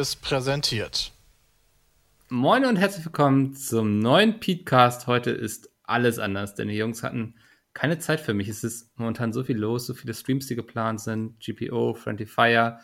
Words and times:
Seriös 0.00 0.16
präsentiert. 0.16 1.12
Moin 2.30 2.64
und 2.64 2.76
herzlich 2.76 3.04
willkommen 3.04 3.54
zum 3.54 3.98
neuen 3.98 4.40
Podcast. 4.40 5.06
Heute 5.06 5.30
ist 5.30 5.68
alles 5.82 6.18
anders, 6.18 6.54
denn 6.54 6.68
die 6.68 6.76
Jungs 6.76 7.02
hatten 7.02 7.34
keine 7.74 7.98
Zeit 7.98 8.20
für 8.20 8.32
mich. 8.32 8.48
Es 8.48 8.64
ist 8.64 8.96
momentan 8.96 9.34
so 9.34 9.44
viel 9.44 9.58
los, 9.58 9.84
so 9.84 9.92
viele 9.92 10.14
Streams, 10.14 10.46
die 10.46 10.56
geplant 10.56 11.02
sind. 11.02 11.38
GPO, 11.40 11.92
Friendly 11.92 12.24
Fire, 12.24 12.80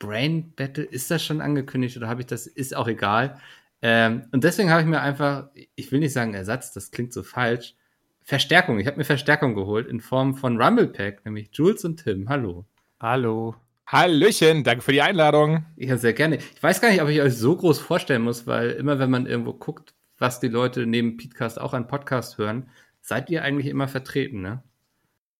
Brain 0.00 0.52
Battle. 0.56 0.82
Ist 0.82 1.12
das 1.12 1.24
schon 1.24 1.40
angekündigt 1.40 1.96
oder 1.96 2.08
habe 2.08 2.22
ich 2.22 2.26
das? 2.26 2.48
Ist 2.48 2.74
auch 2.74 2.88
egal. 2.88 3.40
Ähm, 3.80 4.26
und 4.32 4.42
deswegen 4.42 4.70
habe 4.70 4.80
ich 4.80 4.88
mir 4.88 5.00
einfach, 5.00 5.50
ich 5.76 5.92
will 5.92 6.00
nicht 6.00 6.12
sagen 6.12 6.34
Ersatz, 6.34 6.72
das 6.72 6.90
klingt 6.90 7.12
so 7.12 7.22
falsch, 7.22 7.76
Verstärkung. 8.24 8.80
Ich 8.80 8.88
habe 8.88 8.96
mir 8.96 9.04
Verstärkung 9.04 9.54
geholt 9.54 9.86
in 9.86 10.00
Form 10.00 10.34
von 10.34 10.60
Rumble 10.60 10.88
Pack, 10.88 11.24
nämlich 11.24 11.50
Jules 11.52 11.84
und 11.84 12.02
Tim. 12.02 12.28
Hallo. 12.28 12.66
Hallo. 12.98 13.54
Hallöchen, 13.92 14.62
danke 14.62 14.84
für 14.84 14.92
die 14.92 15.02
Einladung. 15.02 15.64
Ja, 15.74 15.96
sehr 15.96 16.12
gerne. 16.12 16.36
Ich 16.36 16.62
weiß 16.62 16.80
gar 16.80 16.90
nicht, 16.90 17.02
ob 17.02 17.08
ich 17.08 17.20
euch 17.20 17.36
so 17.36 17.56
groß 17.56 17.80
vorstellen 17.80 18.22
muss, 18.22 18.46
weil 18.46 18.70
immer 18.70 19.00
wenn 19.00 19.10
man 19.10 19.26
irgendwo 19.26 19.52
guckt, 19.52 19.94
was 20.16 20.38
die 20.38 20.46
Leute 20.46 20.86
neben 20.86 21.16
Podcast 21.16 21.60
auch 21.60 21.74
an 21.74 21.88
Podcast 21.88 22.38
hören, 22.38 22.70
seid 23.00 23.30
ihr 23.30 23.42
eigentlich 23.42 23.66
immer 23.66 23.88
vertreten, 23.88 24.42
ne? 24.42 24.62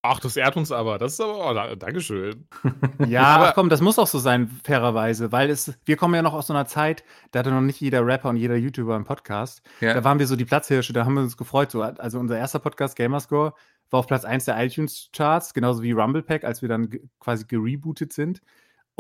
Ach, 0.03 0.19
das 0.19 0.37
ehrt 0.37 0.57
uns 0.57 0.73
aber. 0.73 0.99
Das 0.99 1.13
ist 1.13 1.21
aber, 1.21 1.49
oh, 1.49 1.55
da, 1.55 1.77
Dankeschön. 1.77 2.49
ja, 3.07 3.23
aber 3.23 3.53
komm, 3.53 3.69
das 3.69 3.83
muss 3.83 4.01
auch 4.01 4.09
so 4.09 4.19
sein, 4.19 4.51
fairerweise, 4.65 5.31
weil 5.31 5.49
es, 5.49 5.79
wir 5.85 5.97
kommen 5.97 6.17
ja 6.17 6.23
noch 6.23 6.33
aus 6.33 6.49
so 6.49 6.53
einer 6.53 6.67
Zeit, 6.67 7.05
da 7.31 7.39
hatte 7.39 7.53
noch 7.53 7.61
nicht 7.61 7.81
jeder 7.81 8.05
Rapper 8.05 8.31
und 8.31 8.37
jeder 8.37 8.57
YouTuber 8.57 8.97
einen 8.97 9.05
Podcast. 9.05 9.63
Ja. 9.81 9.95
Da 9.95 10.03
waren 10.03 10.19
wir 10.19 10.27
so 10.27 10.35
die 10.35 10.45
Platzhirsche, 10.45 10.93
da 10.93 11.05
haben 11.05 11.15
wir 11.15 11.23
uns 11.23 11.37
gefreut. 11.37 11.71
So, 11.71 11.83
also 11.83 12.19
unser 12.19 12.37
erster 12.37 12.59
Podcast, 12.59 12.97
Gamerscore, 12.97 13.55
war 13.91 14.01
auf 14.01 14.07
Platz 14.07 14.25
1 14.25 14.45
der 14.47 14.63
iTunes-Charts, 14.63 15.55
genauso 15.55 15.83
wie 15.83 15.93
Rumble 15.93 16.23
Pack, 16.23 16.45
als 16.45 16.63
wir 16.63 16.69
dann 16.69 16.89
quasi 17.19 17.45
gerebootet 17.47 18.13
sind. 18.13 18.41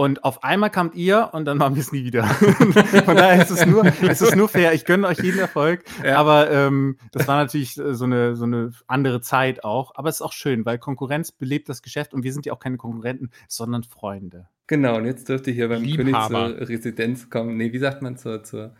Und 0.00 0.24
auf 0.24 0.42
einmal 0.44 0.70
kamt 0.70 0.94
ihr 0.94 1.28
und 1.32 1.44
dann 1.44 1.58
machen 1.58 1.74
wir 1.74 1.82
es 1.82 1.92
nie 1.92 2.05
wieder. 2.05 2.24
Von 3.05 3.16
daher 3.16 3.42
ist 3.42 3.50
es 3.50 3.66
nur, 3.66 3.84
es 3.84 4.22
ist 4.22 4.34
nur 4.34 4.48
fair. 4.48 4.72
Ich 4.72 4.86
gönne 4.86 5.06
euch 5.06 5.19
jeden 5.19 5.38
Erfolg. 5.38 5.84
Ja. 6.02 6.16
Aber 6.16 6.50
ähm, 6.50 6.97
das 7.12 7.28
war 7.28 7.36
natürlich 7.36 7.77
äh, 7.78 7.94
so 7.94 8.06
eine, 8.06 8.34
so 8.34 8.44
eine 8.44 8.72
andere 8.86 9.20
Zeit 9.20 9.62
auch. 9.62 9.92
Aber 9.97 10.08
es 10.08 10.16
ist 10.16 10.22
auch 10.22 10.32
schön, 10.32 10.64
weil 10.64 10.78
Konkurrenz 10.78 11.32
belebt 11.32 11.69
das 11.69 11.82
Geschäft 11.82 12.14
und 12.14 12.22
wir 12.22 12.32
sind 12.32 12.47
ja 12.47 12.54
auch 12.54 12.60
keine 12.60 12.78
Konkurrenten, 12.78 13.30
sondern 13.47 13.82
Freunde. 13.82 14.48
Genau, 14.69 14.97
und 14.97 15.04
jetzt 15.04 15.28
dürfte 15.28 15.50
ich 15.50 15.56
hier 15.56 15.69
beim 15.69 15.82
Liebhaber. 15.82 16.44
König 16.44 16.58
zur 16.58 16.69
Residenz 16.69 17.28
kommen. 17.28 17.58
Nee, 17.58 17.72
wie 17.72 17.78
sagt 17.78 18.00
man 18.00 18.16
zur, 18.16 18.42
zur 18.42 18.75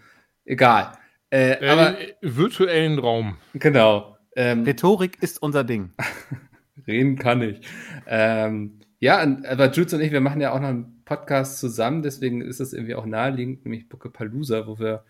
egal. 0.47 0.93
Äh, 1.31 1.53
äh, 1.61 1.69
aber 1.69 1.97
virtuellen 2.23 2.99
Raum. 2.99 3.37
Genau. 3.53 4.17
Ähm, 4.41 4.65
Rhetorik 4.65 5.23
ist 5.23 5.43
unser 5.43 5.65
Ding. 5.65 5.91
Reden 6.87 7.17
kann 7.17 7.43
ich. 7.43 7.61
Ähm, 8.07 8.81
ja, 8.99 9.19
aber 9.19 9.71
Jules 9.71 9.93
und 9.93 10.01
ich, 10.01 10.13
wir 10.13 10.23
machen 10.23 10.41
ja 10.41 10.53
auch 10.53 10.61
noch 10.61 10.69
einen 10.69 11.05
Podcast 11.05 11.59
zusammen, 11.59 12.03
deswegen 12.03 12.41
ist 12.41 12.59
es 12.59 12.73
irgendwie 12.73 12.95
auch 12.95 13.05
naheliegend, 13.05 13.67
nämlich 13.67 13.87
Palooza, 13.89 14.67
wo 14.67 14.79
wir 14.79 15.05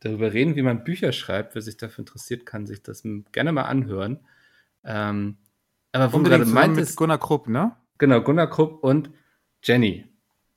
darüber 0.00 0.32
reden, 0.32 0.56
wie 0.56 0.62
man 0.62 0.82
Bücher 0.82 1.12
schreibt. 1.12 1.54
Wer 1.54 1.60
sich 1.60 1.76
dafür 1.76 2.02
interessiert, 2.02 2.46
kann 2.46 2.66
sich 2.66 2.82
das 2.82 3.02
gerne 3.32 3.52
mal 3.52 3.64
anhören. 3.64 4.20
Ähm, 4.82 5.36
aber 5.92 6.14
wo 6.14 6.18
du 6.18 6.30
gerade 6.30 6.46
meintest, 6.46 6.96
Gunnar 6.96 7.18
Krupp, 7.18 7.48
ne? 7.48 7.76
Genau, 7.98 8.22
Gunnar 8.22 8.48
Krupp 8.48 8.82
und 8.82 9.10
Jenny. 9.62 10.06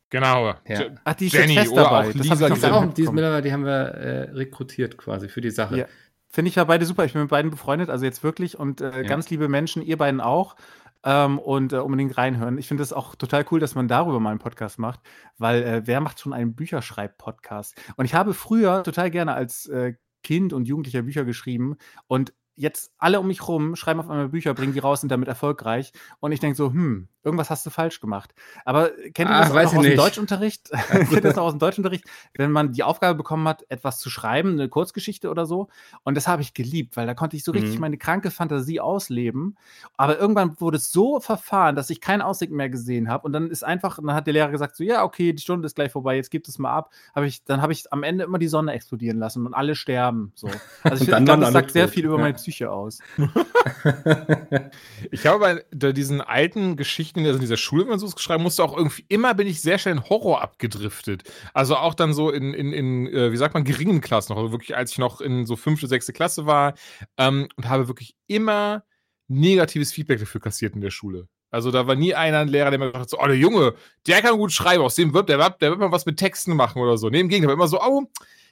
Genau. 0.09 0.55
Ja. 0.65 0.81
Ach, 1.03 1.13
die 1.15 1.25
ist 1.25 1.33
Jenny, 1.33 1.55
fest 1.55 1.75
dabei. 1.75 2.05
Das 2.05 2.15
Lisa 2.15 2.47
ich 2.47 2.65
auch, 2.65 2.93
die, 2.93 3.03
ist 3.03 3.11
mittlerweile, 3.11 3.41
die 3.41 3.51
haben 3.51 3.65
wir 3.65 3.73
äh, 3.73 4.21
rekrutiert 4.31 4.97
quasi 4.97 5.27
für 5.27 5.41
die 5.41 5.49
Sache. 5.51 5.79
Ja. 5.79 5.85
Finde 6.33 6.49
ich 6.49 6.55
ja 6.55 6.63
beide 6.63 6.83
super. 6.87 7.05
Ich 7.05 7.13
bin 7.13 7.21
mit 7.21 7.29
beiden 7.29 7.51
befreundet, 7.51 7.91
also 7.91 8.05
jetzt 8.05 8.23
wirklich 8.23 8.57
und 8.57 8.81
äh, 8.81 9.03
ja. 9.03 9.07
ganz 9.07 9.29
liebe 9.29 9.47
Menschen, 9.47 9.83
ihr 9.83 9.97
beiden 9.97 10.19
auch 10.19 10.55
ähm, 11.03 11.37
und 11.37 11.73
äh, 11.73 11.77
unbedingt 11.77 12.17
reinhören. 12.17 12.57
Ich 12.57 12.67
finde 12.67 12.81
es 12.81 12.91
auch 12.91 13.13
total 13.13 13.45
cool, 13.51 13.59
dass 13.59 13.75
man 13.75 13.87
darüber 13.87 14.19
mal 14.19 14.31
einen 14.31 14.39
Podcast 14.39 14.79
macht, 14.79 14.99
weil 15.37 15.61
äh, 15.61 15.81
wer 15.85 16.01
macht 16.01 16.19
schon 16.19 16.33
einen 16.33 16.55
Bücherschreib-Podcast? 16.55 17.79
Und 17.97 18.05
ich 18.05 18.15
habe 18.15 18.33
früher 18.33 18.81
total 18.81 19.11
gerne 19.11 19.35
als 19.35 19.67
äh, 19.67 19.93
Kind 20.23 20.53
und 20.53 20.67
Jugendlicher 20.67 21.03
Bücher 21.03 21.23
geschrieben 21.23 21.77
und 22.07 22.33
jetzt 22.55 22.91
alle 22.97 23.19
um 23.19 23.27
mich 23.27 23.47
rum 23.47 23.75
schreiben 23.75 23.99
auf 23.99 24.09
einmal 24.09 24.29
Bücher, 24.29 24.55
bringen 24.55 24.73
die 24.73 24.79
raus, 24.79 25.01
sind 25.01 25.11
damit 25.11 25.27
erfolgreich. 25.27 25.93
Und 26.19 26.31
ich 26.31 26.39
denke 26.39 26.57
so, 26.57 26.71
hm, 26.71 27.09
irgendwas 27.23 27.49
hast 27.49 27.65
du 27.65 27.69
falsch 27.69 27.99
gemacht. 27.99 28.33
Aber 28.65 28.89
kennt 29.13 29.29
ihr 29.29 29.37
das 29.39 29.51
Ach, 29.51 29.55
auch 29.55 29.77
aus 29.77 29.83
dem 29.83 29.95
Deutschunterricht? 29.95 30.69
kennt 30.89 31.11
ihr 31.11 31.21
das 31.21 31.37
auch 31.37 31.45
aus 31.45 31.53
dem 31.53 31.59
Deutschunterricht, 31.59 32.05
wenn 32.35 32.51
man 32.51 32.71
die 32.71 32.83
Aufgabe 32.83 33.15
bekommen 33.15 33.47
hat, 33.47 33.65
etwas 33.69 33.99
zu 33.99 34.09
schreiben, 34.09 34.51
eine 34.51 34.69
Kurzgeschichte 34.69 35.29
oder 35.29 35.45
so? 35.45 35.69
Und 36.03 36.15
das 36.15 36.27
habe 36.27 36.41
ich 36.41 36.53
geliebt, 36.53 36.97
weil 36.97 37.07
da 37.07 37.13
konnte 37.13 37.35
ich 37.35 37.43
so 37.43 37.51
richtig 37.51 37.75
mhm. 37.75 37.81
meine 37.81 37.97
kranke 37.97 38.31
Fantasie 38.31 38.79
ausleben. 38.79 39.57
Aber 39.97 40.17
irgendwann 40.17 40.59
wurde 40.59 40.77
es 40.77 40.91
so 40.91 41.19
verfahren, 41.19 41.75
dass 41.75 41.89
ich 41.89 42.01
keinen 42.01 42.21
Ausweg 42.21 42.51
mehr 42.51 42.69
gesehen 42.69 43.09
habe. 43.09 43.25
Und 43.25 43.33
dann 43.33 43.49
ist 43.49 43.63
einfach, 43.63 43.97
dann 43.97 44.13
hat 44.13 44.27
der 44.27 44.33
Lehrer 44.33 44.51
gesagt, 44.51 44.75
so, 44.75 44.83
ja, 44.83 45.03
okay, 45.03 45.33
die 45.33 45.41
Stunde 45.41 45.65
ist 45.65 45.75
gleich 45.75 45.91
vorbei, 45.91 46.15
jetzt 46.15 46.31
gibt 46.31 46.47
es 46.47 46.59
mal 46.59 46.71
ab. 46.71 46.91
Hab 47.15 47.23
ich, 47.23 47.43
dann 47.43 47.61
habe 47.61 47.73
ich 47.73 47.91
am 47.91 48.03
Ende 48.03 48.23
immer 48.23 48.39
die 48.39 48.47
Sonne 48.47 48.73
explodieren 48.73 49.19
lassen 49.19 49.45
und 49.45 49.53
alle 49.53 49.75
sterben. 49.75 50.31
So. 50.35 50.47
Also 50.83 51.03
ich, 51.03 51.09
ich 51.09 51.25
glaube, 51.25 51.41
das 51.41 51.53
sagt 51.53 51.71
sehr 51.71 51.87
viel 51.87 52.05
über 52.05 52.17
meine 52.17 52.33
Psyche 52.33 52.71
aus. 52.71 52.99
ich 55.11 55.25
habe 55.25 55.63
bei 55.73 55.91
diesen 55.91 56.21
alten 56.21 56.75
Geschichten, 56.75 57.12
also 57.15 57.35
in 57.35 57.41
dieser 57.41 57.57
Schule, 57.57 57.83
wenn 57.83 57.89
man 57.89 57.99
so 57.99 58.09
schreiben 58.17 58.43
musste, 58.43 58.63
auch 58.63 58.75
irgendwie 58.75 59.05
immer 59.07 59.33
bin 59.33 59.47
ich 59.47 59.61
sehr 59.61 59.77
schnell 59.77 59.95
in 59.95 60.09
Horror 60.09 60.41
abgedriftet. 60.41 61.23
Also 61.53 61.75
auch 61.75 61.93
dann 61.93 62.13
so 62.13 62.29
in, 62.29 62.53
in, 62.53 62.73
in 62.73 63.07
äh, 63.07 63.31
wie 63.31 63.37
sagt 63.37 63.53
man, 63.53 63.63
geringen 63.63 64.01
Klassen 64.01 64.33
noch. 64.33 64.39
Also 64.39 64.51
wirklich, 64.51 64.75
als 64.75 64.91
ich 64.91 64.97
noch 64.97 65.21
in 65.21 65.45
so 65.45 65.55
fünfte, 65.55 65.87
sechste 65.87 66.13
Klasse 66.13 66.45
war 66.45 66.73
ähm, 67.17 67.47
und 67.55 67.69
habe 67.69 67.87
wirklich 67.87 68.15
immer 68.27 68.83
negatives 69.27 69.91
Feedback 69.91 70.19
dafür 70.19 70.41
kassiert 70.41 70.75
in 70.75 70.81
der 70.81 70.91
Schule. 70.91 71.27
Also 71.51 71.69
da 71.69 71.85
war 71.85 71.95
nie 71.95 72.15
einer 72.15 72.39
ein 72.39 72.47
Lehrer, 72.47 72.71
der 72.71 72.79
mir 72.79 72.87
gesagt 72.87 73.03
hat, 73.03 73.09
so, 73.11 73.19
oh, 73.19 73.27
der 73.27 73.37
Junge, 73.37 73.75
der 74.07 74.21
kann 74.23 74.37
gut 74.37 74.51
schreiben, 74.51 74.83
aus 74.83 74.95
dem 74.95 75.13
wird, 75.13 75.29
der, 75.29 75.37
der 75.51 75.69
wird 75.69 75.79
mal 75.79 75.91
was 75.91 76.05
mit 76.07 76.17
Texten 76.17 76.55
machen 76.55 76.81
oder 76.81 76.97
so. 76.97 77.09
Nee, 77.09 77.19
im 77.19 77.29
Gegenteil, 77.29 77.53
immer 77.53 77.67
so, 77.67 77.79
oh, 77.79 78.09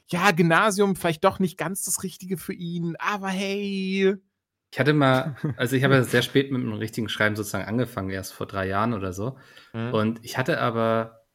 ja, 0.08 0.30
Gymnasium 0.32 0.96
vielleicht 0.96 1.24
doch 1.24 1.40
nicht 1.40 1.58
ganz 1.58 1.84
das 1.84 2.04
Richtige 2.04 2.38
für 2.38 2.54
ihn, 2.54 2.96
aber 3.00 3.30
hey. 3.30 4.18
Ich 4.72 4.80
hatte 4.80 4.94
mal, 4.94 5.36
also 5.58 5.76
ich 5.76 5.84
habe 5.84 5.96
ja 5.96 6.04
sehr 6.04 6.22
spät 6.22 6.52
mit 6.52 6.62
dem 6.62 6.74
richtigen 6.74 7.09
Schreiben 7.09 7.36
sozusagen 7.36 7.66
angefangen, 7.66 8.09
erst 8.09 8.34
vor 8.34 8.48
drei 8.48 8.68
Jahren 8.68 8.94
oder 8.94 9.14
so. 9.14 9.38
Mhm. 9.74 9.94
Und 9.94 10.20
ich 10.24 10.38
hatte 10.38 10.59
aber 10.59 11.26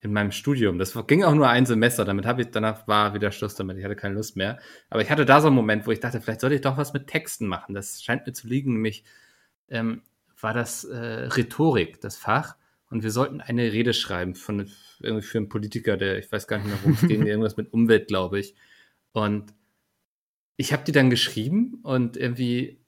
in 0.00 0.12
meinem 0.12 0.32
Studium, 0.32 0.78
das 0.78 0.94
ging 1.06 1.24
auch 1.24 1.34
nur 1.34 1.48
ein 1.48 1.64
Semester, 1.64 2.04
damit 2.04 2.26
habe 2.26 2.42
ich, 2.42 2.50
danach 2.50 2.86
war 2.86 3.14
wieder 3.14 3.32
Schluss 3.32 3.54
damit, 3.54 3.78
ich 3.78 3.84
hatte 3.84 3.96
keine 3.96 4.14
Lust 4.14 4.36
mehr. 4.36 4.58
Aber 4.90 5.00
ich 5.00 5.10
hatte 5.10 5.24
da 5.24 5.40
so 5.40 5.46
einen 5.46 5.56
Moment, 5.56 5.86
wo 5.86 5.92
ich 5.92 6.00
dachte, 6.00 6.20
vielleicht 6.20 6.42
sollte 6.42 6.56
ich 6.56 6.60
doch 6.60 6.76
was 6.76 6.92
mit 6.92 7.06
Texten 7.06 7.46
machen. 7.46 7.74
Das 7.74 8.02
scheint 8.02 8.26
mir 8.26 8.34
zu 8.34 8.46
liegen, 8.46 8.74
nämlich 8.74 9.04
ähm, 9.68 10.02
war 10.38 10.52
das 10.52 10.84
äh, 10.84 10.96
Rhetorik, 10.96 12.02
das 12.02 12.16
Fach. 12.16 12.56
Und 12.90 13.02
wir 13.02 13.10
sollten 13.10 13.40
eine 13.40 13.72
Rede 13.72 13.94
schreiben 13.94 14.34
von, 14.34 14.70
irgendwie 15.00 15.26
für 15.26 15.38
einen 15.38 15.48
Politiker, 15.48 15.96
der, 15.96 16.18
ich 16.18 16.30
weiß 16.30 16.46
gar 16.46 16.58
nicht 16.58 16.66
mehr, 16.66 16.78
worum 16.82 16.98
es 17.00 17.08
ging, 17.08 17.26
irgendwas 17.26 17.56
mit 17.56 17.72
Umwelt, 17.72 18.06
glaube 18.06 18.38
ich. 18.38 18.54
Und 19.12 19.54
ich 20.56 20.72
habe 20.72 20.84
die 20.84 20.92
dann 20.92 21.08
geschrieben 21.08 21.80
und 21.82 22.18
irgendwie 22.18 22.83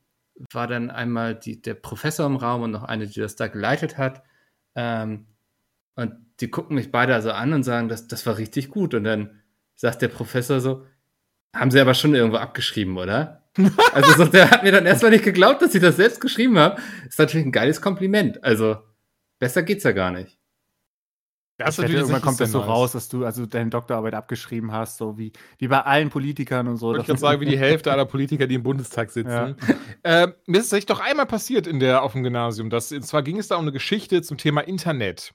war 0.52 0.66
dann 0.66 0.90
einmal 0.90 1.34
die, 1.34 1.60
der 1.60 1.74
Professor 1.74 2.26
im 2.26 2.36
Raum 2.36 2.62
und 2.62 2.70
noch 2.70 2.84
eine, 2.84 3.06
die 3.06 3.20
das 3.20 3.36
da 3.36 3.48
geleitet 3.48 3.98
hat. 3.98 4.22
Ähm, 4.74 5.26
und 5.94 6.14
die 6.40 6.50
gucken 6.50 6.76
mich 6.76 6.90
beide 6.90 7.14
also 7.14 7.32
an 7.32 7.52
und 7.52 7.62
sagen, 7.62 7.88
das, 7.88 8.06
das 8.06 8.26
war 8.26 8.38
richtig 8.38 8.70
gut. 8.70 8.94
Und 8.94 9.04
dann 9.04 9.42
sagt 9.74 10.02
der 10.02 10.08
Professor 10.08 10.60
so, 10.60 10.84
haben 11.54 11.70
sie 11.70 11.80
aber 11.80 11.94
schon 11.94 12.14
irgendwo 12.14 12.36
abgeschrieben, 12.36 12.98
oder? 12.98 13.48
also 13.94 14.12
so, 14.12 14.24
der 14.26 14.50
hat 14.50 14.62
mir 14.62 14.72
dann 14.72 14.84
erstmal 14.84 15.10
nicht 15.10 15.24
geglaubt, 15.24 15.62
dass 15.62 15.74
ich 15.74 15.80
das 15.80 15.96
selbst 15.96 16.20
geschrieben 16.20 16.58
habe. 16.58 16.80
Ist 17.08 17.18
natürlich 17.18 17.46
ein 17.46 17.52
geiles 17.52 17.80
Kompliment. 17.80 18.44
Also 18.44 18.76
besser 19.38 19.62
geht's 19.62 19.84
ja 19.84 19.92
gar 19.92 20.10
nicht. 20.10 20.35
Das 21.58 21.78
hätte, 21.78 21.92
irgendwann 21.92 22.20
kommt 22.20 22.38
das 22.38 22.52
so 22.52 22.60
raus, 22.60 22.92
dass 22.92 23.08
du 23.08 23.24
also 23.24 23.46
deine 23.46 23.70
Doktorarbeit 23.70 24.12
abgeschrieben 24.12 24.72
hast, 24.72 24.98
so 24.98 25.16
wie, 25.16 25.32
wie 25.58 25.68
bei 25.68 25.80
allen 25.80 26.10
Politikern 26.10 26.68
und 26.68 26.76
so. 26.76 26.94
Ich 26.94 27.06
kann 27.06 27.16
sagen, 27.16 27.40
wie 27.40 27.46
die 27.46 27.58
Hälfte 27.58 27.90
aller 27.90 28.04
Politiker, 28.04 28.46
die 28.46 28.56
im 28.56 28.62
Bundestag 28.62 29.10
sitzen. 29.10 29.56
Ja. 30.02 30.22
Äh, 30.24 30.28
mir 30.46 30.60
ist 30.60 30.72
es 30.72 30.86
doch 30.86 31.00
einmal 31.00 31.26
passiert 31.26 31.66
in 31.66 31.80
der, 31.80 32.02
auf 32.02 32.12
dem 32.12 32.22
Gymnasium. 32.22 32.68
Dass, 32.68 32.92
und 32.92 33.02
zwar 33.02 33.22
ging 33.22 33.38
es 33.38 33.48
da 33.48 33.56
um 33.56 33.62
eine 33.62 33.72
Geschichte 33.72 34.20
zum 34.22 34.36
Thema 34.36 34.60
Internet. 34.60 35.32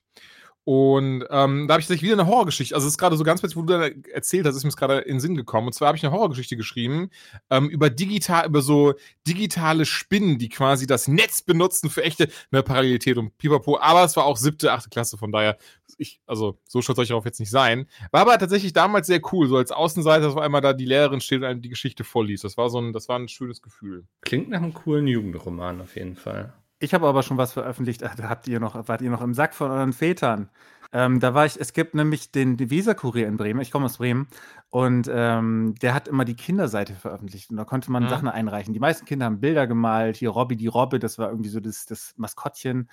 Und 0.63 1.25
ähm, 1.31 1.67
da 1.67 1.73
habe 1.73 1.81
ich 1.81 1.87
tatsächlich 1.87 2.03
wieder 2.03 2.21
eine 2.21 2.27
Horrorgeschichte. 2.27 2.75
Also, 2.75 2.85
es 2.85 2.93
ist 2.93 2.97
gerade 2.99 3.17
so 3.17 3.23
ganz 3.23 3.41
plötzlich, 3.41 3.57
wo 3.57 3.63
du 3.63 3.79
da 3.79 3.87
erzählt 4.13 4.45
hast, 4.45 4.55
ist 4.55 4.63
mir 4.63 4.71
gerade 4.71 4.99
in 4.99 5.15
den 5.15 5.19
Sinn 5.19 5.35
gekommen. 5.35 5.67
Und 5.67 5.73
zwar 5.73 5.87
habe 5.87 5.97
ich 5.97 6.05
eine 6.05 6.13
Horrorgeschichte 6.13 6.55
geschrieben 6.55 7.09
ähm, 7.49 7.69
über 7.69 7.89
digital, 7.89 8.45
über 8.45 8.61
so 8.61 8.93
digitale 9.27 9.85
Spinnen, 9.85 10.37
die 10.37 10.49
quasi 10.49 10.85
das 10.85 11.07
Netz 11.07 11.41
benutzen 11.41 11.89
für 11.89 12.03
echte 12.03 12.29
ne, 12.51 12.61
Parallelität 12.61 13.17
und 13.17 13.37
Pipapo. 13.39 13.79
Aber 13.79 14.03
es 14.03 14.15
war 14.15 14.25
auch 14.25 14.37
siebte, 14.37 14.71
achte 14.71 14.89
Klasse, 14.89 15.17
von 15.17 15.31
daher, 15.31 15.57
ich, 15.97 16.21
also 16.27 16.59
so 16.67 16.81
soll 16.81 17.03
ich 17.03 17.09
darauf 17.09 17.25
jetzt 17.25 17.39
nicht 17.39 17.51
sein. 17.51 17.87
War 18.11 18.21
aber 18.21 18.37
tatsächlich 18.37 18.73
damals 18.73 19.07
sehr 19.07 19.21
cool, 19.31 19.47
so 19.47 19.57
als 19.57 19.71
Außenseiter, 19.71 20.25
dass 20.25 20.33
auf 20.33 20.41
einmal 20.41 20.61
da 20.61 20.73
die 20.73 20.85
Lehrerin 20.85 21.21
steht 21.21 21.39
und 21.39 21.45
einem 21.45 21.61
die 21.61 21.69
Geschichte 21.69 22.03
vorliest. 22.03 22.43
Das 22.43 22.57
war 22.57 22.69
so 22.69 22.79
ein, 22.79 22.93
das 22.93 23.09
war 23.09 23.17
ein 23.17 23.27
schönes 23.27 23.61
Gefühl. 23.61 24.05
Klingt 24.21 24.49
nach 24.49 24.61
einem 24.61 24.73
coolen 24.73 25.07
Jugendroman 25.07 25.81
auf 25.81 25.95
jeden 25.95 26.15
Fall. 26.15 26.53
Ich 26.81 26.95
habe 26.95 27.07
aber 27.07 27.22
schon 27.22 27.38
was 27.38 27.54
veröffentlicht. 27.54 28.01
Da 28.01 28.12
habt 28.28 28.48
ihr 28.48 28.60
noch, 28.60 28.88
wart 28.88 29.01
ihr 29.01 29.12
noch 29.12 29.22
im 29.22 29.36
Sack 29.36 29.54
von 29.54 29.69
euren 29.69 29.94
Vätern. 29.94 30.50
Ähm, 30.92 31.19
da 31.19 31.36
war 31.36 31.45
ich, 31.45 31.60
es 31.60 31.74
gibt 31.74 31.94
nämlich 31.94 32.31
den, 32.31 32.60
Weser-Kurier 32.60 33.28
in 33.28 33.38
Bremen. 33.38 33.62
Ich 33.62 33.69
komme 33.69 33.86
aus 33.86 33.98
Bremen. 33.98 34.28
Und 34.72 35.10
ähm, 35.13 35.75
der 35.80 35.94
hat 35.94 36.07
immer 36.07 36.25
die 36.25 36.36
Kinderseite 36.36 36.94
veröffentlicht. 36.94 37.51
Und 37.51 37.57
da 37.57 37.66
konnte 37.66 37.92
man 37.92 38.04
mhm. 38.04 38.10
Sachen 38.10 38.28
einreichen. 38.28 38.74
Die 38.74 38.80
meisten 38.80 39.06
Kinder 39.06 39.28
haben 39.28 39.39
Bilder 39.39 39.68
gemalt. 39.68 40.18
Hier 40.18 40.31
Robby 40.31 40.57
die 40.57 40.68
Robbe, 40.68 40.98
das 40.98 41.19
war 41.19 41.30
irgendwie 41.30 41.51
so 41.51 41.60
das, 41.60 41.86
das 41.86 42.13
Maskottchen. 42.18 42.89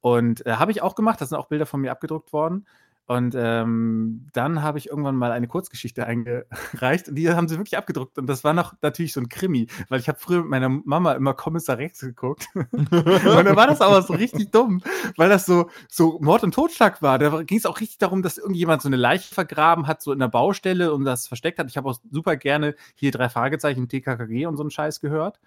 Und 0.00 0.44
äh, 0.44 0.54
habe 0.54 0.72
ich 0.72 0.82
auch 0.82 0.96
gemacht. 0.96 1.20
Da 1.20 1.26
sind 1.26 1.38
auch 1.38 1.46
Bilder 1.46 1.66
von 1.66 1.80
mir 1.80 1.92
abgedruckt 1.92 2.32
worden. 2.32 2.66
Und 3.08 3.34
ähm, 3.34 4.26
dann 4.34 4.62
habe 4.62 4.76
ich 4.76 4.90
irgendwann 4.90 5.16
mal 5.16 5.32
eine 5.32 5.48
Kurzgeschichte 5.48 6.04
eingereicht 6.04 7.08
und 7.08 7.14
die 7.14 7.30
haben 7.30 7.48
sie 7.48 7.56
wirklich 7.56 7.78
abgedruckt. 7.78 8.18
Und 8.18 8.26
das 8.26 8.44
war 8.44 8.52
noch 8.52 8.74
natürlich 8.82 9.14
so 9.14 9.20
ein 9.20 9.30
Krimi, 9.30 9.66
weil 9.88 9.98
ich 9.98 10.08
habe 10.10 10.18
früher 10.18 10.42
mit 10.42 10.50
meiner 10.50 10.68
Mama 10.68 11.12
immer 11.14 11.32
Kommissar 11.32 11.78
Rex 11.78 12.00
geguckt. 12.00 12.48
und 12.54 12.92
dann 12.92 13.56
war 13.56 13.66
das 13.66 13.80
aber 13.80 14.02
so 14.02 14.12
richtig 14.12 14.52
dumm, 14.52 14.82
weil 15.16 15.30
das 15.30 15.46
so, 15.46 15.70
so 15.88 16.18
Mord 16.20 16.44
und 16.44 16.52
Totschlag 16.52 17.00
war. 17.00 17.18
Da 17.18 17.44
ging 17.44 17.56
es 17.56 17.64
auch 17.64 17.80
richtig 17.80 17.96
darum, 17.96 18.20
dass 18.20 18.36
irgendjemand 18.36 18.82
so 18.82 18.90
eine 18.90 18.96
Leiche 18.96 19.34
vergraben 19.34 19.86
hat, 19.86 20.02
so 20.02 20.12
in 20.12 20.18
der 20.18 20.28
Baustelle 20.28 20.92
und 20.92 21.06
das 21.06 21.28
versteckt 21.28 21.58
hat. 21.58 21.70
Ich 21.70 21.78
habe 21.78 21.88
auch 21.88 21.98
super 22.10 22.36
gerne 22.36 22.74
hier 22.94 23.10
drei 23.10 23.30
Fragezeichen, 23.30 23.88
TKKG 23.88 24.44
und 24.44 24.58
so 24.58 24.62
einen 24.62 24.70
Scheiß 24.70 25.00
gehört. 25.00 25.40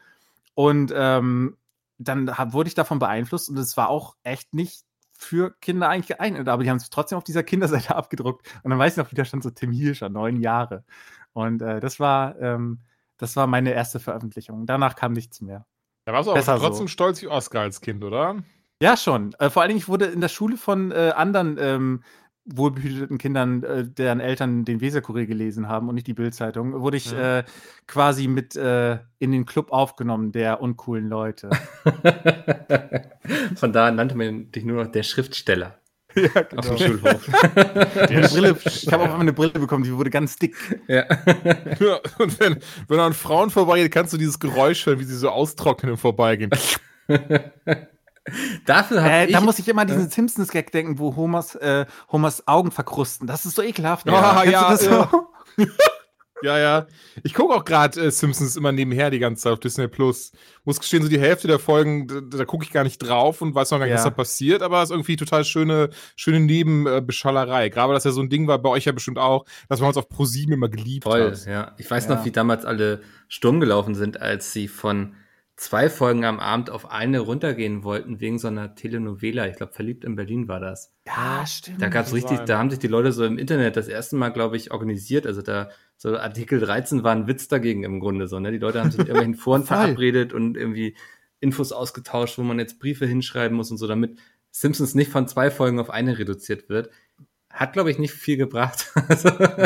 Und 0.56 0.92
ähm, 0.96 1.58
dann 2.00 2.36
hab, 2.36 2.54
wurde 2.54 2.70
ich 2.70 2.74
davon 2.74 2.98
beeinflusst 2.98 3.50
und 3.52 3.58
es 3.60 3.78
war 3.78 3.90
auch 3.90 4.16
echt 4.24 4.56
nicht 4.56 4.84
für 5.24 5.52
Kinder 5.62 5.90
eigentlich 5.90 6.18
geeignet, 6.18 6.48
aber 6.48 6.64
die 6.64 6.70
haben 6.70 6.78
es 6.78 6.90
trotzdem 6.90 7.18
auf 7.18 7.24
dieser 7.24 7.44
Kinderseite 7.44 7.96
abgedruckt. 7.96 8.48
Und 8.64 8.72
dann 8.72 8.80
weiß 8.80 8.94
ich 8.94 8.98
noch, 8.98 9.12
wie 9.12 9.16
da 9.16 9.26
stand 9.26 9.44
so 9.44 9.50
Tim 9.50 9.72
Hirscher, 9.72 10.10
neun 10.10 10.38
Jahre. 10.38 10.84
Und 11.34 11.62
äh, 11.62 11.80
das 11.80 12.00
war, 12.00 12.40
ähm, 12.40 12.80
das 13.18 13.36
war 13.36 13.48
meine 13.48 13.72
erste 13.72 14.00
Veröffentlichung. 14.00 14.66
Danach 14.66 14.96
kam 14.96 15.14
nichts 15.14 15.42
mehr. 15.42 15.66
Da 16.06 16.14
warst 16.14 16.28
du 16.28 16.32
aber 16.34 16.42
trotzdem 16.44 16.88
so. 16.88 16.92
stolz 16.92 17.22
wie 17.22 17.28
Oscar 17.28 17.62
als 17.62 17.82
Kind, 17.82 18.04
oder? 18.04 18.44
Ja, 18.82 18.98
schon. 18.98 19.34
Äh, 19.40 19.50
vor 19.50 19.62
allen 19.62 19.70
Dingen, 19.70 19.80
ich 19.80 19.88
wurde 19.88 20.06
in 20.06 20.22
der 20.22 20.28
Schule 20.28 20.58
von 20.58 20.92
äh, 20.92 21.14
anderen 21.16 21.58
ähm, 21.60 22.04
wohlbehüteten 22.58 23.18
Kindern, 23.18 23.64
äh, 23.64 23.86
deren 23.86 24.20
Eltern 24.20 24.66
den 24.66 24.82
Weserkurier 24.82 25.26
gelesen 25.26 25.68
haben 25.68 25.90
und 25.90 25.96
nicht 25.96 26.08
die 26.08 26.14
Bildzeitung, 26.14 26.82
wurde 26.82 26.98
ich 26.98 27.12
ja. 27.12 27.40
äh, 27.40 27.44
quasi 27.88 28.28
mit 28.28 28.56
äh, 28.56 29.00
in 29.20 29.32
den 29.32 29.46
Club 29.46 29.72
aufgenommen 29.72 30.32
der 30.32 30.62
uncoolen 30.62 31.08
Leute. 31.08 31.50
Von 33.56 33.74
da 33.74 33.92
nannte 33.92 34.16
man 34.16 34.52
dich 34.52 34.66
nur 34.66 34.84
noch 34.84 34.92
der 34.92 35.04
Schriftsteller. 35.04 35.78
Ja, 36.14 36.42
genau. 36.42 36.62
Auf 36.62 36.76
dem 36.76 36.78
Schulhof. 36.78 37.26
Brille, 38.34 38.58
ich 38.66 38.92
habe 38.92 39.04
auch 39.04 39.18
eine 39.18 39.32
Brille 39.32 39.52
bekommen, 39.54 39.86
die 39.86 39.96
wurde 39.96 40.10
ganz 40.10 40.36
dick. 40.36 40.58
Ja. 40.90 41.06
ja 41.80 42.00
und 42.18 42.38
wenn, 42.38 42.58
wenn 42.90 43.00
an 43.00 43.14
Frauen 43.14 43.50
vorbeigeht, 43.50 43.94
kannst 43.94 44.12
du 44.12 44.18
dieses 44.18 44.38
Geräusch 44.38 44.86
hören, 44.86 45.00
wie 45.00 45.06
sie 45.06 45.16
so 45.16 45.30
austrocknen 45.30 45.94
im 45.94 45.98
Vorbeigehen. 45.98 46.52
Dafür 48.66 49.04
äh, 49.04 49.26
ich, 49.26 49.32
Da 49.32 49.42
muss 49.42 49.60
ich 49.60 49.68
immer 49.68 49.82
an 49.82 49.88
diesen 49.88 50.08
äh, 50.08 50.12
Simpsons-Gag 50.12 50.72
denken, 50.72 51.00
wo 51.00 51.16
Homers, 51.16 51.56
äh, 51.56 51.86
Homers 52.12 52.48
Augen 52.48 52.72
verkrusten. 52.72 53.28
Das 53.28 53.46
ist 53.46 53.56
so 53.56 53.62
ekelhaft. 53.62 54.06
Ja, 54.08 54.44
ja, 54.44 54.76
ja. 54.76 55.12
ja, 56.44 56.60
ja. 56.60 56.88
Ich 57.24 57.34
gucke 57.34 57.54
auch 57.54 57.66
gerade 57.66 58.00
äh, 58.00 58.12
Simpsons 58.12 58.56
immer 58.56 58.72
nebenher 58.72 59.10
die 59.10 59.18
ganze 59.18 59.44
Zeit 59.44 59.54
auf 59.54 59.60
Disney 59.60 59.88
Plus. 59.88 60.34
Muss 60.66 60.80
gestehen, 60.80 61.02
so 61.02 61.10
die 61.10 61.20
Hälfte 61.20 61.48
der 61.48 61.58
Folgen, 61.58 62.08
da, 62.08 62.38
da 62.38 62.46
gucke 62.46 62.64
ich 62.64 62.72
gar 62.72 62.84
nicht 62.84 63.00
drauf 63.00 63.42
und 63.42 63.56
weiß 63.56 63.72
noch 63.72 63.80
gar 63.80 63.86
nicht, 63.86 63.92
ja. 63.92 63.98
was 63.98 64.04
da 64.04 64.12
passiert, 64.12 64.62
aber 64.62 64.78
es 64.84 64.90
ist 64.90 64.92
irgendwie 64.92 65.16
total 65.16 65.44
schöne, 65.44 65.90
schöne 66.16 66.40
Nebenbeschallerei. 66.40 67.70
Gerade, 67.70 67.94
dass 67.94 68.04
ja 68.04 68.12
so 68.12 68.22
ein 68.22 68.30
Ding 68.30 68.48
war, 68.48 68.60
bei 68.60 68.70
euch 68.70 68.86
ja 68.86 68.92
bestimmt 68.92 69.18
auch, 69.18 69.46
dass 69.68 69.80
man 69.80 69.88
uns 69.88 69.98
auf 69.98 70.10
ProSieben 70.10 70.54
immer 70.54 70.70
geliebt 70.70 71.06
Voll, 71.06 71.32
hat. 71.32 71.46
ja. 71.48 71.74
Ich 71.80 71.90
weiß 71.90 72.06
ja. 72.06 72.16
noch, 72.16 72.26
wie 72.26 72.32
damals 72.32 72.66
alle 72.66 73.02
Sturm 73.28 73.60
gelaufen 73.60 73.96
sind, 73.96 74.22
als 74.22 74.54
sie 74.54 74.68
von 74.68 75.16
zwei 75.62 75.92
Folgen 75.92 76.26
am 76.26 76.40
Abend 76.40 76.72
auf 76.72 76.90
eine 76.90 77.20
runtergehen 77.20 77.84
wollten 77.84 78.20
wegen 78.20 78.40
so 78.40 78.48
einer 78.48 78.74
Telenovela. 78.74 79.48
Ich 79.48 79.58
glaube, 79.58 79.74
verliebt 79.74 80.04
in 80.04 80.16
Berlin 80.16 80.48
war 80.48 80.60
das. 80.60 80.92
Ja, 81.06 81.46
stimmt. 81.46 81.80
Da 81.80 81.90
gab 81.90 82.08
es 82.08 82.14
richtig, 82.14 82.38
sein. 82.38 82.48
da 82.48 82.58
haben 82.58 82.72
sich 82.72 82.80
die 82.80 82.88
Leute 82.88 83.12
so 83.12 83.24
im 83.24 83.38
Internet 83.38 83.78
das 83.78 83.88
erste 83.88 84.16
Mal, 84.16 84.30
glaube 84.30 84.58
ich, 84.58 84.72
organisiert. 84.72 85.28
Also 85.28 85.44
da 85.44 85.70
so 85.98 86.18
Artikel 86.18 86.60
13 86.60 87.04
war 87.04 87.12
ein 87.12 87.28
Witz 87.28 87.48
dagegen 87.48 87.84
im 87.84 88.00
Grunde 88.00 88.28
so. 88.28 88.40
Ne? 88.40 88.52
Die 88.52 88.58
Leute 88.58 88.80
haben 88.80 88.90
sich 88.90 89.02
in 89.02 89.06
irgendwelchen 89.06 89.36
Foren 89.42 89.64
verabredet 89.64 90.34
und 90.34 90.58
irgendwie 90.58 90.96
Infos 91.40 91.72
ausgetauscht, 91.72 92.40
wo 92.40 92.42
man 92.42 92.58
jetzt 92.58 92.80
Briefe 92.80 93.06
hinschreiben 93.06 93.56
muss 93.56 93.70
und 93.70 93.78
so, 93.78 93.86
damit 93.86 94.18
Simpsons 94.50 94.96
nicht 94.96 95.12
von 95.12 95.28
zwei 95.28 95.52
Folgen 95.52 95.80
auf 95.80 95.92
eine 95.92 96.18
reduziert 96.18 96.70
wird. 96.70 96.90
Hat, 97.54 97.74
glaube 97.74 97.92
ich, 97.92 98.00
nicht 98.00 98.14
viel 98.14 98.38
gebracht. 98.38 98.92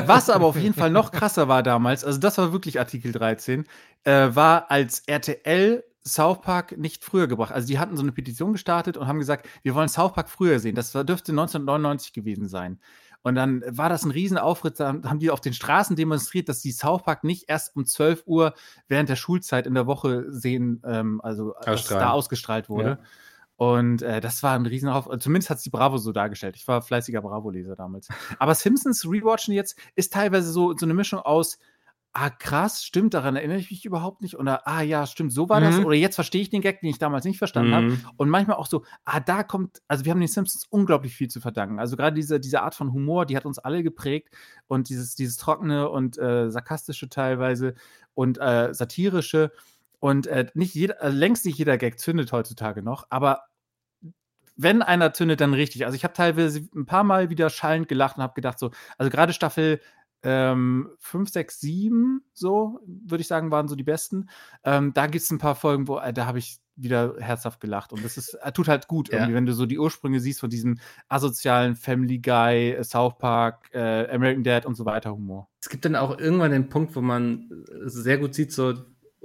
Was 0.05 0.29
aber 0.29 0.45
auf 0.45 0.57
jeden 0.57 0.73
Fall 0.73 0.89
noch 0.89 1.11
krasser 1.11 1.47
war 1.47 1.63
damals, 1.63 2.03
also 2.03 2.19
das 2.19 2.37
war 2.37 2.51
wirklich 2.51 2.79
Artikel 2.79 3.11
13, 3.11 3.65
äh, 4.03 4.29
war 4.33 4.71
als 4.71 4.99
RTL 5.07 5.83
South 6.07 6.41
Park 6.41 6.77
nicht 6.77 7.03
früher 7.03 7.27
gebracht. 7.27 7.51
Also 7.51 7.67
die 7.67 7.79
hatten 7.79 7.97
so 7.97 8.03
eine 8.03 8.11
Petition 8.11 8.53
gestartet 8.53 8.95
und 8.95 9.07
haben 9.07 9.19
gesagt, 9.19 9.49
wir 9.63 9.73
wollen 9.73 9.89
South 9.89 10.13
Park 10.13 10.29
früher 10.29 10.59
sehen. 10.59 10.75
Das 10.75 10.91
dürfte 10.91 11.31
1999 11.31 12.13
gewesen 12.13 12.47
sein. 12.47 12.79
Und 13.23 13.33
dann 13.33 13.63
war 13.67 13.89
das 13.89 14.05
ein 14.05 14.11
Riesenaufritt, 14.11 14.79
da 14.79 14.89
haben 14.89 15.17
die 15.17 15.31
auf 15.31 15.41
den 15.41 15.53
Straßen 15.53 15.95
demonstriert, 15.95 16.47
dass 16.47 16.61
die 16.61 16.71
South 16.71 17.01
Park 17.01 17.23
nicht 17.23 17.49
erst 17.49 17.75
um 17.75 17.83
12 17.83 18.21
Uhr 18.27 18.53
während 18.87 19.09
der 19.09 19.15
Schulzeit 19.15 19.65
in 19.65 19.73
der 19.73 19.87
Woche 19.87 20.25
sehen, 20.31 20.79
ähm, 20.85 21.21
also 21.21 21.55
dass 21.65 21.87
da 21.87 22.11
ausgestrahlt 22.11 22.69
wurde. 22.69 22.99
Ja. 23.01 23.09
Und 23.57 24.01
äh, 24.01 24.19
das 24.19 24.43
war 24.43 24.53
ein 24.53 24.65
Riesenaufritt. 24.65 25.21
Zumindest 25.21 25.49
hat 25.49 25.57
es 25.57 25.63
die 25.63 25.69
Bravo 25.69 25.97
so 25.97 26.11
dargestellt. 26.11 26.55
Ich 26.57 26.67
war 26.67 26.81
fleißiger 26.81 27.21
Bravo-Leser 27.21 27.75
damals. 27.75 28.09
Aber 28.37 28.53
Simpsons 28.53 29.05
Rewatchen 29.05 29.53
jetzt 29.53 29.79
ist 29.95 30.13
teilweise 30.13 30.51
so, 30.51 30.75
so 30.75 30.85
eine 30.85 30.93
Mischung 30.93 31.19
aus 31.19 31.57
ah, 32.15 32.29
krass, 32.29 32.83
stimmt, 32.83 33.13
daran 33.13 33.35
erinnere 33.35 33.57
ich 33.57 33.69
mich 33.69 33.85
überhaupt 33.85 34.21
nicht. 34.21 34.39
Oder, 34.39 34.65
ah, 34.67 34.81
ja, 34.81 35.05
stimmt, 35.05 35.33
so 35.33 35.49
war 35.49 35.59
mhm. 35.59 35.65
das. 35.65 35.79
Oder 35.79 35.95
jetzt 35.95 36.15
verstehe 36.15 36.41
ich 36.41 36.49
den 36.49 36.61
Gag, 36.61 36.79
den 36.79 36.89
ich 36.89 36.97
damals 36.97 37.25
nicht 37.25 37.37
verstanden 37.37 37.71
mhm. 37.71 37.75
habe. 37.75 37.97
Und 38.15 38.29
manchmal 38.29 38.55
auch 38.55 38.67
so, 38.67 38.83
ah, 39.03 39.19
da 39.19 39.43
kommt, 39.43 39.81
also 39.89 40.05
wir 40.05 40.11
haben 40.11 40.21
den 40.21 40.29
Simpsons 40.29 40.65
unglaublich 40.69 41.13
viel 41.13 41.27
zu 41.27 41.41
verdanken. 41.41 41.77
Also 41.77 41.97
gerade 41.97 42.15
diese, 42.15 42.39
diese 42.39 42.61
Art 42.61 42.73
von 42.73 42.93
Humor, 42.93 43.25
die 43.25 43.35
hat 43.35 43.45
uns 43.45 43.59
alle 43.59 43.83
geprägt. 43.83 44.29
Und 44.67 44.87
dieses, 44.87 45.15
dieses 45.15 45.35
trockene 45.35 45.89
und 45.89 46.17
äh, 46.17 46.49
sarkastische 46.49 47.09
teilweise 47.09 47.75
und 48.13 48.39
äh, 48.39 48.73
satirische. 48.73 49.51
Und 50.05 50.27
äh, 50.27 50.45
nicht 50.53 50.75
jeder, 50.75 51.01
also 51.01 51.17
längst 51.17 51.47
nicht 51.47 51.57
jeder 51.57 51.79
Gag 51.79 51.97
zündet 51.97 52.31
heutzutage 52.31 52.83
noch, 52.83 53.07
aber 53.09 53.45
wenn 54.55 54.83
einer 54.83 55.13
zündet, 55.13 55.41
dann 55.41 55.55
richtig. 55.55 55.83
Also 55.83 55.95
ich 55.95 56.03
habe 56.03 56.13
teilweise 56.13 56.69
ein 56.75 56.85
paar 56.85 57.03
Mal 57.03 57.31
wieder 57.31 57.49
schallend 57.49 57.87
gelacht 57.87 58.17
und 58.17 58.21
habe 58.21 58.35
gedacht, 58.35 58.59
so, 58.59 58.69
also 58.99 59.09
gerade 59.09 59.33
Staffel 59.33 59.81
ähm, 60.21 60.91
5, 60.99 61.31
6, 61.31 61.59
7, 61.59 62.21
so 62.35 62.81
würde 62.85 63.21
ich 63.21 63.27
sagen, 63.27 63.49
waren 63.49 63.67
so 63.67 63.75
die 63.75 63.83
besten. 63.83 64.29
Ähm, 64.63 64.93
da 64.93 65.07
gibt 65.07 65.23
es 65.23 65.31
ein 65.31 65.39
paar 65.39 65.55
Folgen, 65.55 65.87
wo 65.87 65.97
äh, 65.97 66.13
da 66.13 66.27
habe 66.27 66.37
ich 66.37 66.59
wieder 66.75 67.15
herzhaft 67.17 67.59
gelacht. 67.59 67.91
Und 67.91 68.05
das 68.05 68.17
ist, 68.17 68.35
äh, 68.35 68.51
tut 68.51 68.67
halt 68.67 68.87
gut, 68.87 69.11
ja. 69.11 69.27
wenn 69.33 69.47
du 69.47 69.53
so 69.53 69.65
die 69.65 69.79
Ursprünge 69.79 70.19
siehst 70.19 70.39
von 70.39 70.51
diesem 70.51 70.77
asozialen 71.07 71.75
Family 71.75 72.19
Guy, 72.19 72.73
äh, 72.73 72.83
South 72.83 73.17
Park, 73.17 73.69
äh, 73.73 74.07
American 74.11 74.43
Dad 74.43 74.67
und 74.67 74.75
so 74.75 74.85
weiter 74.85 75.13
Humor. 75.13 75.49
Es 75.61 75.69
gibt 75.69 75.83
dann 75.83 75.95
auch 75.95 76.19
irgendwann 76.19 76.51
den 76.51 76.69
Punkt, 76.69 76.95
wo 76.95 77.01
man 77.01 77.49
äh, 77.49 77.89
sehr 77.89 78.19
gut 78.19 78.35
sieht, 78.35 78.51
so, 78.51 78.73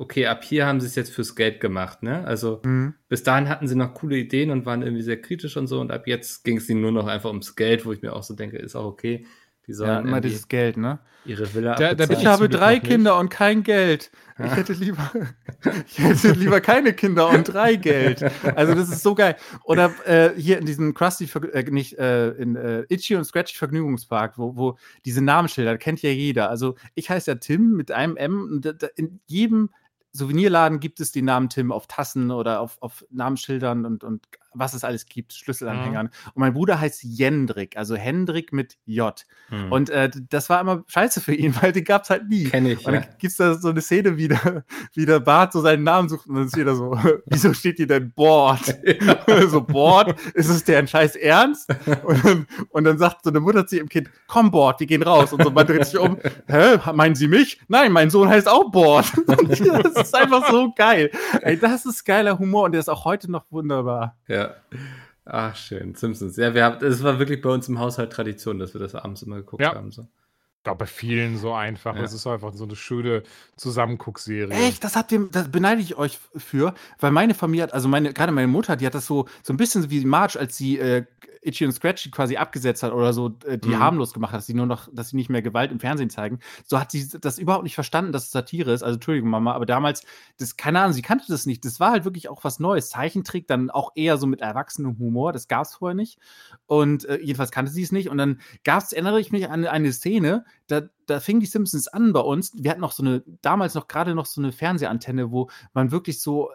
okay, 0.01 0.27
ab 0.27 0.43
hier 0.43 0.67
haben 0.67 0.81
sie 0.81 0.87
es 0.87 0.95
jetzt 0.95 1.13
fürs 1.13 1.37
Geld 1.37 1.61
gemacht, 1.61 2.03
ne? 2.03 2.25
Also 2.25 2.63
mhm. 2.65 2.95
bis 3.09 3.23
dahin 3.23 3.51
hatten 3.51 3.69
sie 3.69 3.75
noch 3.75 3.93
coole 3.93 4.17
Ideen 4.17 4.51
und 4.51 4.65
waren 4.65 4.81
irgendwie 4.81 5.03
sehr 5.03 5.21
kritisch 5.21 5.59
und 5.59 5.67
so 5.67 5.79
und 5.79 5.93
ab 5.93 6.07
jetzt 6.07 6.43
ging 6.43 6.57
es 6.57 6.69
ihnen 6.71 6.81
nur 6.81 6.91
noch 6.91 7.07
einfach 7.07 7.29
ums 7.29 7.55
Geld, 7.55 7.85
wo 7.85 7.93
ich 7.93 8.01
mir 8.01 8.15
auch 8.15 8.23
so 8.23 8.35
denke, 8.35 8.57
ist 8.57 8.77
auch 8.77 8.87
okay. 8.87 9.27
Die 9.67 9.75
sollen 9.75 9.91
ja, 9.91 10.01
immer 10.01 10.23
dieses 10.23 10.49
Geld, 10.49 10.79
ne? 10.79 11.01
Ihre 11.27 11.55
Villa 11.55 11.75
der, 11.75 11.95
der 11.95 12.11
Ich 12.11 12.25
habe 12.25 12.49
drei 12.49 12.81
Kinder 12.81 13.19
und 13.19 13.29
kein 13.29 13.63
Geld. 13.63 14.11
Ich 14.39 14.57
hätte 14.57 14.73
lieber, 14.73 15.13
ich 15.87 15.99
hätte 15.99 16.33
lieber 16.33 16.63
keine 16.63 16.95
Kinder 16.95 17.29
und 17.29 17.45
drei 17.45 17.77
Geld. 17.77 18.25
Also 18.57 18.75
das 18.75 18.89
ist 18.89 19.03
so 19.03 19.15
geil. 19.15 19.37
Oder 19.65 19.93
äh, 20.07 20.31
hier 20.35 20.59
in 20.59 20.65
diesem 20.65 20.95
Krusty, 20.95 21.29
äh, 21.53 21.63
nicht 21.71 21.99
äh, 21.99 22.31
in 22.31 22.57
äh, 22.57 22.85
Itchy 22.89 23.17
und 23.17 23.25
Scratchy 23.25 23.55
Vergnügungspark, 23.55 24.39
wo, 24.39 24.57
wo 24.57 24.79
diese 25.05 25.23
Namensschilder 25.23 25.77
kennt 25.77 26.01
ja 26.01 26.11
jeder. 26.11 26.49
Also 26.49 26.77
ich 26.95 27.11
heiße 27.11 27.31
ja 27.31 27.35
Tim 27.35 27.77
mit 27.77 27.93
einem 27.93 28.17
M. 28.17 28.43
Und 28.43 28.67
in 28.97 29.21
jedem 29.27 29.69
Souvenirladen 30.13 30.81
gibt 30.81 31.01
es 31.01 31.13
die 31.13 31.23
Namen 31.23 31.49
Tim 31.49 31.71
auf 31.73 31.87
Tassen 31.87 32.31
oder 32.31 32.61
auf, 32.61 32.79
auf 32.81 33.05
Namensschildern 33.11 33.85
und, 33.85 34.05
und 34.05 34.27
was 34.53 34.75
es 34.75 34.85
alles 34.85 35.07
gibt, 35.07 35.33
Schlüsselanhängern. 35.33 36.07
Mhm. 36.07 36.31
Und 36.35 36.41
mein 36.41 36.55
Bruder 36.55 36.81
heißt 36.81 37.03
Jendrik, 37.03 37.77
also 37.77 37.97
Hendrik 37.97 38.53
mit 38.53 38.79
J. 38.85 39.25
Mhm. 39.51 39.73
Und 39.73 39.91
äh, 39.91 40.11
das 40.29 40.51
war 40.51 40.61
immer 40.61 40.85
scheiße 40.87 41.21
für 41.21 41.35
ihn, 41.35 41.55
weil 41.61 41.73
den 41.73 41.85
gab 41.85 42.05
es 42.05 42.11
halt 42.11 42.29
nie. 42.29 42.45
Kenn 42.45 42.67
ich. 42.67 42.79
Und 42.79 42.93
dann 42.93 43.03
ja. 43.03 43.09
gibt 43.19 43.31
es 43.31 43.37
da 43.37 43.55
so 43.55 43.69
eine 43.69 43.81
Szene 43.81 44.17
wieder, 44.17 44.65
wie 44.95 45.07
der 45.07 45.21
Bart 45.21 45.53
so 45.53 45.61
seinen 45.61 45.85
Namen 45.85 46.09
sucht 46.09 46.27
und 46.27 46.37
dann 46.37 46.47
ist 46.47 46.57
jeder 46.57 46.75
so, 46.75 46.99
wieso 47.27 47.53
steht 47.53 47.77
hier 47.77 47.87
denn 47.87 48.13
Bord? 48.13 48.61
Ja. 49.01 49.49
so, 49.49 49.61
Bord, 49.61 50.21
ist 50.35 50.49
es 50.49 50.65
der 50.65 50.79
ein 50.79 50.89
scheiß 50.89 51.17
Ernst? 51.17 51.71
Und 52.05 52.25
dann, 52.25 52.47
und 52.71 52.85
dann 52.85 52.99
sagt 52.99 53.25
so 53.25 53.31
eine 53.31 53.41
Mutter 53.41 53.67
zu 53.67 53.77
ihrem 53.77 53.89
Kind, 53.89 54.11
komm 54.27 54.51
Bord, 54.51 54.81
wir 54.81 54.87
gehen 54.87 55.03
raus. 55.03 55.33
Und 55.33 55.43
so 55.43 55.51
man 55.51 55.67
dreht 55.67 55.87
sich 55.87 55.99
um, 55.99 56.19
hä, 56.47 56.79
meinen 56.93 57.15
Sie 57.15 57.29
mich? 57.29 57.61
Nein, 57.69 57.93
mein 57.93 58.11
Sohn 58.11 58.29
heißt 58.29 58.49
auch 58.49 58.71
Bord. 58.71 59.07
das 59.27 60.07
ist 60.07 60.15
einfach 60.15 60.51
so 60.51 60.73
geil. 60.77 61.11
Ey, 61.43 61.59
das 61.59 61.87
ist 61.87 62.05
geiler 62.05 62.39
Humor 62.39 62.65
und 62.65 62.73
der 62.73 62.81
ist 62.81 62.89
auch 62.89 63.05
heute 63.05 63.31
noch 63.31 63.45
wunderbar. 63.51 64.17
Ja. 64.29 64.40
Ja. 64.41 64.79
Ach, 65.25 65.55
schön. 65.55 65.95
Simpsons. 65.95 66.37
Ja, 66.37 66.55
wir 66.55 66.65
haben, 66.65 66.85
es 66.85 67.03
war 67.03 67.19
wirklich 67.19 67.41
bei 67.41 67.51
uns 67.51 67.69
im 67.69 67.79
Haushalt 67.79 68.13
Tradition, 68.13 68.59
dass 68.59 68.75
wir 68.75 68.81
das 68.81 68.95
abends 68.95 69.23
immer 69.23 69.37
geguckt 69.37 69.63
ja. 69.63 69.75
haben. 69.75 69.93
So. 69.93 70.03
Ich 70.03 70.65
glaube, 70.65 70.81
bei 70.81 70.87
vielen 70.87 71.39
so 71.39 71.55
einfach. 71.55 71.97
Es 71.97 72.13
ist 72.13 72.27
einfach 72.27 72.53
so 72.53 72.65
eine 72.65 72.77
schöne 72.77 73.23
Zusammenguckserie. 73.57 74.51
Echt? 74.51 74.85
Das 74.85 74.97
habt 74.97 75.11
ihr, 75.13 75.29
das 75.33 75.51
beneide 75.51 75.81
ich 75.81 75.97
euch 75.97 76.19
für, 76.37 76.75
weil 76.99 77.13
meine 77.13 77.33
Familie 77.35 77.63
hat, 77.63 77.73
also 77.73 77.89
meine, 77.89 78.13
gerade 78.13 78.33
meine 78.33 78.47
Mutter, 78.47 78.77
die 78.77 78.85
hat 78.85 78.95
das 78.95 79.07
so, 79.07 79.27
so 79.43 79.55
ein 79.55 79.57
bisschen 79.57 79.89
wie 79.91 80.05
Marge, 80.05 80.39
als 80.39 80.57
sie 80.57 80.79
äh, 80.79 81.05
Itchy 81.43 81.65
und 81.65 81.73
Scratchy 81.73 82.11
quasi 82.11 82.37
abgesetzt 82.37 82.83
hat 82.83 82.93
oder 82.93 83.13
so 83.13 83.37
äh, 83.45 83.59
die 83.59 83.71
mhm. 83.71 83.79
harmlos 83.79 84.13
gemacht 84.13 84.33
hat, 84.33 84.39
dass 84.39 84.47
sie 84.47 84.55
nur 84.55 84.67
noch, 84.67 84.89
dass 84.93 85.11
sie 85.11 85.17
nicht 85.17 85.31
mehr 85.31 85.43
Gewalt 85.43 85.73
im 85.73 85.81
Fernsehen 85.81 86.11
zeigen, 86.11 86.39
so 86.67 86.79
hat 86.79 86.91
sie 86.91 87.09
das 87.21 87.39
überhaupt 87.39 87.65
nicht 87.65 87.75
verstanden, 87.75 88.13
dass 88.13 88.25
es 88.25 88.31
Satire 88.31 88.73
ist. 88.73 88.83
Also 88.83 88.95
Entschuldigung, 88.95 89.31
Mama, 89.31 89.53
aber 89.53 89.67
damals, 89.67 90.05
das, 90.39 90.57
keine 90.57 90.81
Ahnung, 90.81 90.93
sie 90.93 91.03
kannte 91.03 91.25
das 91.29 91.47
nicht. 91.47 91.65
Das 91.65 91.81
war 91.81 91.93
halt 91.93 92.05
wirklich 92.05 92.29
auch 92.29 92.45
was 92.45 92.61
Neues. 92.61 92.91
Zeichentrick, 92.91 93.47
dann 93.47 93.71
auch 93.71 93.93
eher 93.95 94.19
so 94.19 94.27
mit 94.27 94.41
erwachsenem 94.41 94.99
Humor, 94.99 95.33
das 95.33 95.49
gab 95.49 95.65
es 95.65 95.75
vorher 95.75 95.95
nicht. 95.95 96.19
Und 96.67 97.05
äh, 97.07 97.19
jedenfalls 97.21 97.51
kannte 97.51 97.73
sie 97.73 97.83
es 97.83 97.93
nicht. 97.93 98.11
Und 98.11 98.19
dann 98.19 98.41
gab 98.65 98.83
es, 98.83 98.93
erinnere 98.93 99.21
ich 99.21 99.33
mich 99.33 99.49
an 99.49 99.67
eine 99.67 99.93
Szene, 99.93 100.45
da, 100.67 100.83
da 101.07 101.21
fing 101.21 101.41
die 101.41 101.47
Simpsons 101.47 101.89
an 101.89 102.13
bei 102.13 102.21
uns. 102.21 102.53
Wir 102.55 102.71
hatten 102.71 102.81
noch 102.81 102.93
so 102.93 103.03
eine, 103.03 103.23
damals 103.43 103.75
noch 103.75 103.89
gerade 103.89 104.15
noch 104.15 104.27
so 104.27 104.41
eine 104.41 104.53
Fernsehantenne, 104.53 105.31
wo 105.31 105.51
man 105.73 105.91
wirklich 105.91 106.21
so 106.21 106.51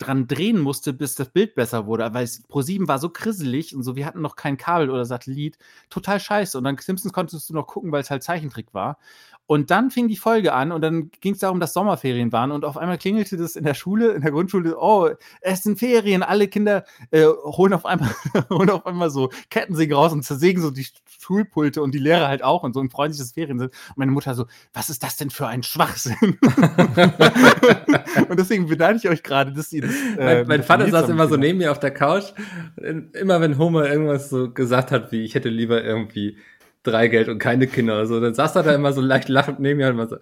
dran 0.00 0.26
drehen 0.26 0.58
musste, 0.58 0.92
bis 0.92 1.14
das 1.14 1.30
Bild 1.30 1.54
besser 1.54 1.86
wurde, 1.86 2.12
weil 2.14 2.24
Pro7 2.24 2.88
war 2.88 2.98
so 2.98 3.10
krisselig 3.10 3.74
und 3.76 3.82
so, 3.82 3.96
wir 3.96 4.06
hatten 4.06 4.22
noch 4.22 4.34
kein 4.34 4.56
Kabel 4.56 4.90
oder 4.90 5.04
Satellit. 5.04 5.58
Total 5.90 6.18
scheiße. 6.18 6.58
Und 6.58 6.64
dann 6.64 6.78
Simpsons 6.78 7.12
konntest 7.12 7.48
du 7.50 7.54
noch 7.54 7.66
gucken, 7.66 7.92
weil 7.92 8.00
es 8.00 8.10
halt 8.10 8.22
Zeichentrick 8.22 8.72
war. 8.74 8.98
Und 9.50 9.72
dann 9.72 9.90
fing 9.90 10.06
die 10.06 10.16
Folge 10.16 10.52
an 10.52 10.70
und 10.70 10.80
dann 10.80 11.10
ging 11.20 11.32
es 11.32 11.40
darum, 11.40 11.58
dass 11.58 11.72
Sommerferien 11.72 12.30
waren 12.30 12.52
und 12.52 12.64
auf 12.64 12.76
einmal 12.76 12.98
klingelte 12.98 13.36
das 13.36 13.56
in 13.56 13.64
der 13.64 13.74
Schule, 13.74 14.12
in 14.12 14.22
der 14.22 14.30
Grundschule, 14.30 14.76
oh, 14.78 15.10
es 15.40 15.64
sind 15.64 15.76
Ferien, 15.76 16.22
alle 16.22 16.46
Kinder 16.46 16.84
äh, 17.10 17.24
holen, 17.24 17.72
auf 17.72 17.84
einmal, 17.84 18.14
holen 18.48 18.70
auf 18.70 18.86
einmal 18.86 19.10
so 19.10 19.28
Kettensägen 19.50 19.96
raus 19.96 20.12
und 20.12 20.22
zersägen 20.22 20.62
so 20.62 20.70
die 20.70 20.86
Schulpulte 21.18 21.82
und 21.82 21.92
die 21.92 21.98
Lehrer 21.98 22.28
halt 22.28 22.44
auch 22.44 22.62
und 22.62 22.74
so 22.74 22.80
und 22.80 22.92
freuen 22.92 23.12
sich, 23.12 23.20
dass 23.20 23.32
Ferien 23.32 23.58
sind. 23.58 23.72
Und 23.88 23.96
meine 23.96 24.12
Mutter 24.12 24.36
so, 24.36 24.46
was 24.72 24.88
ist 24.88 25.02
das 25.02 25.16
denn 25.16 25.30
für 25.30 25.48
ein 25.48 25.64
Schwachsinn? 25.64 26.14
und 28.28 28.38
deswegen 28.38 28.68
beneide 28.68 28.98
ich 28.98 29.08
euch 29.08 29.24
gerade, 29.24 29.52
dass 29.52 29.72
ihr 29.72 29.82
das. 29.82 29.90
Äh, 30.16 30.44
mein, 30.44 30.46
mein 30.46 30.62
Vater 30.62 30.88
saß 30.88 31.08
immer 31.08 31.26
so 31.26 31.36
neben 31.36 31.58
mir 31.58 31.72
auf 31.72 31.80
der 31.80 31.90
Couch. 31.90 32.26
Immer 32.76 33.40
wenn 33.40 33.58
Homer 33.58 33.90
irgendwas 33.90 34.30
so 34.30 34.52
gesagt 34.52 34.92
hat, 34.92 35.10
wie 35.10 35.24
ich 35.24 35.34
hätte 35.34 35.48
lieber 35.48 35.82
irgendwie 35.82 36.36
drei 36.82 37.08
Geld 37.08 37.28
und 37.28 37.38
keine 37.38 37.66
Kinder 37.66 37.94
oder 37.94 38.06
so. 38.06 38.20
Dann 38.20 38.34
saß 38.34 38.56
er 38.56 38.62
da 38.62 38.74
immer 38.74 38.92
so 38.92 39.00
leicht 39.00 39.28
lachend 39.28 39.60
neben 39.60 39.78
mir 39.78 39.86
und 39.88 39.94
immer 39.94 40.08
so, 40.08 40.16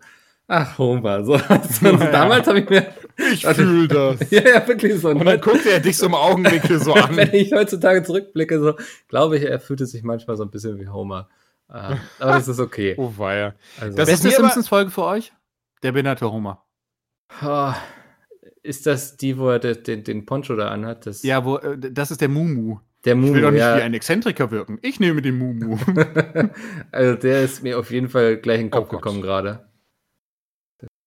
ach, 0.47 0.79
Homer. 0.79 1.25
So, 1.25 1.35
also, 1.49 1.87
ja, 1.87 2.11
damals 2.11 2.47
habe 2.47 2.61
ich 2.61 2.69
mir. 2.69 2.87
Ich 3.33 3.47
also, 3.47 3.63
fühle 3.63 3.89
das. 3.89 4.31
ja, 4.31 4.43
ja, 4.43 4.69
wirklich 4.69 5.01
so. 5.01 5.11
Und 5.11 5.25
dann 5.25 5.41
guckt 5.41 5.67
er 5.67 5.81
dich 5.81 5.97
so 5.97 6.07
im 6.07 6.15
Augenwinkel 6.15 6.81
so 6.81 6.93
an. 6.95 7.17
Wenn 7.17 7.33
ich 7.33 7.53
heutzutage 7.53 8.03
zurückblicke, 8.03 8.61
so, 8.61 8.75
glaube 9.09 9.37
ich, 9.37 9.45
er 9.45 9.61
fühlte 9.61 9.87
sich 9.87 10.03
manchmal 10.03 10.37
so 10.37 10.45
ein 10.45 10.51
bisschen 10.51 10.79
wie 10.79 10.89
Homer. 10.89 11.29
Uh, 11.71 11.97
aber 12.19 12.33
das 12.33 12.49
ist 12.49 12.61
okay. 12.61 12.95
Oh, 12.97 13.13
weia. 13.17 13.55
Also, 13.79 13.95
das 13.97 14.09
Beste 14.09 14.31
Simpsons-Folge 14.31 14.91
für 14.91 15.05
euch? 15.05 15.33
Der 15.83 15.93
behinderte 15.93 16.31
Homer. 16.33 16.65
Oh, 17.45 17.73
ist 18.63 18.87
das 18.87 19.19
die, 19.19 19.39
wo 19.39 19.51
er 19.51 19.59
den, 19.59 20.03
den 20.03 20.25
Poncho 20.25 20.57
da 20.57 20.69
anhat? 20.69 21.07
Das 21.07 21.23
ja, 21.23 21.45
wo, 21.45 21.59
äh, 21.59 21.79
das 21.79 22.11
ist 22.11 22.23
der 22.23 22.29
Mumu. 22.29 22.79
Der 23.05 23.15
Mumu, 23.15 23.29
ich 23.29 23.35
will 23.35 23.43
doch 23.43 23.51
nicht 23.51 23.61
ja. 23.61 23.77
wie 23.77 23.83
ein 23.83 23.95
Exzentriker 23.95 24.51
wirken. 24.51 24.79
Ich 24.83 24.99
nehme 24.99 25.23
den 25.23 25.39
Mumu. 25.39 25.79
also 26.93 27.15
der 27.15 27.43
ist 27.43 27.63
mir 27.63 27.79
auf 27.79 27.91
jeden 27.91 28.09
Fall 28.09 28.39
gleich 28.39 28.59
in 28.59 28.67
den 28.67 28.71
Kopf 28.71 28.89
oh 28.91 28.97
gekommen 28.97 29.23
gerade. 29.23 29.69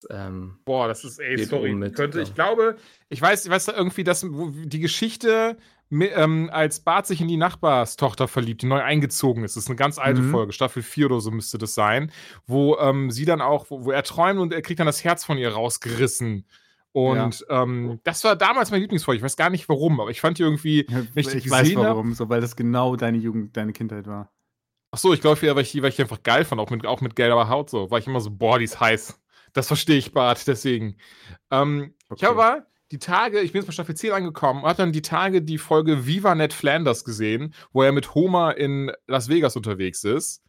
Ähm, 0.10 0.57
Boah, 0.65 0.88
das 0.88 1.03
ist, 1.03 1.19
ey, 1.19 1.43
sorry. 1.43 1.74
Mit, 1.74 1.95
Könnte, 1.95 2.19
ja. 2.19 2.24
Ich 2.24 2.33
glaube, 2.33 2.77
ich 3.10 3.21
weiß, 3.21 3.45
ich 3.45 3.51
weiß 3.51 3.67
irgendwie, 3.69 4.03
dass 4.03 4.25
die 4.25 4.79
Geschichte, 4.79 5.57
ähm, 5.91 6.50
als 6.51 6.79
Bart 6.79 7.05
sich 7.05 7.21
in 7.21 7.27
die 7.27 7.38
Nachbarstochter 7.38 8.27
verliebt, 8.27 8.62
die 8.62 8.67
neu 8.67 8.81
eingezogen 8.81 9.43
ist. 9.43 9.55
Das 9.55 9.65
ist 9.65 9.69
eine 9.69 9.75
ganz 9.75 10.00
alte 10.00 10.21
mhm. 10.21 10.31
Folge, 10.31 10.53
Staffel 10.53 10.83
4 10.83 11.07
oder 11.07 11.19
so 11.19 11.31
müsste 11.31 11.57
das 11.57 11.75
sein, 11.75 12.12
wo 12.48 12.77
ähm, 12.77 13.12
sie 13.12 13.25
dann 13.25 13.41
auch, 13.41 13.69
wo, 13.69 13.86
wo, 13.86 13.91
er 13.91 14.03
träumt 14.03 14.39
und 14.39 14.53
er 14.53 14.62
kriegt 14.62 14.79
dann 14.79 14.88
das 14.88 15.03
Herz 15.03 15.25
von 15.25 15.38
ihr 15.38 15.51
rausgerissen. 15.51 16.45
Und 16.93 17.45
ja. 17.50 17.63
ähm, 17.63 18.00
das 18.03 18.24
war 18.24 18.36
damals 18.36 18.71
mein 18.71 18.81
Lieblingsfolge. 18.81 19.17
Ich 19.17 19.24
weiß 19.24 19.38
gar 19.38 19.50
nicht 19.50 19.69
warum, 19.69 20.00
aber 20.01 20.10
ich 20.10 20.19
fand 20.19 20.38
die 20.38 20.43
irgendwie. 20.43 20.86
Ja, 20.89 21.03
ich 21.15 21.33
ich 21.33 21.50
weiß 21.50 21.75
warum, 21.75 22.13
so, 22.13 22.29
weil 22.29 22.41
das 22.41 22.55
genau 22.55 22.95
deine 22.95 23.17
Jugend, 23.17 23.55
deine 23.55 23.71
Kindheit 23.71 24.07
war. 24.07 24.31
Ach 24.91 24.98
so, 24.98 25.13
ich 25.13 25.21
glaube, 25.21 25.41
weil 25.41 25.63
ich, 25.63 25.81
weil 25.81 25.89
ich 25.89 25.95
die 25.95 26.01
einfach 26.01 26.21
geil 26.21 26.43
fand, 26.43 26.60
auch 26.60 26.69
mit, 26.69 26.86
auch 26.86 27.00
mit 27.00 27.15
gelber 27.15 27.48
Haut 27.48 27.69
so. 27.69 27.89
War 27.89 28.00
ich 28.00 28.07
immer 28.07 28.19
so, 28.19 28.29
boah, 28.29 28.60
die 28.60 28.65
ist 28.65 28.79
heiß. 28.79 29.17
Das 29.53 29.67
verstehe 29.67 29.98
ich, 29.98 30.12
Bart, 30.12 30.45
deswegen. 30.48 30.98
Ähm, 31.50 31.93
okay. 32.10 32.15
Ich 32.17 32.24
habe 32.25 32.41
aber 32.41 32.65
die 32.91 33.00
Tage, 33.00 33.39
ich 33.39 33.53
bin 33.53 33.62
jetzt 33.62 33.67
bei 33.67 33.74
Staffel 33.74 33.95
10 33.95 34.12
angekommen, 34.12 34.63
habe 34.63 34.75
dann 34.75 34.91
die 34.91 35.01
Tage 35.01 35.41
die 35.41 35.57
Folge 35.57 36.05
Viva 36.05 36.36
Ned 36.36 36.51
Flanders 36.51 37.05
gesehen, 37.05 37.53
wo 37.71 37.83
er 37.83 37.93
mit 37.93 38.15
Homer 38.15 38.57
in 38.57 38.91
Las 39.07 39.29
Vegas 39.29 39.55
unterwegs 39.55 40.03
ist. 40.03 40.43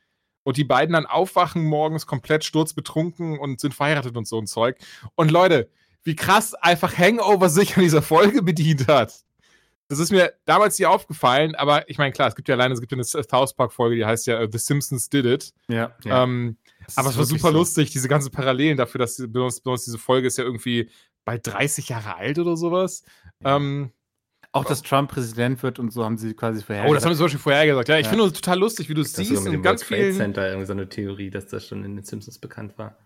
Und 0.44 0.56
die 0.56 0.64
beiden 0.64 0.92
dann 0.92 1.06
aufwachen 1.06 1.64
morgens 1.64 2.08
komplett 2.08 2.42
sturzbetrunken 2.42 3.38
und 3.38 3.60
sind 3.60 3.74
verheiratet 3.74 4.16
und 4.16 4.26
so 4.26 4.38
ein 4.38 4.48
Zeug. 4.48 4.76
Und 5.14 5.30
Leute, 5.30 5.70
wie 6.04 6.16
krass 6.16 6.54
einfach 6.54 6.96
Hangover 6.96 7.48
sich 7.48 7.76
an 7.76 7.82
dieser 7.82 8.02
Folge 8.02 8.42
bedient 8.42 8.88
hat. 8.88 9.24
Das 9.88 9.98
ist 9.98 10.10
mir 10.10 10.32
damals 10.46 10.78
nie 10.78 10.86
aufgefallen, 10.86 11.54
aber 11.54 11.88
ich 11.88 11.98
meine, 11.98 12.12
klar, 12.12 12.28
es 12.28 12.34
gibt 12.34 12.48
ja 12.48 12.54
alleine, 12.54 12.72
es 12.72 12.80
gibt 12.80 12.92
ja 12.92 12.96
eine 12.96 13.04
South 13.04 13.54
Park-Folge, 13.54 13.96
die 13.96 14.04
heißt 14.06 14.26
ja 14.26 14.42
uh, 14.42 14.48
The 14.50 14.58
Simpsons 14.58 15.10
Did 15.10 15.26
It. 15.26 15.52
Ja. 15.68 15.94
ja. 16.04 16.24
Ähm, 16.24 16.56
aber 16.96 17.10
es 17.10 17.18
war 17.18 17.24
super 17.24 17.48
so. 17.48 17.58
lustig, 17.58 17.90
diese 17.90 18.08
ganzen 18.08 18.30
Parallelen 18.30 18.78
dafür, 18.78 19.00
dass 19.00 19.16
besonders, 19.16 19.84
diese 19.84 19.98
Folge 19.98 20.28
ist 20.28 20.38
ja 20.38 20.44
irgendwie 20.44 20.88
bald 21.24 21.46
30 21.46 21.90
Jahre 21.90 22.16
alt 22.16 22.38
oder 22.38 22.56
sowas. 22.56 23.04
Ja. 23.40 23.56
Ähm, 23.56 23.92
auch, 24.52 24.64
dass 24.64 24.82
Trump 24.82 25.10
Präsident 25.10 25.62
wird 25.62 25.78
und 25.78 25.92
so 25.92 26.04
haben 26.04 26.18
sie 26.18 26.34
quasi 26.34 26.62
vorhergesagt. 26.62 26.90
Oh, 26.90 26.94
das 26.94 27.04
haben 27.04 27.12
sie 27.12 27.18
zum 27.18 27.24
Beispiel 27.26 27.40
vorhergesagt. 27.40 27.88
Ja, 27.88 27.98
ich 27.98 28.04
ja. 28.04 28.10
finde 28.10 28.26
es 28.26 28.32
total 28.34 28.58
lustig, 28.58 28.88
wie 28.88 28.94
du 28.94 29.00
es 29.00 29.12
siehst. 29.12 29.46
In 29.46 29.62
ganz 29.62 29.82
vielen 29.82 30.14
Center 30.14 30.46
irgendwie 30.46 30.66
so 30.66 30.72
eine 30.72 30.88
Theorie, 30.88 31.30
dass 31.30 31.46
das 31.46 31.66
schon 31.66 31.84
in 31.84 31.96
den 31.96 32.04
Simpsons 32.04 32.38
bekannt 32.38 32.76
war. 32.76 32.96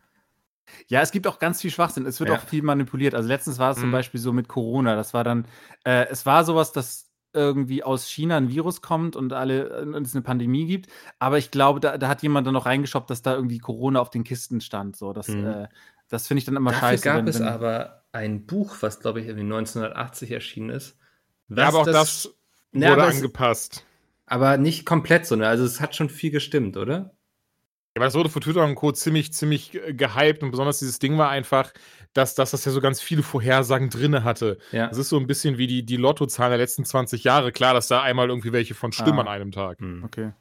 Ja, 0.88 1.00
es 1.00 1.10
gibt 1.10 1.26
auch 1.26 1.38
ganz 1.38 1.60
viel 1.60 1.70
Schwachsinn. 1.70 2.06
Es 2.06 2.20
wird 2.20 2.30
ja. 2.30 2.36
auch 2.36 2.42
viel 2.42 2.62
manipuliert. 2.62 3.14
Also 3.14 3.28
letztens 3.28 3.58
war 3.58 3.70
es 3.70 3.78
mhm. 3.78 3.82
zum 3.82 3.92
Beispiel 3.92 4.20
so 4.20 4.32
mit 4.32 4.48
Corona. 4.48 4.96
Das 4.96 5.14
war 5.14 5.24
dann, 5.24 5.46
äh, 5.84 6.06
es 6.08 6.26
war 6.26 6.44
sowas, 6.44 6.72
dass 6.72 7.06
irgendwie 7.32 7.82
aus 7.84 8.08
China 8.08 8.38
ein 8.38 8.48
Virus 8.48 8.80
kommt 8.80 9.14
und 9.14 9.32
alle 9.32 9.82
und 9.82 10.06
es 10.06 10.14
eine 10.14 10.22
Pandemie 10.22 10.66
gibt. 10.66 10.88
Aber 11.18 11.38
ich 11.38 11.50
glaube, 11.50 11.80
da, 11.80 11.98
da 11.98 12.08
hat 12.08 12.22
jemand 12.22 12.46
dann 12.46 12.54
noch 12.54 12.66
reingeschoppt, 12.66 13.10
dass 13.10 13.22
da 13.22 13.34
irgendwie 13.34 13.58
Corona 13.58 14.00
auf 14.00 14.10
den 14.10 14.24
Kisten 14.24 14.60
stand. 14.60 14.96
So, 14.96 15.12
das, 15.12 15.28
mhm. 15.28 15.46
äh, 15.46 15.68
das 16.08 16.26
finde 16.26 16.38
ich 16.38 16.44
dann 16.46 16.56
immer 16.56 16.70
Dafür 16.70 16.88
scheiße. 16.88 17.04
gab 17.04 17.16
wenn, 17.18 17.28
es 17.28 17.38
wenn, 17.38 17.46
aber 17.46 18.04
ein 18.12 18.46
Buch, 18.46 18.76
was 18.80 19.00
glaube 19.00 19.20
ich 19.20 19.26
irgendwie 19.26 19.44
1980 19.44 20.30
erschienen 20.30 20.70
ist. 20.70 20.96
Ja, 21.48 21.68
aber 21.68 21.80
auch 21.80 21.84
das, 21.84 21.94
das 21.94 22.34
wurde 22.72 23.02
ja, 23.02 23.06
angepasst. 23.06 23.84
aber 24.24 24.56
nicht 24.56 24.86
komplett 24.86 25.26
so, 25.26 25.36
ne? 25.36 25.46
Also 25.46 25.64
es 25.64 25.80
hat 25.80 25.94
schon 25.94 26.08
viel 26.08 26.30
gestimmt, 26.30 26.76
oder? 26.76 27.15
Ja, 27.96 28.00
weil 28.00 28.08
das 28.08 28.14
wurde 28.14 28.28
von 28.28 28.42
Twitter 28.42 28.62
und 28.62 28.74
Co. 28.74 28.92
ziemlich, 28.92 29.32
ziemlich 29.32 29.70
gehypt 29.70 30.42
und 30.42 30.50
besonders 30.50 30.80
dieses 30.80 30.98
Ding 30.98 31.16
war 31.16 31.30
einfach, 31.30 31.72
dass, 32.12 32.34
dass 32.34 32.50
das 32.50 32.62
ja 32.66 32.70
so 32.70 32.82
ganz 32.82 33.00
viele 33.00 33.22
Vorhersagen 33.22 33.88
drinne 33.88 34.22
hatte. 34.22 34.58
Ja. 34.70 34.88
Das 34.88 34.98
ist 34.98 35.08
so 35.08 35.16
ein 35.16 35.26
bisschen 35.26 35.56
wie 35.56 35.66
die, 35.66 35.82
die 35.82 35.96
Lottozahlen 35.96 36.50
der 36.50 36.58
letzten 36.58 36.84
20 36.84 37.24
Jahre. 37.24 37.52
Klar, 37.52 37.72
dass 37.72 37.88
da 37.88 38.02
einmal 38.02 38.28
irgendwie 38.28 38.52
welche 38.52 38.74
von 38.74 38.92
stimmen 38.92 39.20
ah. 39.20 39.22
an 39.22 39.28
einem 39.28 39.50
Tag. 39.50 39.80
Hm. 39.80 40.04
Okay. 40.04 40.32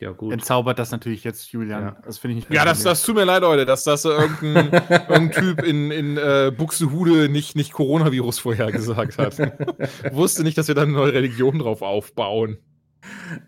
Ja, 0.00 0.10
gut. 0.10 0.32
Entzaubert 0.32 0.80
das 0.80 0.90
natürlich 0.90 1.22
jetzt, 1.22 1.52
Julian. 1.52 1.82
Ja. 1.82 1.96
Das 2.04 2.18
finde 2.18 2.38
ich 2.38 2.48
nicht 2.48 2.56
Ja, 2.56 2.64
das, 2.64 2.82
das 2.82 3.04
tut 3.04 3.14
mir 3.14 3.24
leid, 3.24 3.42
Leute, 3.42 3.64
dass 3.64 3.84
das 3.84 4.04
irgendein, 4.04 4.72
irgendein 4.90 5.30
Typ 5.30 5.62
in, 5.62 5.92
in 5.92 6.16
äh, 6.16 6.50
Buxtehude 6.50 7.28
nicht, 7.28 7.54
nicht 7.54 7.72
Coronavirus 7.72 8.40
vorhergesagt 8.40 9.18
hat. 9.18 9.38
Wusste 10.12 10.42
nicht, 10.42 10.58
dass 10.58 10.66
wir 10.66 10.74
da 10.74 10.82
eine 10.82 10.90
neue 10.90 11.12
Religion 11.12 11.60
drauf 11.60 11.82
aufbauen. 11.82 12.58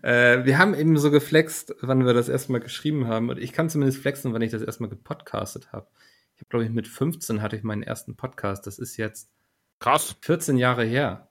Äh, 0.01 0.45
wir 0.45 0.57
haben 0.57 0.73
eben 0.73 0.97
so 0.97 1.11
geflext, 1.11 1.75
wann 1.81 2.05
wir 2.05 2.13
das 2.13 2.29
erstmal 2.29 2.59
geschrieben 2.59 3.07
haben. 3.07 3.29
Und 3.29 3.39
ich 3.39 3.53
kann 3.53 3.69
zumindest 3.69 3.99
flexen, 3.99 4.33
wann 4.33 4.41
ich 4.41 4.51
das 4.51 4.61
erstmal 4.61 4.89
gepodcastet 4.89 5.71
habe. 5.71 5.87
Ich 6.35 6.41
habe, 6.41 6.49
glaube 6.49 6.65
ich, 6.65 6.71
mit 6.71 6.87
15 6.87 7.41
hatte 7.41 7.55
ich 7.55 7.63
meinen 7.63 7.83
ersten 7.83 8.15
Podcast. 8.15 8.67
Das 8.67 8.79
ist 8.79 8.97
jetzt 8.97 9.29
krass 9.79 10.15
14 10.21 10.57
Jahre 10.57 10.83
her. 10.83 11.29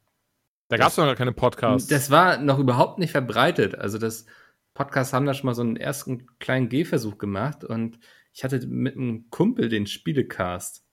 Da 0.68 0.76
gab 0.76 0.88
es 0.88 0.96
noch 0.96 1.04
gar 1.04 1.16
keine 1.16 1.32
Podcasts. 1.32 1.88
Das 1.88 2.10
war 2.10 2.38
noch 2.38 2.58
überhaupt 2.58 2.98
nicht 2.98 3.10
verbreitet. 3.10 3.74
Also 3.74 3.98
das 3.98 4.26
Podcasts 4.74 5.12
haben 5.12 5.26
da 5.26 5.34
schon 5.34 5.46
mal 5.46 5.54
so 5.54 5.62
einen 5.62 5.76
ersten 5.76 6.26
kleinen 6.38 6.68
Gehversuch 6.68 7.18
gemacht 7.18 7.64
und 7.64 7.98
ich 8.32 8.44
hatte 8.44 8.66
mit 8.66 8.96
einem 8.96 9.28
Kumpel 9.28 9.68
den 9.68 9.86
Spielecast. 9.86 10.84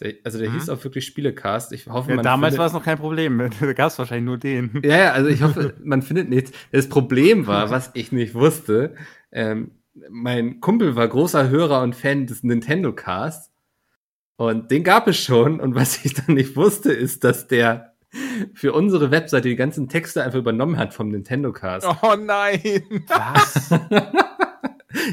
Der, 0.00 0.14
also 0.24 0.38
der 0.38 0.50
mhm. 0.50 0.54
hieß 0.54 0.68
auch 0.70 0.82
wirklich 0.82 1.04
Spielecast. 1.06 1.72
Ich 1.72 1.86
hoffe, 1.86 2.10
ja, 2.10 2.16
man 2.16 2.24
damals 2.24 2.56
war 2.58 2.66
es 2.66 2.72
noch 2.72 2.84
kein 2.84 2.98
Problem. 2.98 3.50
Da 3.60 3.72
gab 3.72 3.90
es 3.90 3.98
wahrscheinlich 3.98 4.24
nur 4.24 4.38
den. 4.38 4.80
Ja, 4.82 4.96
ja, 4.96 5.12
also 5.12 5.28
ich 5.28 5.42
hoffe, 5.42 5.74
man 5.82 6.02
findet 6.02 6.28
nichts. 6.28 6.52
Das 6.72 6.88
Problem 6.88 7.46
war, 7.46 7.70
was 7.70 7.90
ich 7.94 8.12
nicht 8.12 8.34
wusste, 8.34 8.94
ähm, 9.32 9.72
mein 10.08 10.60
Kumpel 10.60 10.96
war 10.96 11.06
großer 11.06 11.50
Hörer 11.50 11.82
und 11.82 11.94
Fan 11.94 12.26
des 12.26 12.42
Nintendo 12.42 12.92
Cast. 12.94 13.52
Und 14.36 14.70
den 14.70 14.84
gab 14.84 15.06
es 15.06 15.18
schon. 15.18 15.60
Und 15.60 15.74
was 15.74 16.04
ich 16.04 16.14
dann 16.14 16.34
nicht 16.34 16.56
wusste, 16.56 16.92
ist, 16.92 17.24
dass 17.24 17.46
der 17.46 17.94
für 18.54 18.72
unsere 18.72 19.10
Webseite 19.10 19.48
die 19.48 19.56
ganzen 19.56 19.88
Texte 19.88 20.24
einfach 20.24 20.38
übernommen 20.38 20.78
hat 20.78 20.94
vom 20.94 21.10
Nintendo 21.10 21.52
Cast. 21.52 21.86
Oh 22.02 22.16
nein! 22.16 22.82
Was? 23.06 23.70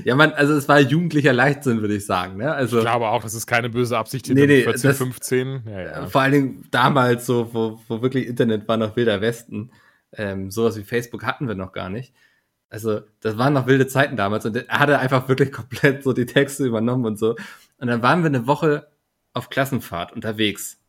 ja, 0.05 0.15
man, 0.15 0.33
also 0.33 0.53
es 0.53 0.67
war 0.67 0.79
jugendlicher 0.79 1.33
Leichtsinn, 1.33 1.81
würde 1.81 1.95
ich 1.95 2.05
sagen. 2.05 2.37
Ne? 2.37 2.53
Also, 2.53 2.77
ich 2.77 2.83
glaube 2.83 3.07
auch, 3.07 3.23
das 3.23 3.33
ist 3.33 3.47
keine 3.47 3.69
böse 3.69 3.97
Absicht 3.97 4.27
hinter 4.27 4.45
nee, 4.45 4.57
nee, 4.57 4.63
14, 4.63 4.89
das, 4.89 4.97
15. 4.97 5.63
Ja, 5.65 5.81
ja. 5.81 6.07
Vor 6.07 6.21
allen 6.21 6.31
Dingen 6.31 6.67
damals, 6.71 7.25
so, 7.25 7.53
wo, 7.53 7.79
wo 7.87 8.01
wirklich 8.01 8.27
Internet 8.27 8.67
war 8.67 8.77
noch 8.77 8.95
wilder 8.95 9.21
Westen. 9.21 9.71
Ähm, 10.13 10.51
sowas 10.51 10.77
wie 10.77 10.83
Facebook 10.83 11.23
hatten 11.23 11.47
wir 11.47 11.55
noch 11.55 11.73
gar 11.73 11.89
nicht. 11.89 12.13
Also, 12.69 13.01
das 13.21 13.37
waren 13.37 13.53
noch 13.53 13.67
wilde 13.67 13.87
Zeiten 13.87 14.17
damals 14.17 14.45
und 14.45 14.55
er 14.55 14.79
hatte 14.79 14.99
einfach 14.99 15.27
wirklich 15.29 15.51
komplett 15.53 16.03
so 16.03 16.13
die 16.13 16.25
Texte 16.25 16.65
übernommen 16.65 17.05
und 17.05 17.17
so. 17.17 17.35
Und 17.77 17.87
dann 17.87 18.01
waren 18.01 18.21
wir 18.21 18.27
eine 18.27 18.47
Woche 18.47 18.87
auf 19.33 19.49
Klassenfahrt 19.49 20.13
unterwegs. 20.13 20.79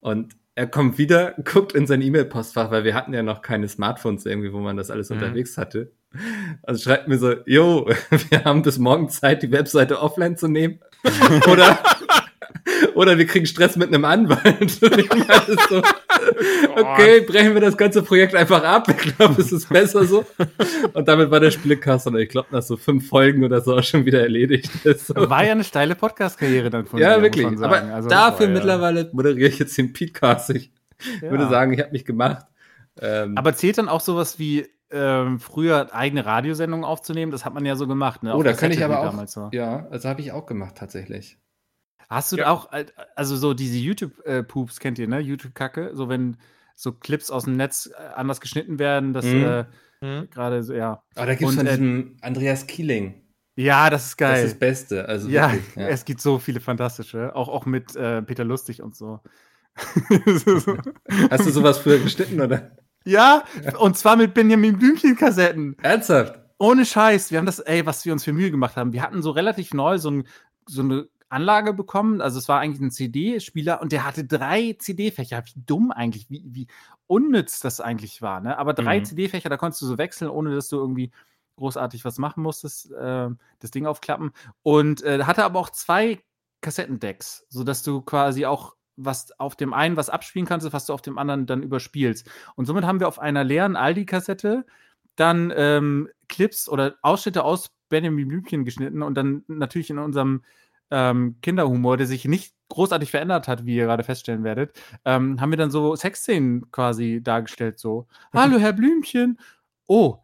Und 0.00 0.36
er 0.54 0.66
kommt 0.66 0.96
wieder, 0.98 1.34
guckt 1.44 1.74
in 1.74 1.86
sein 1.86 2.00
E-Mail-Postfach, 2.00 2.70
weil 2.70 2.84
wir 2.84 2.94
hatten 2.94 3.12
ja 3.12 3.22
noch 3.22 3.42
keine 3.42 3.68
Smartphones 3.68 4.24
irgendwie, 4.24 4.52
wo 4.52 4.58
man 4.58 4.76
das 4.76 4.90
alles 4.90 5.10
mhm. 5.10 5.16
unterwegs 5.16 5.58
hatte. 5.58 5.92
Also 6.62 6.82
schreibt 6.82 7.08
mir 7.08 7.18
so, 7.18 7.34
yo, 7.46 7.88
wir 8.30 8.44
haben 8.44 8.62
bis 8.62 8.78
morgen 8.78 9.08
Zeit, 9.08 9.42
die 9.42 9.52
Webseite 9.52 10.00
offline 10.00 10.36
zu 10.36 10.48
nehmen. 10.48 10.80
Oder 11.50 11.78
oder 12.94 13.16
wir 13.18 13.26
kriegen 13.26 13.46
Stress 13.46 13.76
mit 13.76 13.88
einem 13.88 14.04
Anwalt. 14.04 14.70
so, 14.70 14.86
okay, 16.74 17.20
brechen 17.20 17.54
wir 17.54 17.60
das 17.60 17.76
ganze 17.76 18.02
Projekt 18.02 18.34
einfach 18.34 18.62
ab. 18.64 18.88
Ich 18.88 19.16
glaube, 19.16 19.40
es 19.40 19.52
ist 19.52 19.68
besser 19.68 20.04
so. 20.04 20.24
Und 20.92 21.06
damit 21.06 21.30
war 21.30 21.40
der 21.40 21.50
Spielekasten, 21.50 22.16
ich 22.16 22.28
glaube, 22.28 22.48
nach 22.50 22.62
so 22.62 22.76
fünf 22.76 23.08
Folgen 23.08 23.44
oder 23.44 23.60
so 23.60 23.76
auch 23.76 23.82
schon 23.82 24.04
wieder 24.04 24.20
erledigt 24.20 24.70
ist. 24.84 25.14
War 25.14 25.44
ja 25.44 25.52
eine 25.52 25.64
steile 25.64 25.94
Podcast-Karriere 25.94 26.70
dann 26.70 26.86
von 26.86 26.98
Ja, 26.98 27.16
dir, 27.16 27.22
wirklich. 27.22 27.46
Aber 27.46 27.82
also, 27.82 28.08
dafür 28.08 28.46
boah, 28.46 28.52
ja. 28.52 28.54
mittlerweile 28.54 29.10
moderiere 29.12 29.48
ich 29.48 29.58
jetzt 29.58 29.76
den 29.78 29.92
Podcast. 29.92 30.50
Ich 30.50 30.72
ja. 31.22 31.30
würde 31.30 31.48
sagen, 31.48 31.72
ich 31.72 31.80
habe 31.80 31.92
mich 31.92 32.04
gemacht. 32.04 32.46
Ähm, 33.00 33.36
Aber 33.36 33.54
zählt 33.54 33.78
dann 33.78 33.88
auch 33.88 34.00
sowas 34.00 34.38
wie 34.38 34.66
ähm, 34.90 35.40
früher 35.40 35.94
eigene 35.94 36.24
Radiosendungen 36.24 36.84
aufzunehmen? 36.84 37.32
Das 37.32 37.44
hat 37.44 37.54
man 37.54 37.64
ja 37.64 37.76
so 37.76 37.86
gemacht. 37.86 38.22
Ne? 38.22 38.34
Oh, 38.36 38.42
da 38.42 38.52
kann 38.52 38.70
ich 38.70 38.84
aber 38.84 39.00
auch. 39.00 39.26
So. 39.26 39.50
Ja, 39.52 39.86
also 39.90 40.08
habe 40.08 40.20
ich 40.20 40.32
auch 40.32 40.46
gemacht 40.46 40.76
tatsächlich. 40.76 41.38
Hast 42.08 42.32
du 42.32 42.36
ja. 42.36 42.50
auch, 42.50 42.70
also 43.16 43.36
so 43.36 43.52
diese 43.52 43.78
YouTube-Poops 43.78 44.78
kennt 44.78 44.98
ihr, 44.98 45.08
ne? 45.08 45.18
YouTube-Kacke, 45.18 45.90
so 45.94 46.08
wenn 46.08 46.36
so 46.76 46.92
Clips 46.92 47.30
aus 47.30 47.44
dem 47.44 47.56
Netz 47.56 47.90
äh, 47.92 48.14
anders 48.14 48.40
geschnitten 48.40 48.78
werden, 48.78 49.12
das 49.12 49.24
mhm. 49.24 49.44
äh, 49.44 49.64
mhm. 50.00 50.30
gerade 50.30 50.62
so, 50.62 50.74
ja. 50.74 51.02
Aber 51.16 51.26
da 51.26 51.34
gibt 51.34 51.50
es 51.50 51.56
von 51.56 51.66
äh, 51.66 51.70
diesem 51.70 52.16
Andreas 52.20 52.66
Kieling. 52.66 53.22
Ja, 53.56 53.88
das 53.88 54.08
ist 54.08 54.16
geil. 54.18 54.34
Das 54.34 54.44
ist 54.44 54.52
das 54.52 54.58
Beste. 54.58 55.08
Also 55.08 55.28
ja, 55.28 55.52
wirklich, 55.52 55.76
ja, 55.76 55.88
es 55.88 56.04
gibt 56.04 56.20
so 56.20 56.38
viele 56.38 56.60
fantastische, 56.60 57.34
auch, 57.34 57.48
auch 57.48 57.64
mit 57.64 57.96
äh, 57.96 58.22
Peter 58.22 58.44
Lustig 58.44 58.82
und 58.82 58.94
so. 58.94 59.20
Hast 61.30 61.46
du 61.46 61.50
sowas 61.50 61.78
früher 61.78 61.98
geschnitten, 61.98 62.40
oder? 62.40 62.76
Ja, 63.06 63.44
und 63.78 63.96
zwar 63.96 64.16
mit 64.16 64.34
Benjamin 64.34 64.78
Blümchen-Kassetten. 64.78 65.76
Ernsthaft? 65.80 66.40
Ohne 66.58 66.84
Scheiß. 66.84 67.30
Wir 67.30 67.38
haben 67.38 67.46
das, 67.46 67.60
ey, 67.60 67.86
was 67.86 68.04
wir 68.04 68.12
uns 68.12 68.24
für 68.24 68.32
Mühe 68.32 68.50
gemacht 68.50 68.76
haben. 68.76 68.92
Wir 68.92 69.02
hatten 69.02 69.22
so 69.22 69.30
relativ 69.30 69.72
neu 69.72 69.98
so, 69.98 70.10
ein, 70.10 70.28
so 70.66 70.82
eine 70.82 71.08
Anlage 71.28 71.72
bekommen. 71.72 72.20
Also 72.20 72.38
es 72.38 72.48
war 72.48 72.60
eigentlich 72.60 72.80
ein 72.80 72.90
CD-Spieler 72.90 73.80
und 73.80 73.92
der 73.92 74.04
hatte 74.04 74.24
drei 74.24 74.74
CD-Fächer. 74.78 75.44
Wie 75.46 75.62
dumm 75.64 75.92
eigentlich, 75.92 76.28
wie, 76.30 76.44
wie 76.48 76.66
unnütz 77.06 77.60
das 77.60 77.80
eigentlich 77.80 78.22
war. 78.22 78.40
Ne? 78.40 78.58
Aber 78.58 78.74
drei 78.74 78.98
mhm. 78.98 79.04
CD-Fächer, 79.04 79.48
da 79.48 79.56
konntest 79.56 79.82
du 79.82 79.86
so 79.86 79.98
wechseln, 79.98 80.30
ohne 80.30 80.54
dass 80.54 80.68
du 80.68 80.76
irgendwie 80.76 81.12
großartig 81.56 82.04
was 82.04 82.18
machen 82.18 82.42
musstest, 82.42 82.90
äh, 82.92 83.28
das 83.60 83.70
Ding 83.70 83.86
aufklappen. 83.86 84.32
Und 84.62 85.02
äh, 85.04 85.22
hatte 85.24 85.44
aber 85.44 85.60
auch 85.60 85.70
zwei 85.70 86.20
Kassettendecks, 86.60 87.46
sodass 87.48 87.82
du 87.82 88.00
quasi 88.02 88.46
auch 88.46 88.75
was 88.96 89.38
auf 89.38 89.56
dem 89.56 89.72
einen 89.72 89.96
was 89.96 90.10
abspielen 90.10 90.46
kannst, 90.46 90.72
was 90.72 90.86
du 90.86 90.92
auf 90.92 91.02
dem 91.02 91.18
anderen 91.18 91.46
dann 91.46 91.62
überspielst. 91.62 92.28
Und 92.54 92.66
somit 92.66 92.84
haben 92.84 93.00
wir 93.00 93.08
auf 93.08 93.18
einer 93.18 93.44
leeren 93.44 93.76
Aldi-Kassette 93.76 94.64
dann 95.16 95.52
ähm, 95.56 96.08
Clips 96.28 96.68
oder 96.68 96.96
Ausschnitte 97.02 97.44
aus 97.44 97.70
Benjamin 97.88 98.28
Blümchen 98.28 98.64
geschnitten 98.64 99.02
und 99.02 99.14
dann 99.14 99.44
natürlich 99.48 99.90
in 99.90 99.98
unserem 99.98 100.42
ähm, 100.90 101.36
Kinderhumor, 101.42 101.96
der 101.96 102.06
sich 102.06 102.24
nicht 102.26 102.54
großartig 102.68 103.10
verändert 103.10 103.48
hat, 103.48 103.64
wie 103.64 103.76
ihr 103.76 103.84
gerade 103.84 104.04
feststellen 104.04 104.44
werdet, 104.44 104.78
ähm, 105.04 105.40
haben 105.40 105.50
wir 105.50 105.56
dann 105.56 105.70
so 105.70 105.94
Sexszenen 105.96 106.70
quasi 106.70 107.20
dargestellt, 107.22 107.78
so, 107.78 108.06
hallo 108.32 108.58
Herr 108.58 108.72
Blümchen, 108.72 109.38
oh, 109.86 110.18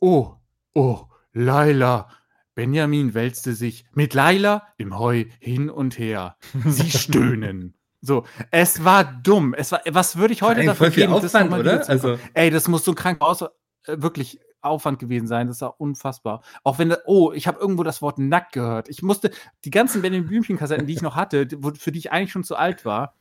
oh, 0.00 0.34
oh, 0.74 1.06
Laila, 1.32 2.08
Benjamin 2.54 3.14
wälzte 3.14 3.54
sich 3.54 3.84
mit 3.92 4.14
Laila 4.14 4.66
im 4.76 4.98
Heu 4.98 5.24
hin 5.38 5.70
und 5.70 5.98
her. 5.98 6.36
Sie 6.66 6.90
stöhnen. 6.98 7.74
So, 8.02 8.24
es 8.50 8.84
war 8.84 9.04
dumm. 9.04 9.54
Es 9.54 9.70
war, 9.70 9.80
was 9.90 10.16
würde 10.16 10.34
ich 10.34 10.42
heute 10.42 10.64
dafür 10.64 10.90
geben? 10.90 11.12
Aufwand, 11.12 11.52
oder? 11.52 11.88
Also, 11.88 12.18
ey, 12.34 12.50
das 12.50 12.66
muss 12.66 12.84
so 12.84 12.94
krank 12.94 13.20
aus, 13.20 13.42
äh, 13.42 13.46
wirklich 13.86 14.40
Aufwand 14.60 14.98
gewesen 14.98 15.28
sein. 15.28 15.46
Das 15.46 15.60
war 15.60 15.80
unfassbar. 15.80 16.42
Auch 16.64 16.78
wenn, 16.78 16.94
oh, 17.06 17.32
ich 17.32 17.46
habe 17.46 17.60
irgendwo 17.60 17.84
das 17.84 18.02
Wort 18.02 18.18
nackt 18.18 18.52
gehört. 18.52 18.88
Ich 18.88 19.02
musste 19.02 19.30
die 19.64 19.70
ganzen 19.70 20.02
Benjamin 20.02 20.28
Blümchen-Kassetten, 20.28 20.86
die 20.86 20.94
ich 20.94 21.02
noch 21.02 21.14
hatte, 21.14 21.48
für 21.78 21.92
die 21.92 21.98
ich 21.98 22.12
eigentlich 22.12 22.32
schon 22.32 22.44
zu 22.44 22.56
alt 22.56 22.84
war, 22.84 23.14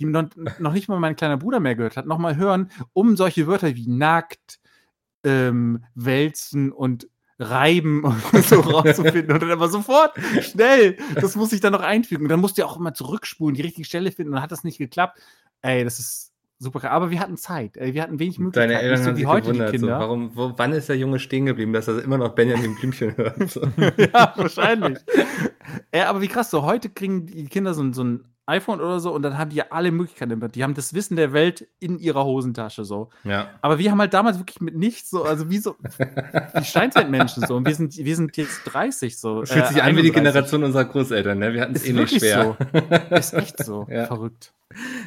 die 0.00 0.04
noch, 0.04 0.24
noch 0.58 0.72
nicht 0.72 0.88
mal 0.88 0.98
mein 0.98 1.16
kleiner 1.16 1.36
Bruder 1.36 1.60
mehr 1.60 1.76
gehört 1.76 1.96
hat, 1.96 2.06
nochmal 2.06 2.36
hören, 2.36 2.70
um 2.92 3.16
solche 3.16 3.46
Wörter 3.46 3.74
wie 3.76 3.88
nackt, 3.88 4.58
ähm, 5.22 5.84
wälzen 5.94 6.72
und 6.72 7.08
reiben 7.38 8.04
und 8.04 8.22
so 8.44 8.60
rauszufinden 8.60 9.32
und 9.32 9.42
dann 9.42 9.50
aber 9.50 9.68
sofort 9.68 10.12
schnell, 10.40 10.96
das 11.14 11.36
muss 11.36 11.52
ich 11.52 11.60
dann 11.60 11.72
noch 11.72 11.82
einfügen. 11.82 12.24
Und 12.24 12.28
dann 12.28 12.40
musst 12.40 12.56
du 12.56 12.62
ja 12.62 12.66
auch 12.66 12.76
immer 12.76 12.94
zurückspulen, 12.94 13.54
die 13.54 13.62
richtige 13.62 13.84
Stelle 13.84 14.12
finden 14.12 14.30
und 14.30 14.36
dann 14.36 14.42
hat 14.42 14.52
das 14.52 14.64
nicht 14.64 14.78
geklappt. 14.78 15.18
Ey, 15.62 15.84
das 15.84 15.98
ist 15.98 16.32
super. 16.58 16.90
Aber 16.90 17.10
wir 17.10 17.20
hatten 17.20 17.36
Zeit. 17.36 17.76
Wir 17.76 18.02
hatten 18.02 18.18
wenig 18.18 18.38
Möglichkeiten. 18.38 18.72
Deine 18.72 18.82
Eltern 18.82 19.02
so 19.02 19.08
haben 19.10 19.16
sich 19.16 19.26
heute 19.26 19.46
gewundert, 19.46 19.72
die 19.72 19.78
Kinder. 19.78 19.94
So, 19.94 20.00
warum, 20.00 20.36
wo, 20.36 20.52
wann 20.56 20.72
ist 20.72 20.88
der 20.88 20.96
Junge 20.96 21.18
stehen 21.18 21.46
geblieben, 21.46 21.72
dass 21.72 21.88
er 21.88 22.02
immer 22.02 22.18
noch 22.18 22.34
Benjamin 22.34 22.74
Blümchen 22.76 23.16
hört? 23.16 23.50
So. 23.50 23.60
ja, 23.96 24.32
wahrscheinlich. 24.36 24.98
ja, 25.94 26.08
aber 26.08 26.20
wie 26.20 26.28
krass, 26.28 26.50
so 26.50 26.62
heute 26.62 26.90
kriegen 26.90 27.26
die 27.26 27.46
Kinder 27.46 27.74
so, 27.74 27.92
so 27.92 28.04
ein 28.04 28.33
iPhone 28.46 28.80
oder 28.80 29.00
so 29.00 29.12
und 29.12 29.22
dann 29.22 29.38
haben 29.38 29.50
die 29.50 29.56
ja 29.56 29.66
alle 29.70 29.90
Möglichkeiten. 29.90 30.40
Die 30.52 30.62
haben 30.62 30.74
das 30.74 30.92
Wissen 30.94 31.16
der 31.16 31.32
Welt 31.32 31.66
in 31.80 31.98
ihrer 31.98 32.24
Hosentasche 32.24 32.84
so. 32.84 33.10
Ja. 33.24 33.48
Aber 33.62 33.78
wir 33.78 33.90
haben 33.90 34.00
halt 34.00 34.12
damals 34.12 34.38
wirklich 34.38 34.60
mit 34.60 34.76
nichts 34.76 35.10
so, 35.10 35.24
also 35.24 35.48
wie 35.50 35.58
so 35.58 35.76
wie 36.54 36.64
Steinzeitmenschen 36.64 37.46
so. 37.46 37.56
Und 37.56 37.66
wir 37.66 37.74
sind, 37.74 37.96
wir 37.96 38.16
sind 38.16 38.36
jetzt 38.36 38.60
30 38.64 39.18
so. 39.18 39.44
Fühlt 39.44 39.64
äh, 39.64 39.68
sich 39.68 39.82
an 39.82 39.96
wie 39.96 40.02
die 40.02 40.12
Generation 40.12 40.62
unserer 40.64 40.84
Großeltern, 40.84 41.38
ne? 41.38 41.54
Wir 41.54 41.62
hatten 41.62 41.74
es 41.74 41.86
eh 41.86 41.92
nicht 41.92 42.18
schwer. 42.18 42.56
So. 42.70 43.16
Ist 43.16 43.34
echt 43.34 43.64
so. 43.64 43.86
Ja. 43.94 44.06
Verrückt. 44.06 44.52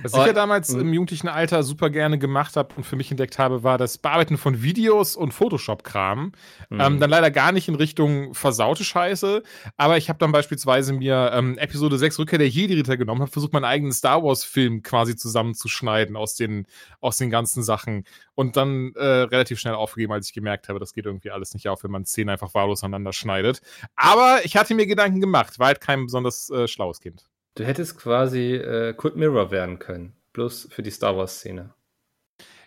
Was 0.03 0.13
ich 0.13 0.25
ja 0.25 0.34
damals 0.34 0.73
mhm. 0.73 0.82
im 0.82 0.93
jugendlichen 0.93 1.27
Alter 1.27 1.63
super 1.63 1.89
gerne 1.89 2.17
gemacht 2.17 2.56
habe 2.56 2.75
und 2.75 2.86
für 2.86 2.95
mich 2.95 3.12
entdeckt 3.12 3.39
habe, 3.39 3.63
war 3.63 3.77
das 3.77 3.97
Bearbeiten 3.97 4.38
von 4.38 4.62
Videos 4.62 5.15
und 5.15 5.34
Photoshop-Kram. 5.34 6.32
Mhm. 6.69 6.80
Ähm, 6.80 6.99
dann 6.99 7.10
leider 7.10 7.32
gar 7.32 7.51
nicht 7.51 7.67
in 7.67 7.75
Richtung 7.75 8.34
versaute 8.34 8.84
Scheiße, 8.84 9.43
aber 9.75 9.97
ich 9.97 10.10
habe 10.10 10.19
dann 10.19 10.32
beispielsweise 10.32 10.93
mir 10.93 11.32
ähm, 11.34 11.58
Episode 11.58 11.97
6 11.97 12.19
Rückkehr 12.19 12.39
der 12.39 12.49
Jedi-Ritter 12.49 12.97
genommen, 12.97 13.21
habe 13.21 13.32
versucht, 13.32 13.53
meinen 13.53 13.65
eigenen 13.65 13.91
Star 13.91 14.23
Wars-Film 14.23 14.84
quasi 14.84 15.15
zusammenzuschneiden 15.15 16.15
aus 16.15 16.36
den, 16.36 16.65
aus 17.01 17.17
den 17.17 17.30
ganzen 17.30 17.63
Sachen 17.63 18.06
und 18.36 18.56
dann 18.56 18.93
äh, 18.95 19.03
relativ 19.03 19.60
schnell 19.60 19.73
aufgegeben, 19.73 20.13
als 20.13 20.27
ich 20.27 20.34
gemerkt 20.34 20.69
habe, 20.69 20.80
das 20.80 20.93
geht 20.93 21.06
irgendwie 21.06 21.32
alles 21.32 21.53
nicht 21.53 21.67
auf, 21.69 21.84
wenn 21.84 21.91
man 21.91 22.06
Szenen 22.06 22.30
einfach 22.30 22.53
wahllos 22.53 22.84
aneinander 22.84 23.13
schneidet. 23.13 23.62
Aber 23.95 24.41
ich 24.43 24.56
hatte 24.56 24.75
mir 24.75 24.86
Gedanken 24.86 25.21
gemacht, 25.21 25.60
war 25.60 25.67
halt 25.67 25.82
kein 25.82 26.06
besonders 26.06 26.49
äh, 26.49 26.67
schlaues 26.67 26.99
Kind. 26.99 27.25
Du 27.58 27.65
hättest 27.65 27.98
quasi 27.98 28.54
äh, 28.54 28.93
Quick 28.93 29.15
Mirror 29.15 29.50
werden 29.50 29.80
können. 29.80 30.13
Bloß 30.34 30.67
für 30.70 30.84
die 30.84 30.91
Star 30.91 31.17
Wars-Szene. 31.17 31.74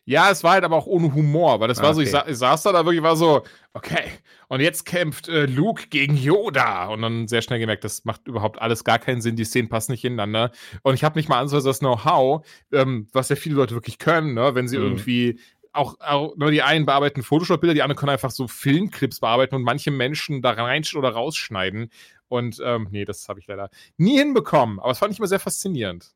Ja, 0.05 0.29
es 0.33 0.43
war 0.43 0.55
halt 0.55 0.65
aber 0.65 0.75
auch 0.75 0.87
ohne 0.87 1.15
Humor, 1.15 1.61
weil 1.61 1.69
das 1.69 1.79
ah, 1.79 1.85
war 1.85 1.95
so, 1.95 2.01
ich, 2.01 2.11
sa 2.11 2.25
ich, 2.27 2.37
saß 2.37 2.65
da, 2.65 2.73
da 2.73 2.85
wirklich 2.85 3.05
war 3.05 3.15
so, 3.15 3.45
okay, 3.75 4.11
und 4.49 4.59
jetzt 4.59 4.85
kämpft 4.85 5.29
äh, 5.29 5.47
Luke 5.47 5.87
gegen 5.91 6.17
Yoda. 6.17 6.87
Und 6.87 7.03
dann 7.03 7.29
sehr 7.29 7.43
schnell 7.43 7.61
gemerkt, 7.61 7.85
das 7.85 8.05
macht 8.05 8.27
überhaupt 8.27 8.61
alles 8.61 8.83
gar 8.83 8.99
keinen 8.99 9.21
Sinn, 9.21 9.37
die 9.37 9.45
Szenen 9.45 9.69
passen 9.69 9.93
nicht 9.93 10.05
ineinander. 10.05 10.51
Und 10.83 10.95
ich 10.95 11.05
habe 11.05 11.17
nicht 11.17 11.29
mal 11.29 11.39
ansatzweise 11.39 11.69
das 11.69 11.79
Know-how, 11.79 12.45
ähm, 12.73 13.07
was 13.13 13.29
ja 13.29 13.37
viele 13.37 13.55
Leute 13.55 13.75
wirklich 13.75 13.99
können, 13.99 14.35
ne? 14.35 14.57
wenn 14.57 14.67
sie 14.67 14.79
mhm. 14.79 14.85
irgendwie 14.85 15.39
auch, 15.73 15.95
auch 16.01 16.37
nur 16.37 16.51
die 16.51 16.63
einen 16.63 16.87
bearbeiten 16.87 17.23
Photoshop-Bilder, 17.23 17.75
die 17.75 17.83
anderen 17.83 17.99
können 17.99 18.11
einfach 18.11 18.33
so 18.33 18.49
Filmclips 18.49 19.21
bearbeiten 19.21 19.55
und 19.55 19.63
manche 19.63 19.93
Menschen 19.93 20.43
da 20.43 20.51
rein 20.51 20.83
oder 20.97 21.11
rausschneiden. 21.11 21.91
Und 22.31 22.63
ähm, 22.65 22.87
nee, 22.93 23.05
das 23.05 23.29
habe 23.29 23.41
ich 23.41 23.49
leider 23.49 23.71
nie 23.97 24.17
hinbekommen. 24.17 24.79
Aber 24.79 24.93
es 24.93 24.99
fand 24.99 25.13
ich 25.13 25.19
immer 25.19 25.27
sehr 25.27 25.41
faszinierend. 25.41 26.15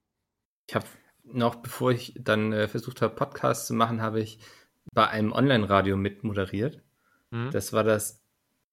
Ich 0.69 0.77
habe 0.77 0.87
noch, 1.25 1.57
bevor 1.57 1.91
ich 1.91 2.15
dann 2.17 2.53
äh, 2.53 2.69
versucht 2.69 3.03
habe, 3.03 3.17
Podcasts 3.17 3.67
zu 3.67 3.75
machen, 3.75 4.01
habe 4.01 4.21
ich 4.21 4.39
bei 4.93 5.09
einem 5.09 5.33
Online-Radio 5.33 5.97
mitmoderiert. 5.97 6.83
Mhm. 7.31 7.51
Das 7.51 7.73
war 7.73 7.83
das 7.83 8.23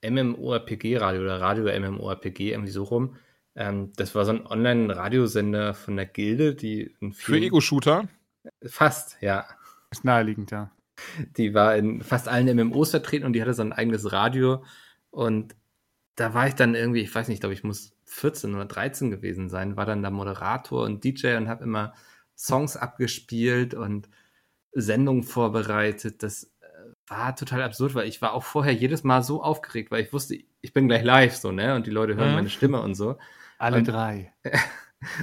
MMORPG-Radio 0.07 1.21
oder 1.21 1.41
Radio 1.41 1.65
MMORPG, 1.79 2.51
irgendwie 2.51 2.71
so 2.71 2.83
rum. 2.83 3.15
Ähm, 3.55 3.91
das 3.95 4.13
war 4.13 4.23
so 4.25 4.33
ein 4.33 4.45
Online-Radiosender 4.45 5.73
von 5.73 5.95
der 5.95 6.05
Gilde, 6.05 6.53
die 6.53 6.95
Für 7.11 7.37
Ego-Shooter? 7.37 8.07
Fast, 8.63 9.17
ja. 9.21 9.45
Ist 9.89 10.05
naheliegend, 10.05 10.51
ja. 10.51 10.69
Die 11.37 11.55
war 11.55 11.75
in 11.75 12.03
fast 12.03 12.27
allen 12.27 12.55
MMOs 12.55 12.91
vertreten 12.91 13.25
und 13.25 13.33
die 13.33 13.41
hatte 13.41 13.55
so 13.55 13.63
ein 13.63 13.73
eigenes 13.73 14.11
Radio. 14.11 14.63
Und 15.09 15.55
da 16.15 16.33
war 16.33 16.47
ich 16.47 16.55
dann 16.55 16.75
irgendwie, 16.75 17.01
ich 17.01 17.13
weiß 17.13 17.27
nicht, 17.27 17.39
glaube 17.39 17.53
ich 17.53 17.63
muss 17.63 17.93
14 18.05 18.53
oder 18.53 18.65
13 18.65 19.11
gewesen 19.11 19.49
sein, 19.49 19.77
war 19.77 19.85
dann 19.85 20.01
der 20.01 20.11
Moderator 20.11 20.83
und 20.83 21.03
DJ 21.03 21.35
und 21.35 21.47
habe 21.47 21.63
immer 21.63 21.93
Songs 22.35 22.75
abgespielt 22.75 23.73
und 23.73 24.09
Sendungen 24.73 25.23
vorbereitet. 25.23 26.23
Das 26.23 26.45
äh, 26.61 26.67
war 27.07 27.35
total 27.35 27.61
absurd, 27.61 27.95
weil 27.95 28.07
ich 28.07 28.21
war 28.21 28.33
auch 28.33 28.43
vorher 28.43 28.73
jedes 28.73 29.03
Mal 29.03 29.23
so 29.23 29.43
aufgeregt, 29.43 29.91
weil 29.91 30.03
ich 30.03 30.13
wusste, 30.13 30.37
ich 30.61 30.73
bin 30.73 30.87
gleich 30.87 31.03
live 31.03 31.35
so, 31.35 31.51
ne? 31.51 31.75
Und 31.75 31.87
die 31.87 31.91
Leute 31.91 32.15
hören 32.15 32.29
mhm. 32.29 32.35
meine 32.35 32.49
Stimme 32.49 32.81
und 32.81 32.95
so. 32.95 33.17
Alle 33.57 33.77
und, 33.77 33.87
drei. 33.87 34.33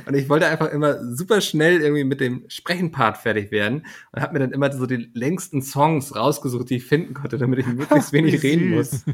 Und 0.07 0.15
ich 0.15 0.29
wollte 0.29 0.47
einfach 0.47 0.71
immer 0.71 0.99
super 1.15 1.41
schnell 1.41 1.81
irgendwie 1.81 2.05
mit 2.05 2.21
dem 2.21 2.45
Sprechenpart 2.49 3.17
fertig 3.19 3.51
werden 3.51 3.87
und 4.13 4.23
habe 4.23 4.33
mir 4.33 4.41
dann 4.41 4.53
immer 4.53 4.73
so 4.73 4.87
die 4.87 5.09
längsten 5.15 5.63
Songs 5.63 6.17
rausgesucht, 6.17 6.71
die 6.71 6.77
ich 6.77 6.85
finden 6.85 7.15
konnte, 7.15 7.39
damit 7.39 7.61
ich 7.61 7.67
möglichst 7.67 8.13
wenig 8.13 8.43
reden 8.43 8.71
muss. 8.71 9.05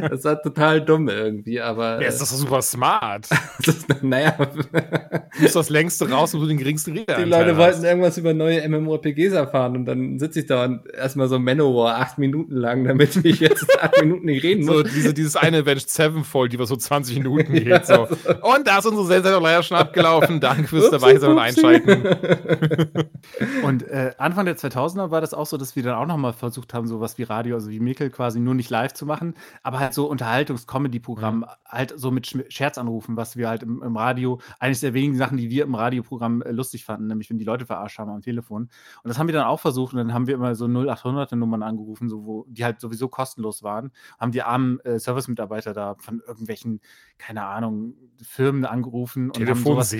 Das 0.00 0.24
war 0.24 0.42
total 0.42 0.80
dumm 0.80 1.08
irgendwie, 1.08 1.60
aber. 1.60 2.00
Ja, 2.00 2.08
ist 2.08 2.20
das 2.20 2.30
super 2.30 2.62
smart. 2.62 3.28
das, 3.64 3.86
naja. 4.00 4.30
Du 4.32 5.42
musst 5.42 5.56
das 5.56 5.68
längste 5.68 6.10
raus, 6.10 6.34
wo 6.34 6.38
du 6.38 6.46
den 6.46 6.58
geringsten 6.58 6.92
Rede 6.92 7.16
Die 7.18 7.24
Leute 7.24 7.56
wollten 7.56 7.84
irgendwas 7.84 8.16
über 8.16 8.32
neue 8.32 8.66
MMORPGs 8.66 9.34
erfahren 9.34 9.76
und 9.76 9.84
dann 9.84 10.18
sitze 10.18 10.40
ich 10.40 10.46
da 10.46 10.64
und 10.64 10.86
erstmal 10.90 11.28
so 11.28 11.38
Manowar 11.38 11.96
acht 11.96 12.18
Minuten 12.18 12.56
lang, 12.56 12.84
damit 12.84 13.16
ich 13.24 13.40
jetzt 13.40 13.66
acht 13.80 14.00
Minuten 14.00 14.26
nicht 14.26 14.42
reden 14.42 14.64
muss. 14.64 14.76
So 14.76 14.82
diese, 14.82 15.14
dieses 15.14 15.36
eine 15.36 15.58
Avenged 15.58 15.90
Sevenfold, 15.90 16.52
die 16.52 16.58
war 16.58 16.66
so 16.66 16.76
20 16.76 17.18
Minuten 17.18 17.52
geht. 17.52 17.66
ja, 17.66 17.84
so. 17.84 18.08
Und 18.42 18.66
da 18.66 18.78
ist 18.78 18.86
unsere 18.86 19.06
Sendung 19.06 19.42
leider 19.42 19.62
schon 19.62 19.76
abgelaufen. 19.76 20.13
Danke 20.40 20.68
fürs 20.68 20.90
dabei 20.90 21.18
sein 21.18 21.30
und 21.32 21.38
einschalten. 21.38 21.90
und 23.64 23.82
äh, 23.82 24.12
Anfang 24.18 24.44
der 24.46 24.56
2000er 24.56 25.10
war 25.10 25.20
das 25.20 25.34
auch 25.34 25.46
so, 25.46 25.56
dass 25.56 25.76
wir 25.76 25.82
dann 25.82 25.94
auch 25.94 26.06
nochmal 26.06 26.32
versucht 26.32 26.74
haben, 26.74 26.86
sowas 26.86 27.18
wie 27.18 27.24
Radio, 27.24 27.56
also 27.56 27.70
wie 27.70 27.80
Mikkel 27.80 28.10
quasi 28.10 28.40
nur 28.40 28.54
nicht 28.54 28.70
live 28.70 28.92
zu 28.92 29.06
machen, 29.06 29.34
aber 29.62 29.80
halt 29.80 29.94
so 29.94 30.06
Unterhaltungs-Comedy-Programm, 30.06 31.38
mhm. 31.38 31.44
halt 31.66 31.94
so 31.96 32.10
mit 32.10 32.26
Scherzanrufen, 32.48 33.16
was 33.16 33.36
wir 33.36 33.48
halt 33.48 33.62
im, 33.62 33.82
im, 33.82 33.96
Radio, 33.96 34.40
eines 34.58 34.80
der 34.80 34.94
wenigen 34.94 35.16
Sachen, 35.16 35.36
die 35.36 35.50
wir 35.50 35.64
im 35.64 35.74
Radioprogramm 35.74 36.42
äh, 36.42 36.50
lustig 36.50 36.84
fanden, 36.84 37.06
nämlich 37.06 37.30
wenn 37.30 37.38
die 37.38 37.44
Leute 37.44 37.66
verarscht 37.66 37.98
haben 37.98 38.10
am 38.10 38.22
Telefon. 38.22 38.68
Und 39.02 39.08
das 39.08 39.18
haben 39.18 39.28
wir 39.28 39.34
dann 39.34 39.46
auch 39.46 39.60
versucht 39.60 39.92
und 39.92 39.98
dann 39.98 40.14
haben 40.14 40.26
wir 40.26 40.34
immer 40.34 40.54
so 40.54 40.66
0800er 40.66 41.36
Nummern 41.36 41.62
angerufen, 41.62 42.08
so, 42.08 42.24
wo, 42.24 42.46
die 42.48 42.64
halt 42.64 42.80
sowieso 42.80 43.08
kostenlos 43.08 43.62
waren, 43.62 43.92
haben 44.18 44.32
die 44.32 44.42
armen 44.42 44.80
äh, 44.80 44.98
Service-Mitarbeiter 44.98 45.72
da 45.72 45.96
von 45.98 46.22
irgendwelchen, 46.26 46.80
keine 47.18 47.44
Ahnung, 47.44 47.94
Firmen 48.22 48.64
angerufen. 48.64 49.30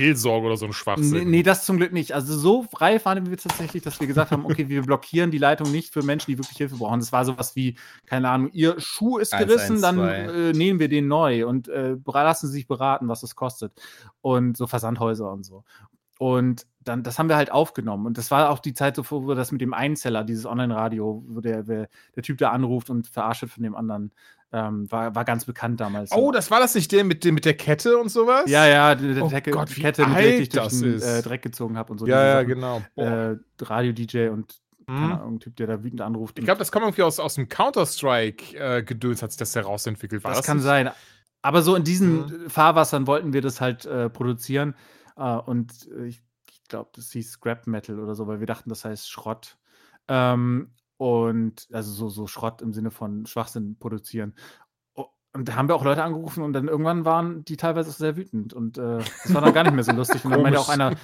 Telefonseelsorge 0.04 0.46
oder 0.46 0.56
so 0.56 0.66
ein 0.66 0.72
Schwachsinn. 0.72 1.10
Nee, 1.10 1.24
nee, 1.24 1.42
das 1.42 1.64
zum 1.64 1.76
Glück 1.76 1.92
nicht. 1.92 2.12
Also 2.12 2.36
so 2.36 2.66
reif 2.74 3.04
waren 3.04 3.28
wir 3.28 3.36
tatsächlich, 3.36 3.82
dass 3.82 4.00
wir 4.00 4.06
gesagt 4.06 4.30
haben, 4.30 4.44
okay, 4.44 4.68
wir 4.68 4.82
blockieren 4.82 5.30
die 5.30 5.38
Leitung 5.38 5.70
nicht 5.70 5.92
für 5.92 6.02
Menschen, 6.02 6.30
die 6.30 6.38
wirklich 6.38 6.56
Hilfe 6.56 6.76
brauchen. 6.76 7.00
Das 7.00 7.12
war 7.12 7.24
sowas 7.24 7.56
wie, 7.56 7.76
keine 8.06 8.28
Ahnung, 8.28 8.50
ihr 8.52 8.78
Schuh 8.78 9.18
ist 9.18 9.36
gerissen, 9.36 9.82
1, 9.82 9.84
1, 9.84 9.96
dann 9.96 9.98
äh, 9.98 10.52
nehmen 10.52 10.78
wir 10.78 10.88
den 10.88 11.08
neu 11.08 11.46
und 11.46 11.68
äh, 11.68 11.96
lassen 12.06 12.46
Sie 12.46 12.52
sich 12.52 12.66
beraten, 12.66 13.08
was 13.08 13.20
das 13.20 13.34
kostet. 13.34 13.72
Und 14.20 14.56
so 14.56 14.66
Versandhäuser 14.66 15.30
und 15.30 15.44
so. 15.44 15.64
Und 16.18 16.66
dann, 16.80 17.02
das 17.02 17.18
haben 17.18 17.28
wir 17.28 17.36
halt 17.36 17.50
aufgenommen. 17.50 18.06
Und 18.06 18.18
das 18.18 18.30
war 18.30 18.50
auch 18.50 18.60
die 18.60 18.74
Zeit, 18.74 18.96
so, 18.96 19.10
wo 19.10 19.26
wir 19.26 19.34
das 19.34 19.52
mit 19.52 19.60
dem 19.60 19.74
Einzeller, 19.74 20.22
dieses 20.22 20.46
Online-Radio, 20.46 21.24
wo 21.26 21.40
der, 21.40 21.62
der, 21.62 21.88
Typ 22.22 22.38
da 22.38 22.50
anruft 22.50 22.88
und 22.90 23.08
verarscht 23.08 23.42
wird 23.42 23.52
von 23.52 23.62
dem 23.62 23.74
anderen, 23.74 24.12
ähm, 24.54 24.90
war, 24.90 25.14
war 25.16 25.24
ganz 25.24 25.44
bekannt 25.44 25.80
damals. 25.80 26.12
Oh, 26.12 26.30
das 26.30 26.48
war 26.50 26.60
das 26.60 26.76
nicht 26.76 26.92
der 26.92 27.02
mit, 27.02 27.24
mit 27.24 27.44
der 27.44 27.54
Kette 27.54 27.98
und 27.98 28.08
sowas? 28.08 28.44
Ja, 28.46 28.66
ja, 28.66 28.94
die, 28.94 29.20
oh 29.20 29.26
Decke, 29.26 29.50
Gott, 29.50 29.68
Kette, 29.74 30.06
mit 30.06 30.16
der 30.16 30.40
ich 30.40 30.48
durch 30.48 30.68
den 30.68 31.02
äh, 31.02 31.22
Dreck 31.22 31.42
gezogen 31.42 31.76
habe 31.76 31.90
und 31.90 31.98
so. 31.98 32.06
Ja, 32.06 32.24
ja, 32.24 32.42
genau. 32.44 32.80
Äh, 32.94 33.34
Radio-DJ 33.60 34.28
und 34.28 34.60
hm. 34.86 35.12
ein 35.12 35.40
Typ, 35.40 35.56
der 35.56 35.66
da 35.66 35.82
wütend 35.82 36.02
anruft. 36.02 36.38
Ich 36.38 36.44
glaube, 36.44 36.60
das 36.60 36.70
kommt 36.70 36.84
irgendwie 36.84 37.02
aus, 37.02 37.18
aus 37.18 37.34
dem 37.34 37.48
Counter-Strike-Gedöns, 37.48 39.18
äh, 39.18 39.22
hat 39.24 39.32
sich 39.32 39.38
das 39.38 39.56
herausentwickelt. 39.56 40.22
War 40.22 40.30
das, 40.30 40.38
das 40.38 40.46
kann 40.46 40.58
nicht? 40.58 40.66
sein. 40.66 40.90
Aber 41.42 41.62
so 41.62 41.74
in 41.74 41.82
diesen 41.82 42.30
hm. 42.30 42.50
Fahrwassern 42.50 43.08
wollten 43.08 43.32
wir 43.32 43.42
das 43.42 43.60
halt 43.60 43.86
äh, 43.86 44.08
produzieren. 44.08 44.76
Äh, 45.16 45.34
und 45.34 45.72
ich, 46.06 46.22
ich 46.48 46.62
glaube, 46.68 46.90
das 46.94 47.10
hieß 47.10 47.32
Scrap 47.32 47.66
Metal 47.66 47.98
oder 47.98 48.14
so, 48.14 48.28
weil 48.28 48.38
wir 48.38 48.46
dachten, 48.46 48.68
das 48.68 48.84
heißt 48.84 49.10
Schrott. 49.10 49.58
Ähm, 50.06 50.70
und 51.04 51.68
also 51.72 51.92
so, 51.92 52.08
so 52.08 52.26
Schrott 52.26 52.62
im 52.62 52.72
Sinne 52.72 52.90
von 52.90 53.26
Schwachsinn 53.26 53.76
produzieren. 53.78 54.34
Und 55.32 55.48
da 55.48 55.56
haben 55.56 55.68
wir 55.68 55.74
auch 55.74 55.84
Leute 55.84 56.04
angerufen 56.04 56.44
und 56.44 56.52
dann 56.52 56.68
irgendwann 56.68 57.04
waren 57.04 57.44
die 57.44 57.56
teilweise 57.56 57.90
sehr 57.90 58.16
wütend 58.16 58.54
und 58.54 58.78
äh, 58.78 58.98
das 58.98 59.34
war 59.34 59.40
dann 59.40 59.52
gar 59.52 59.64
nicht 59.64 59.74
mehr 59.74 59.82
so 59.82 59.92
lustig. 59.92 60.24
Und 60.24 60.30
dann 60.30 60.42
meinte 60.42 60.60
auch 60.60 60.68
einer, 60.68 60.94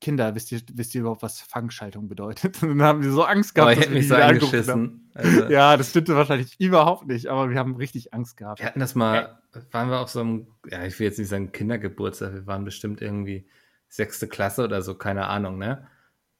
Kinder, 0.00 0.34
wisst 0.34 0.52
ihr, 0.52 0.60
wisst 0.74 0.94
ihr 0.94 1.00
überhaupt, 1.00 1.22
was 1.22 1.40
Fangschaltung 1.40 2.08
bedeutet? 2.08 2.62
Und 2.62 2.70
dann 2.70 2.82
haben 2.82 3.02
wir 3.02 3.10
so 3.10 3.24
Angst 3.24 3.54
gehabt, 3.54 3.72
aber 3.72 3.80
dass 3.80 3.90
wir 3.90 4.00
die 4.00 4.06
so 4.06 4.14
angeschissen. 4.14 5.10
Also, 5.14 5.44
ja, 5.46 5.76
das 5.76 5.90
stimmte 5.90 6.14
wahrscheinlich 6.14 6.58
überhaupt 6.60 7.08
nicht, 7.08 7.26
aber 7.26 7.50
wir 7.50 7.58
haben 7.58 7.74
richtig 7.74 8.14
Angst 8.14 8.36
gehabt. 8.36 8.60
Wir 8.60 8.66
hatten 8.66 8.78
das 8.78 8.94
mal, 8.94 9.40
waren 9.72 9.90
wir 9.90 10.00
auf 10.00 10.08
so 10.08 10.20
einem, 10.20 10.46
ja, 10.70 10.84
ich 10.84 10.98
will 10.98 11.06
jetzt 11.06 11.18
nicht 11.18 11.28
sagen 11.28 11.50
Kindergeburtstag, 11.50 12.32
wir 12.32 12.46
waren 12.46 12.64
bestimmt 12.64 13.02
irgendwie 13.02 13.48
sechste 13.88 14.28
Klasse 14.28 14.64
oder 14.64 14.82
so, 14.82 14.94
keine 14.94 15.26
Ahnung, 15.26 15.58
ne? 15.58 15.88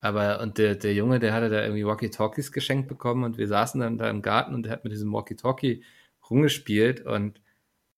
Aber 0.01 0.41
und 0.41 0.59
der, 0.59 0.77
der 0.77 0.95
Junge, 0.95 1.19
der 1.19 1.33
hatte 1.33 1.51
da 1.51 1.63
irgendwie 1.63 1.85
Walkie-Talkies 1.85 2.53
geschenkt 2.53 2.89
bekommen 2.89 3.25
und 3.25 3.37
wir 3.37 3.49
saßen 3.49 3.81
dann 3.81 3.99
da 3.99 4.09
im 4.09 4.23
Garten 4.23 4.55
und 4.55 4.65
der 4.65 4.73
hat 4.73 4.85
mit 4.85 4.93
diesem 4.93 5.13
Walkie-Talkie 5.13 5.83
rumgespielt 6.31 7.05
und 7.05 7.41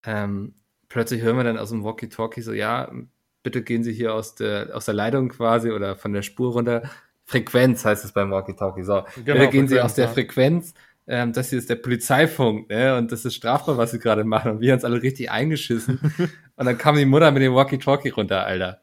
ähm, 0.04 0.54
plötzlich 0.88 1.22
hören 1.22 1.36
wir 1.36 1.44
dann 1.44 1.58
aus 1.58 1.70
dem 1.70 1.84
Walkie-Talkie 1.84 2.40
so, 2.40 2.52
ja, 2.52 2.90
bitte 3.42 3.62
gehen 3.62 3.84
Sie 3.84 3.92
hier 3.92 4.14
aus 4.14 4.34
der, 4.34 4.70
aus 4.74 4.86
der 4.86 4.94
Leitung 4.94 5.28
quasi 5.28 5.70
oder 5.70 5.96
von 5.96 6.12
der 6.12 6.22
Spur 6.22 6.52
runter. 6.52 6.82
Frequenz 7.24 7.84
heißt 7.84 8.04
es 8.04 8.12
beim 8.12 8.30
Walkie-Talkie. 8.30 8.82
So, 8.82 9.02
genau, 9.24 9.38
bitte 9.38 9.50
gehen 9.50 9.68
Sie 9.68 9.80
aus 9.80 9.94
der 9.94 10.08
Frequenz. 10.08 10.74
Ähm, 11.06 11.32
das 11.32 11.50
hier 11.50 11.58
ist 11.58 11.70
der 11.70 11.76
Polizeifunk, 11.76 12.68
ne? 12.68 12.96
Und 12.96 13.12
das 13.12 13.24
ist 13.24 13.34
strafbar, 13.34 13.76
was 13.76 13.90
Sie 13.90 13.98
gerade 13.98 14.24
machen. 14.24 14.52
Und 14.52 14.60
wir 14.60 14.72
haben 14.72 14.78
uns 14.78 14.84
alle 14.84 15.02
richtig 15.02 15.30
eingeschissen. 15.30 15.98
und 16.56 16.66
dann 16.66 16.78
kam 16.78 16.96
die 16.96 17.04
Mutter 17.04 17.30
mit 17.30 17.42
dem 17.42 17.54
Walkie-Talkie 17.54 18.10
runter, 18.10 18.44
Alter. 18.44 18.82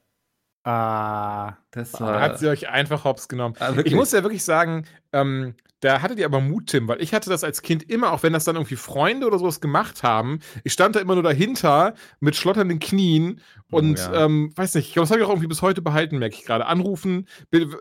Ah, 0.68 1.56
das 1.72 1.94
war. 2.02 2.20
Hat 2.20 2.40
sie 2.40 2.50
euch 2.50 2.68
einfach 2.68 3.06
hops 3.06 3.30
genommen. 3.30 3.56
Ah, 3.60 3.72
ich 3.86 3.96
muss 3.96 4.12
ja 4.12 4.22
wirklich 4.22 4.44
sagen, 4.44 4.86
ähm, 5.14 5.56
da 5.80 6.02
hattet 6.02 6.20
ihr 6.20 6.26
aber 6.26 6.42
Mut, 6.42 6.68
Tim, 6.68 6.90
weil 6.90 7.02
ich 7.02 7.14
hatte 7.14 7.30
das 7.30 7.46
als 7.46 7.62
Kind 7.62 7.90
immer, 7.90 8.12
auch 8.12 8.22
wenn 8.22 8.34
das 8.34 8.44
dann 8.44 8.58
irgendwie 8.58 8.76
Freunde 8.76 9.28
oder 9.28 9.40
sowas 9.40 9.62
gemacht 9.62 10.04
haben, 10.04 10.40
ich 10.66 10.74
stand 10.74 10.98
da 10.98 11.00
immer 11.00 11.14
nur 11.14 11.24
dahinter 11.24 11.94
mit 12.20 12.36
schlotternden 12.36 12.80
Knien 12.80 13.40
und 13.70 14.00
oh, 14.00 14.14
ja. 14.14 14.26
ähm, 14.26 14.52
weiß 14.56 14.76
nicht, 14.76 14.88
ich 14.88 14.94
glaube, 14.94 15.04
das 15.04 15.12
habe 15.12 15.20
ich 15.20 15.26
auch 15.26 15.32
irgendwie 15.32 15.48
bis 15.48 15.62
heute 15.62 15.82
behalten, 15.82 16.20
merke 16.20 16.36
ich 16.36 16.46
gerade. 16.46 16.66
Anrufen, 16.66 17.28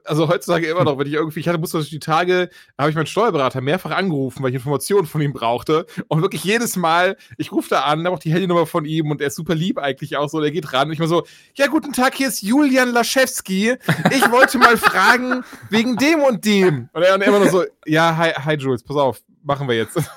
also 0.04 0.28
heutzutage 0.28 0.66
immer 0.66 0.84
noch, 0.84 0.98
wenn 0.98 1.06
ich 1.06 1.12
irgendwie, 1.12 1.40
ich 1.40 1.48
hatte, 1.48 1.58
musste 1.58 1.82
die 1.82 1.98
Tage, 2.00 2.50
habe 2.76 2.90
ich 2.90 2.96
meinen 2.96 3.06
Steuerberater 3.06 3.60
mehrfach 3.60 3.92
angerufen, 3.92 4.42
weil 4.42 4.50
ich 4.50 4.56
Informationen 4.56 5.06
von 5.06 5.20
ihm 5.20 5.32
brauchte. 5.32 5.86
Und 6.08 6.22
wirklich 6.22 6.42
jedes 6.42 6.76
Mal, 6.76 7.16
ich 7.38 7.52
rufe 7.52 7.68
da 7.70 7.82
an, 7.82 8.04
habe 8.04 8.16
auch 8.16 8.18
die 8.18 8.32
Handynummer 8.32 8.66
von 8.66 8.84
ihm 8.84 9.10
und 9.10 9.20
er 9.20 9.28
ist 9.28 9.36
super 9.36 9.54
lieb 9.54 9.78
eigentlich 9.78 10.16
auch 10.16 10.28
so, 10.28 10.40
der 10.40 10.50
geht 10.50 10.72
ran 10.72 10.88
und 10.88 10.92
ich 10.92 10.98
mal 10.98 11.08
so, 11.08 11.24
ja, 11.54 11.68
guten 11.68 11.92
Tag, 11.92 12.14
hier 12.14 12.28
ist 12.28 12.42
Julian 12.42 12.90
Laschewski. 12.90 13.76
Ich 14.10 14.30
wollte 14.30 14.58
mal 14.58 14.76
fragen, 14.76 15.44
wegen 15.70 15.96
dem 15.96 16.20
und 16.20 16.44
dem. 16.44 16.88
Und 16.92 17.02
er, 17.02 17.14
und 17.14 17.22
er 17.22 17.28
immer 17.28 17.38
nur 17.38 17.50
so, 17.50 17.64
ja, 17.84 18.16
hi, 18.16 18.30
hi 18.30 18.56
Jules, 18.56 18.82
pass 18.82 18.96
auf, 18.96 19.20
machen 19.46 19.68
wir 19.68 19.76
jetzt. 19.76 19.98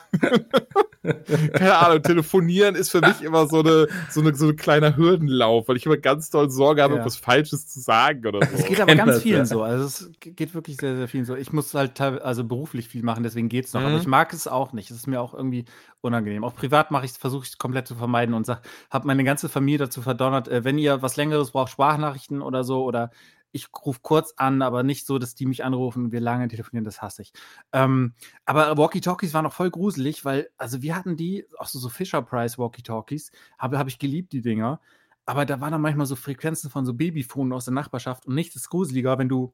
Keine 1.53 1.77
Ahnung, 1.77 2.03
telefonieren 2.03 2.75
ist 2.75 2.89
für 2.89 2.99
mich 2.99 3.21
immer 3.21 3.47
so 3.47 3.59
eine, 3.59 3.87
so 4.09 4.19
eine, 4.19 4.35
so 4.35 4.49
ein 4.49 4.55
kleiner 4.57 4.97
Hürdenlauf, 4.97 5.67
weil 5.67 5.77
ich 5.77 5.85
immer 5.85 5.95
ganz 5.95 6.29
doll 6.29 6.49
Sorge 6.49 6.83
habe, 6.83 6.95
ja. 6.95 6.99
etwas 6.99 7.15
Falsches 7.15 7.67
zu 7.67 7.79
sagen 7.79 8.25
oder 8.25 8.45
so. 8.45 8.55
Es 8.55 8.65
geht 8.65 8.81
aber 8.81 8.95
ganz 8.95 9.21
vielen 9.21 9.39
ja. 9.39 9.45
so. 9.45 9.63
Also 9.63 9.85
es 9.85 10.11
geht 10.19 10.53
wirklich 10.53 10.77
sehr, 10.77 10.97
sehr 10.97 11.07
vielen 11.07 11.23
so. 11.23 11.35
Ich 11.35 11.53
muss 11.53 11.73
halt 11.73 12.01
also 12.01 12.43
beruflich 12.43 12.89
viel 12.89 13.03
machen, 13.03 13.23
deswegen 13.23 13.47
geht 13.47 13.65
es 13.65 13.73
noch. 13.73 13.81
Mhm. 13.81 13.87
Aber 13.87 13.97
ich 13.97 14.07
mag 14.07 14.33
es 14.33 14.47
auch 14.47 14.73
nicht. 14.73 14.91
Es 14.91 14.97
ist 14.97 15.07
mir 15.07 15.21
auch 15.21 15.33
irgendwie 15.33 15.65
unangenehm. 16.01 16.43
Auch 16.43 16.55
privat 16.55 16.91
mache 16.91 17.05
ich 17.05 17.13
versuche 17.13 17.43
ich 17.43 17.51
es 17.51 17.57
komplett 17.57 17.87
zu 17.87 17.95
vermeiden 17.95 18.33
und 18.33 18.47
habe 18.47 19.07
meine 19.07 19.23
ganze 19.23 19.47
Familie 19.47 19.79
dazu 19.79 20.01
verdonnert, 20.01 20.47
äh, 20.47 20.63
wenn 20.63 20.77
ihr 20.77 21.01
was 21.01 21.15
längeres 21.15 21.51
braucht, 21.51 21.71
Sprachnachrichten 21.71 22.41
oder 22.41 22.63
so 22.63 22.83
oder 22.83 23.11
ich 23.51 23.67
rufe 23.85 23.99
kurz 24.01 24.33
an, 24.37 24.61
aber 24.61 24.83
nicht 24.83 25.05
so, 25.05 25.17
dass 25.17 25.35
die 25.35 25.45
mich 25.45 25.63
anrufen 25.63 26.05
und 26.05 26.11
wir 26.11 26.21
lange 26.21 26.47
telefonieren, 26.47 26.85
das 26.85 27.01
hasse 27.01 27.23
ich. 27.23 27.33
Ähm, 27.73 28.13
aber 28.45 28.77
Walkie-Talkies 28.77 29.33
waren 29.33 29.45
auch 29.45 29.53
voll 29.53 29.71
gruselig, 29.71 30.25
weil, 30.25 30.49
also 30.57 30.81
wir 30.81 30.95
hatten 30.95 31.17
die, 31.17 31.45
auch 31.57 31.67
so, 31.67 31.79
so 31.79 31.89
Fisher-Price 31.89 32.57
Walkie-Talkies, 32.57 33.31
habe 33.57 33.79
hab 33.79 33.87
ich 33.87 33.99
geliebt, 33.99 34.33
die 34.33 34.41
Dinger. 34.41 34.79
Aber 35.25 35.45
da 35.45 35.61
waren 35.61 35.71
dann 35.71 35.81
manchmal 35.81 36.05
so 36.05 36.15
Frequenzen 36.15 36.69
von 36.69 36.85
so 36.85 36.93
Babyfonen 36.93 37.53
aus 37.53 37.65
der 37.65 37.73
Nachbarschaft 37.73 38.25
und 38.25 38.35
nichts 38.35 38.55
ist 38.55 38.69
gruseliger, 38.69 39.17
wenn 39.17 39.29
du 39.29 39.53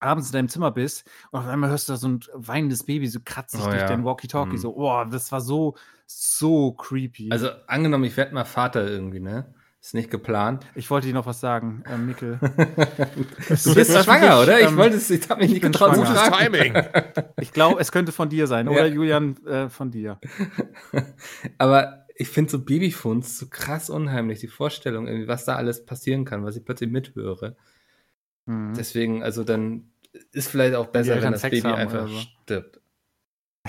abends 0.00 0.28
in 0.28 0.32
deinem 0.32 0.48
Zimmer 0.48 0.70
bist 0.70 1.08
und 1.30 1.40
auf 1.40 1.46
einmal 1.46 1.70
hörst 1.70 1.88
du 1.88 1.92
da 1.92 1.96
so 1.96 2.08
ein 2.08 2.20
weinendes 2.34 2.84
Baby 2.84 3.06
so 3.06 3.20
kratzig 3.24 3.60
oh, 3.62 3.66
durch 3.66 3.80
ja. 3.80 3.86
den 3.86 4.04
Walkie-Talkie. 4.04 4.54
Mhm. 4.54 4.58
So, 4.58 4.76
oh, 4.76 5.04
das 5.04 5.30
war 5.30 5.40
so, 5.40 5.76
so 6.06 6.72
creepy. 6.72 7.30
Also 7.30 7.50
angenommen, 7.66 8.04
ich 8.04 8.16
werde 8.16 8.34
mal 8.34 8.44
Vater 8.44 8.88
irgendwie, 8.88 9.20
ne? 9.20 9.54
Ist 9.82 9.94
nicht 9.94 10.10
geplant. 10.10 10.66
Ich 10.74 10.90
wollte 10.90 11.06
dir 11.06 11.14
noch 11.14 11.24
was 11.24 11.40
sagen, 11.40 11.82
äh, 11.86 11.96
Mikkel. 11.96 12.38
du 13.48 13.74
bist 13.74 14.04
schwanger, 14.04 14.42
oder? 14.42 14.60
Ich 14.60 14.66
ähm, 14.66 14.76
wollte 14.76 14.96
es, 14.96 15.08
ich 15.08 15.28
habe 15.30 15.40
mich 15.40 15.52
nicht 15.52 15.62
getraut 15.62 15.94
zu 15.94 16.04
fragen. 16.04 16.52
Timing. 16.52 16.74
Ich 17.40 17.52
glaube, 17.52 17.80
es 17.80 17.90
könnte 17.90 18.12
von 18.12 18.28
dir 18.28 18.46
sein, 18.46 18.68
oder 18.68 18.86
Julian, 18.86 19.36
äh, 19.46 19.70
von 19.70 19.90
dir. 19.90 20.20
Aber 21.58 22.04
ich 22.14 22.28
finde 22.28 22.50
so 22.50 22.58
Babyfunds 22.62 23.38
so 23.38 23.46
krass 23.48 23.88
unheimlich, 23.88 24.40
die 24.40 24.48
Vorstellung, 24.48 25.06
irgendwie, 25.06 25.28
was 25.28 25.46
da 25.46 25.56
alles 25.56 25.86
passieren 25.86 26.26
kann, 26.26 26.44
was 26.44 26.56
ich 26.56 26.64
plötzlich 26.66 26.90
mithöre. 26.90 27.56
Mhm. 28.44 28.74
Deswegen, 28.76 29.22
also 29.22 29.44
dann 29.44 29.92
ist 30.32 30.50
vielleicht 30.50 30.74
auch 30.74 30.88
besser, 30.88 31.22
wenn 31.22 31.32
das 31.32 31.40
Sex 31.40 31.62
Baby 31.62 31.74
einfach 31.74 32.06
so. 32.06 32.18
stirbt. 32.42 32.79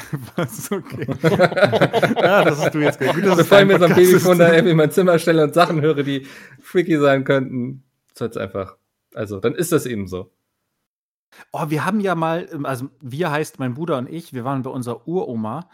Was? 0.35 0.71
Okay. 0.71 1.07
ja, 1.23 2.43
das 2.45 2.59
hast 2.59 2.73
du 2.73 2.79
jetzt 2.79 2.99
gut. 2.99 3.13
Gut, 3.13 3.37
Bevor 3.37 3.59
ich 3.59 3.67
mir 3.67 3.79
so 3.79 3.85
ein 3.85 3.95
Babyfon 3.95 4.37
da 4.37 4.51
irgendwie 4.51 4.71
in 4.71 4.77
mein 4.77 4.91
Zimmer 4.91 5.19
stelle 5.19 5.43
und 5.43 5.53
Sachen 5.53 5.81
höre, 5.81 6.03
die 6.03 6.27
freaky 6.61 6.97
sein 6.97 7.23
könnten, 7.23 7.83
soll 8.13 8.29
es 8.29 8.37
einfach. 8.37 8.77
Also, 9.13 9.39
dann 9.39 9.55
ist 9.55 9.71
das 9.71 9.85
eben 9.85 10.07
so. 10.07 10.31
Oh, 11.51 11.69
wir 11.69 11.85
haben 11.85 11.99
ja 11.99 12.15
mal, 12.15 12.47
ähm, 12.51 12.65
also 12.65 12.89
wir 12.99 13.31
heißt 13.31 13.59
mein 13.59 13.73
Bruder 13.73 13.97
und 13.97 14.09
ich, 14.09 14.33
wir 14.33 14.43
waren 14.43 14.63
bei 14.63 14.69
unserer 14.69 15.07
Uroma 15.07 15.69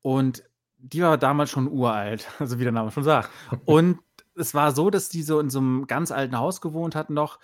und 0.00 0.44
die 0.78 1.02
war 1.02 1.16
damals 1.18 1.50
schon 1.50 1.70
uralt, 1.70 2.28
also 2.38 2.58
wie 2.58 2.64
der 2.64 2.72
Name 2.72 2.90
schon 2.90 3.04
sagt. 3.04 3.30
Und 3.64 3.98
es 4.34 4.54
war 4.54 4.72
so, 4.72 4.90
dass 4.90 5.08
die 5.08 5.22
so 5.22 5.40
in 5.40 5.50
so 5.50 5.58
einem 5.58 5.86
ganz 5.86 6.10
alten 6.10 6.38
Haus 6.38 6.60
gewohnt 6.60 6.94
hatten 6.94 7.14
noch. 7.14 7.38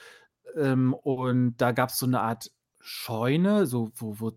Ähm, 0.57 0.95
und 0.95 1.57
da 1.59 1.73
gab 1.73 1.91
es 1.91 1.99
so 1.99 2.07
eine 2.07 2.21
Art 2.21 2.51
Scheune, 2.81 3.67
so, 3.67 3.91
wo, 3.97 4.19
wo, 4.19 4.33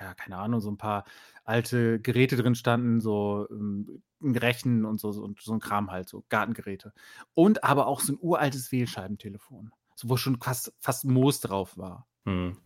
ja, 0.00 0.14
keine 0.14 0.36
Ahnung, 0.36 0.60
so 0.60 0.70
ein 0.70 0.78
paar 0.78 1.04
alte 1.46 2.00
Geräte 2.00 2.36
drin 2.36 2.54
standen, 2.54 3.00
so 3.00 3.46
ähm, 3.50 4.02
ein 4.22 4.36
Rechen 4.36 4.84
und 4.84 5.00
so, 5.00 5.12
so, 5.12 5.32
so 5.40 5.52
ein 5.52 5.60
Kram 5.60 5.90
halt, 5.90 6.08
so 6.08 6.24
Gartengeräte. 6.28 6.92
Und 7.34 7.64
aber 7.64 7.86
auch 7.86 8.00
so 8.00 8.12
ein 8.12 8.18
uraltes 8.20 8.72
Wählscheibentelefon, 8.72 9.70
so, 9.94 10.08
wo 10.08 10.16
schon 10.16 10.38
fast, 10.40 10.74
fast 10.80 11.04
Moos 11.04 11.40
drauf 11.40 11.78
war. 11.78 12.06
Hm. 12.26 12.56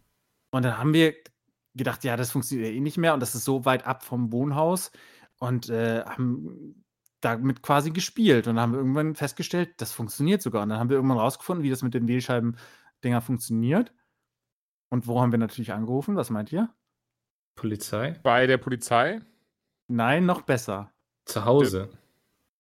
Und 0.51 0.65
dann 0.65 0.79
haben 0.79 0.95
wir 0.95 1.15
gedacht, 1.75 2.03
ja, 2.05 2.17
das 2.17 2.33
funktioniert 2.33 2.73
eh 2.73 2.81
nicht 2.81 2.99
mehr 2.99 3.15
und 3.15 3.21
das 3.21 3.35
ist 3.35 3.45
so 3.45 3.65
weit 3.65 3.87
ab 3.87 4.03
vom 4.03 4.33
Wohnhaus 4.33 4.91
und 5.39 5.69
äh, 5.69 6.03
haben 6.05 6.85
damit 7.21 7.63
quasi 7.63 7.91
gespielt 7.91 8.49
und 8.49 8.59
haben 8.59 8.73
wir 8.73 8.79
irgendwann 8.79 9.15
festgestellt, 9.15 9.75
das 9.77 9.93
funktioniert 9.93 10.41
sogar. 10.41 10.63
Und 10.63 10.71
dann 10.71 10.79
haben 10.79 10.89
wir 10.89 10.97
irgendwann 10.97 11.19
rausgefunden, 11.19 11.63
wie 11.63 11.71
das 11.71 11.83
mit 11.83 11.93
den 11.93 12.09
Wählscheiben-Dinger 12.09 13.21
funktioniert. 13.21 13.93
Und 14.89 15.07
wo 15.07 15.21
haben 15.21 15.31
wir 15.31 15.39
natürlich 15.39 15.73
angerufen? 15.73 16.17
Was 16.17 16.31
meint 16.31 16.51
ihr? 16.51 16.75
Polizei? 17.55 18.17
Bei 18.23 18.47
der 18.47 18.59
Polizei? 18.59 19.21
Nein, 19.89 20.27
noch 20.27 20.43
besser. 20.43 20.93
Zu 21.25 21.45
Hause. 21.45 21.91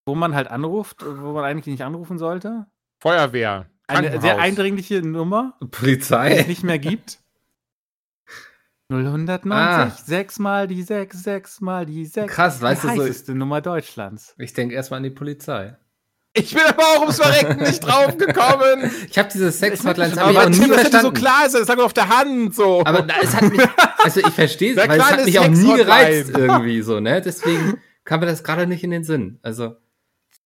Wo 0.05 0.15
man 0.15 0.35
halt 0.35 0.49
anruft, 0.49 1.05
wo 1.05 1.33
man 1.33 1.45
eigentlich 1.45 1.67
nicht 1.67 1.85
anrufen 1.85 2.19
sollte. 2.19 2.67
Feuerwehr. 2.99 3.67
Eine 3.87 4.21
sehr 4.21 4.39
eindringliche 4.39 5.03
Nummer. 5.03 5.57
Polizei. 5.71 6.31
Die 6.31 6.41
es 6.41 6.47
nicht 6.47 6.63
mehr 6.63 6.79
gibt. 6.79 7.19
090, 8.91 9.53
ah. 9.53 9.91
6 9.91 10.39
mal 10.41 10.67
die 10.67 10.83
6, 10.83 11.23
6 11.23 11.61
mal 11.61 11.87
die 11.87 12.07
6. 12.07 12.33
Krass, 12.33 12.61
weißt 12.61 12.83
die 12.83 12.87
du 12.89 12.93
so. 12.93 13.01
Die 13.01 13.09
heißeste 13.09 13.35
Nummer 13.35 13.61
Deutschlands. 13.61 14.35
Ich 14.37 14.53
denke 14.53 14.75
erstmal 14.75 14.99
an 14.99 15.05
die 15.05 15.11
Polizei. 15.11 15.77
Ich 16.33 16.55
bin 16.55 16.63
aber 16.63 16.83
auch 16.83 17.01
ums 17.01 17.17
Verrecken 17.17 17.63
nicht 17.63 17.81
drauf 17.81 18.17
gekommen. 18.17 18.91
Ich 19.11 19.19
habe 19.19 19.29
diese 19.33 19.51
Sex-Hotlines 19.51 20.19
hab 20.19 20.31
ich 20.31 20.39
auch 20.39 20.49
nie 20.49 20.69
verstanden. 20.69 21.07
so 21.07 21.13
klar 21.13 21.47
ist, 21.47 21.55
das 21.55 21.67
lag 21.67 21.79
auf 21.79 21.93
der 21.93 22.09
Hand 22.09 22.55
so. 22.55 22.83
Aber 22.85 23.05
es 23.21 23.35
hat 23.35 23.51
mich, 23.51 23.61
also 23.99 24.21
ich 24.21 24.29
verstehe 24.29 24.73
es, 24.73 24.89
weil 24.89 25.01
es 25.01 25.11
hat 25.11 25.25
mich 25.25 25.39
auch 25.39 25.49
nie 25.49 25.75
gereizt 25.75 26.31
irgendwie 26.37 26.83
so, 26.83 27.01
ne? 27.01 27.21
Deswegen 27.21 27.79
kam 28.05 28.21
mir 28.21 28.27
das 28.27 28.45
gerade 28.45 28.67
nicht 28.67 28.85
in 28.85 28.91
den 28.91 29.03
Sinn. 29.03 29.41
Also. 29.43 29.77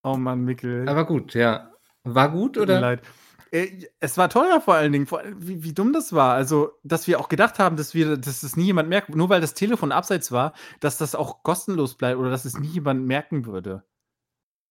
Oh 0.02 0.16
Mann, 0.16 0.44
Mikkel. 0.44 0.88
Aber 0.88 1.04
gut, 1.04 1.34
ja. 1.34 1.70
War 2.04 2.30
gut 2.30 2.56
oder? 2.56 2.80
Leid. 2.80 3.02
Äh, 3.50 3.86
es 4.00 4.16
war 4.16 4.30
teuer 4.30 4.60
vor 4.60 4.74
allen 4.74 4.92
Dingen, 4.92 5.06
wie, 5.38 5.62
wie, 5.62 5.72
dumm 5.74 5.92
das 5.92 6.12
war. 6.12 6.34
Also, 6.34 6.72
dass 6.82 7.06
wir 7.06 7.20
auch 7.20 7.28
gedacht 7.28 7.58
haben, 7.58 7.76
dass 7.76 7.94
wir, 7.94 8.16
dass 8.16 8.42
es 8.42 8.56
nie 8.56 8.66
jemand 8.66 8.88
merkt, 8.88 9.14
nur 9.14 9.28
weil 9.28 9.40
das 9.40 9.54
Telefon 9.54 9.92
abseits 9.92 10.32
war, 10.32 10.54
dass 10.80 10.98
das 10.98 11.14
auch 11.14 11.42
kostenlos 11.42 11.94
bleibt 11.94 12.18
oder 12.18 12.30
dass 12.30 12.44
es 12.44 12.58
nie 12.58 12.68
jemand 12.68 13.06
merken 13.06 13.46
würde. 13.46 13.84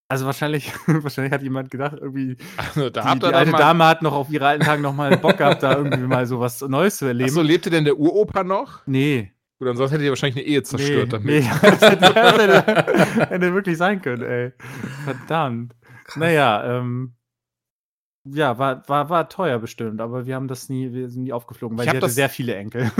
Also 0.10 0.26
wahrscheinlich, 0.26 0.72
wahrscheinlich 0.88 1.34
hat 1.34 1.42
jemand 1.42 1.72
gedacht, 1.72 1.98
irgendwie 2.00 2.38
also, 2.58 2.90
da 2.90 3.14
die, 3.14 3.20
die 3.20 3.26
alte 3.28 3.52
Dame 3.52 3.86
hat 3.86 4.02
noch 4.02 4.14
auf 4.14 4.30
ihre 4.30 4.48
alten 4.48 4.64
Tagen 4.64 4.82
noch 4.82 4.94
mal 4.94 5.18
Bock 5.18 5.38
gehabt, 5.38 5.64
da 5.64 5.78
irgendwie 5.78 6.04
mal 6.04 6.26
so 6.26 6.40
was 6.40 6.62
Neues 6.62 6.98
zu 6.98 7.06
erleben. 7.06 7.30
Achso, 7.30 7.42
lebte 7.42 7.70
denn 7.70 7.86
der 7.86 7.98
Uropa 7.98 8.44
noch? 8.44 8.86
Nee. 8.86 9.32
Gut, 9.60 9.70
ansonsten 9.70 9.96
hätte 9.96 10.06
ihr 10.06 10.12
wahrscheinlich 10.12 10.44
eine 10.44 10.46
Ehe 10.46 10.64
zerstört 10.64 11.06
nee, 11.06 11.10
damit. 11.10 11.26
Nee, 11.26 11.50
das 11.62 11.82
hätte, 11.82 13.30
hätte, 13.30 13.54
wirklich 13.54 13.78
sein 13.78 14.02
können, 14.02 14.24
ey. 14.24 14.52
Verdammt. 15.06 15.76
Krass. 16.06 16.18
Naja, 16.18 16.80
ähm, 16.80 17.16
ja, 18.26 18.58
war, 18.58 18.88
war, 18.88 19.10
war 19.10 19.30
teuer 19.30 19.60
bestimmt, 19.60 20.00
aber 20.02 20.26
wir 20.26 20.36
haben 20.36 20.48
das 20.48 20.70
nie, 20.70 20.94
wir 20.94 21.10
sind 21.10 21.24
nie 21.24 21.34
aufgeflogen, 21.34 21.78
weil 21.78 21.86
ich 21.86 21.92
sie 21.92 21.98
hatte 21.98 22.10
sehr 22.10 22.30
viele 22.30 22.56
Enkel. 22.56 22.92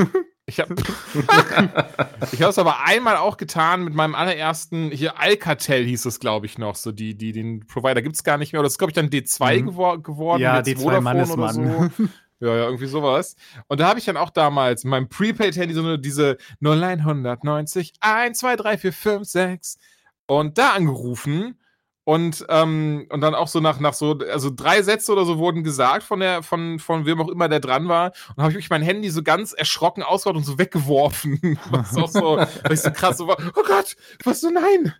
Ich 0.46 0.60
habe 0.60 0.76
ich 2.34 2.42
es 2.42 2.58
aber 2.58 2.84
einmal 2.84 3.16
auch 3.16 3.38
getan 3.38 3.86
mit 3.86 3.94
meinem 3.94 4.14
allerersten, 4.14 4.92
hier 4.92 5.18
Alcatel 5.18 5.86
hieß 5.86 6.06
es, 6.06 6.20
glaube 6.20 6.48
ich, 6.48 6.58
noch, 6.58 6.76
so 6.76 6.92
die, 6.92 7.16
die, 7.16 7.32
den 7.32 7.66
Provider 7.66 8.02
gibt 8.02 8.16
es 8.16 8.24
gar 8.26 8.38
nicht 8.38 8.52
mehr. 8.52 8.60
Oder 8.60 8.66
das 8.66 8.74
ist, 8.74 8.78
glaube 8.78 8.92
ich, 8.92 8.96
dann 8.96 9.10
D2 9.10 9.62
mhm. 9.62 9.66
gewor 9.68 10.04
geworden. 10.04 10.42
Ja, 10.42 10.60
D2 10.60 11.00
Mannesmann. 11.00 11.92
So. 11.98 12.08
Ja, 12.40 12.58
ja, 12.58 12.66
irgendwie 12.66 12.88
sowas. 12.88 13.38
Und 13.68 13.80
da 13.80 13.88
habe 13.88 14.00
ich 14.00 14.06
dann 14.06 14.18
auch 14.18 14.30
damals 14.30 14.84
mein 14.84 15.08
Prepaid-Handy, 15.08 15.74
so 15.74 15.82
eine, 15.82 15.98
diese 15.98 16.38
0990 16.60 17.94
1, 18.02 18.38
2, 18.38 18.56
3, 18.58 18.78
4, 18.80 18.94
5, 18.94 19.28
6 19.30 19.78
und 20.26 20.58
da 20.58 20.72
angerufen 20.72 21.58
und, 22.06 22.46
ähm, 22.50 23.06
und 23.10 23.22
dann 23.22 23.34
auch 23.34 23.48
so 23.48 23.62
nach, 23.62 23.80
nach 23.80 23.94
so, 23.94 24.18
also 24.32 24.52
drei 24.54 24.82
Sätze 24.82 25.12
oder 25.14 25.26
so 25.26 25.38
wurden 25.38 25.64
gesagt 25.64 26.04
von 26.04 26.20
der, 26.20 26.44
von, 26.44 26.80
von 26.80 27.06
wem 27.06 27.22
auch 27.22 27.30
immer 27.30 27.48
der 27.48 27.62
dran 27.62 27.88
war. 27.88 28.12
Und 28.36 28.44
habe 28.44 28.50
ich 28.50 28.56
wirklich 28.56 28.70
mein 28.70 28.82
Handy 28.82 29.10
so 29.10 29.24
ganz 29.24 29.54
erschrocken 29.54 30.04
ausgehauen 30.04 30.38
und 30.38 30.44
so 30.44 30.60
weggeworfen. 30.60 31.40
was 31.70 31.96
auch 31.96 32.10
so, 32.10 32.38
weil 32.38 32.74
ich 32.74 32.82
so 32.82 32.92
krass 32.92 33.18
so 33.18 33.28
war, 33.28 33.38
oh 33.40 33.64
Gott, 33.66 33.96
was 34.24 34.42
so 34.42 34.50
nein. 34.50 34.94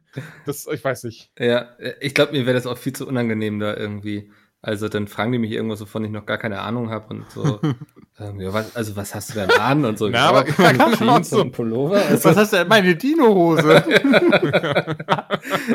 Das, 0.46 0.66
ich 0.68 0.84
weiß 0.84 1.04
nicht. 1.04 1.32
Ja, 1.38 1.70
ich 2.00 2.14
glaube, 2.14 2.32
mir 2.32 2.46
wäre 2.46 2.56
das 2.56 2.68
auch 2.68 2.78
viel 2.78 2.94
zu 2.94 3.06
unangenehm 3.06 3.60
da 3.60 3.76
irgendwie. 3.76 4.32
Also 4.66 4.88
dann 4.88 5.10
fragen 5.10 5.34
die 5.34 5.40
mich 5.40 5.52
irgendwas, 5.52 5.82
wovon 5.82 6.06
ich 6.06 6.12
noch 6.12 6.26
gar 6.26 6.38
keine 6.38 6.62
Ahnung 6.62 6.90
habe 6.90 7.14
und 7.14 7.30
so. 7.30 7.60
ähm, 8.18 8.40
ja, 8.40 8.54
was, 8.54 8.74
also 8.78 8.96
was 8.96 9.14
hast 9.14 9.32
du 9.32 9.34
denn 9.34 9.52
an 9.52 9.84
und 9.84 9.98
so? 9.98 10.08
Na, 10.08 10.30
aber 10.30 10.48
ja, 10.58 10.72
genau, 10.72 10.96
Jeans 10.96 11.32
so. 11.32 11.42
und 11.42 11.52
Pullover. 11.52 11.98
Also, 11.98 12.30
was 12.30 12.38
hast 12.38 12.54
du 12.54 12.58
denn? 12.58 12.70
Meine 12.70 12.96
Dino-Hose. 12.96 13.84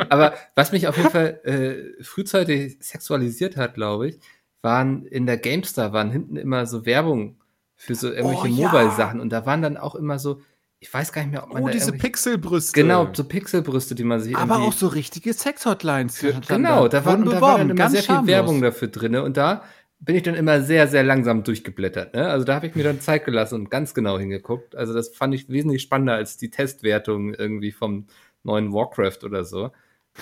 aber 0.09 0.33
was 0.55 0.73
mich 0.73 0.89
auf 0.89 0.97
jeden 0.97 1.11
Fall 1.11 1.39
äh, 1.45 2.03
frühzeitig 2.03 2.79
sexualisiert 2.81 3.59
hat, 3.59 3.75
glaube 3.75 4.09
ich, 4.09 4.21
waren 4.63 5.05
in 5.05 5.27
der 5.27 5.37
GameStar 5.37 5.93
waren 5.93 6.11
hinten 6.11 6.37
immer 6.37 6.65
so 6.65 6.87
Werbung 6.87 7.37
für 7.77 7.95
so 7.95 8.11
irgendwelche 8.11 8.49
oh, 8.49 8.65
Mobile-Sachen 8.65 9.21
und 9.21 9.31
da 9.31 9.45
waren 9.45 9.61
dann 9.61 9.77
auch 9.77 9.95
immer 9.95 10.19
so 10.19 10.41
ich 10.81 10.93
weiß 10.93 11.13
gar 11.13 11.23
nicht 11.23 11.33
mehr, 11.33 11.43
ob 11.43 11.53
man 11.53 11.65
oh, 11.65 11.69
diese 11.69 11.93
Pixelbrüste. 11.93 12.81
Genau, 12.81 13.09
so 13.13 13.25
Pixelbrüste, 13.25 13.95
die 13.95 14.05
man 14.05 14.21
sich 14.21 14.37
Aber 14.37 14.61
auch 14.61 14.73
so 14.73 14.87
richtige 14.87 15.33
Sex-Hotlines. 15.33 16.25
Genau, 16.47 16.87
da, 16.87 17.05
war, 17.05 17.17
da 17.17 17.41
war 17.41 17.59
dann 17.59 17.71
immer 17.71 17.91
sehr 17.91 18.03
viel 18.03 18.27
Werbung 18.27 18.63
dafür 18.63 18.89
drin. 18.89 19.17
Und 19.17 19.37
da 19.37 19.65
bin 20.01 20.15
ich 20.15 20.23
dann 20.23 20.37
immer 20.37 20.63
sehr, 20.63 20.87
sehr 20.87 21.03
langsam 21.03 21.43
durchgeblättert. 21.43 22.15
Ne? 22.15 22.29
Also 22.29 22.45
da 22.45 22.55
habe 22.55 22.69
ich 22.69 22.77
mir 22.77 22.85
dann 22.85 23.01
Zeit 23.01 23.25
gelassen 23.25 23.57
und 23.57 23.71
ganz 23.71 23.95
genau 23.95 24.19
hingeguckt. 24.19 24.77
Also 24.77 24.95
das 24.95 25.09
fand 25.09 25.35
ich 25.35 25.49
wesentlich 25.49 25.83
spannender 25.83 26.15
als 26.15 26.37
die 26.37 26.51
Testwertung 26.51 27.35
irgendwie 27.35 27.73
vom 27.73 28.07
neuen 28.45 28.73
Warcraft 28.73 29.25
oder 29.25 29.45
so. 29.45 29.73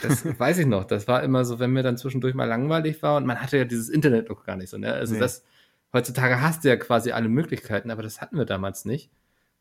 Das 0.00 0.24
weiß 0.38 0.58
ich 0.58 0.66
noch. 0.66 0.84
Das 0.84 1.06
war 1.06 1.22
immer 1.22 1.44
so, 1.44 1.58
wenn 1.58 1.72
mir 1.72 1.82
dann 1.82 1.98
zwischendurch 1.98 2.34
mal 2.34 2.46
langweilig 2.46 3.02
war 3.02 3.18
und 3.18 3.26
man 3.26 3.42
hatte 3.42 3.58
ja 3.58 3.64
dieses 3.64 3.90
Internet 3.90 4.30
noch 4.30 4.44
gar 4.44 4.56
nicht 4.56 4.70
so. 4.70 4.78
Ne? 4.78 4.90
Also 4.90 5.12
nee. 5.12 5.20
das 5.20 5.44
heutzutage 5.92 6.40
hast 6.40 6.64
du 6.64 6.68
ja 6.68 6.76
quasi 6.76 7.12
alle 7.12 7.28
Möglichkeiten, 7.28 7.90
aber 7.90 8.02
das 8.02 8.22
hatten 8.22 8.38
wir 8.38 8.46
damals 8.46 8.86
nicht. 8.86 9.10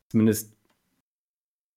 Zumindest 0.08 0.56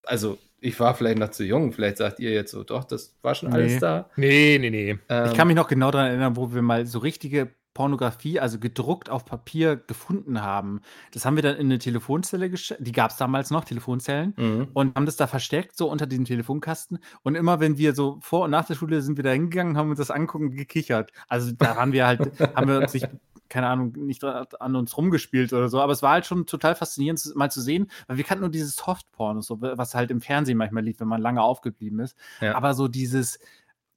also 0.03 0.37
ich 0.61 0.79
war 0.79 0.93
vielleicht 0.93 1.17
noch 1.17 1.29
zu 1.29 1.43
jung, 1.43 1.71
vielleicht 1.71 1.97
sagt 1.97 2.19
ihr 2.19 2.31
jetzt 2.31 2.51
so, 2.51 2.63
doch, 2.63 2.83
das 2.83 3.15
war 3.21 3.35
schon 3.35 3.53
alles 3.53 3.73
nee. 3.73 3.79
da. 3.79 4.09
Nee, 4.15 4.57
nee, 4.59 4.69
nee. 4.69 4.97
Ähm, 5.07 5.25
ich 5.25 5.33
kann 5.33 5.47
mich 5.47 5.55
noch 5.55 5.67
genau 5.67 5.91
daran 5.91 6.07
erinnern, 6.07 6.35
wo 6.35 6.53
wir 6.53 6.61
mal 6.61 6.85
so 6.85 6.99
richtige 6.99 7.49
Pornografie, 7.79 8.41
also 8.41 8.59
gedruckt 8.59 9.09
auf 9.09 9.23
Papier 9.23 9.77
gefunden 9.77 10.41
haben. 10.41 10.81
Das 11.13 11.23
haben 11.23 11.37
wir 11.37 11.43
dann 11.43 11.55
in 11.55 11.67
eine 11.67 11.79
Telefonzelle 11.79 12.49
geschickt, 12.49 12.85
die 12.85 12.91
gab 12.91 13.11
es 13.11 13.15
damals 13.15 13.51
noch, 13.51 13.63
Telefonzellen, 13.63 14.33
mhm. 14.35 14.67
und 14.73 14.97
haben 14.97 15.05
das 15.05 15.15
da 15.15 15.27
versteckt, 15.27 15.77
so 15.77 15.89
unter 15.89 16.05
diesem 16.05 16.25
Telefonkasten. 16.25 16.99
Und 17.23 17.35
immer, 17.35 17.61
wenn 17.61 17.77
wir 17.77 17.95
so 17.95 18.17
vor 18.19 18.43
und 18.43 18.51
nach 18.51 18.65
der 18.65 18.75
Schule 18.75 19.01
sind 19.01 19.15
wir 19.15 19.23
da 19.23 19.29
hingegangen, 19.29 19.77
haben 19.77 19.91
uns 19.91 19.97
das 19.97 20.11
angucken 20.11 20.47
und 20.47 20.55
gekichert. 20.57 21.13
Also 21.29 21.53
da 21.53 21.77
waren 21.77 21.93
wir 21.93 22.05
halt, 22.05 22.19
haben 22.53 22.67
wir 22.67 22.79
uns 22.79 22.93
nicht 22.93 23.07
keine 23.47 23.67
Ahnung, 23.67 23.93
nicht 23.95 24.23
an 24.25 24.75
uns 24.75 24.95
rumgespielt 24.97 25.53
oder 25.53 25.69
so, 25.69 25.79
aber 25.79 25.93
es 25.93 26.03
war 26.03 26.11
halt 26.11 26.25
schon 26.25 26.45
total 26.45 26.75
faszinierend, 26.75 27.33
mal 27.33 27.49
zu 27.49 27.61
sehen, 27.61 27.89
weil 28.07 28.17
wir 28.17 28.23
kannten 28.25 28.41
nur 28.41 28.51
dieses 28.51 28.75
Softporn, 28.75 29.41
so, 29.41 29.59
was 29.61 29.95
halt 29.95 30.11
im 30.11 30.21
Fernsehen 30.21 30.57
manchmal 30.57 30.83
lief, 30.83 30.99
wenn 30.99 31.07
man 31.07 31.21
lange 31.21 31.41
aufgeblieben 31.41 31.99
ist. 31.99 32.15
Ja. 32.41 32.55
Aber 32.55 32.75
so 32.75 32.87
dieses, 32.87 33.39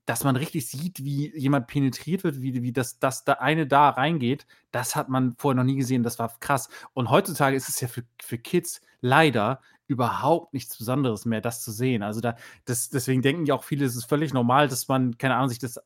dass 0.06 0.24
man 0.24 0.36
richtig 0.36 0.68
sieht, 0.68 1.04
wie 1.04 1.36
jemand 1.36 1.68
penetriert 1.68 2.24
wird, 2.24 2.42
wie, 2.42 2.62
wie 2.62 2.72
das, 2.72 2.98
das 2.98 3.24
da 3.24 3.34
eine 3.34 3.66
da 3.66 3.90
reingeht, 3.90 4.46
das 4.72 4.96
hat 4.96 5.08
man 5.08 5.34
vorher 5.38 5.56
noch 5.56 5.64
nie 5.64 5.76
gesehen, 5.76 6.02
das 6.02 6.18
war 6.18 6.34
krass. 6.40 6.68
Und 6.92 7.10
heutzutage 7.10 7.56
ist 7.56 7.68
es 7.68 7.80
ja 7.80 7.88
für, 7.88 8.02
für 8.20 8.38
Kids 8.38 8.80
leider 9.00 9.60
überhaupt 9.86 10.54
nichts 10.54 10.76
Besonderes 10.76 11.24
mehr, 11.24 11.40
das 11.40 11.62
zu 11.62 11.70
sehen. 11.70 12.02
Also 12.02 12.20
da, 12.20 12.36
das, 12.64 12.90
deswegen 12.90 13.22
denken 13.22 13.46
ja 13.46 13.54
auch 13.54 13.64
viele, 13.64 13.84
es 13.84 13.94
ist 13.94 14.06
völlig 14.06 14.32
normal, 14.32 14.68
dass 14.68 14.88
man, 14.88 15.18
keine 15.18 15.36
Ahnung, 15.36 15.50
sich 15.50 15.58
das 15.58 15.78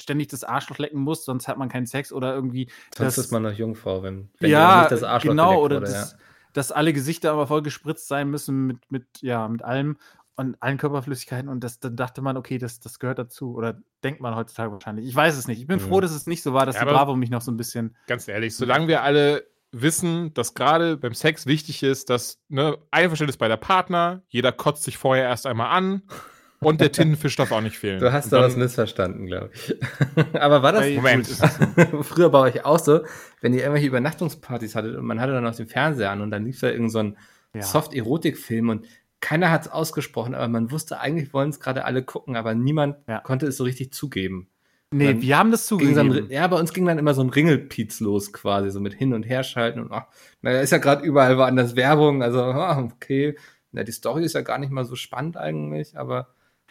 ständig 0.00 0.28
das 0.28 0.44
Arschloch 0.44 0.78
lecken 0.78 1.00
muss, 1.00 1.24
sonst 1.24 1.46
hat 1.46 1.58
man 1.58 1.68
keinen 1.68 1.86
Sex 1.86 2.12
oder 2.12 2.34
irgendwie. 2.34 2.68
Sonst 2.96 3.18
ist 3.18 3.30
man 3.30 3.42
noch 3.42 3.52
Jungfrau, 3.52 4.02
wenn, 4.02 4.30
wenn 4.40 4.50
ja, 4.50 4.88
das 4.88 5.02
Arschloch 5.02 5.30
genau, 5.30 5.60
oder 5.60 5.76
wurde, 5.76 5.86
das, 5.86 6.12
ja. 6.12 6.18
dass 6.52 6.72
alle 6.72 6.92
Gesichter 6.92 7.32
aber 7.32 7.46
voll 7.46 7.62
gespritzt 7.62 8.08
sein 8.08 8.30
müssen 8.30 8.66
mit, 8.66 8.78
mit, 8.90 9.06
ja, 9.20 9.46
mit 9.46 9.62
allem 9.62 9.96
und 10.36 10.56
allen 10.60 10.78
Körperflüssigkeiten 10.78 11.48
und 11.48 11.62
das, 11.62 11.78
dann 11.78 11.96
dachte 11.96 12.20
man, 12.20 12.36
okay, 12.36 12.58
das, 12.58 12.80
das 12.80 12.98
gehört 12.98 13.18
dazu 13.18 13.54
oder 13.54 13.80
denkt 14.02 14.20
man 14.20 14.34
heutzutage 14.34 14.72
wahrscheinlich. 14.72 15.06
Ich 15.06 15.14
weiß 15.14 15.36
es 15.36 15.46
nicht. 15.46 15.60
Ich 15.60 15.66
bin 15.66 15.78
mhm. 15.78 15.88
froh, 15.88 16.00
dass 16.00 16.10
es 16.10 16.26
nicht 16.26 16.42
so 16.42 16.52
war, 16.52 16.66
dass 16.66 16.76
ja, 16.76 16.84
die 16.84 16.90
Bravo 16.90 17.14
mich 17.14 17.30
noch 17.30 17.42
so 17.42 17.52
ein 17.52 17.56
bisschen. 17.56 17.96
Ganz 18.06 18.26
ehrlich, 18.26 18.56
solange 18.56 18.88
wir 18.88 19.02
alle 19.02 19.46
wissen, 19.70 20.32
dass 20.34 20.54
gerade 20.54 20.96
beim 20.96 21.14
Sex 21.14 21.46
wichtig 21.46 21.82
ist, 21.82 22.10
dass 22.10 22.40
ne, 22.48 22.78
Einverständnis 22.90 23.36
bei 23.36 23.48
der 23.48 23.56
Partner, 23.56 24.22
jeder 24.28 24.52
kotzt 24.52 24.84
sich 24.84 24.98
vorher 24.98 25.24
erst 25.24 25.46
einmal 25.46 25.70
an. 25.70 26.02
Und 26.60 26.80
der 26.80 26.92
Tintenfisch 26.92 27.36
darf 27.36 27.52
auch 27.52 27.60
nicht 27.60 27.76
fehlen. 27.76 28.00
Du 28.00 28.10
hast 28.10 28.32
da 28.32 28.40
was 28.40 28.56
missverstanden, 28.56 29.26
glaube 29.26 29.50
ich. 29.52 29.76
Aber 30.40 30.62
war 30.62 30.72
das. 30.72 30.88
Moment. 30.94 31.26
Früher 32.02 32.30
bei 32.30 32.38
euch 32.38 32.64
auch 32.64 32.78
so, 32.78 33.02
wenn 33.42 33.52
ihr 33.52 33.60
irgendwelche 33.60 33.88
Übernachtungspartys 33.88 34.74
hattet 34.74 34.96
und 34.96 35.04
man 35.04 35.20
hatte 35.20 35.32
dann 35.32 35.44
noch 35.44 35.54
den 35.54 35.66
Fernseher 35.66 36.10
an 36.10 36.22
und 36.22 36.30
dann 36.30 36.46
lief 36.46 36.60
da 36.60 36.70
irgend 36.70 36.90
so 36.90 37.00
ein 37.00 37.18
ja. 37.54 37.62
Soft-Erotik-Film 37.62 38.70
und 38.70 38.86
keiner 39.24 39.50
hat 39.50 39.62
es 39.62 39.72
ausgesprochen, 39.72 40.34
aber 40.34 40.48
man 40.48 40.70
wusste, 40.70 41.00
eigentlich 41.00 41.32
wollen 41.32 41.48
es 41.48 41.58
gerade 41.58 41.86
alle 41.86 42.02
gucken, 42.02 42.36
aber 42.36 42.54
niemand 42.54 42.96
ja. 43.08 43.20
konnte 43.20 43.46
es 43.46 43.56
so 43.56 43.64
richtig 43.64 43.90
zugeben. 43.94 44.48
Nee, 44.90 45.14
Dann 45.14 45.22
wir 45.22 45.38
haben 45.38 45.50
das 45.50 45.66
zugegeben. 45.66 46.12
dann, 46.12 46.30
ja, 46.30 46.46
bei 46.46 46.58
uns 46.58 46.74
ging 46.74 46.84
dann 46.84 46.98
immer 46.98 47.14
so 47.14 47.22
ein 47.22 47.30
Ringelpiez 47.30 48.00
los 48.00 48.34
quasi, 48.34 48.70
so 48.70 48.80
mit 48.80 48.92
hin 48.92 49.14
und 49.14 49.22
her 49.22 49.42
schalten 49.42 49.80
und 49.80 49.90
ach, 49.92 50.08
naja, 50.42 50.60
ist 50.60 50.72
ja 50.72 50.78
gerade 50.78 51.06
überall 51.06 51.38
woanders 51.38 51.74
Werbung, 51.74 52.22
also 52.22 52.42
ah, 52.42 52.78
okay. 52.78 53.36
Na, 53.72 53.82
die 53.82 53.92
Story 53.92 54.24
ist 54.24 54.34
ja 54.34 54.42
gar 54.42 54.58
nicht 54.58 54.70
mal 54.70 54.84
so 54.84 54.94
spannend 54.94 55.38
eigentlich, 55.38 55.96
aber 55.98 56.28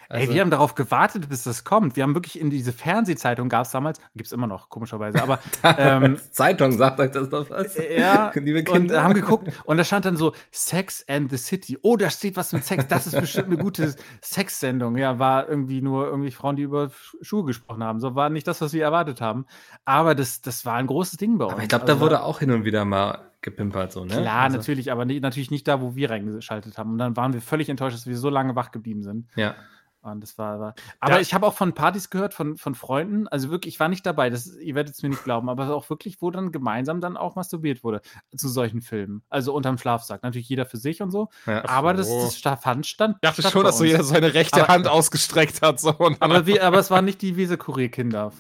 also, 0.10 0.28
Ey, 0.30 0.34
wir 0.36 0.42
haben 0.42 0.50
darauf 0.52 0.76
gewartet, 0.76 1.30
bis 1.30 1.44
das 1.44 1.64
kommt. 1.64 1.96
Wir 1.96 2.04
haben 2.04 2.14
wirklich 2.16 2.40
in 2.40 2.50
diese 2.50 2.74
Fernsehzeitung, 2.74 3.50
gab 3.50 3.66
es 3.66 3.72
damals, 3.72 4.00
gibt 4.16 4.28
es 4.28 4.32
immer 4.32 4.48
noch, 4.48 4.70
komischerweise, 4.70 5.22
aber 5.22 5.40
ähm, 5.78 6.18
Zeitung 6.32 6.72
sagt 6.74 7.00
euch 7.00 7.12
das 7.12 7.30
doch 7.30 7.50
was. 7.50 7.78
ja, 7.78 8.32
Liebe 8.36 8.60
und 8.60 8.66
Kinder. 8.80 8.96
äh, 8.96 9.00
haben 9.00 9.14
geguckt 9.14 9.50
und 9.66 9.78
da 9.78 9.84
stand 9.84 10.06
dann 10.06 10.18
so 10.18 10.34
Sex 10.52 11.04
and 11.08 11.30
the 11.32 11.38
City. 11.38 11.78
Oh, 11.82 11.98
da 11.98 12.10
steht 12.10 12.36
was 12.36 12.54
mit 12.54 12.64
Sex. 12.66 12.88
Das 12.88 13.08
ist 13.08 13.20
bestimmt 13.20 13.48
eine 13.48 13.58
gute 13.58 13.94
Sexsendung. 14.22 14.98
Ja, 14.98 15.20
war 15.20 15.48
irgendwie 15.48 15.82
nur 15.82 16.06
irgendwie 16.08 16.32
Frauen, 16.32 16.56
die 16.56 16.64
über 16.64 16.86
Sch- 16.86 17.16
Schuhe 17.22 17.44
gesprochen 17.46 17.84
haben. 17.84 18.00
So 18.00 18.16
war 18.16 18.30
nicht 18.30 18.48
das, 18.48 18.62
was 18.62 18.74
wir 18.74 18.84
erwartet 18.84 19.22
haben. 19.22 19.46
Aber 19.86 20.16
das, 20.16 20.42
das 20.42 20.66
war 20.66 20.76
ein 20.76 20.88
großes 20.88 21.18
Ding 21.18 21.38
bei 21.38 21.46
uns. 21.46 21.54
Aber 21.54 21.62
ich 21.64 21.70
glaube, 21.70 21.84
Also 21.84 21.96
da 21.96 22.00
wurde 22.02 22.24
auch 22.24 22.40
hin 22.40 22.52
und 22.52 22.66
wieder 22.66 22.86
mal 22.86 23.20
gepimpert, 23.42 23.92
so, 23.92 24.06
ne? 24.06 24.22
Klar, 24.22 24.44
also, 24.44 24.58
natürlich, 24.58 24.92
aber 24.92 25.04
nie, 25.06 25.20
natürlich 25.20 25.52
nicht 25.52 25.68
da, 25.68 25.82
wo 25.82 25.96
wir 25.96 26.10
reingeschaltet 26.10 26.78
haben. 26.78 26.92
Und 26.94 26.98
dann 26.98 27.18
waren 27.18 27.34
wir 27.34 27.42
völlig 27.42 27.68
enttäuscht, 27.70 27.96
dass 27.98 28.08
wir 28.08 28.18
so 28.18 28.30
lange 28.30 28.56
wach 28.56 28.72
geblieben 28.72 29.04
sind. 29.04 29.28
Ja. 29.36 29.56
Und 30.04 30.22
das 30.22 30.38
war, 30.38 30.60
war 30.60 30.76
aber 31.00 31.16
Da- 31.16 31.20
ich 31.22 31.34
habe 31.34 31.48
auch 31.48 31.54
von 31.54 31.74
Partys 31.74 32.10
gehört, 32.10 32.34
von, 32.34 32.58
von 32.58 32.76
Freunden, 32.76 33.28
also 33.30 33.50
wirklich, 33.50 33.76
ich 33.76 33.80
war 33.80 33.88
nicht 33.90 34.06
dabei, 34.06 34.30
das, 34.30 34.56
ihr 34.58 34.76
werdet 34.76 34.94
es 34.94 35.02
mir 35.02 35.10
nicht 35.10 35.24
glauben, 35.24 35.50
aber 35.50 35.74
auch 35.74 35.90
wirklich, 35.90 36.22
wo 36.22 36.30
dann 36.30 36.52
gemeinsam 36.52 37.00
dann 37.02 37.16
auch 37.18 37.36
masturbiert 37.36 37.84
wurde 37.84 38.02
zu 38.36 38.50
solchen 38.50 38.82
Filmen. 38.82 39.24
Also 39.30 39.54
unterm 39.54 39.78
Schlafsack. 39.78 40.22
Natürlich 40.24 40.50
jeder 40.50 40.66
für 40.66 40.78
sich 40.78 41.02
und 41.02 41.10
so, 41.12 41.30
ja. 41.48 41.64
aber 41.70 41.94
das, 41.94 42.10
das 42.10 42.38
sta- 42.38 42.58
fand 42.58 42.86
stand. 42.86 43.16
Ich 43.22 43.30
dachte 43.30 43.42
schon, 43.44 43.64
dass 43.64 43.78
so 43.78 43.86
jeder 43.86 44.04
seine 44.04 44.34
rechte 44.34 44.62
Aber- 44.64 44.74
Hand 44.74 44.88
ausgestreckt 44.88 45.62
hat. 45.62 45.80
So, 45.80 45.92
aber, 46.20 46.46
wie, 46.48 46.60
aber 46.60 46.80
es 46.80 46.92
waren 46.92 47.06
nicht 47.06 47.22
die 47.22 47.38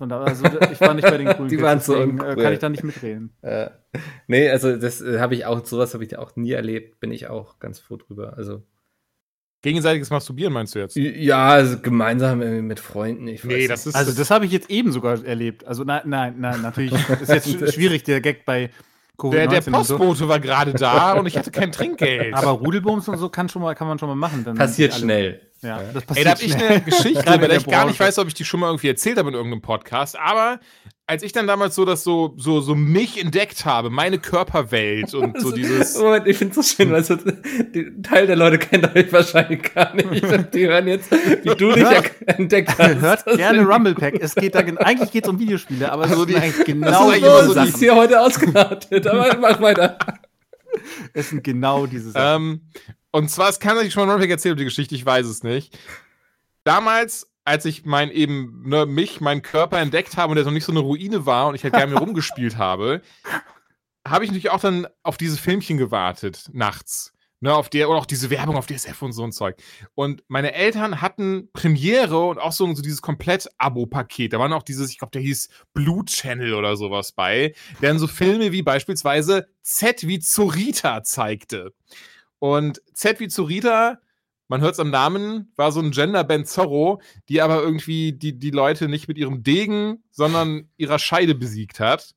da- 0.10 0.22
Also 0.22 0.46
ich 0.72 0.82
war 0.82 0.94
nicht 0.94 1.08
bei 1.08 1.18
den 1.18 1.28
coolen 1.38 1.48
Die 1.50 1.62
waren 1.62 1.80
so 1.80 1.94
deswegen, 1.96 2.18
äh, 2.20 2.22
uncool. 2.24 2.44
kann 2.44 2.54
ich 2.54 2.60
da 2.60 2.70
nicht 2.70 2.84
mitreden. 2.84 3.34
Äh, 3.42 3.70
nee, 4.28 4.50
also 4.50 4.76
das 4.76 5.00
äh, 5.02 5.20
habe 5.20 5.36
ich 5.36 5.46
auch, 5.46 5.64
sowas 5.66 5.94
habe 5.94 6.04
ich 6.04 6.18
auch 6.18 6.36
nie 6.36 6.52
erlebt, 6.52 7.00
bin 7.00 7.12
ich 7.12 7.28
auch 7.28 7.60
ganz 7.60 7.80
froh 7.80 7.96
drüber. 7.98 8.34
Also, 8.38 8.64
gegenseitiges 9.64 10.12
Masturbieren 10.12 10.54
meinst 10.54 10.76
du 10.76 10.80
jetzt? 10.80 10.96
ja, 10.96 11.48
also 11.48 11.80
gemeinsam 11.80 12.38
mit 12.68 12.80
Freunden. 12.80 13.28
Ich 13.28 13.44
Nee, 13.44 13.62
weiß 13.64 13.68
das 13.70 13.86
nicht. 13.88 13.96
ist- 13.96 14.00
Also 14.00 14.12
das 14.12 14.30
habe 14.30 14.46
ich 14.46 14.52
jetzt 14.52 14.70
eben 14.70 14.92
sogar 14.92 15.26
erlebt. 15.26 15.66
Also 15.66 15.84
nein, 15.84 16.02
nein, 16.06 16.36
nein, 16.38 16.62
natürlich 16.62 16.94
ist 17.22 17.30
jetzt 17.30 17.48
sch- 17.48 17.72
schwierig, 17.74 18.04
der 18.04 18.22
Gag 18.22 18.46
bei 18.46 18.70
Covid-19 19.18 19.32
Der, 19.32 19.48
der 19.48 19.58
und 19.74 19.86
so. 19.86 19.98
Postbote 19.98 20.28
war 20.28 20.40
gerade 20.40 20.74
da 20.74 21.14
und 21.14 21.26
ich 21.28 21.38
hatte 21.38 21.50
kein 21.52 21.72
Trinkgeld. 21.72 22.34
Aber 22.34 22.52
Rudelbums 22.52 23.08
und 23.08 23.18
so 23.18 23.30
kann, 23.30 23.48
schon 23.50 23.62
mal, 23.62 23.74
kann 23.76 23.88
man 23.88 23.98
schon 24.00 24.10
mal 24.10 24.16
machen. 24.16 24.44
Dann 24.44 24.56
passiert 24.58 24.94
schnell. 24.94 25.40
Ja, 25.64 25.82
das 25.94 26.04
Ey, 26.04 26.06
passiert 26.08 26.26
da 26.28 26.32
habe 26.32 26.44
ich 26.44 26.56
eine 26.56 26.82
Geschichte, 26.82 27.24
der 27.40 27.52
ich 27.58 27.66
gar 27.66 27.86
nicht 27.86 28.00
weiß, 28.00 28.20
ob 28.20 28.28
ich 28.28 28.34
die 28.34 28.46
schon 28.46 28.60
mal 28.60 28.68
irgendwie 28.68 28.90
erzählt 28.90 29.18
habe 29.18 29.30
in 29.30 29.36
irgendeinem 29.36 29.62
Podcast. 29.62 30.18
Aber 30.20 30.60
als 31.08 31.22
ich 31.24 31.32
dann 31.34 31.48
damals 31.48 31.76
so 31.76 31.84
das 31.86 32.04
so, 32.04 32.34
so, 32.38 32.62
so 32.62 32.76
mich 32.76 33.20
entdeckt 33.22 33.66
habe, 33.66 33.90
meine 33.90 34.20
Körperwelt 34.20 35.14
und 35.14 35.40
so 35.42 35.52
dieses. 35.56 35.98
Moment, 35.98 36.28
ich 36.28 36.38
finde 36.38 36.60
es 36.60 36.68
so 36.68 36.76
schön, 36.76 36.92
weil 36.92 37.04
so, 37.04 37.16
die, 37.18 38.02
Teil 38.02 38.26
der 38.28 38.36
Leute 38.38 38.58
kennt 38.58 38.96
euch 38.96 39.12
wahrscheinlich 39.12 39.74
gar 39.74 39.94
nicht. 39.96 40.10
Die 40.54 40.68
hören 40.68 40.88
jetzt, 40.88 41.12
wie 41.12 41.56
du 41.56 41.72
dich 41.74 41.86
entdeckt 42.26 42.78
hast. 42.78 42.96
Hört 43.02 43.26
gerne 43.26 43.60
sind- 43.60 43.68
Rumble 43.68 43.96
Pack. 43.96 44.16
Es 44.22 44.34
geht 44.36 44.56
da 44.56 44.62
gen- 44.62 44.78
eigentlich 44.78 45.12
geht 45.12 45.24
es 45.26 45.30
um 45.30 45.40
Videospiele, 45.40 45.92
aber 45.92 46.04
Also 46.04 46.20
sind 46.26 46.30
die- 46.30 46.36
eigentlich 46.38 46.56
das 46.58 46.66
genau 46.66 47.12
sind 47.12 47.22
So, 47.24 47.42
so 47.48 47.54
so 47.54 47.62
die- 47.62 47.70
ist 47.70 47.80
hier 47.80 47.96
heute 47.96 48.22
ausgeartet, 48.22 49.08
aber 49.08 49.38
mach 49.40 49.60
weiter. 49.62 49.98
Es 51.14 51.30
sind 51.30 51.44
genau 51.44 51.86
diese 51.86 52.12
Sachen. 52.12 52.44
Ähm, 52.44 52.62
und 53.14 53.30
zwar, 53.30 53.50
es 53.50 53.60
kann 53.60 53.80
ich 53.86 53.94
schon 53.94 54.08
mal 54.08 54.22
erzählt, 54.24 54.60
die 54.60 54.64
Geschichte, 54.64 54.96
ich 54.96 55.06
weiß 55.06 55.28
es 55.28 55.44
nicht. 55.44 55.78
Damals, 56.64 57.32
als 57.46 57.64
ich 57.66 57.86
mein 57.86 58.10
eben, 58.10 58.64
ne, 58.68 58.88
mich, 58.88 59.22
meinen 59.22 59.44
Körper 59.44 59.80
entdeckt 59.80 60.18
habe 60.18 60.32
und 60.32 60.36
der 60.36 60.46
noch 60.46 60.52
nicht 60.52 60.66
so 60.66 60.72
eine 60.72 60.80
Ruine 60.80 61.28
war 61.28 61.48
und 61.48 61.56
ich 61.56 61.64
halt 61.64 61.76
gerne 61.76 61.96
rumgespielt 62.00 62.58
habe, 62.58 63.02
habe 64.06 64.24
ich 64.24 64.32
natürlich 64.32 64.50
auch 64.50 64.60
dann 64.60 64.88
auf 65.04 65.18
diese 65.18 65.38
Filmchen 65.38 65.78
gewartet, 65.78 66.50
nachts. 66.54 67.14
Ne, 67.40 67.54
auf 67.54 67.70
der, 67.70 67.90
oder 67.90 68.00
auch 68.00 68.06
diese 68.06 68.30
Werbung 68.30 68.56
auf 68.56 68.68
DSF 68.68 69.02
und 69.02 69.12
so 69.12 69.24
ein 69.24 69.34
Zeug. 69.34 69.58
Und 69.96 70.24
meine 70.30 70.54
Eltern 70.54 71.02
hatten 71.02 71.50
Premiere 71.52 72.26
und 72.26 72.40
auch 72.40 72.54
so, 72.54 72.74
so 72.74 72.82
dieses 72.82 73.02
Komplett-Abo-Paket. 73.02 74.32
Da 74.32 74.40
waren 74.40 74.54
auch 74.54 74.64
dieses, 74.64 74.90
ich 74.90 74.98
glaube, 74.98 75.12
der 75.12 75.22
hieß 75.22 75.50
Blue 75.74 76.06
Channel 76.06 76.54
oder 76.54 76.78
sowas 76.78 77.12
bei, 77.12 77.54
der 77.82 77.90
dann 77.90 78.00
so 78.00 78.08
Filme 78.08 78.54
wie 78.54 78.64
beispielsweise 78.64 79.50
Z 79.62 80.08
wie 80.08 80.20
Zorita 80.20 81.04
zeigte. 81.04 81.74
Und 82.44 82.82
Z 82.94 83.22
wie 83.22 83.30
Zorita, 83.30 84.00
man 84.50 84.60
hört 84.60 84.74
es 84.74 84.80
am 84.82 84.90
Namen, 84.90 85.54
war 85.56 85.72
so 85.72 85.80
ein 85.80 85.92
Genderband 85.92 86.46
Zorro, 86.46 87.02
die 87.30 87.42
aber 87.42 87.64
irgendwie 87.64 88.12
die, 88.12 88.38
die 88.38 88.52
Leute 88.52 88.90
nicht 88.90 89.08
mit 89.08 89.18
ihrem 89.18 89.44
Degen, 89.44 90.04
sondern 90.12 90.68
ihrer 90.76 91.00
Scheide 91.00 91.36
besiegt 91.36 91.80
hat. 91.80 92.14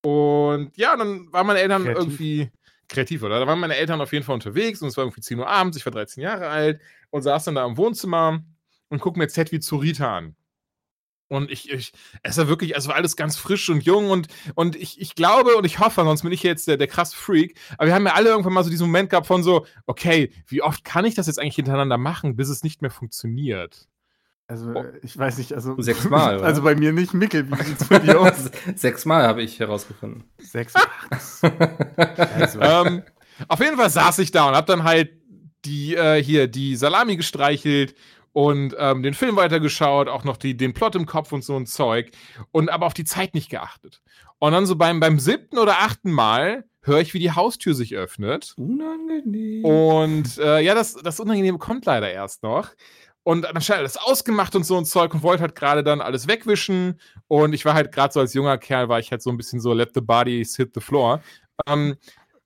Und 0.00 0.74
ja, 0.78 0.96
dann 0.96 1.30
waren 1.34 1.46
meine 1.46 1.60
Eltern 1.60 1.84
Kreativ. 1.84 1.98
irgendwie 1.98 2.50
kreativ, 2.88 3.22
oder? 3.22 3.40
Da 3.40 3.46
waren 3.46 3.60
meine 3.60 3.76
Eltern 3.76 4.00
auf 4.00 4.14
jeden 4.14 4.24
Fall 4.24 4.36
unterwegs 4.36 4.80
und 4.80 4.88
es 4.88 4.96
war 4.96 5.04
irgendwie 5.04 5.20
10 5.20 5.38
Uhr 5.38 5.46
abends, 5.46 5.76
ich 5.76 5.84
war 5.84 5.92
13 5.92 6.22
Jahre 6.22 6.48
alt 6.48 6.80
und 7.10 7.20
saß 7.20 7.44
dann 7.44 7.56
da 7.56 7.66
im 7.66 7.76
Wohnzimmer 7.76 8.42
und 8.88 9.00
guck 9.02 9.18
mir 9.18 9.28
Z 9.28 9.52
wie 9.52 9.60
Zorita 9.60 10.16
an. 10.16 10.34
Und 11.28 11.50
ich, 11.50 11.70
ich, 11.70 11.92
es 12.22 12.38
war 12.38 12.48
wirklich, 12.48 12.74
es 12.74 12.88
war 12.88 12.94
alles 12.94 13.14
ganz 13.14 13.36
frisch 13.36 13.68
und 13.68 13.84
jung 13.84 14.10
und, 14.10 14.28
und 14.54 14.76
ich, 14.76 14.98
ich 15.00 15.14
glaube 15.14 15.56
und 15.56 15.64
ich 15.66 15.78
hoffe, 15.78 16.02
sonst 16.02 16.22
bin 16.22 16.32
ich 16.32 16.42
jetzt 16.42 16.66
der, 16.66 16.78
der 16.78 16.86
krasse 16.86 17.14
Freak, 17.14 17.54
aber 17.76 17.88
wir 17.88 17.94
haben 17.94 18.06
ja 18.06 18.14
alle 18.14 18.30
irgendwann 18.30 18.54
mal 18.54 18.64
so 18.64 18.70
diesen 18.70 18.86
Moment 18.86 19.10
gehabt 19.10 19.26
von 19.26 19.42
so, 19.42 19.66
okay, 19.86 20.32
wie 20.46 20.62
oft 20.62 20.84
kann 20.84 21.04
ich 21.04 21.14
das 21.14 21.26
jetzt 21.26 21.38
eigentlich 21.38 21.56
hintereinander 21.56 21.98
machen, 21.98 22.34
bis 22.34 22.48
es 22.48 22.64
nicht 22.64 22.80
mehr 22.80 22.90
funktioniert? 22.90 23.88
Also 24.46 24.70
oh. 24.70 24.82
äh, 24.82 24.98
ich 25.02 25.16
weiß 25.16 25.36
nicht, 25.36 25.52
also 25.52 25.74
Sechsmal, 25.80 26.36
oder? 26.38 26.46
Also 26.46 26.62
bei 26.62 26.74
mir 26.74 26.92
nicht, 26.92 27.12
Mickel. 27.12 27.50
Wie 27.50 27.62
sieht's 27.62 27.84
bei 27.84 27.98
dir 27.98 28.18
aus? 28.18 28.50
Sechsmal 28.74 29.26
habe 29.26 29.42
ich 29.42 29.60
herausgefunden. 29.60 30.24
Sechs, 30.38 30.74
acht. 30.74 31.44
Also, 32.34 32.60
ähm, 32.60 33.02
auf 33.46 33.60
jeden 33.60 33.76
Fall 33.76 33.90
saß 33.90 34.18
ich 34.20 34.30
da 34.30 34.48
und 34.48 34.54
hab 34.54 34.66
dann 34.66 34.84
halt 34.84 35.10
die 35.64 35.94
äh, 35.94 36.22
hier 36.22 36.48
die 36.48 36.76
Salami 36.76 37.16
gestreichelt 37.16 37.94
und 38.38 38.76
ähm, 38.78 39.02
den 39.02 39.14
Film 39.14 39.34
weitergeschaut, 39.34 40.06
auch 40.06 40.22
noch 40.22 40.36
die, 40.36 40.56
den 40.56 40.72
Plot 40.72 40.94
im 40.94 41.06
Kopf 41.06 41.32
und 41.32 41.42
so 41.42 41.56
ein 41.56 41.66
Zeug 41.66 42.12
und 42.52 42.70
aber 42.70 42.86
auf 42.86 42.94
die 42.94 43.02
Zeit 43.02 43.34
nicht 43.34 43.50
geachtet. 43.50 44.00
Und 44.38 44.52
dann 44.52 44.64
so 44.64 44.76
beim, 44.76 45.00
beim 45.00 45.18
siebten 45.18 45.58
oder 45.58 45.80
achten 45.80 46.12
Mal 46.12 46.62
höre 46.82 47.00
ich, 47.00 47.14
wie 47.14 47.18
die 47.18 47.32
Haustür 47.32 47.74
sich 47.74 47.96
öffnet. 47.96 48.54
Unangenehm. 48.56 49.64
Und 49.64 50.38
äh, 50.38 50.60
ja, 50.60 50.76
das, 50.76 50.94
das 50.94 51.18
Unangenehme 51.18 51.58
kommt 51.58 51.84
leider 51.84 52.12
erst 52.12 52.44
noch. 52.44 52.70
Und 53.24 53.42
dann 53.42 53.60
schnell 53.60 53.78
alles 53.78 53.96
ausgemacht 53.96 54.54
und 54.54 54.62
so 54.62 54.78
ein 54.78 54.84
Zeug 54.84 55.14
und 55.14 55.24
wollte 55.24 55.42
halt 55.42 55.56
gerade 55.56 55.82
dann 55.82 56.00
alles 56.00 56.28
wegwischen. 56.28 57.00
Und 57.26 57.54
ich 57.54 57.64
war 57.64 57.74
halt 57.74 57.90
gerade 57.90 58.12
so 58.12 58.20
als 58.20 58.34
junger 58.34 58.56
Kerl, 58.56 58.88
war 58.88 59.00
ich 59.00 59.10
halt 59.10 59.20
so 59.20 59.30
ein 59.30 59.36
bisschen 59.36 59.58
so, 59.58 59.72
let 59.72 59.90
the 59.94 60.00
bodies 60.00 60.54
hit 60.54 60.70
the 60.74 60.80
floor. 60.80 61.22
Ähm, 61.66 61.96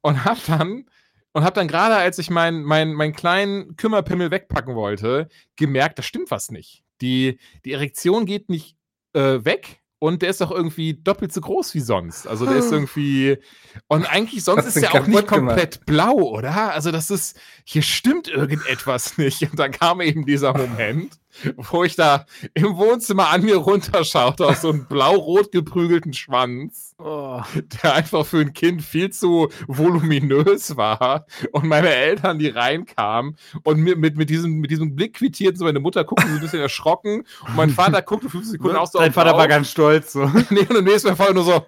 und 0.00 0.24
hab 0.24 0.38
dann, 0.46 0.86
und 1.32 1.44
hab 1.44 1.54
dann 1.54 1.68
gerade, 1.68 1.96
als 1.96 2.18
ich 2.18 2.30
meinen 2.30 2.62
mein, 2.62 2.92
mein 2.92 3.12
kleinen 3.14 3.76
Kümmerpimmel 3.76 4.30
wegpacken 4.30 4.74
wollte, 4.74 5.28
gemerkt, 5.56 5.98
da 5.98 6.02
stimmt 6.02 6.30
was 6.30 6.50
nicht. 6.50 6.84
Die, 7.00 7.38
die 7.64 7.72
Erektion 7.72 8.26
geht 8.26 8.48
nicht 8.48 8.76
äh, 9.14 9.44
weg. 9.44 9.80
Und 9.98 10.22
der 10.22 10.30
ist 10.30 10.40
doch 10.40 10.50
irgendwie 10.50 10.94
doppelt 10.94 11.32
so 11.32 11.40
groß 11.40 11.74
wie 11.74 11.80
sonst. 11.80 12.26
Also 12.26 12.44
der 12.44 12.56
ist 12.56 12.72
irgendwie. 12.72 13.38
Und 13.86 14.04
eigentlich 14.04 14.42
sonst 14.42 14.66
ist 14.66 14.74
der 14.74 14.90
auch 14.90 15.06
nicht 15.06 15.14
kaputt 15.14 15.28
gemacht. 15.28 15.48
komplett 15.50 15.86
blau, 15.86 16.14
oder? 16.14 16.72
Also 16.72 16.90
das 16.90 17.08
ist, 17.08 17.38
hier 17.64 17.82
stimmt 17.82 18.26
irgendetwas 18.26 19.16
nicht. 19.16 19.42
Und 19.42 19.60
dann 19.60 19.70
kam 19.70 20.00
eben 20.00 20.26
dieser 20.26 20.58
Moment, 20.58 21.20
wo 21.56 21.84
ich 21.84 21.96
da 21.96 22.26
im 22.54 22.76
Wohnzimmer 22.76 23.30
an 23.30 23.42
mir 23.42 23.56
runterschaute 23.56 24.46
auf 24.46 24.56
so 24.56 24.70
einen 24.70 24.84
blau-rot 24.88 25.52
geprügelten 25.52 26.12
Schwanz, 26.12 26.94
oh. 26.98 27.42
der 27.82 27.94
einfach 27.94 28.26
für 28.26 28.40
ein 28.40 28.52
Kind 28.52 28.82
viel 28.82 29.10
zu 29.10 29.48
voluminös 29.66 30.76
war. 30.76 31.26
Und 31.52 31.66
meine 31.66 31.88
Eltern, 31.88 32.38
die 32.38 32.48
reinkamen 32.48 33.36
und 33.64 33.78
mit, 33.78 33.98
mit, 33.98 34.16
mit, 34.16 34.30
diesem, 34.30 34.58
mit 34.58 34.70
diesem 34.70 34.94
Blick 34.94 35.14
quittierten, 35.14 35.58
so 35.58 35.64
meine 35.64 35.80
Mutter 35.80 36.04
guckte 36.04 36.28
so 36.28 36.34
ein 36.34 36.40
bisschen 36.40 36.60
erschrocken 36.60 37.24
und 37.46 37.56
mein 37.56 37.70
Vater 37.70 38.02
guckte 38.02 38.28
fünf 38.28 38.46
Sekunden 38.46 38.76
auch 38.76 38.86
so 38.86 38.98
Dein 38.98 39.12
Vater 39.12 39.36
war 39.36 39.48
ganz 39.48 39.70
stolz. 39.70 40.12
So. 40.12 40.30
Nee, 40.50 40.66
und 40.68 40.76
im 40.76 40.84
nächsten 40.84 41.08
Mal 41.08 41.16
voll 41.16 41.34
nur 41.34 41.44
so, 41.44 41.66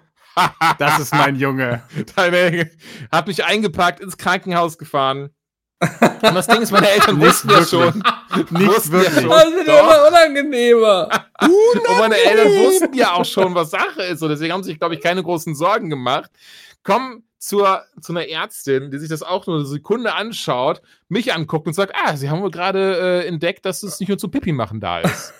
Das 0.77 0.99
ist 0.99 1.13
mein 1.13 1.35
Junge. 1.35 1.83
Hat 3.11 3.27
mich 3.27 3.45
eingepackt, 3.45 3.99
ins 3.99 4.17
Krankenhaus 4.17 4.77
gefahren. 4.77 5.29
Und 6.21 6.35
das 6.35 6.47
Ding 6.47 6.61
ist, 6.61 6.71
meine 6.71 6.89
Eltern 6.89 7.19
wussten 7.19 7.49
ja 7.49 7.65
schon. 7.65 8.03
Nicht 8.49 8.61
ja 8.61 8.91
wirklich. 8.91 9.25
wird 9.25 9.67
Doch. 9.67 9.83
immer 9.83 10.07
unangenehmer. 10.07 11.09
Und 11.41 11.99
meine 11.99 12.15
Eltern 12.15 12.47
wussten 12.47 12.93
ja 12.93 13.13
auch 13.13 13.25
schon, 13.25 13.53
was 13.55 13.71
Sache 13.71 14.03
ist. 14.03 14.21
Und 14.21 14.29
deswegen 14.29 14.53
haben 14.53 14.63
sie 14.63 14.71
sich, 14.71 14.79
glaube 14.79 14.95
ich, 14.95 15.01
keine 15.01 15.23
großen 15.23 15.55
Sorgen 15.55 15.89
gemacht. 15.89 16.31
Kommen 16.83 17.23
zur, 17.37 17.83
zu 18.01 18.11
einer 18.13 18.27
Ärztin, 18.27 18.91
die 18.91 18.97
sich 18.97 19.09
das 19.09 19.21
auch 19.21 19.45
nur 19.45 19.57
eine 19.57 19.65
Sekunde 19.65 20.13
anschaut, 20.13 20.81
mich 21.09 21.33
anguckt 21.33 21.67
und 21.67 21.73
sagt, 21.73 21.93
ah, 21.95 22.17
sie 22.17 22.29
haben 22.29 22.41
wohl 22.41 22.51
gerade 22.51 23.23
äh, 23.23 23.27
entdeckt, 23.27 23.65
dass 23.65 23.83
es 23.83 23.99
nicht 23.99 24.09
nur 24.09 24.17
zum 24.17 24.31
Pipi 24.31 24.51
machen 24.51 24.79
da 24.79 25.01
ist. 25.01 25.33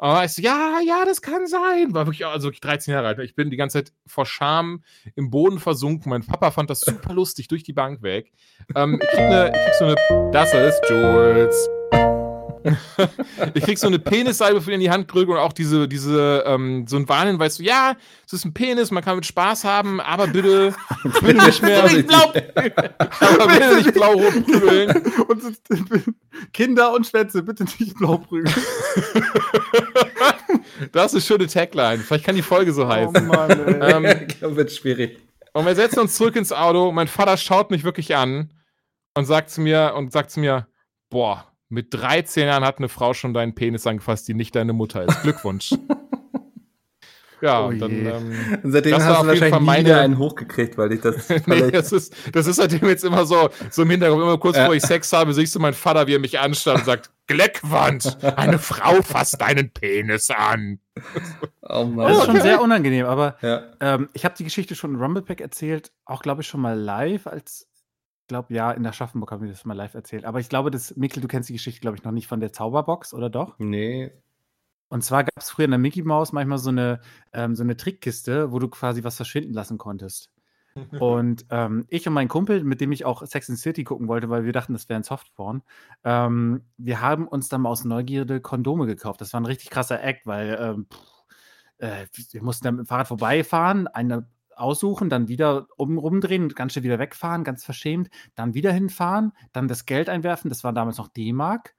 Aber 0.00 0.24
ich 0.24 0.32
so, 0.32 0.40
ja, 0.40 0.80
ja, 0.82 1.04
das 1.04 1.20
kann 1.20 1.46
sein. 1.46 1.92
War 1.92 2.06
wirklich, 2.06 2.24
also 2.24 2.46
wirklich 2.46 2.62
13 2.62 2.94
Jahre 2.94 3.08
alt. 3.08 3.18
Ich 3.18 3.34
bin 3.34 3.50
die 3.50 3.58
ganze 3.58 3.78
Zeit 3.84 3.92
vor 4.06 4.24
Scham 4.24 4.82
im 5.14 5.28
Boden 5.28 5.58
versunken. 5.58 6.08
Mein 6.08 6.24
Papa 6.24 6.52
fand 6.52 6.70
das 6.70 6.80
super 6.80 7.12
lustig 7.12 7.48
durch 7.48 7.64
die 7.64 7.74
Bank 7.74 8.02
weg. 8.02 8.32
Ähm, 8.74 8.98
ich 9.02 9.08
krieg, 9.10 9.20
eine, 9.20 9.48
ich 9.48 9.62
krieg 9.62 9.74
so 9.74 9.84
eine, 9.84 10.30
das 10.32 10.54
ist 10.54 10.80
Jules. 10.88 11.79
ich 13.54 13.64
krieg 13.64 13.78
so 13.78 13.86
eine 13.86 13.98
Penissalbe 13.98 14.60
für 14.60 14.72
in 14.72 14.80
die 14.80 14.90
Hand 14.90 15.12
drücken 15.12 15.32
und 15.32 15.38
auch 15.38 15.52
diese, 15.52 15.88
diese, 15.88 16.44
ähm, 16.46 16.86
so 16.86 16.96
ein 16.96 17.08
Warnhinweis, 17.08 17.56
so, 17.56 17.62
ja, 17.62 17.96
es 18.26 18.32
ist 18.32 18.44
ein 18.44 18.52
Penis, 18.52 18.90
man 18.90 19.04
kann 19.04 19.16
mit 19.16 19.26
Spaß 19.26 19.64
haben, 19.64 20.00
aber 20.00 20.26
bitte, 20.26 20.74
bitte 21.20 21.44
nicht 21.44 21.62
mehr. 21.62 21.84
nicht 21.84 22.06
blau, 22.06 22.32
aber 22.54 23.46
bitte 23.46 23.76
nicht 23.76 23.94
blau-rot 23.94 24.44
prügeln. 24.46 25.02
Und 25.28 25.42
Kinder 26.52 26.92
und 26.92 27.06
Schwänze, 27.06 27.42
bitte 27.42 27.64
nicht 27.64 27.96
blau 27.96 28.18
prügeln. 28.18 28.54
das 30.92 31.06
ist 31.06 31.14
eine 31.14 31.22
schöne 31.22 31.46
Tagline. 31.46 31.98
Vielleicht 31.98 32.24
kann 32.24 32.36
die 32.36 32.42
Folge 32.42 32.72
so 32.72 32.86
heißen. 32.86 33.16
Oh 33.16 33.32
Mann. 33.32 33.82
Ähm, 33.82 34.26
ich 34.28 34.38
glaube, 34.38 34.56
wird 34.56 34.72
schwierig. 34.72 35.18
Und 35.52 35.66
wir 35.66 35.74
setzen 35.74 36.00
uns 36.00 36.14
zurück 36.14 36.36
ins 36.36 36.52
Auto. 36.52 36.92
Mein 36.92 37.08
Vater 37.08 37.36
schaut 37.36 37.70
mich 37.70 37.84
wirklich 37.84 38.14
an 38.14 38.52
und 39.14 39.24
sagt 39.24 39.50
zu 39.50 39.60
mir, 39.60 39.94
und 39.96 40.12
sagt 40.12 40.30
zu 40.30 40.40
mir, 40.40 40.66
boah, 41.10 41.49
mit 41.70 41.94
13 41.94 42.46
Jahren 42.46 42.64
hat 42.64 42.78
eine 42.78 42.88
Frau 42.88 43.14
schon 43.14 43.32
deinen 43.32 43.54
Penis 43.54 43.86
angefasst, 43.86 44.28
die 44.28 44.34
nicht 44.34 44.54
deine 44.54 44.72
Mutter 44.72 45.04
ist. 45.04 45.22
Glückwunsch. 45.22 45.74
Ja, 47.42 47.66
oh 47.66 47.72
dann. 47.72 47.90
Ähm, 47.90 48.60
und 48.62 48.72
seitdem 48.72 48.96
hast 48.96 49.06
du 49.06 49.26
wahrscheinlich 49.26 49.50
Fall 49.50 49.60
meine... 49.60 49.98
einen 49.98 50.18
hochgekriegt, 50.18 50.76
weil 50.76 50.92
ich 50.92 51.00
das. 51.00 51.28
nee, 51.46 51.70
das 51.70 51.92
ist, 51.92 52.14
das 52.32 52.46
ist 52.46 52.56
seitdem 52.56 52.86
jetzt 52.86 53.04
immer 53.04 53.24
so, 53.24 53.48
so 53.70 53.82
im 53.82 53.90
Hintergrund, 53.90 54.22
immer 54.22 54.38
kurz 54.38 54.56
bevor 54.56 54.74
ich 54.74 54.82
Sex 54.82 55.12
habe, 55.12 55.32
siehst 55.32 55.54
du 55.54 55.58
meinen 55.58 55.74
Vater, 55.74 56.06
wie 56.06 56.14
er 56.14 56.18
mich 56.18 56.38
anstarrt 56.38 56.80
und 56.80 56.84
sagt: 56.84 57.10
Gleckwand, 57.28 58.18
eine 58.36 58.58
Frau 58.58 59.00
fasst 59.02 59.40
deinen 59.40 59.70
Penis 59.70 60.30
an. 60.30 60.80
Oh 61.62 61.84
Mann. 61.84 62.08
Das 62.08 62.18
ist 62.18 62.26
schon 62.26 62.40
sehr 62.42 62.60
unangenehm, 62.60 63.06
aber 63.06 63.38
ja. 63.40 63.62
ähm, 63.80 64.10
ich 64.12 64.24
habe 64.24 64.34
die 64.36 64.44
Geschichte 64.44 64.74
schon 64.74 64.94
in 64.94 65.00
Rumblepack 65.00 65.40
erzählt, 65.40 65.92
auch 66.04 66.20
glaube 66.20 66.42
ich 66.42 66.48
schon 66.48 66.60
mal 66.60 66.78
live 66.78 67.26
als 67.26 67.69
glaube, 68.30 68.54
ja, 68.54 68.70
in 68.70 68.82
der 68.82 68.92
Schaffenburg 68.92 69.32
haben 69.32 69.42
wir 69.42 69.50
das 69.50 69.64
mal 69.64 69.74
live 69.74 69.94
erzählt. 69.94 70.24
Aber 70.24 70.40
ich 70.40 70.48
glaube, 70.48 70.70
dass, 70.70 70.96
Mikkel, 70.96 71.20
du 71.20 71.28
kennst 71.28 71.48
die 71.48 71.52
Geschichte, 71.52 71.80
glaube 71.80 71.96
ich, 71.96 72.04
noch 72.04 72.12
nicht 72.12 72.28
von 72.28 72.40
der 72.40 72.52
Zauberbox, 72.52 73.12
oder 73.12 73.28
doch? 73.28 73.58
Nee. 73.58 74.12
Und 74.88 75.04
zwar 75.04 75.24
gab 75.24 75.36
es 75.36 75.50
früher 75.50 75.66
in 75.66 75.72
der 75.72 75.78
Mickey 75.78 76.02
Mouse 76.02 76.32
manchmal 76.32 76.58
so 76.58 76.70
eine, 76.70 77.00
ähm, 77.32 77.54
so 77.54 77.62
eine 77.62 77.76
Trickkiste, 77.76 78.52
wo 78.52 78.58
du 78.58 78.68
quasi 78.68 79.04
was 79.04 79.16
verschwinden 79.16 79.52
lassen 79.52 79.78
konntest. 79.78 80.30
und 81.00 81.44
ähm, 81.50 81.84
ich 81.88 82.06
und 82.06 82.14
mein 82.14 82.28
Kumpel, 82.28 82.62
mit 82.62 82.80
dem 82.80 82.92
ich 82.92 83.04
auch 83.04 83.26
Sex 83.26 83.50
and 83.50 83.58
City 83.58 83.82
gucken 83.82 84.06
wollte, 84.06 84.30
weil 84.30 84.44
wir 84.44 84.52
dachten, 84.52 84.72
das 84.72 84.88
wäre 84.88 85.00
ein 85.00 85.04
Softporn, 85.04 85.62
ähm, 86.04 86.62
wir 86.78 87.00
haben 87.00 87.26
uns 87.26 87.48
dann 87.48 87.62
mal 87.62 87.70
aus 87.70 87.84
Neugierde 87.84 88.40
Kondome 88.40 88.86
gekauft. 88.86 89.20
Das 89.20 89.32
war 89.32 89.40
ein 89.40 89.46
richtig 89.46 89.70
krasser 89.70 90.00
Act, 90.00 90.26
weil 90.26 90.56
ähm, 90.60 90.86
pff, 90.86 91.24
äh, 91.78 92.06
wir 92.30 92.42
mussten 92.42 92.64
dann 92.64 92.76
mit 92.76 92.86
dem 92.86 92.86
Fahrrad 92.86 93.08
vorbeifahren, 93.08 93.88
eine 93.88 94.28
aussuchen, 94.60 95.08
dann 95.08 95.28
wieder 95.28 95.66
um, 95.76 95.98
rumdrehen 95.98 96.50
ganz 96.50 96.72
schnell 96.72 96.84
wieder 96.84 96.98
wegfahren, 96.98 97.44
ganz 97.44 97.64
verschämt, 97.64 98.10
dann 98.34 98.54
wieder 98.54 98.72
hinfahren, 98.72 99.32
dann 99.52 99.68
das 99.68 99.86
Geld 99.86 100.08
einwerfen, 100.08 100.48
das 100.48 100.64
war 100.64 100.72
damals 100.72 100.98
noch 100.98 101.08
D-Mark. 101.08 101.74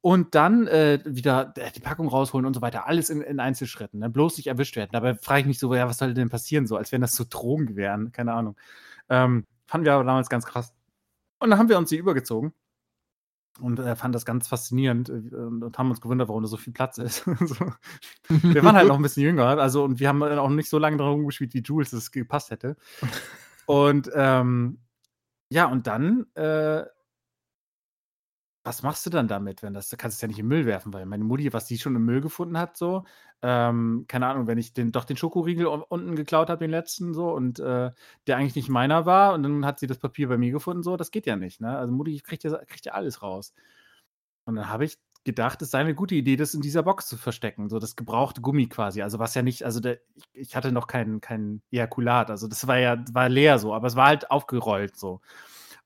Und 0.00 0.36
dann 0.36 0.68
äh, 0.68 1.00
wieder 1.04 1.52
äh, 1.56 1.72
die 1.72 1.80
Packung 1.80 2.08
rausholen 2.08 2.46
und 2.46 2.54
so 2.54 2.62
weiter. 2.62 2.86
Alles 2.86 3.10
in, 3.10 3.20
in 3.20 3.40
Einzelschritten. 3.40 3.98
Ne? 3.98 4.08
Bloß 4.08 4.36
nicht 4.36 4.46
erwischt 4.46 4.76
werden. 4.76 4.90
Dabei 4.92 5.16
frage 5.16 5.40
ich 5.40 5.46
mich 5.46 5.58
so, 5.58 5.74
ja, 5.74 5.88
was 5.88 5.98
soll 5.98 6.14
denn 6.14 6.28
passieren? 6.28 6.68
So, 6.68 6.76
als 6.76 6.92
wenn 6.92 7.00
das 7.00 7.14
so 7.14 7.24
Drogen 7.28 7.74
wären. 7.74 8.12
Keine 8.12 8.32
Ahnung. 8.32 8.56
Ähm, 9.08 9.44
fanden 9.66 9.86
wir 9.86 9.94
aber 9.94 10.04
damals 10.04 10.28
ganz 10.28 10.46
krass. 10.46 10.72
Und 11.40 11.50
dann 11.50 11.58
haben 11.58 11.68
wir 11.68 11.78
uns 11.78 11.88
die 11.88 11.96
übergezogen 11.96 12.52
und 13.60 13.78
äh, 13.78 13.96
fand 13.96 14.14
das 14.14 14.24
ganz 14.24 14.48
faszinierend 14.48 15.08
äh, 15.08 15.12
und 15.12 15.76
haben 15.76 15.90
uns 15.90 16.00
gewundert, 16.00 16.28
warum 16.28 16.42
da 16.42 16.48
so 16.48 16.56
viel 16.56 16.72
Platz 16.72 16.98
ist. 16.98 17.24
so. 17.40 17.72
Wir 18.28 18.62
waren 18.62 18.76
halt 18.76 18.88
noch 18.88 18.96
ein 18.96 19.02
bisschen 19.02 19.24
jünger, 19.24 19.58
also 19.58 19.84
und 19.84 20.00
wir 20.00 20.08
haben 20.08 20.22
auch 20.22 20.48
nicht 20.50 20.70
so 20.70 20.78
lange 20.78 20.96
darum 20.96 21.26
gespielt, 21.26 21.54
wie 21.54 21.62
Jules 21.62 21.92
es 21.92 22.10
gepasst 22.10 22.50
hätte. 22.50 22.76
Und 23.66 24.10
ähm, 24.14 24.78
ja, 25.50 25.66
und 25.66 25.86
dann 25.86 26.24
äh, 26.34 26.84
was 28.68 28.82
machst 28.82 29.06
du 29.06 29.10
dann 29.10 29.28
damit, 29.28 29.62
wenn 29.62 29.72
das 29.72 29.88
du 29.88 29.96
kannst 29.96 30.16
es 30.16 30.20
ja 30.20 30.28
nicht 30.28 30.38
im 30.38 30.46
Müll 30.48 30.66
werfen, 30.66 30.92
weil 30.92 31.06
meine 31.06 31.24
Mutti, 31.24 31.50
was 31.54 31.64
die 31.64 31.78
schon 31.78 31.96
im 31.96 32.04
Müll 32.04 32.20
gefunden 32.20 32.58
hat, 32.58 32.76
so, 32.76 33.04
ähm, 33.40 34.04
keine 34.08 34.26
Ahnung, 34.26 34.46
wenn 34.46 34.58
ich 34.58 34.74
den, 34.74 34.92
doch 34.92 35.04
den 35.04 35.16
Schokoriegel 35.16 35.66
unten 35.66 36.16
geklaut 36.16 36.50
habe, 36.50 36.58
den 36.64 36.70
letzten, 36.70 37.14
so, 37.14 37.30
und 37.32 37.60
äh, 37.60 37.90
der 38.26 38.36
eigentlich 38.36 38.56
nicht 38.56 38.68
meiner 38.68 39.06
war, 39.06 39.32
und 39.32 39.42
dann 39.42 39.64
hat 39.64 39.78
sie 39.80 39.86
das 39.86 39.96
Papier 39.98 40.28
bei 40.28 40.36
mir 40.36 40.50
gefunden, 40.52 40.82
so, 40.82 40.98
das 40.98 41.10
geht 41.10 41.24
ja 41.24 41.36
nicht, 41.36 41.62
ne? 41.62 41.78
Also 41.78 41.92
Mutti 41.94 42.20
kriegt 42.20 42.44
ja, 42.44 42.58
kriegt 42.66 42.84
ja 42.84 42.92
alles 42.92 43.22
raus. 43.22 43.54
Und 44.44 44.56
dann 44.56 44.68
habe 44.68 44.84
ich 44.84 44.98
gedacht, 45.24 45.62
es 45.62 45.70
sei 45.70 45.78
eine 45.80 45.94
gute 45.94 46.14
Idee, 46.14 46.36
das 46.36 46.52
in 46.54 46.60
dieser 46.60 46.82
Box 46.82 47.06
zu 47.08 47.16
verstecken, 47.16 47.70
so 47.70 47.78
das 47.78 47.96
gebrauchte 47.96 48.42
Gummi 48.42 48.66
quasi. 48.68 49.00
Also 49.02 49.18
was 49.18 49.34
ja 49.34 49.42
nicht, 49.42 49.64
also 49.64 49.80
der, 49.80 49.98
ich, 50.14 50.24
ich 50.34 50.56
hatte 50.56 50.72
noch 50.72 50.86
kein, 50.88 51.22
kein 51.22 51.62
Ejakulat, 51.70 52.30
also 52.30 52.48
das 52.48 52.66
war 52.66 52.78
ja, 52.78 53.02
war 53.12 53.30
leer 53.30 53.58
so, 53.58 53.72
aber 53.74 53.86
es 53.86 53.96
war 53.96 54.08
halt 54.08 54.30
aufgerollt 54.30 54.96
so. 54.96 55.20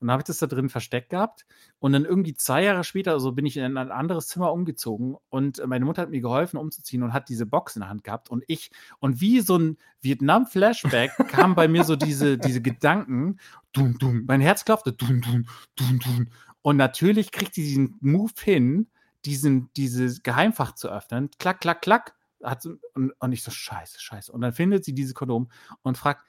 Und 0.03 0.07
dann 0.07 0.15
habe 0.15 0.21
ich 0.21 0.25
das 0.25 0.39
da 0.39 0.47
drin 0.47 0.67
versteckt 0.67 1.11
gehabt. 1.11 1.45
Und 1.79 1.93
dann 1.93 2.03
irgendwie 2.03 2.33
zwei 2.33 2.61
Jahre 2.61 2.83
später, 2.83 3.13
also 3.13 3.31
bin 3.31 3.45
ich 3.45 3.55
in 3.55 3.77
ein 3.77 3.89
anderes 3.89 4.27
Zimmer 4.27 4.51
umgezogen 4.51 5.15
und 5.29 5.65
meine 5.65 5.85
Mutter 5.85 6.01
hat 6.01 6.09
mir 6.09 6.19
geholfen, 6.19 6.57
umzuziehen 6.57 7.03
und 7.03 7.13
hat 7.13 7.29
diese 7.29 7.45
Box 7.45 7.77
in 7.77 7.79
der 7.79 7.89
Hand 7.89 8.03
gehabt. 8.03 8.29
Und 8.29 8.43
ich, 8.47 8.69
und 8.99 9.21
wie 9.21 9.39
so 9.39 9.57
ein 9.57 9.77
Vietnam-Flashback 10.01 11.29
kamen 11.29 11.55
bei 11.55 11.69
mir 11.69 11.85
so 11.85 11.95
diese, 11.95 12.37
diese 12.37 12.61
Gedanken, 12.61 13.39
dum, 13.71 13.97
dum, 13.97 14.25
mein 14.27 14.41
Herz 14.41 14.65
klopfte, 14.65 14.91
dum, 14.91 15.21
dum, 15.21 15.45
dum, 15.77 15.99
dum. 15.99 16.27
Und 16.61 16.75
natürlich 16.75 17.31
kriegt 17.31 17.53
sie 17.55 17.63
diesen 17.63 17.95
Move 18.01 18.33
hin, 18.41 18.89
diesen, 19.23 19.69
dieses 19.77 20.21
Geheimfach 20.21 20.75
zu 20.75 20.89
öffnen. 20.89 21.29
Klack, 21.39 21.61
klack, 21.61 21.81
klack. 21.81 22.13
Hat, 22.43 22.65
und, 22.65 23.13
und 23.17 23.31
ich 23.31 23.41
so, 23.41 23.51
scheiße, 23.51 24.01
scheiße. 24.01 24.33
Und 24.33 24.41
dann 24.41 24.51
findet 24.51 24.83
sie 24.83 24.93
dieses 24.93 25.13
Kondom 25.13 25.49
und 25.81 25.97
fragt, 25.97 26.25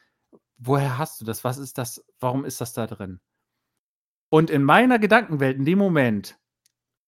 woher 0.58 0.96
hast 0.96 1.20
du 1.20 1.24
das? 1.24 1.42
Was 1.42 1.58
ist 1.58 1.76
das? 1.76 2.04
Warum 2.20 2.44
ist 2.44 2.60
das 2.60 2.72
da 2.72 2.86
drin? 2.86 3.18
Und 4.28 4.50
in 4.50 4.64
meiner 4.64 4.98
Gedankenwelt, 4.98 5.58
in 5.58 5.64
dem 5.64 5.78
Moment, 5.78 6.36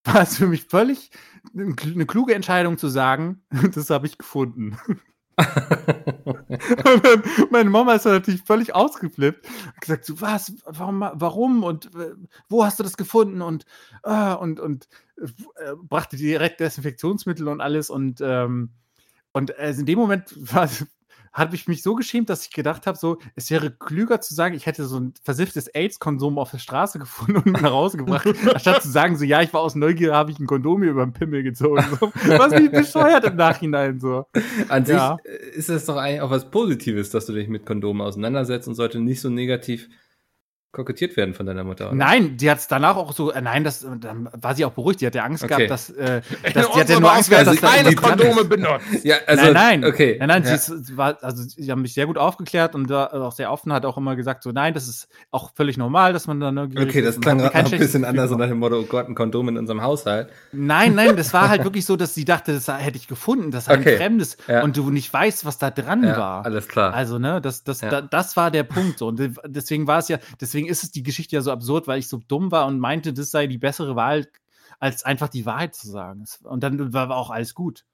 war 0.04 0.22
es 0.22 0.36
für 0.36 0.46
mich 0.46 0.64
völlig 0.64 1.10
eine 1.56 2.06
kluge 2.06 2.34
Entscheidung 2.34 2.78
zu 2.78 2.88
sagen, 2.88 3.42
das 3.74 3.90
habe 3.90 4.06
ich 4.06 4.18
gefunden. 4.18 4.78
meine 7.50 7.68
Mama 7.68 7.94
ist 7.94 8.06
natürlich 8.06 8.42
völlig 8.42 8.74
ausgeflippt 8.74 9.46
und 9.46 9.80
gesagt, 9.80 10.06
so, 10.06 10.20
was, 10.20 10.54
warum, 10.64 11.00
warum 11.00 11.62
und 11.62 11.94
äh, 11.94 12.14
wo 12.48 12.64
hast 12.64 12.78
du 12.78 12.82
das 12.82 12.96
gefunden 12.96 13.42
und, 13.42 13.66
äh, 14.04 14.34
und, 14.34 14.60
und 14.60 14.88
äh, 15.18 15.74
brachte 15.82 16.16
direkt 16.16 16.60
Desinfektionsmittel 16.60 17.48
und 17.48 17.60
alles 17.60 17.90
und, 17.90 18.20
ähm, 18.22 18.70
und 19.32 19.58
also 19.58 19.80
in 19.80 19.86
dem 19.86 19.98
Moment 19.98 20.34
war, 20.54 20.70
habe 21.36 21.54
ich 21.54 21.68
mich 21.68 21.82
so 21.82 21.94
geschämt, 21.94 22.30
dass 22.30 22.46
ich 22.46 22.50
gedacht 22.50 22.86
habe, 22.86 22.96
so, 22.96 23.18
es 23.34 23.50
wäre 23.50 23.70
klüger 23.70 24.22
zu 24.22 24.34
sagen, 24.34 24.54
ich 24.54 24.64
hätte 24.64 24.86
so 24.86 24.98
ein 24.98 25.12
versifftes 25.22 25.68
AIDS-Konsum 25.68 26.38
auf 26.38 26.50
der 26.50 26.58
Straße 26.58 26.98
gefunden 27.06 27.36
und 27.36 27.60
nach 27.60 27.70
Hause 27.70 27.98
gebracht, 27.98 28.26
anstatt 28.54 28.82
zu 28.82 28.88
sagen, 28.88 29.16
so, 29.16 29.24
ja, 29.24 29.42
ich 29.42 29.52
war 29.52 29.60
aus 29.60 29.74
Neugier, 29.74 30.14
habe 30.14 30.30
ich 30.30 30.38
ein 30.38 30.46
Kondom 30.46 30.82
über 30.82 31.04
den 31.04 31.12
Pimmel 31.12 31.42
gezogen. 31.42 31.84
So. 32.00 32.10
Was 32.38 32.52
mich 32.52 32.70
bescheuert 32.70 33.24
im 33.24 33.36
Nachhinein 33.36 34.00
so. 34.00 34.24
An 34.68 34.86
ja. 34.86 35.18
sich 35.22 35.56
ist 35.56 35.68
es 35.68 35.84
doch 35.84 35.96
eigentlich 35.96 36.22
auch 36.22 36.30
was 36.30 36.50
Positives, 36.50 37.10
dass 37.10 37.26
du 37.26 37.34
dich 37.34 37.48
mit 37.48 37.66
Kondomen 37.66 38.00
auseinandersetzt 38.00 38.66
und 38.66 38.74
sollte 38.74 38.98
nicht 38.98 39.20
so 39.20 39.28
negativ 39.28 39.88
kokettiert 40.76 41.16
werden 41.16 41.34
von 41.34 41.46
deiner 41.46 41.64
Mutter. 41.64 41.86
Oder? 41.86 41.96
Nein, 41.96 42.36
die 42.36 42.50
hat 42.50 42.58
es 42.58 42.68
danach 42.68 42.96
auch 42.96 43.12
so, 43.12 43.32
äh, 43.32 43.40
nein, 43.40 43.64
das, 43.64 43.86
dann 43.98 44.28
war 44.32 44.54
sie 44.54 44.64
auch 44.64 44.72
beruhigt. 44.72 45.00
Die 45.00 45.06
hat 45.06 45.14
ja 45.14 45.24
Angst 45.24 45.42
okay. 45.42 45.66
gehabt, 45.66 45.70
dass, 45.70 45.90
äh, 45.90 46.20
dass 46.54 46.70
die 46.70 46.80
hat 46.80 46.88
ja 46.88 47.00
nur 47.00 47.12
Angst 47.12 47.30
gehabt, 47.30 47.46
dass 47.46 47.60
keine 47.60 47.94
Kondome 47.94 48.44
benutzt. 48.44 48.84
Ja, 49.02 49.16
also, 49.26 49.44
nein, 49.44 49.80
nein, 49.80 49.84
okay. 49.84 50.16
Nein, 50.18 50.28
nein, 50.28 50.42
ja. 50.44 50.56
sie, 50.56 50.74
ist, 50.74 50.96
war, 50.96 51.16
also, 51.22 51.42
sie 51.42 51.70
haben 51.70 51.82
mich 51.82 51.94
sehr 51.94 52.06
gut 52.06 52.18
aufgeklärt 52.18 52.74
und 52.74 52.90
da, 52.90 53.06
auch 53.06 53.32
sehr 53.32 53.50
offen, 53.50 53.72
hat 53.72 53.86
auch 53.86 53.96
immer 53.96 54.16
gesagt, 54.16 54.42
so, 54.42 54.52
nein, 54.52 54.74
das 54.74 54.86
ist 54.86 55.08
auch 55.30 55.52
völlig 55.54 55.78
normal, 55.78 56.12
dass 56.12 56.26
man 56.26 56.38
da 56.40 56.52
neugierig 56.52 56.88
Okay, 56.88 57.02
das 57.02 57.20
klang 57.20 57.38
gerade 57.38 57.56
ein 57.56 57.70
bisschen 57.70 58.04
anders, 58.04 58.30
nach 58.30 58.48
dem 58.48 58.58
Motto, 58.58 58.80
oh 58.80 58.84
Gott, 58.84 59.08
ein 59.08 59.14
Kondom 59.14 59.48
in 59.48 59.56
unserem 59.56 59.82
Haushalt. 59.82 60.28
Nein, 60.52 60.94
nein, 60.94 61.16
das 61.16 61.32
war 61.32 61.48
halt 61.48 61.64
wirklich 61.64 61.86
so, 61.86 61.96
dass 61.96 62.14
sie 62.14 62.26
dachte, 62.26 62.52
das 62.52 62.68
hätte 62.68 62.98
ich 62.98 63.08
gefunden, 63.08 63.50
das 63.50 63.64
sei 63.64 63.78
okay. 63.78 63.92
ein 63.92 63.96
Fremdes 63.96 64.36
ja. 64.46 64.62
und 64.62 64.76
du 64.76 64.90
nicht 64.90 65.10
weißt, 65.10 65.46
was 65.46 65.56
da 65.56 65.70
dran 65.70 66.04
ja, 66.04 66.18
war. 66.18 66.44
Alles 66.44 66.68
klar. 66.68 66.92
Also, 66.92 67.18
ne, 67.18 67.40
das, 67.40 67.64
das, 67.64 67.80
da, 67.80 68.02
das 68.02 68.36
war 68.36 68.50
der 68.50 68.64
Punkt 68.64 68.98
so. 68.98 69.06
Und 69.08 69.20
deswegen 69.46 69.86
war 69.86 69.98
es 69.98 70.08
ja, 70.08 70.18
deswegen 70.40 70.65
ist 70.66 70.82
es 70.82 70.90
die 70.90 71.02
Geschichte 71.02 71.36
ja 71.36 71.42
so 71.42 71.50
absurd, 71.50 71.86
weil 71.86 71.98
ich 71.98 72.08
so 72.08 72.20
dumm 72.28 72.50
war 72.50 72.66
und 72.66 72.78
meinte, 72.78 73.12
das 73.12 73.30
sei 73.30 73.46
die 73.46 73.58
bessere 73.58 73.96
Wahl, 73.96 74.26
als 74.78 75.04
einfach 75.04 75.28
die 75.28 75.46
Wahrheit 75.46 75.74
zu 75.74 75.88
sagen. 75.88 76.24
Und 76.42 76.62
dann 76.62 76.92
war 76.92 77.10
auch 77.10 77.30
alles 77.30 77.54
gut. 77.54 77.84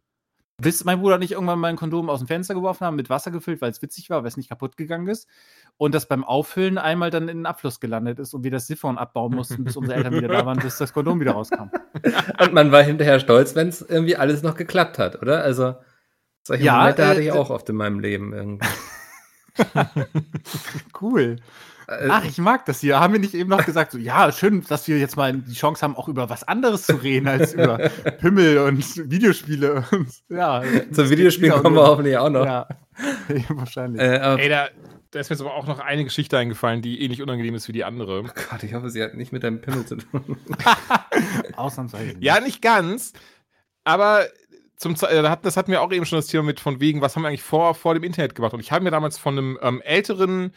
Bis 0.59 0.85
mein 0.85 1.01
Bruder 1.01 1.19
nicht 1.19 1.33
irgendwann 1.33 1.59
mal 1.59 1.69
ein 1.69 1.77
Kondom 1.77 2.09
aus 2.09 2.21
dem 2.21 2.29
Fenster 2.29 2.55
geworfen 2.55 2.85
haben, 2.85 2.95
mit 2.95 3.11
Wasser 3.11 3.31
gefüllt, 3.31 3.61
weil 3.61 3.71
es 3.71 3.83
witzig 3.83 4.11
war, 4.11 4.23
weil 4.23 4.29
es 4.29 4.37
nicht 4.37 4.49
kaputt 4.49 4.77
gegangen 4.77 5.09
ist. 5.09 5.29
Und 5.77 5.95
das 5.95 6.07
beim 6.07 6.23
Auffüllen 6.25 6.79
einmal 6.79 7.11
dann 7.11 7.29
in 7.29 7.39
den 7.39 7.47
Abfluss 7.47 7.81
gelandet 7.81 8.19
ist 8.19 8.33
und 8.35 8.45
wir 8.45 8.51
das 8.51 8.67
Siphon 8.67 8.99
abbauen 8.99 9.35
mussten, 9.35 9.65
bis 9.65 9.77
unsere 9.77 9.97
Eltern 9.97 10.15
wieder 10.15 10.29
da 10.29 10.47
waren, 10.47 10.59
bis 10.59 10.79
das 10.79 10.93
Kondom 10.93 11.21
wieder 11.21 11.33
rauskam. 11.33 11.71
Und 12.41 12.53
man 12.53 12.71
war 12.71 12.83
hinterher 12.83 13.19
stolz, 13.19 13.55
wenn 13.55 13.69
es 13.69 13.81
irgendwie 13.83 14.17
alles 14.17 14.43
noch 14.43 14.55
geklappt 14.55 14.99
hat, 14.99 15.21
oder? 15.21 15.43
Also, 15.43 15.75
solche 16.43 16.65
ja, 16.65 16.79
Momente 16.79 17.03
äh, 17.03 17.07
hatte 17.07 17.23
ich 17.23 17.33
auch 17.33 17.51
oft 17.51 17.69
in 17.69 17.77
meinem 17.77 17.99
Leben 17.99 18.33
irgendwie. 18.33 18.69
cool. 21.01 21.37
Äh, 21.89 22.09
Ach, 22.09 22.25
ich 22.25 22.39
mag 22.39 22.65
das 22.67 22.81
hier. 22.81 23.01
Haben 23.01 23.15
wir 23.15 23.21
nicht 23.21 23.35
eben 23.35 23.51
noch 23.51 23.65
gesagt, 23.65 23.93
so, 23.93 23.99
ja, 23.99 24.31
schön, 24.33 24.65
dass 24.69 24.89
wir 24.89 24.99
jetzt 24.99 25.17
mal 25.17 25.33
die 25.33 25.55
Chance 25.55 25.83
haben, 25.83 25.97
auch 25.97 26.09
über 26.09 26.31
was 26.31 26.45
anderes 26.45 26.85
zu 26.85 26.97
reden, 26.97 27.29
als 27.29 27.55
über 27.55 27.79
Pimmel 28.21 28.59
und 28.59 29.11
Videospiele. 29.11 29.85
Und, 29.91 30.09
ja, 30.29 30.63
Zum 30.93 31.11
Videospiel 31.11 31.51
kommen 31.51 31.77
wir 31.77 31.87
hoffentlich 31.87 32.17
auch 32.17 32.31
noch. 32.31 32.45
Ja, 32.45 32.69
ja 33.29 33.45
wahrscheinlich. 33.51 34.01
Äh, 34.01 34.37
Ey, 34.37 34.49
da, 34.49 34.69
da 35.11 35.21
ist 35.21 35.31
mir 35.31 35.35
jetzt 35.35 35.43
aber 35.43 35.55
auch 35.55 35.67
noch 35.67 35.81
eine 35.81 36.05
Geschichte 36.05 36.39
eingefallen, 36.39 36.83
die 36.83 37.03
ähnlich 37.03 37.21
unangenehm 37.21 37.55
ist 37.55 37.69
wie 37.69 37.73
die 37.73 37.85
andere. 37.85 38.21
Oh 38.21 38.31
Gott, 38.51 38.63
ich 38.63 38.75
hoffe, 38.75 38.91
sie 38.91 39.03
hat 39.03 39.15
nicht 39.15 39.33
mit 39.33 39.43
deinem 39.43 39.61
Pimmel 39.61 39.85
zu 39.85 39.97
tun. 39.97 40.37
Ausnahmsweise. 41.57 42.15
Ja, 42.21 42.41
nicht 42.41 42.63
ganz. 42.63 43.13
Aber 43.85 44.27
zum, 44.83 44.95
äh, 45.09 45.23
das 45.43 45.57
hatten 45.57 45.71
wir 45.71 45.81
auch 45.81 45.93
eben 45.93 46.05
schon 46.05 46.19
das 46.19 46.27
Thema 46.27 46.43
mit 46.43 46.61
von 46.61 46.81
wegen, 46.81 47.01
was 47.01 47.15
haben 47.15 47.23
wir 47.23 47.29
eigentlich 47.29 47.43
vor, 47.43 47.75
vor 47.75 47.95
dem 47.95 48.03
Internet 48.03 48.35
gemacht? 48.35 48.53
Und 48.53 48.61
ich 48.61 48.73
habe 48.73 48.85
mir 48.85 48.91
damals 48.91 49.17
von 49.19 49.39
einem 49.39 49.59
ähm, 49.63 49.81
älteren, 49.83 50.53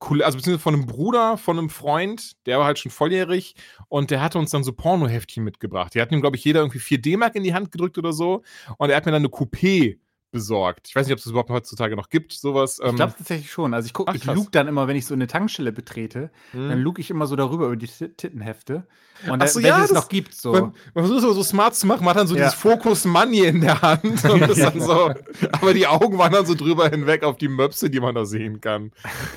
also 0.00 0.38
beziehungsweise 0.38 0.58
von 0.58 0.74
einem 0.74 0.86
Bruder, 0.86 1.38
von 1.38 1.58
einem 1.58 1.70
Freund, 1.70 2.44
der 2.46 2.58
war 2.58 2.66
halt 2.66 2.78
schon 2.78 2.90
volljährig 2.90 3.54
und 3.88 4.10
der 4.10 4.20
hatte 4.20 4.38
uns 4.38 4.50
dann 4.50 4.64
so 4.64 4.72
Pornoheftchen 4.72 5.44
mitgebracht. 5.44 5.94
Die 5.94 6.00
hatten 6.00 6.14
ihm, 6.14 6.20
glaube 6.20 6.36
ich, 6.36 6.44
jeder 6.44 6.60
irgendwie 6.60 6.80
4 6.80 7.00
D-Mark 7.00 7.36
in 7.36 7.44
die 7.44 7.54
Hand 7.54 7.72
gedrückt 7.72 7.98
oder 7.98 8.12
so. 8.12 8.42
Und 8.78 8.90
er 8.90 8.96
hat 8.96 9.06
mir 9.06 9.12
dann 9.12 9.22
eine 9.22 9.28
Coupé 9.28 9.98
besorgt. 10.30 10.88
Ich 10.88 10.96
weiß 10.96 11.06
nicht, 11.06 11.12
ob 11.14 11.18
es 11.18 11.26
überhaupt 11.26 11.50
heutzutage 11.50 11.96
noch 11.96 12.10
gibt, 12.10 12.32
sowas. 12.32 12.80
Ähm 12.82 12.90
ich 12.90 12.96
glaube 12.96 13.14
tatsächlich 13.16 13.50
schon. 13.50 13.72
Also 13.72 13.86
ich 13.86 13.94
gucke, 13.94 14.14
ich 14.14 14.24
luke 14.24 14.50
dann 14.50 14.68
immer, 14.68 14.86
wenn 14.86 14.96
ich 14.96 15.06
so 15.06 15.14
eine 15.14 15.26
Tankstelle 15.26 15.72
betrete, 15.72 16.30
hm. 16.52 16.68
dann 16.68 16.80
luke 16.80 17.00
ich 17.00 17.10
immer 17.10 17.26
so 17.26 17.36
darüber 17.36 17.66
über 17.66 17.76
die 17.76 17.86
Tittenhefte. 17.86 18.86
Und 19.28 19.42
Ach 19.42 19.48
so, 19.48 19.58
ja, 19.58 19.82
es 19.82 19.90
noch 19.90 20.08
gibt. 20.08 20.34
So. 20.34 20.52
Man, 20.52 20.62
man 20.94 21.06
versucht 21.06 21.24
es 21.24 21.34
so 21.34 21.42
smart 21.42 21.74
zu 21.74 21.86
machen, 21.86 22.04
man 22.04 22.10
hat 22.10 22.20
dann 22.20 22.26
so 22.28 22.36
ja. 22.36 22.44
dieses 22.44 22.54
Focus 22.54 23.04
Money 23.04 23.46
in 23.46 23.60
der 23.60 23.82
Hand. 23.82 24.22
Dann 24.28 24.80
so, 24.80 25.12
aber 25.52 25.74
die 25.74 25.86
Augen 25.86 26.18
waren 26.18 26.32
dann 26.32 26.46
so 26.46 26.54
drüber 26.54 26.88
hinweg 26.88 27.24
auf 27.24 27.36
die 27.36 27.48
Möpse, 27.48 27.90
die 27.90 28.00
man 28.00 28.14
da 28.14 28.24
sehen 28.24 28.60
kann. 28.60 28.92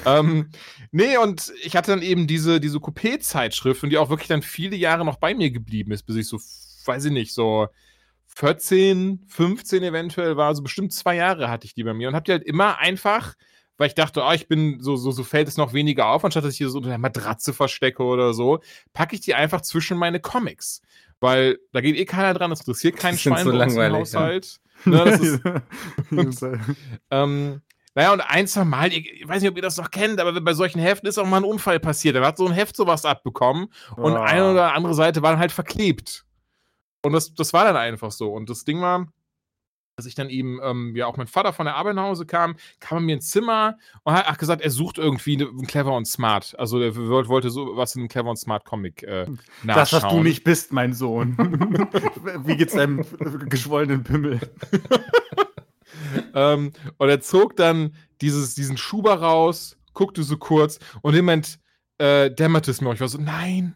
ähm, 0.06 0.50
nee, 0.92 1.18
und 1.18 1.52
ich 1.64 1.76
hatte 1.76 1.92
dann 1.92 2.02
eben 2.02 2.28
diese, 2.28 2.60
diese 2.60 2.78
Coupé-Zeitschrift 2.78 3.84
und 3.84 3.90
die 3.90 3.98
auch 3.98 4.10
wirklich 4.10 4.28
dann 4.28 4.42
viele 4.42 4.76
Jahre 4.76 5.06
noch 5.06 5.18
bei 5.18 5.34
mir 5.34 5.52
geblieben 5.52 5.92
ist, 5.92 6.04
bis 6.04 6.16
ich 6.16 6.28
so, 6.28 6.40
weiß 6.86 7.06
ich 7.06 7.12
nicht, 7.12 7.34
so 7.34 7.68
14, 8.36 9.26
15 9.28 9.84
eventuell 9.84 10.38
war, 10.38 10.48
also 10.48 10.64
bestimmt 10.64 10.94
zwei 10.94 11.16
Jahre 11.16 11.50
hatte 11.50 11.66
ich 11.66 11.74
die 11.74 11.84
bei 11.84 11.94
mir 11.94 12.08
und 12.08 12.16
hab 12.16 12.26
die 12.26 12.32
halt 12.32 12.44
immer 12.44 12.78
einfach, 12.78 13.36
weil 13.78 13.88
ich 13.88 13.96
dachte, 13.96 14.24
oh, 14.24 14.32
ich 14.32 14.48
bin 14.48 14.80
so, 14.80 14.96
so, 14.96 15.12
so 15.12 15.24
fällt 15.24 15.48
es 15.48 15.58
noch 15.58 15.74
weniger 15.74 16.08
auf, 16.08 16.24
anstatt 16.24 16.46
dass 16.46 16.54
ich 16.54 16.58
hier 16.58 16.70
so 16.70 16.78
unter 16.78 16.90
der 16.90 16.98
Matratze 16.98 17.54
verstecke 17.54 18.04
oder 18.04 18.34
so, 18.34 18.60
packe 18.94 19.16
ich 19.16 19.22
die 19.22 19.36
einfach 19.36 19.62
zwischen 19.62 19.98
meine 19.98 20.20
Comics. 20.20 20.82
Weil 21.20 21.60
da 21.72 21.82
geht 21.82 21.98
eh 21.98 22.06
keiner 22.06 22.34
dran, 22.34 22.50
das 22.50 22.62
interessiert 22.62 22.98
keinen 22.98 23.18
Schwein 23.18 23.44
so 23.44 23.52
langweilig, 23.52 24.00
Haushalt. 24.00 24.60
Ja. 24.86 24.92
Ne, 24.92 25.06
das 25.06 25.20
ist, 25.20 25.42
und, 26.12 26.60
ähm, 27.12 27.62
naja, 27.94 28.14
und 28.14 28.22
ein, 28.22 28.48
zwei 28.48 28.64
Mal, 28.64 28.94
ich 28.94 29.28
weiß 29.28 29.42
nicht, 29.42 29.52
ob 29.52 29.58
ihr 29.58 29.62
das 29.62 29.78
noch 29.78 29.92
kennt, 29.92 30.20
aber 30.20 30.40
bei 30.40 30.54
solchen 30.54 30.80
Heften 30.80 31.08
ist 31.08 31.18
auch 31.18 31.28
mal 31.28 31.38
ein 31.38 31.44
Unfall 31.44 31.80
passiert. 31.80 32.16
Da 32.16 32.26
hat 32.26 32.38
so 32.38 32.48
ein 32.48 32.54
Heft 32.54 32.76
sowas 32.76 33.06
abbekommen 33.06 33.68
und 33.98 34.14
oh. 34.14 34.22
eine 34.22 34.52
oder 34.52 34.74
andere 34.74 34.94
Seite 34.94 35.22
war 35.22 35.32
dann 35.32 35.40
halt 35.40 35.52
verklebt. 35.52 36.26
Und 37.04 37.14
das, 37.14 37.34
das 37.34 37.54
war 37.54 37.66
dann 37.66 37.76
einfach 37.76 38.12
so. 38.12 38.32
Und 38.32 38.50
das 38.50 38.64
Ding 38.64 38.82
war, 38.82 39.08
dass 39.96 40.06
ich 40.06 40.16
dann 40.16 40.30
eben, 40.30 40.60
ähm, 40.64 40.96
ja, 40.96 41.06
auch 41.06 41.18
mein 41.18 41.28
Vater 41.28 41.54
von 41.54 41.66
der 41.66 41.76
Arbeit 41.76 41.96
nach 41.96 42.04
Hause 42.04 42.26
kam, 42.26 42.56
kam 42.80 43.00
er 43.00 43.02
mir 43.02 43.16
ins 43.16 43.30
Zimmer 43.30 43.78
und 44.04 44.14
hat 44.14 44.40
gesagt, 44.40 44.62
er 44.62 44.72
sucht 44.72 44.98
irgendwie 44.98 45.38
einen 45.38 45.68
Clever 45.68 45.94
und 45.96 46.06
Smart. 46.06 46.56
Also 46.58 46.80
er 46.80 46.96
wollte 46.96 47.50
so 47.50 47.76
was 47.76 47.96
in 47.96 48.02
einem 48.02 48.10
Clever 48.10 48.30
und 48.30 48.38
Smart 48.38 48.66
Comic 48.66 49.04
äh, 49.04 49.28
nachschauen. 49.64 49.66
Das, 49.66 49.94
was 49.94 50.08
du 50.08 50.24
nicht 50.24 50.44
bist, 50.44 50.74
mein 50.74 50.94
Sohn. 50.94 51.38
Wie 52.46 52.58
geht's 52.58 52.74
deinem 52.74 53.06
geschwollenen 53.48 54.04
Pimmel? 54.04 54.40
ähm, 56.34 56.72
und 56.98 57.10
er 57.10 57.22
zog 57.22 57.56
dann 57.56 57.96
dieses, 58.22 58.56
diesen 58.56 58.78
Schuber 58.78 59.16
raus, 59.16 59.78
guckte 59.94 60.24
so 60.24 60.38
kurz 60.38 60.80
und 61.02 61.14
im 61.16 61.26
Moment 61.26 61.60
äh, 61.98 62.32
dämmerte 62.32 62.72
es 62.72 62.82
mir. 62.82 62.94
Ich 62.94 63.02
war 63.02 63.08
so, 63.08 63.20
nein, 63.20 63.76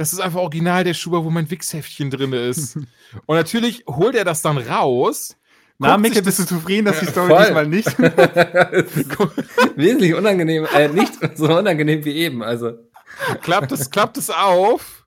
das 0.00 0.14
ist 0.14 0.20
einfach 0.20 0.40
original 0.40 0.82
der 0.82 0.94
Schuber, 0.94 1.22
wo 1.22 1.28
mein 1.28 1.50
Wichsheftchen 1.50 2.10
drin 2.10 2.32
ist. 2.32 2.76
und 3.26 3.36
natürlich 3.36 3.84
holt 3.86 4.14
er 4.14 4.24
das 4.24 4.40
dann 4.40 4.56
raus. 4.56 5.36
Na, 5.76 5.98
Micke, 5.98 6.22
bist 6.22 6.38
du 6.38 6.46
zufrieden, 6.46 6.86
dass 6.86 7.00
die 7.00 7.06
Story 7.06 7.28
Voll. 7.28 7.44
diesmal 7.44 7.66
nicht? 7.66 7.98
Wesentlich 9.76 10.14
unangenehm, 10.14 10.66
äh, 10.74 10.88
nicht 10.88 11.12
so 11.34 11.54
unangenehm 11.54 12.02
wie 12.02 12.14
eben, 12.14 12.42
also. 12.42 12.78
Klappt 13.42 13.72
es, 13.72 13.90
klappt 13.90 14.16
es 14.16 14.30
auf 14.30 14.99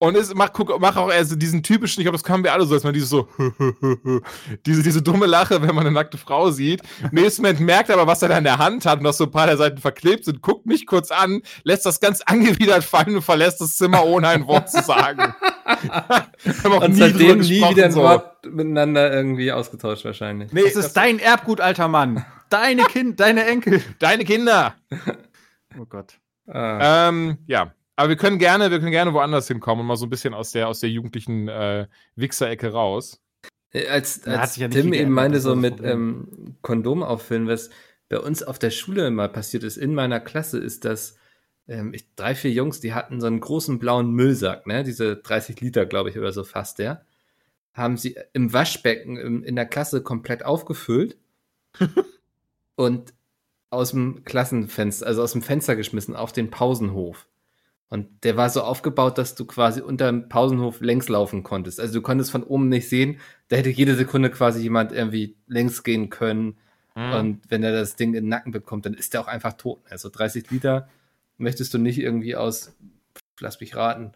und 0.00 0.16
es 0.16 0.32
macht, 0.32 0.52
guck, 0.52 0.80
mach 0.80 0.96
auch 0.96 1.08
also 1.08 1.34
diesen 1.34 1.62
typischen, 1.62 2.00
ich 2.00 2.04
glaube, 2.04 2.16
das 2.16 2.22
können 2.22 2.44
wir 2.44 2.52
alle 2.52 2.64
so, 2.64 2.74
dass 2.74 2.84
man 2.84 2.92
dieses 2.94 3.10
so, 3.10 3.28
diese, 4.66 4.82
diese 4.82 5.02
dumme 5.02 5.26
Lache, 5.26 5.60
wenn 5.60 5.74
man 5.74 5.86
eine 5.86 5.90
nackte 5.90 6.18
Frau 6.18 6.50
sieht. 6.50 6.82
Im 7.02 7.20
nächsten 7.20 7.42
Moment 7.42 7.60
merkt 7.60 7.88
er 7.88 7.96
aber, 7.96 8.06
was 8.06 8.22
er 8.22 8.28
da 8.28 8.38
in 8.38 8.44
der 8.44 8.58
Hand 8.58 8.86
hat 8.86 8.98
und 8.98 9.04
dass 9.04 9.16
so 9.16 9.24
ein 9.24 9.32
paar 9.32 9.46
der 9.46 9.56
Seiten 9.56 9.78
verklebt 9.78 10.24
sind, 10.24 10.40
guckt 10.40 10.66
mich 10.66 10.86
kurz 10.86 11.10
an, 11.10 11.42
lässt 11.64 11.84
das 11.84 11.98
ganz 11.98 12.20
angewidert 12.20 12.84
fallen 12.84 13.16
und 13.16 13.22
verlässt 13.22 13.60
das 13.60 13.76
Zimmer, 13.76 14.04
ohne 14.04 14.28
ein 14.28 14.46
Wort 14.46 14.70
zu 14.70 14.82
sagen. 14.82 15.34
und 16.80 16.94
seitdem 16.94 17.40
nie 17.40 17.68
wieder 17.68 17.86
ein 17.86 17.92
so. 17.92 18.02
Wort 18.02 18.46
miteinander 18.46 19.12
irgendwie 19.12 19.50
ausgetauscht 19.50 20.04
wahrscheinlich. 20.04 20.52
Nee, 20.52 20.62
das 20.62 20.76
ist 20.76 20.92
dein 20.92 21.18
Erbgut, 21.18 21.60
alter 21.60 21.88
Mann. 21.88 22.24
Deine 22.50 22.84
Kind, 22.84 23.18
deine 23.18 23.44
Enkel. 23.46 23.82
Deine 23.98 24.24
Kinder. 24.24 24.74
Oh 25.78 25.84
Gott. 25.86 26.14
Ah. 26.46 27.08
Ähm, 27.08 27.38
ja. 27.46 27.72
Aber 27.98 28.10
wir 28.10 28.16
können 28.16 28.38
gerne, 28.38 28.70
wir 28.70 28.78
können 28.78 28.92
gerne 28.92 29.12
woanders 29.12 29.48
hinkommen 29.48 29.80
und 29.80 29.88
mal 29.88 29.96
so 29.96 30.06
ein 30.06 30.10
bisschen 30.10 30.32
aus 30.32 30.52
der, 30.52 30.68
aus 30.68 30.78
der 30.78 30.88
jugendlichen 30.88 31.48
äh, 31.48 31.88
Wichser-Ecke 32.14 32.70
raus. 32.70 33.20
Äh, 33.72 33.88
als, 33.88 34.24
als 34.24 34.54
ja 34.54 34.68
Tim 34.68 34.92
eben 34.92 35.10
meinte, 35.10 35.40
so 35.40 35.56
mit 35.56 35.82
ähm, 35.82 36.54
Kondom 36.62 37.02
auffüllen, 37.02 37.48
was 37.48 37.70
bei 38.08 38.20
uns 38.20 38.44
auf 38.44 38.60
der 38.60 38.70
Schule 38.70 39.10
mal 39.10 39.28
passiert 39.28 39.64
ist, 39.64 39.78
in 39.78 39.94
meiner 39.94 40.20
Klasse, 40.20 40.58
ist, 40.58 40.84
dass 40.84 41.16
ähm, 41.66 41.92
ich, 41.92 42.14
drei, 42.14 42.36
vier 42.36 42.52
Jungs, 42.52 42.78
die 42.78 42.94
hatten 42.94 43.20
so 43.20 43.26
einen 43.26 43.40
großen 43.40 43.80
blauen 43.80 44.12
Müllsack, 44.12 44.68
ne? 44.68 44.84
Diese 44.84 45.16
30 45.16 45.60
Liter, 45.60 45.84
glaube 45.84 46.10
ich, 46.10 46.18
oder 46.18 46.30
so 46.30 46.44
fast, 46.44 46.78
der. 46.78 47.04
Haben 47.72 47.96
sie 47.96 48.16
im 48.32 48.52
Waschbecken 48.52 49.16
im, 49.16 49.42
in 49.42 49.56
der 49.56 49.66
Klasse 49.66 50.04
komplett 50.04 50.44
aufgefüllt 50.44 51.16
und 52.76 53.12
aus 53.70 53.90
dem 53.90 54.22
Klassenfenster, 54.22 55.04
also 55.04 55.20
aus 55.20 55.32
dem 55.32 55.42
Fenster 55.42 55.74
geschmissen 55.74 56.14
auf 56.14 56.30
den 56.30 56.50
Pausenhof. 56.50 57.26
Und 57.90 58.24
der 58.24 58.36
war 58.36 58.50
so 58.50 58.62
aufgebaut, 58.62 59.16
dass 59.16 59.34
du 59.34 59.46
quasi 59.46 59.80
unter 59.80 60.06
dem 60.08 60.28
Pausenhof 60.28 60.80
längs 60.80 61.08
laufen 61.08 61.42
konntest. 61.42 61.80
Also 61.80 61.94
du 61.94 62.02
konntest 62.02 62.30
von 62.30 62.42
oben 62.42 62.68
nicht 62.68 62.88
sehen. 62.88 63.18
Da 63.48 63.56
hätte 63.56 63.70
jede 63.70 63.94
Sekunde 63.94 64.30
quasi 64.30 64.60
jemand 64.60 64.92
irgendwie 64.92 65.36
längs 65.46 65.82
gehen 65.82 66.10
können. 66.10 66.58
Mhm. 66.94 67.12
Und 67.12 67.40
wenn 67.48 67.62
er 67.62 67.72
das 67.72 67.96
Ding 67.96 68.08
in 68.08 68.24
den 68.24 68.28
Nacken 68.28 68.52
bekommt, 68.52 68.84
dann 68.84 68.94
ist 68.94 69.14
der 69.14 69.22
auch 69.22 69.26
einfach 69.26 69.54
tot. 69.54 69.80
Also 69.88 70.10
30 70.10 70.50
Liter 70.50 70.88
möchtest 71.38 71.72
du 71.72 71.78
nicht 71.78 71.98
irgendwie 71.98 72.36
aus, 72.36 72.76
lass 73.40 73.60
mich 73.60 73.74
raten, 73.74 74.12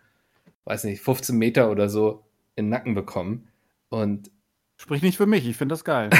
weiß 0.64 0.84
nicht, 0.84 1.00
15 1.00 1.36
Meter 1.36 1.70
oder 1.70 1.88
so 1.88 2.24
in 2.56 2.66
den 2.66 2.70
Nacken 2.70 2.94
bekommen. 2.94 3.48
Und 3.88 4.30
Sprich 4.76 5.02
nicht 5.02 5.16
für 5.16 5.26
mich, 5.26 5.46
ich 5.46 5.56
finde 5.56 5.74
das 5.74 5.84
geil. 5.84 6.10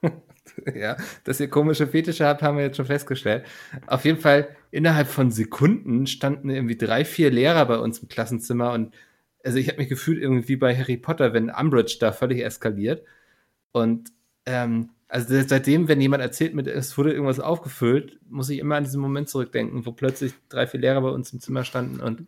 ja, 0.74 0.96
dass 1.24 1.38
ihr 1.38 1.50
komische 1.50 1.86
Fetische 1.86 2.26
habt, 2.26 2.42
haben 2.42 2.56
wir 2.56 2.64
jetzt 2.64 2.78
schon 2.78 2.86
festgestellt. 2.86 3.44
Auf 3.86 4.04
jeden 4.04 4.18
Fall, 4.18 4.56
innerhalb 4.70 5.08
von 5.08 5.30
Sekunden 5.30 6.06
standen 6.06 6.50
irgendwie 6.50 6.76
drei, 6.76 7.04
vier 7.04 7.30
Lehrer 7.30 7.66
bei 7.66 7.78
uns 7.78 7.98
im 7.98 8.08
Klassenzimmer 8.08 8.72
und 8.72 8.94
also 9.44 9.58
ich 9.58 9.68
habe 9.68 9.78
mich 9.78 9.88
gefühlt 9.88 10.20
irgendwie 10.20 10.56
bei 10.56 10.76
Harry 10.76 10.96
Potter, 10.96 11.32
wenn 11.32 11.50
Umbridge 11.50 11.96
da 11.98 12.12
völlig 12.12 12.44
eskaliert. 12.44 13.04
Und 13.72 14.12
ähm, 14.46 14.90
also 15.08 15.34
seitdem, 15.46 15.88
wenn 15.88 16.00
jemand 16.00 16.22
erzählt, 16.22 16.54
mit 16.54 16.66
es 16.66 16.96
wurde 16.98 17.12
irgendwas 17.12 17.40
aufgefüllt, 17.40 18.20
muss 18.28 18.50
ich 18.50 18.58
immer 18.58 18.76
an 18.76 18.84
diesen 18.84 19.00
Moment 19.00 19.28
zurückdenken, 19.28 19.86
wo 19.86 19.92
plötzlich 19.92 20.34
drei, 20.48 20.66
vier 20.66 20.80
Lehrer 20.80 21.00
bei 21.00 21.08
uns 21.08 21.32
im 21.32 21.40
Zimmer 21.40 21.64
standen 21.64 22.00
und 22.00 22.26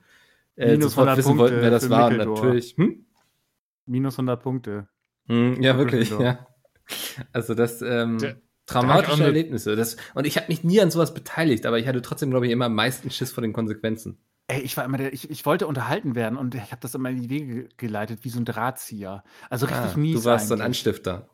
äh, 0.56 0.80
sofort 0.80 1.16
wissen 1.16 1.36
Punkte 1.36 1.42
wollten, 1.42 1.60
wer 1.60 1.70
das 1.70 1.90
war. 1.90 2.08
Und 2.08 2.16
natürlich. 2.16 2.76
Hm? 2.76 3.04
Minus 3.86 4.14
100 4.14 4.42
Punkte. 4.42 4.88
Hm, 5.26 5.62
ja, 5.62 5.76
wirklich, 5.78 6.10
ja. 6.10 6.46
Also 7.32 7.54
das 7.54 7.80
ähm, 7.82 8.18
der, 8.18 8.36
traumatische 8.72 9.24
Erlebnisse. 9.24 9.76
Das, 9.76 9.96
und 10.14 10.26
ich 10.26 10.36
habe 10.36 10.48
mich 10.48 10.64
nie 10.64 10.80
an 10.80 10.90
sowas 10.90 11.14
beteiligt, 11.14 11.66
aber 11.66 11.78
ich 11.78 11.86
hatte 11.86 12.02
trotzdem, 12.02 12.30
glaube 12.30 12.46
ich, 12.46 12.52
immer 12.52 12.66
am 12.66 12.74
meisten 12.74 13.10
Schiss 13.10 13.32
vor 13.32 13.42
den 13.42 13.52
Konsequenzen. 13.52 14.18
Ey, 14.48 14.60
ich 14.60 14.76
war 14.76 14.84
immer 14.84 14.98
der, 14.98 15.12
ich, 15.12 15.30
ich 15.30 15.46
wollte 15.46 15.66
unterhalten 15.66 16.14
werden 16.14 16.36
und 16.36 16.54
ich 16.54 16.72
habe 16.72 16.80
das 16.80 16.94
immer 16.94 17.10
in 17.10 17.22
die 17.22 17.30
Wege 17.30 17.68
geleitet, 17.76 18.20
wie 18.22 18.28
so 18.28 18.40
ein 18.40 18.44
Drahtzieher. 18.44 19.22
Also 19.48 19.66
richtig 19.66 19.94
ah, 19.94 19.98
mies. 19.98 20.22
Du 20.22 20.24
warst 20.24 20.42
eigentlich. 20.42 20.48
so 20.48 20.54
ein 20.54 20.60
Anstifter. 20.60 21.28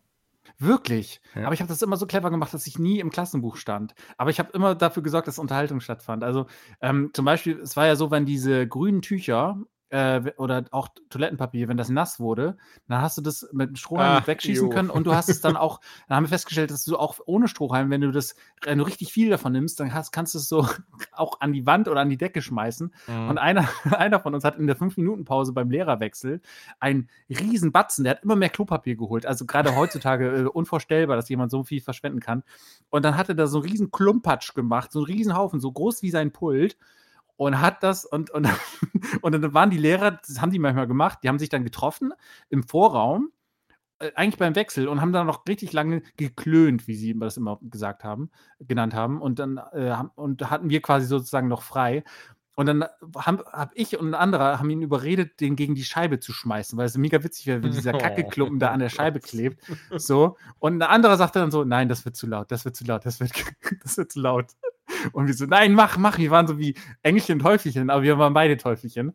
Wirklich. 0.59 1.21
Ja. 1.35 1.45
Aber 1.45 1.55
ich 1.55 1.61
habe 1.61 1.69
das 1.69 1.83
immer 1.83 1.97
so 1.97 2.07
clever 2.07 2.31
gemacht, 2.31 2.53
dass 2.53 2.67
ich 2.67 2.79
nie 2.79 2.99
im 2.99 3.11
Klassenbuch 3.11 3.57
stand. 3.57 3.95
Aber 4.17 4.31
ich 4.31 4.39
habe 4.39 4.51
immer 4.53 4.75
dafür 4.75 5.03
gesorgt, 5.03 5.29
dass 5.29 5.39
Unterhaltung 5.39 5.81
stattfand. 5.81 6.25
Also 6.25 6.47
ähm, 6.81 7.11
zum 7.13 7.25
Beispiel, 7.25 7.61
es 7.61 7.77
war 7.77 7.87
ja 7.87 7.97
so, 7.97 8.11
wenn 8.11 8.27
diese 8.27 8.67
grünen 8.67 9.01
Tücher 9.01 9.59
äh, 9.91 10.33
oder 10.37 10.65
auch 10.71 10.89
Toilettenpapier, 11.11 11.69
wenn 11.69 11.77
das 11.77 11.89
nass 11.89 12.21
wurde, 12.21 12.57
dann 12.89 13.01
hast 13.01 13.17
du 13.17 13.23
das 13.23 13.49
mit 13.53 13.69
einem 13.69 13.77
Strohhalm 13.77 14.27
wegschießen 14.27 14.67
jo. 14.67 14.73
können 14.73 14.91
und 14.91 15.07
du 15.07 15.15
hast 15.15 15.29
es 15.29 15.41
dann 15.41 15.57
auch, 15.57 15.81
dann 16.09 16.17
haben 16.17 16.25
wir 16.25 16.29
festgestellt, 16.29 16.71
dass 16.71 16.85
du 16.85 16.97
auch 16.97 17.19
ohne 17.27 17.49
Strohhalm, 17.49 17.91
wenn 17.91 18.03
du 18.03 18.11
das, 18.11 18.35
wenn 18.65 18.79
du 18.79 18.85
richtig 18.85 19.13
viel 19.13 19.31
davon 19.31 19.53
nimmst, 19.53 19.81
dann 19.81 19.95
hast, 19.95 20.13
kannst 20.13 20.35
du 20.35 20.39
es 20.39 20.49
so 20.49 20.67
auch 21.13 21.41
an 21.41 21.53
die 21.53 21.67
Wand 21.67 21.89
oder 21.89 22.01
an 22.01 22.11
die 22.11 22.19
Decke 22.19 22.43
schmeißen. 22.43 22.93
Mhm. 23.07 23.29
Und 23.29 23.39
einer, 23.39 23.69
einer 23.91 24.21
von 24.21 24.35
uns 24.35 24.45
hat 24.45 24.59
in 24.59 24.67
der 24.67 24.77
5-Minuten-Pause 24.77 25.53
beim 25.53 25.71
Lehrerwechsel 25.71 26.41
einen 26.81 27.09
riesen 27.31 27.73
Batzen, 27.73 28.05
der 28.05 28.13
hat 28.13 28.25
immer 28.25 28.37
mehr 28.37 28.51
Klopapier 28.51 28.97
geholt. 28.97 29.27
Also 29.27 29.47
gerade 29.47 29.75
heutzutage 29.75 30.27
äh, 30.27 30.45
unvorstellbar, 30.45 31.17
dass 31.17 31.29
jemand 31.29 31.51
so 31.51 31.65
viel 31.65 31.81
verschwenden 31.81 32.21
kann. 32.21 32.43
Und 32.91 33.05
dann 33.05 33.17
hat 33.17 33.29
er 33.29 33.35
da 33.35 33.47
so 33.47 33.59
einen 33.59 33.71
riesen 33.71 33.91
Klumpatsch 33.91 34.55
gemacht, 34.55 34.93
so 34.93 35.01
einen 35.01 35.07
riesen 35.07 35.37
Haufen, 35.37 35.61
so 35.61 35.73
groß 35.73 36.03
wie 36.03 36.11
sein 36.11 36.33
Pult 36.33 36.77
und 37.39 37.61
hat 37.61 37.83
das 37.83 38.05
und, 38.05 38.31
und, 38.31 38.47
und 39.23 39.33
dann 39.33 39.55
waren 39.55 39.71
die 39.71 39.79
Lehrer, 39.79 40.11
das 40.11 40.43
haben 40.43 40.51
die 40.51 40.59
manchmal 40.59 40.89
gemacht, 40.89 41.21
die 41.23 41.29
haben 41.29 41.39
sich 41.39 41.49
dann 41.49 41.65
getroffen 41.65 42.13
im 42.51 42.65
Vorraum 42.65 43.31
äh, 44.01 44.11
eigentlich 44.17 44.39
beim 44.39 44.57
Wechsel 44.57 44.89
und 44.89 45.01
haben 45.01 45.13
dann 45.13 45.27
noch 45.27 45.47
richtig 45.49 45.73
lange 45.73 46.03
geklönt, 46.17 46.89
wie 46.89 46.97
sie 46.97 47.17
das 47.17 47.37
immer 47.37 47.59
gesagt 47.63 48.03
haben, 48.03 48.31
genannt 48.59 48.93
haben. 48.93 49.23
Und 49.23 49.39
dann 49.39 49.57
äh, 49.73 49.97
und 50.17 50.51
hatten 50.51 50.69
wir 50.69 50.83
quasi 50.83 51.07
sozusagen 51.07 51.49
noch 51.49 51.63
frei. 51.63 52.03
Und 52.57 52.67
dann 52.67 52.85
habe 53.17 53.45
hab 53.53 53.71
ich 53.75 53.97
und 53.97 54.09
ein 54.09 54.15
anderer 54.15 54.59
haben 54.59 54.69
ihn 54.69 54.83
überredet, 54.83 55.41
den 55.41 55.55
gegen 55.55 55.77
die 55.77 55.85
Scheibe 55.85 56.19
zu 56.19 56.33
schmeißen, 56.33 56.77
weil 56.77 56.87
es 56.87 56.99
mega 56.99 57.23
witzig 57.23 57.47
wäre, 57.47 57.63
wenn 57.63 57.71
dieser 57.71 57.93
Kackeklumpen 57.93 58.59
da 58.59 58.73
an 58.73 58.81
der 58.81 58.89
Scheibe 58.89 59.21
klebt. 59.21 59.63
So. 59.97 60.37
Und 60.59 60.83
ein 60.83 60.83
anderer 60.83 61.17
sagte 61.17 61.39
dann 61.39 61.53
so: 61.53 61.63
Nein, 61.63 61.89
das 61.89 62.05
wird 62.05 62.17
zu 62.17 62.27
laut, 62.27 62.51
das 62.51 62.65
wird 62.65 62.75
zu 62.75 62.85
laut, 62.85 63.07
das 63.07 63.21
wird, 63.21 63.31
das 63.85 63.97
wird 63.97 64.11
zu 64.11 64.21
laut. 64.21 64.47
Und 65.13 65.27
wir 65.27 65.35
so, 65.35 65.47
nein, 65.47 65.75
mach, 65.75 65.97
mach. 65.97 66.19
Wir 66.19 66.31
waren 66.31 66.47
so 66.47 66.59
wie 66.59 66.75
Engelchen 67.03 67.39
Teufelchen, 67.39 67.91
aber 67.91 68.03
wir 68.03 68.19
waren 68.19 68.35
beide 68.35 68.57
Teufelchen. 68.57 69.15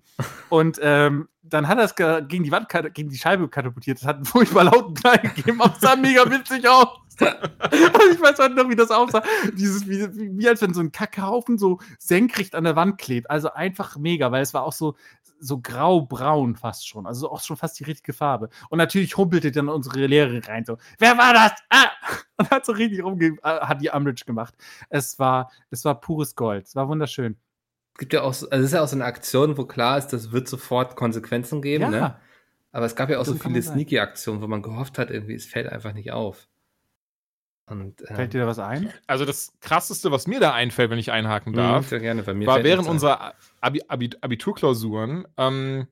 Und 0.49 0.79
ähm, 0.81 1.27
dann 1.43 1.67
hat 1.67 1.77
er 1.77 1.85
es 1.85 1.95
gegen 2.27 2.43
die 2.43 2.51
Wand, 2.51 2.67
gegen 2.93 3.09
die 3.09 3.17
Scheibe 3.17 3.47
katapultiert. 3.49 3.99
Das 3.99 4.07
hat 4.07 4.17
einen 4.17 4.25
furchtbar 4.25 4.65
lauten 4.65 4.93
Knall 4.93 5.19
gegeben, 5.19 5.61
es 5.65 5.81
sah 5.81 5.95
mega 5.95 6.29
witzig 6.29 6.67
aus. 6.67 6.87
ich 7.19 8.21
weiß 8.21 8.39
heute 8.39 8.55
noch, 8.55 8.69
wie 8.69 8.75
das 8.75 8.89
aussah. 8.89 9.21
Dieses, 9.53 9.87
wie, 9.87 10.07
wie 10.37 10.49
als 10.49 10.61
wenn 10.61 10.73
so 10.73 10.81
ein 10.81 10.91
Kackhaufen 10.91 11.57
so 11.57 11.79
senkrecht 11.99 12.55
an 12.55 12.63
der 12.63 12.75
Wand 12.75 12.97
klebt. 12.97 13.29
Also 13.29 13.53
einfach 13.53 13.97
mega, 13.97 14.31
weil 14.31 14.41
es 14.41 14.53
war 14.53 14.63
auch 14.63 14.73
so, 14.73 14.95
so 15.43 15.59
grau-braun 15.59 16.55
fast 16.55 16.87
schon. 16.87 17.05
Also 17.05 17.29
auch 17.29 17.41
schon 17.41 17.57
fast 17.57 17.79
die 17.79 17.83
richtige 17.83 18.13
Farbe. 18.13 18.49
Und 18.69 18.77
natürlich 18.77 19.17
humpelte 19.17 19.51
dann 19.51 19.69
unsere 19.69 20.05
Lehrerin 20.05 20.43
rein 20.43 20.65
so, 20.65 20.77
wer 20.99 21.17
war 21.17 21.33
das? 21.33 21.51
Ah! 21.69 21.91
Und 22.37 22.49
hat 22.49 22.65
so 22.65 22.71
richtig 22.71 23.03
rumge 23.03 23.37
äh, 23.43 23.59
hat 23.59 23.81
die 23.81 23.89
Umbridge 23.89 24.23
gemacht. 24.25 24.55
Es 24.89 25.19
war, 25.19 25.51
es 25.69 25.85
war 25.85 25.99
pures 25.99 26.35
Gold. 26.35 26.65
Es 26.65 26.75
war 26.75 26.87
wunderschön. 26.87 27.37
Es 27.93 27.99
gibt 27.99 28.13
ja 28.13 28.21
auch, 28.21 28.27
also 28.27 28.47
es 28.49 28.65
ist 28.65 28.73
ja 28.73 28.81
auch 28.81 28.87
so 28.87 28.95
eine 28.95 29.05
Aktion, 29.05 29.57
wo 29.57 29.65
klar 29.65 29.97
ist, 29.97 30.07
das 30.07 30.31
wird 30.31 30.47
sofort 30.47 30.95
Konsequenzen 30.95 31.61
geben, 31.61 31.83
ja. 31.83 31.89
ne? 31.89 32.15
Aber 32.71 32.87
es 32.87 32.95
gab 32.95 33.11
ja 33.11 33.19
auch 33.19 33.25
so, 33.25 33.33
so 33.33 33.39
viele 33.39 33.61
Sneaky-Aktionen, 33.61 34.41
wo 34.41 34.47
man 34.47 34.63
gehofft 34.63 34.97
hat, 34.97 35.11
irgendwie, 35.11 35.35
es 35.35 35.45
fällt 35.45 35.67
einfach 35.67 35.93
nicht 35.93 36.11
auf. 36.11 36.47
Und, 37.65 38.01
ähm, 38.01 38.15
Fällt 38.15 38.33
dir 38.33 38.41
da 38.41 38.47
was 38.47 38.59
ein? 38.59 38.91
Also 39.07 39.25
das 39.25 39.53
krasseste, 39.61 40.11
was 40.11 40.27
mir 40.27 40.39
da 40.39 40.53
einfällt, 40.53 40.89
wenn 40.89 40.99
ich 40.99 41.11
einhaken 41.11 41.53
mhm, 41.53 41.57
darf, 41.57 41.91
ja, 41.91 41.99
gerne. 41.99 42.23
Bei 42.23 42.33
mir 42.33 42.47
war 42.47 42.63
während 42.63 42.87
unserer 42.87 43.33
Abi 43.61 43.81
Abi 43.87 44.09
Abiturklausuren, 44.19 45.25
ähm, 45.37 45.87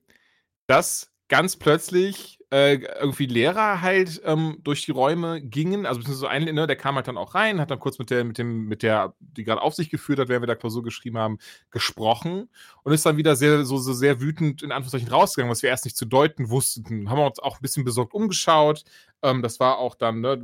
dass 0.66 1.10
ganz 1.28 1.56
plötzlich 1.56 2.38
äh, 2.52 2.74
irgendwie 3.00 3.24
Lehrer 3.24 3.80
halt 3.80 4.20
ähm, 4.26 4.58
durch 4.62 4.84
die 4.84 4.90
Räume 4.90 5.40
gingen, 5.40 5.86
also 5.86 6.00
beziehungsweise 6.00 6.28
ein, 6.28 6.44
ne, 6.44 6.66
der 6.66 6.76
kam 6.76 6.96
halt 6.96 7.08
dann 7.08 7.16
auch 7.16 7.34
rein, 7.34 7.58
hat 7.58 7.70
dann 7.70 7.80
kurz 7.80 7.98
mit 7.98 8.10
der, 8.10 8.24
mit 8.24 8.36
dem, 8.36 8.66
mit 8.66 8.82
der, 8.82 9.14
die 9.18 9.42
gerade 9.42 9.62
auf 9.62 9.74
sich 9.74 9.88
geführt 9.88 10.18
hat, 10.18 10.28
während 10.28 10.42
wir 10.42 10.48
da 10.48 10.54
Klausur 10.54 10.82
geschrieben 10.82 11.16
haben, 11.16 11.38
gesprochen 11.70 12.50
und 12.82 12.92
ist 12.92 13.06
dann 13.06 13.16
wieder 13.16 13.34
sehr, 13.34 13.64
so, 13.64 13.78
so 13.78 13.94
sehr 13.94 14.20
wütend 14.20 14.62
in 14.62 14.70
Anführungszeichen 14.70 15.08
rausgegangen, 15.08 15.50
was 15.50 15.62
wir 15.62 15.70
erst 15.70 15.86
nicht 15.86 15.96
zu 15.96 16.04
deuten 16.04 16.50
wussten. 16.50 17.08
Haben 17.08 17.18
wir 17.18 17.26
uns 17.26 17.38
auch 17.38 17.56
ein 17.56 17.62
bisschen 17.62 17.84
besorgt 17.84 18.12
umgeschaut. 18.12 18.84
Ähm, 19.22 19.40
das 19.40 19.58
war 19.58 19.78
auch 19.78 19.94
dann, 19.94 20.20
ne, 20.20 20.42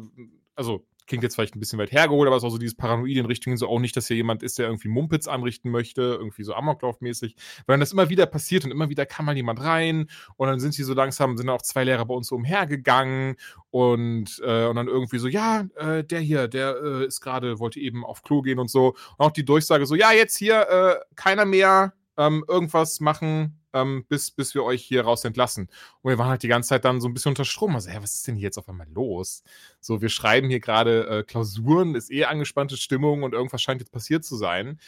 also 0.54 0.86
klingt 1.08 1.22
jetzt 1.24 1.34
vielleicht 1.34 1.56
ein 1.56 1.60
bisschen 1.60 1.78
weit 1.78 1.90
hergeholt, 1.90 2.26
aber 2.26 2.36
es 2.36 2.42
ist 2.42 2.46
auch 2.46 2.52
so 2.52 2.58
dieses 2.58 2.76
Paranoide 2.76 3.20
in 3.20 3.26
Richtung 3.26 3.56
so 3.56 3.68
auch 3.68 3.80
nicht, 3.80 3.96
dass 3.96 4.06
hier 4.06 4.16
jemand 4.16 4.42
ist, 4.42 4.58
der 4.58 4.66
irgendwie 4.66 4.88
Mumpitz 4.88 5.26
anrichten 5.26 5.70
möchte, 5.70 6.02
irgendwie 6.02 6.44
so 6.44 6.54
Amoklauf-mäßig, 6.54 7.34
weil 7.66 7.78
das 7.78 7.92
immer 7.92 8.08
wieder 8.08 8.26
passiert 8.26 8.64
und 8.64 8.70
immer 8.70 8.88
wieder 8.88 9.06
kam 9.06 9.26
mal 9.26 9.36
jemand 9.36 9.60
rein 9.60 10.08
und 10.36 10.48
dann 10.48 10.60
sind 10.60 10.74
sie 10.74 10.84
so 10.84 10.94
langsam, 10.94 11.36
sind 11.36 11.48
auch 11.48 11.62
zwei 11.62 11.84
Lehrer 11.84 12.04
bei 12.04 12.14
uns 12.14 12.28
so 12.28 12.36
umhergegangen 12.36 13.36
und, 13.70 14.40
äh, 14.44 14.66
und 14.66 14.76
dann 14.76 14.88
irgendwie 14.88 15.18
so, 15.18 15.28
ja, 15.28 15.66
äh, 15.76 16.04
der 16.04 16.20
hier, 16.20 16.48
der 16.48 16.76
äh, 16.82 17.06
ist 17.06 17.20
gerade, 17.20 17.58
wollte 17.58 17.80
eben 17.80 18.04
auf 18.04 18.22
Klo 18.22 18.42
gehen 18.42 18.58
und 18.58 18.70
so. 18.70 18.88
Und 19.16 19.26
auch 19.26 19.30
die 19.30 19.44
Durchsage 19.44 19.86
so, 19.86 19.94
ja, 19.94 20.12
jetzt 20.12 20.36
hier 20.36 20.68
äh, 20.68 20.96
keiner 21.16 21.44
mehr 21.44 21.94
ähm, 22.18 22.44
irgendwas 22.46 23.00
machen, 23.00 23.58
ähm, 23.72 24.04
bis, 24.08 24.30
bis 24.30 24.54
wir 24.54 24.64
euch 24.64 24.82
hier 24.82 25.04
raus 25.04 25.24
entlassen. 25.24 25.68
Und 26.02 26.10
wir 26.10 26.18
waren 26.18 26.28
halt 26.28 26.42
die 26.42 26.48
ganze 26.48 26.70
Zeit 26.70 26.84
dann 26.84 27.00
so 27.00 27.08
ein 27.08 27.14
bisschen 27.14 27.30
unter 27.30 27.44
Strom. 27.44 27.74
Also, 27.74 27.90
hä, 27.90 27.98
was 28.02 28.14
ist 28.16 28.26
denn 28.26 28.34
hier 28.34 28.44
jetzt 28.44 28.58
auf 28.58 28.68
einmal 28.68 28.88
los? 28.92 29.42
So, 29.80 30.02
wir 30.02 30.08
schreiben 30.08 30.50
hier 30.50 30.60
gerade 30.60 31.06
äh, 31.08 31.22
Klausuren, 31.22 31.94
ist 31.94 32.10
eh 32.10 32.24
angespannte 32.24 32.76
Stimmung 32.76 33.22
und 33.22 33.32
irgendwas 33.32 33.62
scheint 33.62 33.80
jetzt 33.80 33.92
passiert 33.92 34.24
zu 34.24 34.36
sein. 34.36 34.78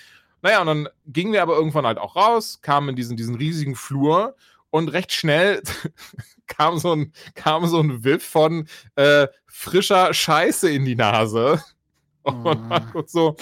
Naja, 0.42 0.60
und 0.60 0.66
dann 0.66 0.88
gingen 1.06 1.32
wir 1.32 1.42
aber 1.42 1.54
irgendwann 1.54 1.86
halt 1.86 1.98
auch 1.98 2.16
raus, 2.16 2.60
kamen 2.62 2.90
in 2.90 2.96
diesen, 2.96 3.16
diesen 3.16 3.36
riesigen 3.36 3.76
Flur 3.76 4.34
und 4.70 4.88
recht 4.88 5.12
schnell 5.12 5.62
kam 6.46 6.78
so 6.78 6.94
ein, 6.94 7.12
kam 7.34 7.66
so 7.66 7.80
ein 7.80 8.04
Whiff 8.04 8.24
von 8.24 8.66
äh, 8.96 9.28
frischer 9.46 10.12
Scheiße 10.12 10.70
in 10.70 10.84
die 10.84 10.96
Nase. 10.96 11.62
Und 12.22 12.68
man 12.68 12.90
guckt 12.92 13.08
so, 13.08 13.34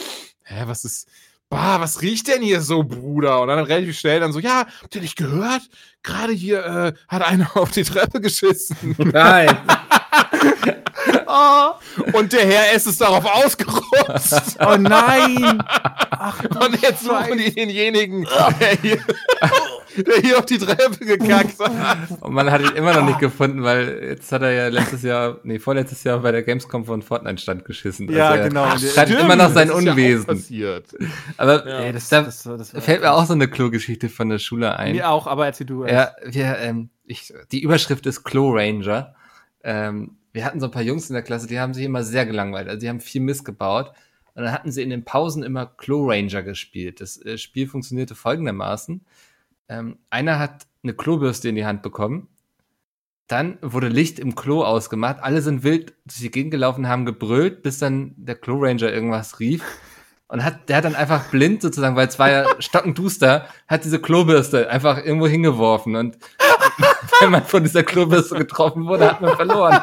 hä, 0.45 0.62
was 0.66 0.84
ist, 0.84 1.09
bah, 1.51 1.80
was 1.80 2.03
riecht 2.03 2.28
denn 2.28 2.42
hier 2.42 2.61
so, 2.61 2.82
Bruder? 2.82 3.40
Und 3.40 3.49
dann 3.49 3.59
relativ 3.59 3.99
schnell 3.99 4.20
dann 4.20 4.32
so, 4.32 4.38
ja, 4.38 4.66
habt 4.82 4.94
ihr 4.94 5.01
nicht 5.01 5.16
gehört? 5.16 5.62
Gerade 6.03 6.32
hier 6.32 6.64
äh, 6.64 6.92
hat 7.09 7.22
einer 7.22 7.51
auf 7.57 7.70
die 7.70 7.84
Treppe 7.84 8.20
geschissen. 8.20 8.94
Nein. 8.99 9.57
oh. 11.26 11.70
Und 12.12 12.32
der 12.32 12.46
Herr 12.46 12.74
S 12.74 12.86
ist 12.86 13.01
darauf 13.01 13.24
ausgerutscht. 13.24 14.57
Oh 14.61 14.76
nein. 14.76 15.62
Ach, 16.11 16.42
und 16.61 16.82
jetzt 16.82 17.05
suchen 17.05 17.38
die 17.38 17.55
denjenigen, 17.55 18.26
der 18.61 18.76
hier 18.80 18.99
der 20.03 20.16
hier 20.16 20.38
auf 20.38 20.46
die 20.46 20.59
Treppe 20.59 21.05
gekackt 21.05 21.59
hat. 21.61 21.99
Und 22.20 22.32
man 22.32 22.51
hat 22.51 22.62
ihn 22.62 22.76
immer 22.76 22.94
noch 22.94 23.05
nicht 23.05 23.18
gefunden, 23.18 23.62
weil 23.62 24.03
jetzt 24.03 24.32
hat 24.32 24.42
er 24.42 24.53
ja 24.53 24.68
letztes 24.68 25.03
Jahr, 25.03 25.38
nee, 25.42 25.59
vorletztes 25.59 26.05
Jahr 26.05 26.20
bei 26.20 26.32
der 26.32 26.42
Gamescom 26.42 26.84
von 26.84 27.03
Fortnite 27.03 27.42
stand 27.42 27.64
geschissen. 27.64 28.11
Ja, 28.11 28.30
also 28.30 28.49
genau. 28.49 28.64
Er 28.64 28.78
schreibt 28.78 29.11
immer 29.11 29.36
noch 29.36 29.51
sein 29.51 29.70
Unwesen. 29.70 30.26
Ja 30.28 30.38
passiert. 30.49 30.96
Aber 31.36 31.68
ja. 31.68 31.78
Ey, 31.80 31.92
das, 31.92 32.09
da 32.09 32.22
das, 32.22 32.42
das, 32.42 32.70
fällt 32.70 33.03
mir 33.03 33.12
auch 33.12 33.26
so 33.26 33.32
eine 33.32 33.49
Klo-Geschichte 33.49 34.09
von 34.09 34.28
der 34.28 34.38
Schule 34.38 34.76
ein. 34.76 34.92
Mir 34.92 35.11
auch, 35.11 35.26
aber 35.26 35.46
erzähl 35.46 35.66
du. 35.66 35.84
Ja, 35.86 36.12
wir, 36.24 36.59
ähm, 36.59 36.90
ich, 37.07 37.32
die 37.53 37.62
Überschrift 37.62 38.07
ist 38.07 38.24
Klo 38.24 38.51
Ranger. 38.51 39.14
Ähm, 39.62 40.16
wir 40.32 40.44
hatten 40.44 40.61
so 40.61 40.66
ein 40.66 40.72
paar 40.72 40.82
Jungs 40.82 41.09
in 41.11 41.14
der 41.14 41.22
Klasse, 41.22 41.46
die 41.46 41.59
haben 41.59 41.74
sich 41.74 41.84
immer 41.84 42.03
sehr 42.03 42.26
gelangweilt. 42.26 42.68
Also 42.68 42.80
die 42.80 42.88
haben 42.88 43.01
viel 43.01 43.20
Mist 43.20 43.44
gebaut. 43.44 43.92
Und 44.34 44.44
dann 44.44 44.53
hatten 44.53 44.70
sie 44.70 44.82
in 44.82 44.90
den 44.90 45.05
Pausen 45.05 45.42
immer 45.42 45.66
Klo 45.66 46.09
Ranger 46.09 46.42
gespielt. 46.42 47.01
Das 47.01 47.20
äh, 47.24 47.38
Spiel 47.38 47.66
funktionierte 47.66 48.14
folgendermaßen 48.14 49.05
ähm, 49.69 49.99
einer 50.11 50.39
hat 50.39 50.66
eine 50.83 50.95
Klobürste 50.95 51.49
in 51.49 51.55
die 51.55 51.66
Hand 51.66 51.83
bekommen. 51.83 52.29
Dann 53.27 53.59
wurde 53.61 53.89
Licht 53.89 54.19
im 54.19 54.35
Klo 54.35 54.64
ausgemacht. 54.64 55.19
Alle 55.21 55.43
sind 55.43 55.62
wild 55.62 55.95
durch 56.07 56.21
die 56.21 56.31
Gegend 56.31 56.51
gelaufen, 56.51 56.89
haben 56.89 57.05
gebrüllt, 57.05 57.62
bis 57.62 57.79
dann 57.79 58.14
der 58.16 58.37
Klo 58.37 58.57
Ranger 58.59 58.91
irgendwas 58.91 59.39
rief. 59.39 59.62
Und 60.29 60.45
hat, 60.45 60.69
der 60.69 60.79
hat 60.79 60.85
dann 60.85 60.95
einfach 60.95 61.31
blind 61.31 61.62
sozusagen, 61.62 61.97
weil 61.97 62.09
es 62.09 62.19
war 62.19 62.31
ja 62.31 62.47
stockenduster, 62.59 63.47
hat 63.66 63.85
diese 63.85 64.01
Klobürste 64.01 64.71
einfach 64.71 64.99
irgendwo 65.05 65.27
hingeworfen. 65.27 65.97
Und 65.97 66.19
wenn 67.21 67.31
man 67.31 67.45
von 67.45 67.62
dieser 67.62 67.83
Klobürste 67.83 68.37
getroffen 68.37 68.87
wurde, 68.87 69.11
hat 69.11 69.21
man 69.21 69.37
verloren. 69.37 69.81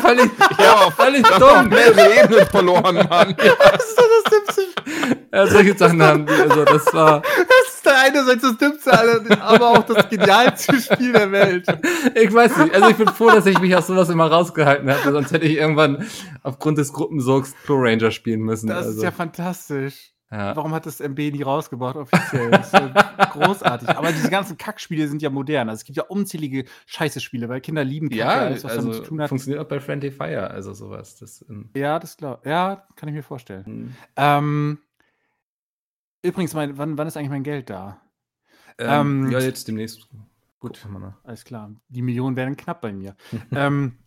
Völlig, 0.00 0.30
ja, 0.58 0.90
völlig 0.90 1.26
dumm. 1.26 1.68
Mehrere 1.68 2.24
Ebenen 2.24 2.46
verloren, 2.46 2.94
Mann. 3.08 3.36
Ja. 3.42 3.52
Das 3.72 3.88
ist 3.88 3.98
doch 3.98 4.08
das 4.24 4.32
Dümmste. 4.32 4.62
Ja, 5.32 5.46
solche 5.46 5.76
Sachen 5.76 6.02
haben 6.02 6.26
die, 6.26 6.32
also 6.32 6.64
das 6.64 6.94
war. 6.94 7.22
Das 7.22 7.74
ist 7.74 7.86
der 7.86 7.98
einerseits 7.98 8.42
das 8.42 8.56
Dümmste, 8.58 9.40
aber 9.40 9.68
auch 9.68 9.82
das 9.84 10.08
genialste 10.08 10.80
Spiel 10.80 11.12
der 11.12 11.30
Welt. 11.32 11.66
Ich 12.14 12.32
weiß 12.32 12.56
nicht, 12.58 12.74
also 12.74 12.88
ich 12.88 12.96
bin 12.96 13.08
froh, 13.08 13.30
dass 13.30 13.46
ich 13.46 13.58
mich 13.60 13.74
aus 13.76 13.86
sowas 13.86 14.08
immer 14.08 14.30
rausgehalten 14.30 14.90
habe, 14.90 15.12
sonst 15.12 15.32
hätte 15.32 15.46
ich 15.46 15.56
irgendwann 15.56 16.06
aufgrund 16.42 16.78
des 16.78 16.92
Gruppensorgs 16.92 17.54
Pro 17.64 17.74
Ranger 17.76 18.10
spielen 18.10 18.40
müssen. 18.40 18.68
Das 18.68 18.86
also. 18.86 18.98
ist 18.98 19.02
ja 19.02 19.12
fantastisch. 19.12 20.15
Ja. 20.30 20.56
Warum 20.56 20.72
hat 20.72 20.86
das 20.86 21.00
MB 21.00 21.18
nie 21.18 21.42
rausgebracht 21.42 21.96
offiziell? 21.96 22.50
Das 22.50 22.66
ist 22.66 22.72
ja 22.72 22.88
großartig. 23.32 23.88
Aber 23.90 24.10
diese 24.10 24.28
ganzen 24.28 24.56
Kackspiele 24.56 25.06
sind 25.06 25.22
ja 25.22 25.30
modern. 25.30 25.68
Also 25.68 25.80
es 25.80 25.84
gibt 25.84 25.96
ja 25.96 26.04
unzählige 26.04 26.64
Scheiße-Spiele, 26.86 27.48
weil 27.48 27.60
Kinder 27.60 27.84
lieben 27.84 28.08
Kacke, 28.08 28.18
ja, 28.18 28.28
alles, 28.28 28.64
was 28.64 28.72
also 28.72 28.88
damit 28.88 29.04
zu 29.04 29.08
tun 29.08 29.20
hat. 29.20 29.28
Funktioniert 29.28 29.64
auch 29.64 29.68
bei 29.68 29.78
Friendly 29.78 30.10
Fire, 30.10 30.50
also 30.50 30.72
sowas. 30.72 31.16
Das, 31.16 31.44
ähm 31.48 31.70
ja, 31.76 32.00
das 32.00 32.16
klar. 32.16 32.40
Ja, 32.44 32.86
kann 32.96 33.08
ich 33.08 33.14
mir 33.14 33.22
vorstellen. 33.22 33.64
Mhm. 33.66 33.96
Ähm, 34.16 34.78
übrigens, 36.22 36.54
mein, 36.54 36.76
wann, 36.76 36.98
wann 36.98 37.06
ist 37.06 37.16
eigentlich 37.16 37.30
mein 37.30 37.44
Geld 37.44 37.70
da? 37.70 38.00
Ähm, 38.78 39.26
ähm, 39.26 39.30
ja, 39.30 39.38
jetzt 39.38 39.68
demnächst. 39.68 40.08
Gut, 40.58 40.84
alles 41.22 41.44
klar. 41.44 41.70
Die 41.88 42.02
Millionen 42.02 42.34
werden 42.34 42.56
knapp 42.56 42.80
bei 42.80 42.92
mir. 42.92 43.14
ähm, 43.52 43.98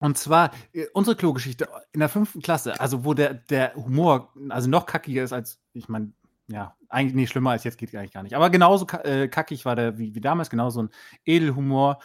und 0.00 0.16
zwar 0.16 0.52
äh, 0.72 0.86
unsere 0.92 1.16
Klogeschichte 1.16 1.68
in 1.92 2.00
der 2.00 2.08
fünften 2.08 2.40
Klasse, 2.40 2.80
also 2.80 3.04
wo 3.04 3.14
der, 3.14 3.34
der 3.34 3.74
Humor 3.74 4.32
also 4.48 4.68
noch 4.68 4.86
kackiger 4.86 5.24
ist 5.24 5.32
als, 5.32 5.60
ich 5.72 5.88
meine, 5.88 6.12
ja, 6.48 6.76
eigentlich 6.88 7.14
nicht 7.14 7.30
schlimmer 7.30 7.50
als 7.50 7.64
jetzt 7.64 7.78
geht 7.78 7.94
eigentlich 7.94 8.12
gar 8.12 8.22
nicht. 8.22 8.34
Aber 8.34 8.50
genauso 8.50 8.86
äh, 9.04 9.28
kackig 9.28 9.64
war 9.64 9.76
der 9.76 9.98
wie, 9.98 10.14
wie 10.14 10.20
damals, 10.20 10.50
genauso 10.50 10.82
ein 10.82 10.90
Edelhumor. 11.24 12.00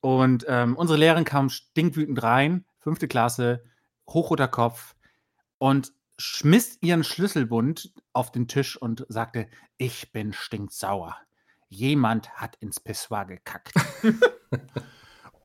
Und 0.00 0.44
ähm, 0.48 0.76
unsere 0.76 0.98
Lehrerin 0.98 1.24
kam 1.24 1.48
stinkwütend 1.48 2.22
rein, 2.22 2.64
fünfte 2.78 3.08
Klasse, 3.08 3.64
hochroter 4.08 4.46
Kopf 4.46 4.94
und 5.58 5.92
schmiss 6.18 6.78
ihren 6.80 7.02
Schlüsselbund 7.02 7.92
auf 8.12 8.30
den 8.30 8.46
Tisch 8.46 8.76
und 8.76 9.04
sagte: 9.08 9.48
Ich 9.76 10.12
bin 10.12 10.32
stinksauer. 10.32 11.16
Jemand 11.68 12.30
hat 12.34 12.56
ins 12.56 12.78
Pissoir 12.78 13.24
gekackt. 13.24 13.74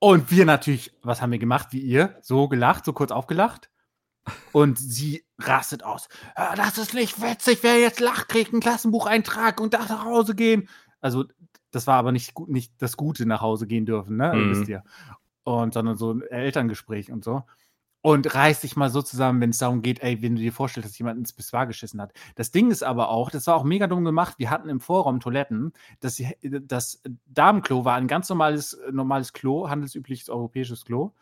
Und 0.04 0.32
wir 0.32 0.43
natürlich, 0.43 0.91
was 1.01 1.22
haben 1.22 1.32
wir 1.32 1.39
gemacht 1.39 1.70
wie 1.72 1.80
ihr? 1.80 2.18
So 2.22 2.49
gelacht, 2.49 2.84
so 2.84 2.91
kurz 2.91 3.10
aufgelacht. 3.12 3.70
Und 4.51 4.78
sie 4.78 5.24
rastet 5.39 5.86
aus. 5.86 6.10
Das 6.36 6.78
ist 6.78 6.93
nicht 6.93 7.22
witzig, 7.22 7.60
wer 7.62 7.80
jetzt 7.80 8.01
lacht, 8.01 8.28
kriegt 8.28 8.51
einen 8.51 8.60
Klassenbucheintrag 8.60 9.62
und 9.62 9.74
darf 9.74 9.88
nach 9.88 10.04
Hause 10.04 10.36
gehen. 10.36 10.68
Also, 10.99 11.24
das 11.72 11.88
war 11.88 11.95
aber 11.95 12.12
nicht, 12.12 12.38
nicht 12.49 12.74
das 12.80 12.97
Gute 12.97 13.26
nach 13.26 13.39
Hause 13.39 13.66
gehen 13.66 13.86
dürfen, 13.86 14.18
ne? 14.18 14.34
Mhm. 14.34 14.49
Wisst 14.51 14.68
ihr. 14.68 14.84
und 15.45 15.74
sondern 15.74 15.95
so 15.95 16.12
ein 16.12 16.22
Elterngespräch 16.22 17.10
und 17.10 17.24
so. 17.24 17.43
Und 18.06 18.36
reiß 18.36 18.60
dich 18.60 18.76
mal 18.76 18.89
so 18.89 19.01
zusammen, 19.01 19.39
wenn 19.39 19.51
es 19.51 19.60
darum 19.60 19.82
geht, 19.82 20.04
ey, 20.04 20.22
wenn 20.22 20.36
du 20.36 20.41
dir 20.41 20.51
vorstellst, 20.51 20.89
dass 20.89 20.99
jemand 20.99 21.20
ins 21.20 21.32
Pissoir 21.32 21.66
geschissen 21.68 22.01
hat. 22.01 22.12
Das 22.36 22.51
Ding 22.51 22.70
ist 22.70 22.84
aber 22.84 23.08
auch, 23.08 23.32
das 23.32 23.47
war 23.47 23.56
auch 23.56 23.64
mega 23.64 23.88
dumm 23.88 24.04
gemacht. 24.04 24.36
Wir 24.39 24.49
hatten 24.49 24.68
im 24.68 24.82
Vorraum 24.82 25.22
Toiletten. 25.22 25.72
Das, 26.01 26.22
das 26.41 27.01
Damenklo 27.28 27.86
war 27.86 27.95
ein 27.95 28.10
ganz 28.10 28.28
normales, 28.28 28.78
normales 28.91 29.32
Klo, 29.32 29.70
handelsübliches 29.70 30.30
europäisches 30.30 30.84
Klo. 30.84 31.14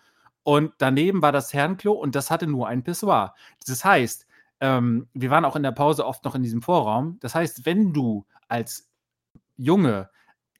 Und 0.42 0.74
daneben 0.80 1.22
war 1.22 1.32
das 1.32 1.54
Herrenklo 1.54 1.92
und 1.94 2.16
das 2.16 2.32
hatte 2.32 2.48
nur 2.48 2.68
ein 2.68 2.84
Pissoir. 2.84 3.36
Das 3.68 3.86
heißt, 3.86 4.26
ähm, 4.60 5.08
wir 5.14 5.30
waren 5.30 5.46
auch 5.46 5.56
in 5.56 5.62
der 5.62 5.74
Pause 5.74 6.04
oft 6.04 6.26
noch 6.26 6.34
in 6.34 6.42
diesem 6.42 6.64
Vorraum. 6.64 7.20
Das 7.20 7.36
heißt, 7.36 7.64
wenn 7.68 7.94
du 7.94 8.26
als 8.48 8.90
Junge 9.56 10.10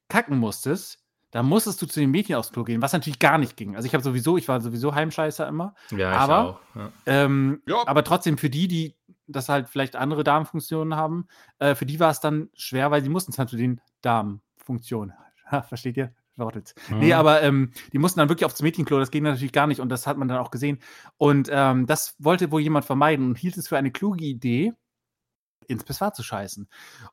kacken 0.08 0.38
musstest, 0.38 1.01
dann 1.32 1.46
musstest 1.46 1.82
du 1.82 1.86
zu 1.86 1.98
den 1.98 2.10
Mädchen 2.10 2.36
aufs 2.36 2.52
Klo 2.52 2.62
gehen, 2.62 2.80
was 2.82 2.92
natürlich 2.92 3.18
gar 3.18 3.38
nicht 3.38 3.56
ging. 3.56 3.74
Also 3.74 3.86
ich 3.86 3.94
habe 3.94 4.04
sowieso, 4.04 4.36
ich 4.36 4.46
war 4.48 4.60
sowieso 4.60 4.94
Heimscheißer 4.94 5.48
immer. 5.48 5.74
Ja, 5.90 6.12
aber, 6.12 6.60
ich 6.74 6.80
auch. 6.80 6.80
Ja. 6.80 6.92
Ähm, 7.06 7.62
ja. 7.66 7.82
Aber 7.86 8.04
trotzdem 8.04 8.38
für 8.38 8.50
die, 8.50 8.68
die 8.68 8.96
das 9.26 9.48
halt 9.48 9.68
vielleicht 9.68 9.96
andere 9.96 10.24
Darmfunktionen 10.24 10.94
haben, 10.94 11.26
äh, 11.58 11.74
für 11.74 11.86
die 11.86 11.98
war 11.98 12.10
es 12.10 12.20
dann 12.20 12.50
schwer, 12.54 12.90
weil 12.90 13.02
sie 13.02 13.08
mussten 13.08 13.32
es 13.32 13.38
halt 13.38 13.48
zu 13.48 13.56
den 13.56 13.80
Darmfunktionen. 14.02 15.14
Versteht 15.68 15.96
ihr? 15.96 16.14
Wortels. 16.36 16.74
Mhm. 16.88 16.98
Nee, 16.98 17.12
aber 17.12 17.42
ähm, 17.42 17.72
die 17.92 17.98
mussten 17.98 18.20
dann 18.20 18.28
wirklich 18.28 18.46
aufs 18.46 18.62
Mädchenklo, 18.62 18.98
das 18.98 19.10
ging 19.10 19.22
natürlich 19.22 19.52
gar 19.52 19.66
nicht 19.66 19.80
und 19.80 19.88
das 19.90 20.06
hat 20.06 20.16
man 20.16 20.28
dann 20.28 20.38
auch 20.38 20.50
gesehen. 20.50 20.78
Und 21.18 21.48
ähm, 21.52 21.86
das 21.86 22.14
wollte 22.18 22.50
wohl 22.50 22.60
jemand 22.60 22.84
vermeiden 22.84 23.26
und 23.26 23.38
hielt 23.38 23.56
es 23.56 23.68
für 23.68 23.76
eine 23.76 23.90
kluge 23.90 24.24
Idee, 24.24 24.72
ins 25.68 25.84
Pissoir 25.84 26.12
zu 26.12 26.22
scheißen. 26.22 26.68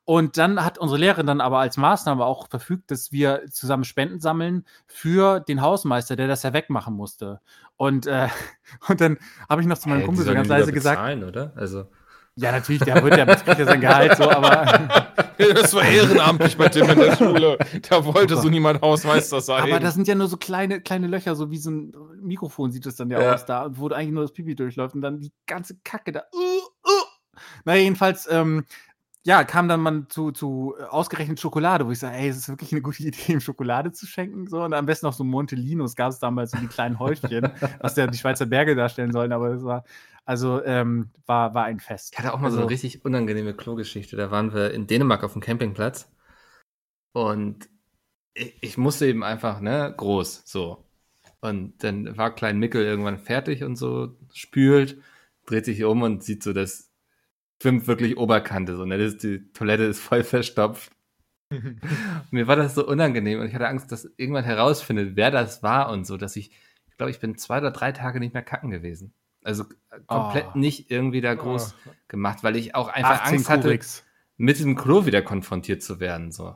Und 0.06 0.38
dann 0.38 0.64
hat 0.64 0.78
unsere 0.78 1.00
Lehrerin 1.00 1.28
dann 1.28 1.42
aber 1.42 1.60
als 1.60 1.78
Maßnahme 1.78 2.26
auch 2.26 2.48
verfügt, 2.50 2.92
dass 2.92 3.12
wir 3.12 3.44
zusammen 3.52 3.84
Spenden 3.84 4.20
sammeln 4.20 4.66
für 4.88 5.40
den 5.40 5.62
Hausmeister, 5.62 6.16
der 6.16 6.28
das 6.28 6.44
ja 6.44 6.54
wegmachen 6.54 6.94
musste. 6.96 7.40
Und, 7.78 8.08
äh, 8.08 8.28
und 8.88 9.02
dann 9.02 9.18
habe 9.50 9.62
ich 9.62 9.68
noch 9.68 9.78
zu 9.78 9.90
meinem 9.90 10.00
hey, 10.00 10.06
Kumpel 10.06 10.26
so 10.26 10.34
ganz 10.34 10.48
leise 10.48 10.72
bezahlen, 10.72 11.22
gesagt. 11.22 11.38
oder? 11.38 11.54
Also. 11.56 11.88
Ja, 12.36 12.54
natürlich, 12.54 12.82
der 12.84 13.04
wird 13.04 13.18
ja 13.18 13.26
kriegt 13.26 13.60
ja 13.60 13.66
sein 13.66 13.82
Gehalt 13.82 14.16
so, 14.16 14.30
aber. 14.30 14.66
das 15.38 15.74
war 15.74 15.84
ehrenamtlich 15.84 16.56
bei 16.56 16.70
Tim 16.70 16.90
in 16.90 16.98
der 16.98 17.16
Schule. 17.16 17.58
Da 17.90 18.06
wollte 18.06 18.38
so 18.38 18.48
niemand 18.50 18.82
Hausmeister 18.82 19.42
sein. 19.42 19.64
Aber 19.64 19.80
das 19.80 19.96
sind 19.96 20.08
ja 20.08 20.16
nur 20.16 20.28
so 20.28 20.38
kleine, 20.38 20.80
kleine 20.80 21.08
Löcher, 21.08 21.36
so 21.36 21.52
wie 21.52 21.58
so 21.58 21.72
ein 21.72 21.94
Mikrofon 22.22 22.72
sieht 22.72 22.86
das 22.86 22.96
dann 22.96 23.10
ja, 23.10 23.22
ja. 23.22 23.34
aus 23.34 23.46
da, 23.46 23.70
wo 23.72 23.90
eigentlich 23.90 24.12
nur 24.12 24.24
das 24.24 24.32
Pipi 24.32 24.56
durchläuft 24.56 24.96
und 24.96 25.02
dann 25.02 25.20
die 25.20 25.34
ganze 25.48 25.78
Kacke 25.84 26.14
da. 26.14 26.24
Uh, 26.34 26.62
uh. 27.60 27.64
Na, 27.66 27.76
jedenfalls, 27.76 28.28
ähm, 28.32 28.66
ja, 29.26 29.44
kam 29.44 29.68
dann 29.68 29.82
mal 29.82 30.08
zu, 30.08 30.32
zu 30.32 30.76
äh, 30.80 30.84
ausgerechnet 30.84 31.40
Schokolade, 31.40 31.86
wo 31.86 31.92
ich 31.92 32.00
sage, 32.00 32.16
ey, 32.16 32.30
es 32.30 32.38
ist 32.38 32.50
wirklich 32.50 32.72
eine 32.72 32.82
gute 32.82 33.04
Idee, 33.04 33.34
ihm 33.34 33.42
Schokolade 33.42 33.92
zu 33.92 34.06
schenken. 34.08 34.48
So. 34.48 34.64
Und 34.64 34.74
am 34.74 34.86
besten 34.86 35.06
noch 35.06 35.14
so 35.14 35.24
Montelinos 35.24 35.96
gab 35.96 36.12
es 36.12 36.20
damals 36.20 36.52
so 36.52 36.58
die 36.58 36.68
kleinen 36.68 37.00
Häufchen, 37.00 37.52
was 37.80 37.96
ja 37.96 38.08
die 38.08 38.18
Schweizer 38.18 38.46
Berge 38.46 38.76
darstellen 38.76 39.12
sollen, 39.12 39.32
aber 39.32 39.50
es 39.54 39.64
war, 39.64 39.84
also 40.26 40.64
ähm, 40.64 41.10
war, 41.26 41.54
war 41.54 41.66
ein 41.66 41.80
Fest. 41.80 42.14
Ich 42.14 42.20
hatte 42.20 42.34
auch 42.34 42.40
mal 42.40 42.46
also, 42.46 42.58
so 42.58 42.64
eine 42.64 42.72
richtig 42.72 43.04
unangenehme 43.04 43.54
Klogeschichte. 43.54 44.16
Da 44.16 44.32
waren 44.32 44.54
wir 44.54 44.72
in 44.74 44.88
Dänemark 44.88 45.24
auf 45.24 45.34
dem 45.34 45.42
Campingplatz 45.42 46.10
und 47.14 47.70
ich, 48.34 48.58
ich 48.62 48.78
musste 48.78 49.06
eben 49.08 49.24
einfach, 49.24 49.60
ne, 49.60 49.94
groß, 49.96 50.44
so. 50.46 50.86
Und 51.42 51.84
dann 51.84 52.18
war 52.18 52.36
Klein 52.36 52.60
Mickel 52.60 52.84
irgendwann 52.84 53.18
fertig 53.18 53.64
und 53.64 53.76
so, 53.76 54.18
spült, 54.34 55.02
dreht 55.46 55.66
sich 55.66 55.84
um 55.84 56.02
und 56.02 56.24
sieht 56.24 56.44
so 56.44 56.54
das 56.54 56.89
schwimmt 57.62 57.88
wirklich 57.88 58.18
Oberkante 58.18 58.76
so, 58.76 58.86
ne? 58.86 58.96
Ist, 58.96 59.24
die 59.24 59.52
Toilette 59.54 59.84
ist 59.84 60.00
voll 60.00 60.24
verstopft. 60.24 60.92
mir 62.32 62.48
war 62.48 62.56
das 62.56 62.76
so 62.76 62.88
unangenehm 62.88 63.40
und 63.40 63.48
ich 63.48 63.56
hatte 63.56 63.68
Angst, 63.68 63.92
dass 63.92 64.10
irgendwann 64.18 64.44
herausfindet, 64.44 65.16
wer 65.16 65.32
das 65.32 65.64
war 65.64 65.90
und 65.90 66.06
so, 66.06 66.18
dass 66.18 66.36
ich, 66.36 66.52
ich 66.88 66.98
glaube, 66.98 67.12
ich 67.12 67.20
bin 67.20 67.38
zwei 67.38 67.58
oder 67.58 67.72
drei 67.72 67.92
Tage 67.92 68.20
nicht 68.20 68.34
mehr 68.34 68.44
kacken 68.44 68.70
gewesen. 68.70 69.14
Also 69.44 69.64
äh, 69.90 70.00
komplett 70.06 70.48
oh. 70.54 70.58
nicht 70.58 70.92
irgendwie 70.92 71.22
da 71.22 71.34
groß 71.34 71.74
oh. 71.88 71.92
gemacht, 72.08 72.44
weil 72.44 72.56
ich 72.56 72.76
auch 72.76 72.90
einfach 72.90 73.26
Angst 73.26 73.50
hatte, 73.50 73.70
Kuriks. 73.70 74.04
mit 74.38 74.58
diesem 74.58 74.76
Klo 74.76 75.06
wieder 75.06 75.22
konfrontiert 75.22 75.82
zu 75.82 76.00
werden, 76.00 76.32
so. 76.32 76.56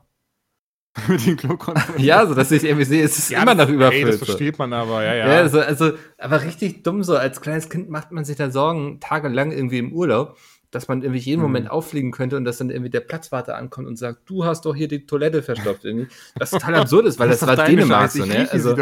mit 1.08 1.26
dem 1.26 1.38
Klo 1.38 1.58
konfrontiert? 1.58 2.06
ja, 2.06 2.26
so 2.28 2.36
dass 2.36 2.52
ich 2.52 2.64
irgendwie 2.64 2.86
sehe, 2.86 3.04
es 3.04 3.18
ist 3.18 3.32
ja, 3.32 3.42
immer 3.42 3.56
noch 3.56 3.70
überfüllt. 3.70 4.06
Ey, 4.06 4.12
das 4.12 4.18
versteht 4.18 4.60
man 4.60 4.74
aber, 4.74 5.04
ja, 5.04 5.16
ja. 5.16 5.28
ja 5.28 5.38
also, 5.38 5.60
also, 5.60 5.94
aber 6.20 6.44
richtig 6.44 6.84
dumm 6.84 7.02
so, 7.02 7.18
als 7.18 7.42
kleines 7.42 7.70
Kind 7.70 7.90
macht 7.90 8.12
man 8.12 8.26
sich 8.26 8.36
da 8.36 8.52
Sorgen, 8.52 9.00
tagelang 9.00 9.52
irgendwie 9.52 9.80
im 9.80 9.92
Urlaub 9.92 10.38
dass 10.74 10.88
man 10.88 11.02
irgendwie 11.02 11.20
jeden 11.20 11.40
mhm. 11.40 11.48
Moment 11.48 11.72
auffliegen 11.72 12.12
könnte 12.12 12.38
und 12.38 12.46
dass 12.46 12.58
dann 12.58 12.70
irgendwie 12.70 12.90
der 12.90 13.02
Platzwarte 13.02 13.56
ankommt 13.56 13.88
und 13.88 13.98
sagt, 13.98 14.22
du 14.30 14.46
hast 14.46 14.66
doch 14.66 14.76
hier 14.76 14.88
die 14.88 15.06
Toilette 15.06 15.42
verstopft. 15.44 15.86
Irgendwie. 15.86 16.08
Das 16.36 16.52
total 16.52 16.76
absurd 16.76 17.06
ist, 17.06 17.20
weil 17.20 17.30
das, 17.30 17.40
das 17.40 17.58
war 17.58 17.66
Dänemark 17.66 18.12
so, 18.12 18.26
ne? 18.26 18.48
Also, 18.52 18.76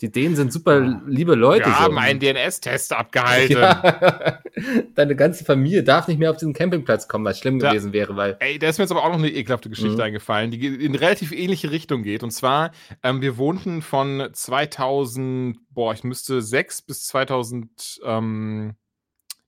die 0.00 0.10
Dänen 0.10 0.34
sind 0.34 0.50
super 0.50 1.02
liebe 1.06 1.34
Leute. 1.34 1.66
Wir 1.66 1.72
so. 1.72 1.78
haben 1.78 1.98
einen 1.98 2.20
DNS-Test 2.20 2.92
abgehalten. 2.92 3.50
Ja. 3.60 4.40
Deine 4.94 5.16
ganze 5.16 5.44
Familie 5.44 5.82
darf 5.82 6.08
nicht 6.08 6.18
mehr 6.18 6.30
auf 6.30 6.36
diesen 6.36 6.52
Campingplatz 6.52 7.08
kommen, 7.08 7.24
was 7.24 7.38
schlimm 7.38 7.60
ja. 7.60 7.70
gewesen 7.70 7.92
wäre, 7.92 8.16
weil. 8.16 8.36
Ey, 8.40 8.58
da 8.58 8.68
ist 8.68 8.78
mir 8.78 8.84
jetzt 8.84 8.90
aber 8.90 9.04
auch 9.04 9.10
noch 9.10 9.18
eine 9.18 9.30
ekelhafte 9.30 9.68
Geschichte 9.68 9.96
mhm. 9.96 10.00
eingefallen, 10.00 10.50
die 10.50 10.66
in 10.66 10.94
relativ 10.94 11.32
ähnliche 11.32 11.70
Richtung 11.70 12.02
geht. 12.02 12.22
Und 12.22 12.30
zwar, 12.30 12.72
ähm, 13.02 13.20
wir 13.20 13.36
wohnten 13.36 13.82
von 13.82 14.28
2000, 14.32 15.58
boah, 15.70 15.92
ich 15.92 16.04
müsste 16.04 16.42
6 16.42 16.82
bis 16.82 17.06
2000, 17.06 18.00
ähm, 18.04 18.74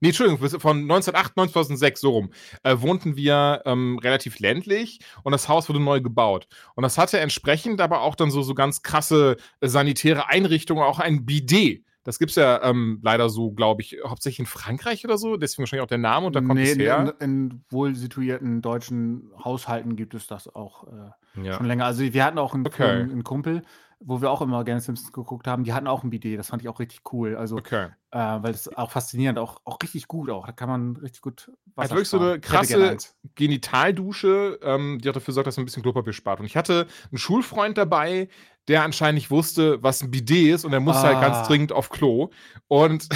Nee, 0.03 0.09
Entschuldigung, 0.09 0.49
von 0.61 0.79
1908, 0.79 1.35
2006, 1.35 2.01
so 2.01 2.11
rum, 2.11 2.31
äh, 2.65 2.77
wohnten 2.81 3.15
wir 3.15 3.63
ähm, 3.67 4.01
relativ 4.03 4.41
ländlich 4.41 4.99
und 5.23 5.31
das 5.31 5.49
Haus 5.49 5.69
wurde 5.69 5.79
neu 5.79 6.01
gebaut. 6.01 6.49
Und 6.75 6.83
das 6.83 6.99
hatte 6.99 7.21
entsprechend 7.21 7.81
aber 7.81 8.01
auch 8.01 8.17
dann 8.17 8.33
so, 8.33 8.43
so 8.43 8.53
ganz 8.55 8.83
krasse 8.83 9.37
äh, 9.61 9.69
sanitäre 9.69 10.29
Einrichtungen, 10.29 10.83
auch 10.83 10.99
ein 10.99 11.25
Bidet. 11.25 11.85
Das 12.03 12.19
gibt 12.19 12.31
es 12.31 12.37
ja 12.37 12.65
ähm, 12.65 12.99
leider 13.05 13.31
so, 13.31 13.53
glaube 13.53 13.83
ich, 13.83 13.99
hauptsächlich 14.05 14.41
in 14.41 14.47
Frankreich 14.47 15.05
oder 15.05 15.19
so. 15.19 15.37
Deswegen 15.37 15.63
wahrscheinlich 15.63 15.85
auch 15.85 15.89
der 15.89 15.99
Name 15.99 16.27
und 16.27 16.35
da 16.35 16.41
kommt 16.41 16.55
nee, 16.55 16.73
es 16.73 16.77
her. 16.77 17.15
In, 17.21 17.51
in 17.53 17.65
wohl 17.71 17.95
situierten 17.95 18.61
deutschen 18.61 19.31
Haushalten 19.45 19.95
gibt 19.95 20.15
es 20.15 20.27
das 20.27 20.53
auch 20.53 20.89
äh, 20.89 21.45
ja. 21.45 21.53
schon 21.53 21.67
länger. 21.67 21.85
Also 21.85 22.03
wir 22.03 22.25
hatten 22.25 22.39
auch 22.39 22.55
einen, 22.55 22.67
okay. 22.67 22.83
einen, 22.83 23.11
einen 23.13 23.25
Kumpel, 23.25 23.63
wo 24.05 24.21
wir 24.21 24.31
auch 24.31 24.41
immer 24.41 24.65
gerne 24.65 24.81
Simpsons 24.81 25.13
geguckt 25.13 25.47
haben, 25.47 25.65
die 25.65 25.73
hatten 25.73 25.87
auch 25.87 26.03
ein 26.03 26.11
Bidet. 26.11 26.39
Das 26.39 26.49
fand 26.49 26.63
ich 26.63 26.69
auch 26.69 26.81
richtig 26.81 27.01
cool. 27.13 27.37
Also, 27.37 27.57
okay. 27.57 27.89
äh, 28.11 28.19
weil 28.19 28.53
es 28.53 28.75
auch 28.77 28.91
faszinierend, 28.91 29.39
auch, 29.39 29.61
auch 29.65 29.79
richtig 29.83 30.09
gut 30.09 30.31
auch. 30.31 30.47
Da 30.47 30.53
kann 30.53 30.69
man 30.69 30.97
richtig 30.97 31.23
gut 31.23 31.51
Wasser 31.75 31.83
Also 31.83 31.95
wirklich 31.95 32.09
so 32.09 32.19
eine 32.19 32.41
krasse 32.41 32.97
Genitaldusche, 33.35 34.59
ähm, 34.63 34.99
die 35.03 35.09
auch 35.09 35.15
dafür 35.15 35.35
sorgt, 35.35 35.47
dass 35.47 35.57
man 35.57 35.63
ein 35.63 35.67
bisschen 35.67 35.83
Klopapier 35.83 36.13
spart. 36.13 36.41
Und 36.41 36.47
ich 36.47 36.57
hatte 36.57 36.87
einen 37.11 37.19
Schulfreund 37.19 37.79
dabei, 37.79 38.29
der 38.69 38.83
anscheinend 38.83 39.17
nicht 39.17 39.31
wusste, 39.31 39.83
was 39.83 40.03
ein 40.03 40.11
Bidet 40.11 40.55
ist 40.55 40.65
und 40.65 40.73
er 40.73 40.81
musste 40.81 41.03
ah. 41.03 41.13
halt 41.13 41.21
ganz 41.21 41.37
ah. 41.39 41.47
dringend 41.47 41.73
auf 41.73 41.91
Klo. 41.91 42.31
Und 42.69 43.09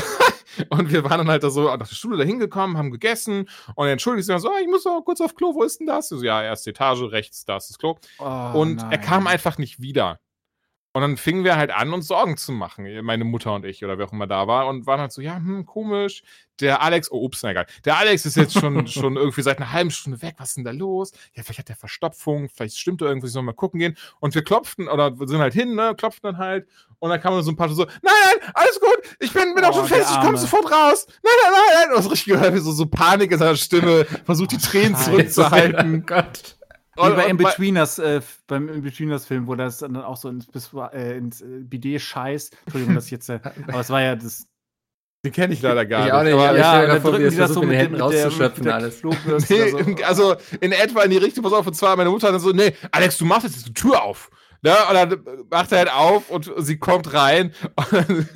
Und 0.70 0.90
wir 0.90 1.04
waren 1.04 1.18
dann 1.18 1.28
halt 1.28 1.42
da 1.42 1.50
so 1.50 1.64
nach 1.64 1.88
der 1.88 1.94
Schule 1.94 2.16
da 2.16 2.24
hingekommen, 2.24 2.76
haben 2.76 2.90
gegessen 2.90 3.48
und 3.74 3.86
er 3.86 3.92
entschuldigt 3.92 4.26
sich 4.26 4.32
dann 4.32 4.40
so, 4.40 4.50
ah, 4.50 4.58
ich 4.60 4.68
muss 4.68 4.86
auch 4.86 5.02
kurz 5.04 5.20
auf 5.20 5.34
Klo, 5.34 5.54
wo 5.54 5.62
ist 5.62 5.80
denn 5.80 5.86
das? 5.86 6.08
So, 6.08 6.22
ja, 6.22 6.42
erste 6.42 6.70
Etage, 6.70 7.02
rechts, 7.10 7.44
da 7.44 7.56
ist 7.56 7.70
das 7.70 7.78
Klo. 7.78 7.96
Oh, 8.18 8.52
und 8.54 8.76
nein. 8.76 8.92
er 8.92 8.98
kam 8.98 9.26
einfach 9.26 9.58
nicht 9.58 9.80
wieder. 9.80 10.20
Und 10.96 11.02
dann 11.02 11.18
fingen 11.18 11.44
wir 11.44 11.58
halt 11.58 11.70
an, 11.70 11.92
uns 11.92 12.08
Sorgen 12.08 12.38
zu 12.38 12.52
machen, 12.52 12.86
meine 13.04 13.24
Mutter 13.24 13.52
und 13.52 13.66
ich 13.66 13.84
oder 13.84 13.98
wer 13.98 14.06
auch 14.06 14.14
immer 14.14 14.26
da 14.26 14.48
war 14.48 14.66
und 14.66 14.86
waren 14.86 14.98
halt 14.98 15.12
so, 15.12 15.20
ja, 15.20 15.36
hm, 15.36 15.66
komisch. 15.66 16.22
Der 16.58 16.80
Alex, 16.80 17.12
oh, 17.12 17.22
ups, 17.22 17.42
na 17.42 17.50
egal. 17.50 17.66
Der 17.84 17.98
Alex 17.98 18.24
ist 18.24 18.34
jetzt 18.34 18.58
schon, 18.58 18.86
schon 18.86 19.16
irgendwie 19.16 19.42
seit 19.42 19.58
einer 19.58 19.72
halben 19.72 19.90
Stunde 19.90 20.22
weg. 20.22 20.36
Was 20.38 20.48
ist 20.48 20.56
denn 20.56 20.64
da 20.64 20.70
los? 20.70 21.12
Ja, 21.34 21.42
vielleicht 21.42 21.58
hat 21.58 21.68
der 21.68 21.76
Verstopfung, 21.76 22.48
vielleicht 22.48 22.78
stimmt 22.78 23.02
da 23.02 23.04
irgendwas, 23.04 23.32
sollen 23.32 23.44
wir 23.44 23.52
mal 23.52 23.56
gucken 23.56 23.78
gehen. 23.78 23.94
Und 24.20 24.34
wir 24.34 24.42
klopften 24.42 24.88
oder 24.88 25.14
sind 25.18 25.36
halt 25.36 25.52
hin, 25.52 25.74
ne, 25.74 25.94
klopften 25.94 26.32
dann 26.32 26.38
halt. 26.38 26.66
Und 26.98 27.10
dann 27.10 27.20
kamen 27.20 27.42
so 27.42 27.50
ein 27.50 27.56
paar 27.56 27.68
so, 27.68 27.84
nein, 27.84 27.92
nein, 28.02 28.50
alles 28.54 28.80
gut, 28.80 29.16
ich 29.20 29.34
bin, 29.34 29.54
bin 29.54 29.64
oh, 29.64 29.68
auch 29.68 29.74
schon 29.74 29.88
fest, 29.88 30.10
ich 30.10 30.20
komme 30.22 30.38
sofort 30.38 30.64
raus. 30.72 31.06
Nein, 31.22 31.32
nein, 31.42 31.52
nein, 31.52 31.74
nein. 31.74 31.88
Und 31.90 32.04
das 32.06 32.10
richtig 32.10 32.32
gehört, 32.32 32.54
wie 32.54 32.58
so, 32.60 32.72
so 32.72 32.86
Panik 32.86 33.32
in 33.32 33.38
seiner 33.38 33.56
Stimme, 33.56 34.06
versucht 34.24 34.52
die 34.52 34.56
Tränen 34.56 34.96
zurückzuhalten. 34.96 36.02
Oh 36.02 36.06
Gott. 36.06 36.55
Wie 36.96 37.14
bei 37.14 37.26
Inbetweeners, 37.26 37.98
äh, 37.98 38.20
beim 38.46 38.68
Inbetweeners-Film, 38.68 39.46
wo 39.46 39.54
das 39.54 39.78
dann 39.78 39.96
auch 39.96 40.16
so 40.16 40.28
ins, 40.28 40.48
äh, 40.92 41.16
ins 41.16 41.42
äh, 41.42 41.46
Bidet 41.60 42.00
scheißt. 42.00 42.56
Entschuldigung, 42.64 42.94
das 42.94 43.10
jetzt, 43.10 43.28
äh, 43.28 43.40
aber 43.68 43.80
es 43.80 43.90
war 43.90 44.00
ja 44.00 44.16
das. 44.16 44.46
Den 45.24 45.32
kenne 45.32 45.54
ich 45.54 45.62
leider 45.62 45.84
gar 45.84 46.00
ich 46.00 46.04
nicht. 46.04 46.14
Auch 46.14 46.22
nicht 46.22 46.32
ja, 46.32 46.82
ja, 46.82 46.86
dann 46.86 47.02
drücken 47.02 47.30
die 47.30 47.36
das 47.36 47.50
so 47.52 47.60
mit 47.60 47.70
den 47.70 47.78
Händen 47.78 48.00
rauszuschöpfen, 48.00 48.68
alles. 48.68 49.02
nee, 49.48 49.70
so. 49.70 49.78
Also 50.04 50.36
in 50.60 50.72
etwa 50.72 51.02
in 51.02 51.10
die 51.10 51.16
Richtung, 51.16 51.42
pass 51.42 51.52
auf, 51.52 51.66
und 51.66 51.74
zwar 51.74 51.96
meine 51.96 52.10
Mutter 52.10 52.28
hat 52.28 52.34
dann 52.34 52.40
so, 52.40 52.52
nee, 52.52 52.74
Alex, 52.92 53.18
du 53.18 53.24
machst 53.24 53.44
jetzt 53.44 53.66
die 53.66 53.74
Tür 53.74 54.02
auf. 54.02 54.30
Ne? 54.62 54.74
Und 54.88 54.94
dann 54.94 55.46
macht 55.50 55.72
er 55.72 55.78
halt 55.78 55.92
auf 55.92 56.30
und 56.30 56.50
sie 56.58 56.78
kommt 56.78 57.12
rein. 57.12 57.52
Und 57.90 58.28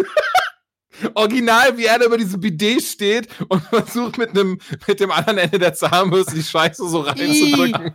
Original, 1.14 1.76
wie 1.76 1.84
er 1.84 1.98
da 1.98 2.06
über 2.06 2.18
diese 2.18 2.38
Bidet 2.38 2.82
steht 2.82 3.28
und 3.48 3.62
versucht 3.62 4.18
mit, 4.18 4.30
einem, 4.30 4.58
mit 4.86 5.00
dem 5.00 5.10
anderen 5.10 5.38
Ende 5.38 5.58
der 5.58 5.74
Zahnbürste 5.74 6.34
die 6.34 6.42
Scheiße 6.42 6.88
so 6.88 7.00
reinzudrücken. 7.00 7.92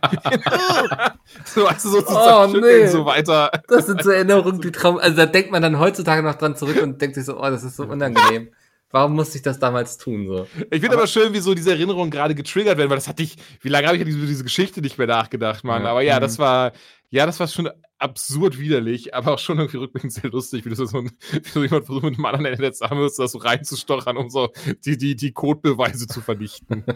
so, 1.44 1.68
du, 1.68 1.78
so 1.78 2.02
zu 2.02 2.06
oh, 2.08 2.46
nee. 2.60 2.86
so 2.86 3.04
weiter. 3.04 3.50
Das 3.68 3.86
sind 3.86 4.02
so 4.02 4.10
Erinnerungen, 4.10 4.60
die 4.60 4.72
Traum. 4.72 4.98
Also 4.98 5.16
da 5.16 5.26
denkt 5.26 5.50
man 5.50 5.62
dann 5.62 5.78
heutzutage 5.78 6.22
noch 6.22 6.34
dran 6.34 6.56
zurück 6.56 6.82
und 6.82 7.00
denkt 7.00 7.14
sich 7.16 7.24
so, 7.24 7.38
oh, 7.38 7.50
das 7.50 7.64
ist 7.64 7.76
so 7.76 7.84
unangenehm. 7.84 8.50
Warum 8.90 9.14
musste 9.14 9.36
ich 9.36 9.42
das 9.42 9.58
damals 9.58 9.98
tun? 9.98 10.26
So? 10.28 10.46
Ich 10.70 10.80
finde 10.80 10.92
aber, 10.92 10.98
aber, 10.98 11.06
schön, 11.06 11.32
wie 11.32 11.40
so 11.40 11.54
diese 11.54 11.70
Erinnerungen 11.72 12.10
gerade 12.10 12.34
getriggert 12.34 12.78
werden, 12.78 12.88
weil 12.88 12.96
das 12.96 13.08
hatte 13.08 13.22
ich, 13.22 13.36
wie 13.60 13.68
lange 13.68 13.88
habe 13.88 13.96
ich 13.96 14.06
über 14.06 14.26
diese 14.26 14.44
Geschichte 14.44 14.80
nicht 14.80 14.96
mehr 14.96 15.08
nachgedacht, 15.08 15.64
Mann. 15.64 15.82
Ja. 15.82 15.90
Aber 15.90 16.02
ja, 16.02 16.20
das 16.20 16.38
mhm. 16.38 16.42
war, 16.42 16.72
Ja, 17.10 17.26
das 17.26 17.38
war 17.40 17.46
schon 17.46 17.70
absurd 17.98 18.58
widerlich, 18.58 19.14
aber 19.14 19.34
auch 19.34 19.38
schon 19.38 19.58
irgendwie 19.58 19.78
rückblickend 19.78 20.12
sehr 20.12 20.30
lustig, 20.30 20.64
wie 20.64 20.70
du 20.70 20.74
so, 20.74 20.98
ein, 20.98 21.10
wie 21.32 21.48
so 21.48 21.62
jemand 21.62 21.86
versucht, 21.86 22.04
mit 22.04 22.14
einem 22.16 22.26
anderen 22.26 22.46
Ende 22.46 22.62
der 22.62 22.72
Zahnbürste 22.72 23.22
das 23.22 23.32
so 23.32 23.38
reinzustochern, 23.38 24.16
um 24.16 24.28
so 24.28 24.50
die, 24.84 24.98
die, 24.98 25.16
die 25.16 25.32
Codebeweise 25.32 26.06
zu 26.06 26.20
vernichten. 26.20 26.84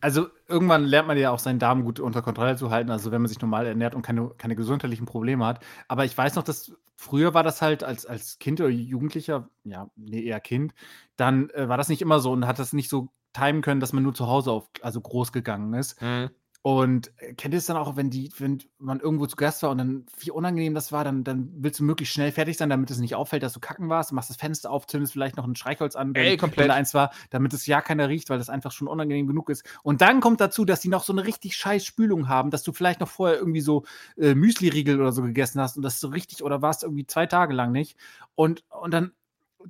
Also 0.00 0.28
irgendwann 0.48 0.84
lernt 0.84 1.08
man 1.08 1.18
ja 1.18 1.30
auch 1.30 1.38
seinen 1.38 1.58
Darm 1.58 1.84
gut 1.84 2.00
unter 2.00 2.22
Kontrolle 2.22 2.56
zu 2.56 2.70
halten, 2.70 2.90
also 2.90 3.10
wenn 3.10 3.22
man 3.22 3.28
sich 3.28 3.40
normal 3.40 3.66
ernährt 3.66 3.94
und 3.94 4.02
keine, 4.02 4.30
keine 4.36 4.54
gesundheitlichen 4.54 5.06
Probleme 5.06 5.44
hat. 5.44 5.64
Aber 5.88 6.04
ich 6.04 6.16
weiß 6.16 6.36
noch, 6.36 6.44
dass 6.44 6.72
früher 6.96 7.34
war 7.34 7.42
das 7.42 7.62
halt 7.62 7.82
als, 7.82 8.06
als 8.06 8.38
Kind 8.38 8.60
oder 8.60 8.70
Jugendlicher, 8.70 9.48
ja, 9.64 9.90
nee, 9.96 10.22
eher 10.22 10.40
Kind, 10.40 10.74
dann 11.16 11.50
äh, 11.50 11.68
war 11.68 11.76
das 11.76 11.88
nicht 11.88 12.02
immer 12.02 12.20
so 12.20 12.32
und 12.32 12.46
hat 12.46 12.58
das 12.58 12.72
nicht 12.72 12.88
so 12.88 13.08
timen 13.32 13.62
können, 13.62 13.80
dass 13.80 13.92
man 13.92 14.02
nur 14.02 14.14
zu 14.14 14.26
Hause 14.26 14.50
auf, 14.50 14.68
also 14.82 15.00
groß 15.00 15.32
gegangen 15.32 15.74
ist. 15.74 16.00
Mhm. 16.00 16.30
Und 16.66 17.12
äh, 17.18 17.32
kennt 17.34 17.54
ihr 17.54 17.58
es 17.58 17.66
dann 17.66 17.76
auch, 17.76 17.94
wenn 17.94 18.10
die, 18.10 18.32
wenn 18.38 18.58
man 18.78 18.98
irgendwo 18.98 19.28
zu 19.28 19.36
Gast 19.36 19.62
war 19.62 19.70
und 19.70 19.78
dann 19.78 20.04
wie 20.18 20.32
unangenehm 20.32 20.74
das 20.74 20.90
war, 20.90 21.04
dann, 21.04 21.22
dann 21.22 21.48
willst 21.58 21.78
du 21.78 21.84
möglichst 21.84 22.12
schnell 22.12 22.32
fertig 22.32 22.56
sein, 22.56 22.68
damit 22.68 22.90
es 22.90 22.98
nicht 22.98 23.14
auffällt, 23.14 23.44
dass 23.44 23.52
du 23.52 23.60
kacken 23.60 23.88
warst, 23.88 24.10
du 24.10 24.16
machst 24.16 24.30
das 24.30 24.36
Fenster 24.36 24.72
auf, 24.72 24.84
zündest 24.88 25.12
vielleicht 25.12 25.36
noch 25.36 25.46
ein 25.46 25.54
Streichholz 25.54 25.94
an, 25.94 26.12
wenn, 26.16 26.24
Ey, 26.24 26.36
komplett. 26.36 26.58
wenn 26.58 26.68
da 26.70 26.74
eins 26.74 26.92
war, 26.92 27.12
damit 27.30 27.52
es 27.52 27.66
ja 27.66 27.80
keiner 27.82 28.08
riecht, 28.08 28.30
weil 28.30 28.38
das 28.38 28.50
einfach 28.50 28.72
schon 28.72 28.88
unangenehm 28.88 29.28
genug 29.28 29.48
ist. 29.48 29.64
Und 29.84 30.00
dann 30.00 30.18
kommt 30.18 30.40
dazu, 30.40 30.64
dass 30.64 30.80
die 30.80 30.88
noch 30.88 31.04
so 31.04 31.12
eine 31.12 31.24
richtig 31.24 31.56
scheiß 31.56 31.84
Spülung 31.84 32.28
haben, 32.28 32.50
dass 32.50 32.64
du 32.64 32.72
vielleicht 32.72 32.98
noch 32.98 33.10
vorher 33.10 33.38
irgendwie 33.38 33.60
so 33.60 33.84
äh, 34.16 34.34
Müsli-Riegel 34.34 35.00
oder 35.00 35.12
so 35.12 35.22
gegessen 35.22 35.60
hast 35.60 35.76
und 35.76 35.84
das 35.84 36.00
so 36.00 36.08
richtig, 36.08 36.42
oder 36.42 36.62
warst 36.62 36.82
irgendwie 36.82 37.06
zwei 37.06 37.26
Tage 37.26 37.54
lang 37.54 37.70
nicht. 37.70 37.96
Und, 38.34 38.64
und 38.70 38.92
dann 38.92 39.12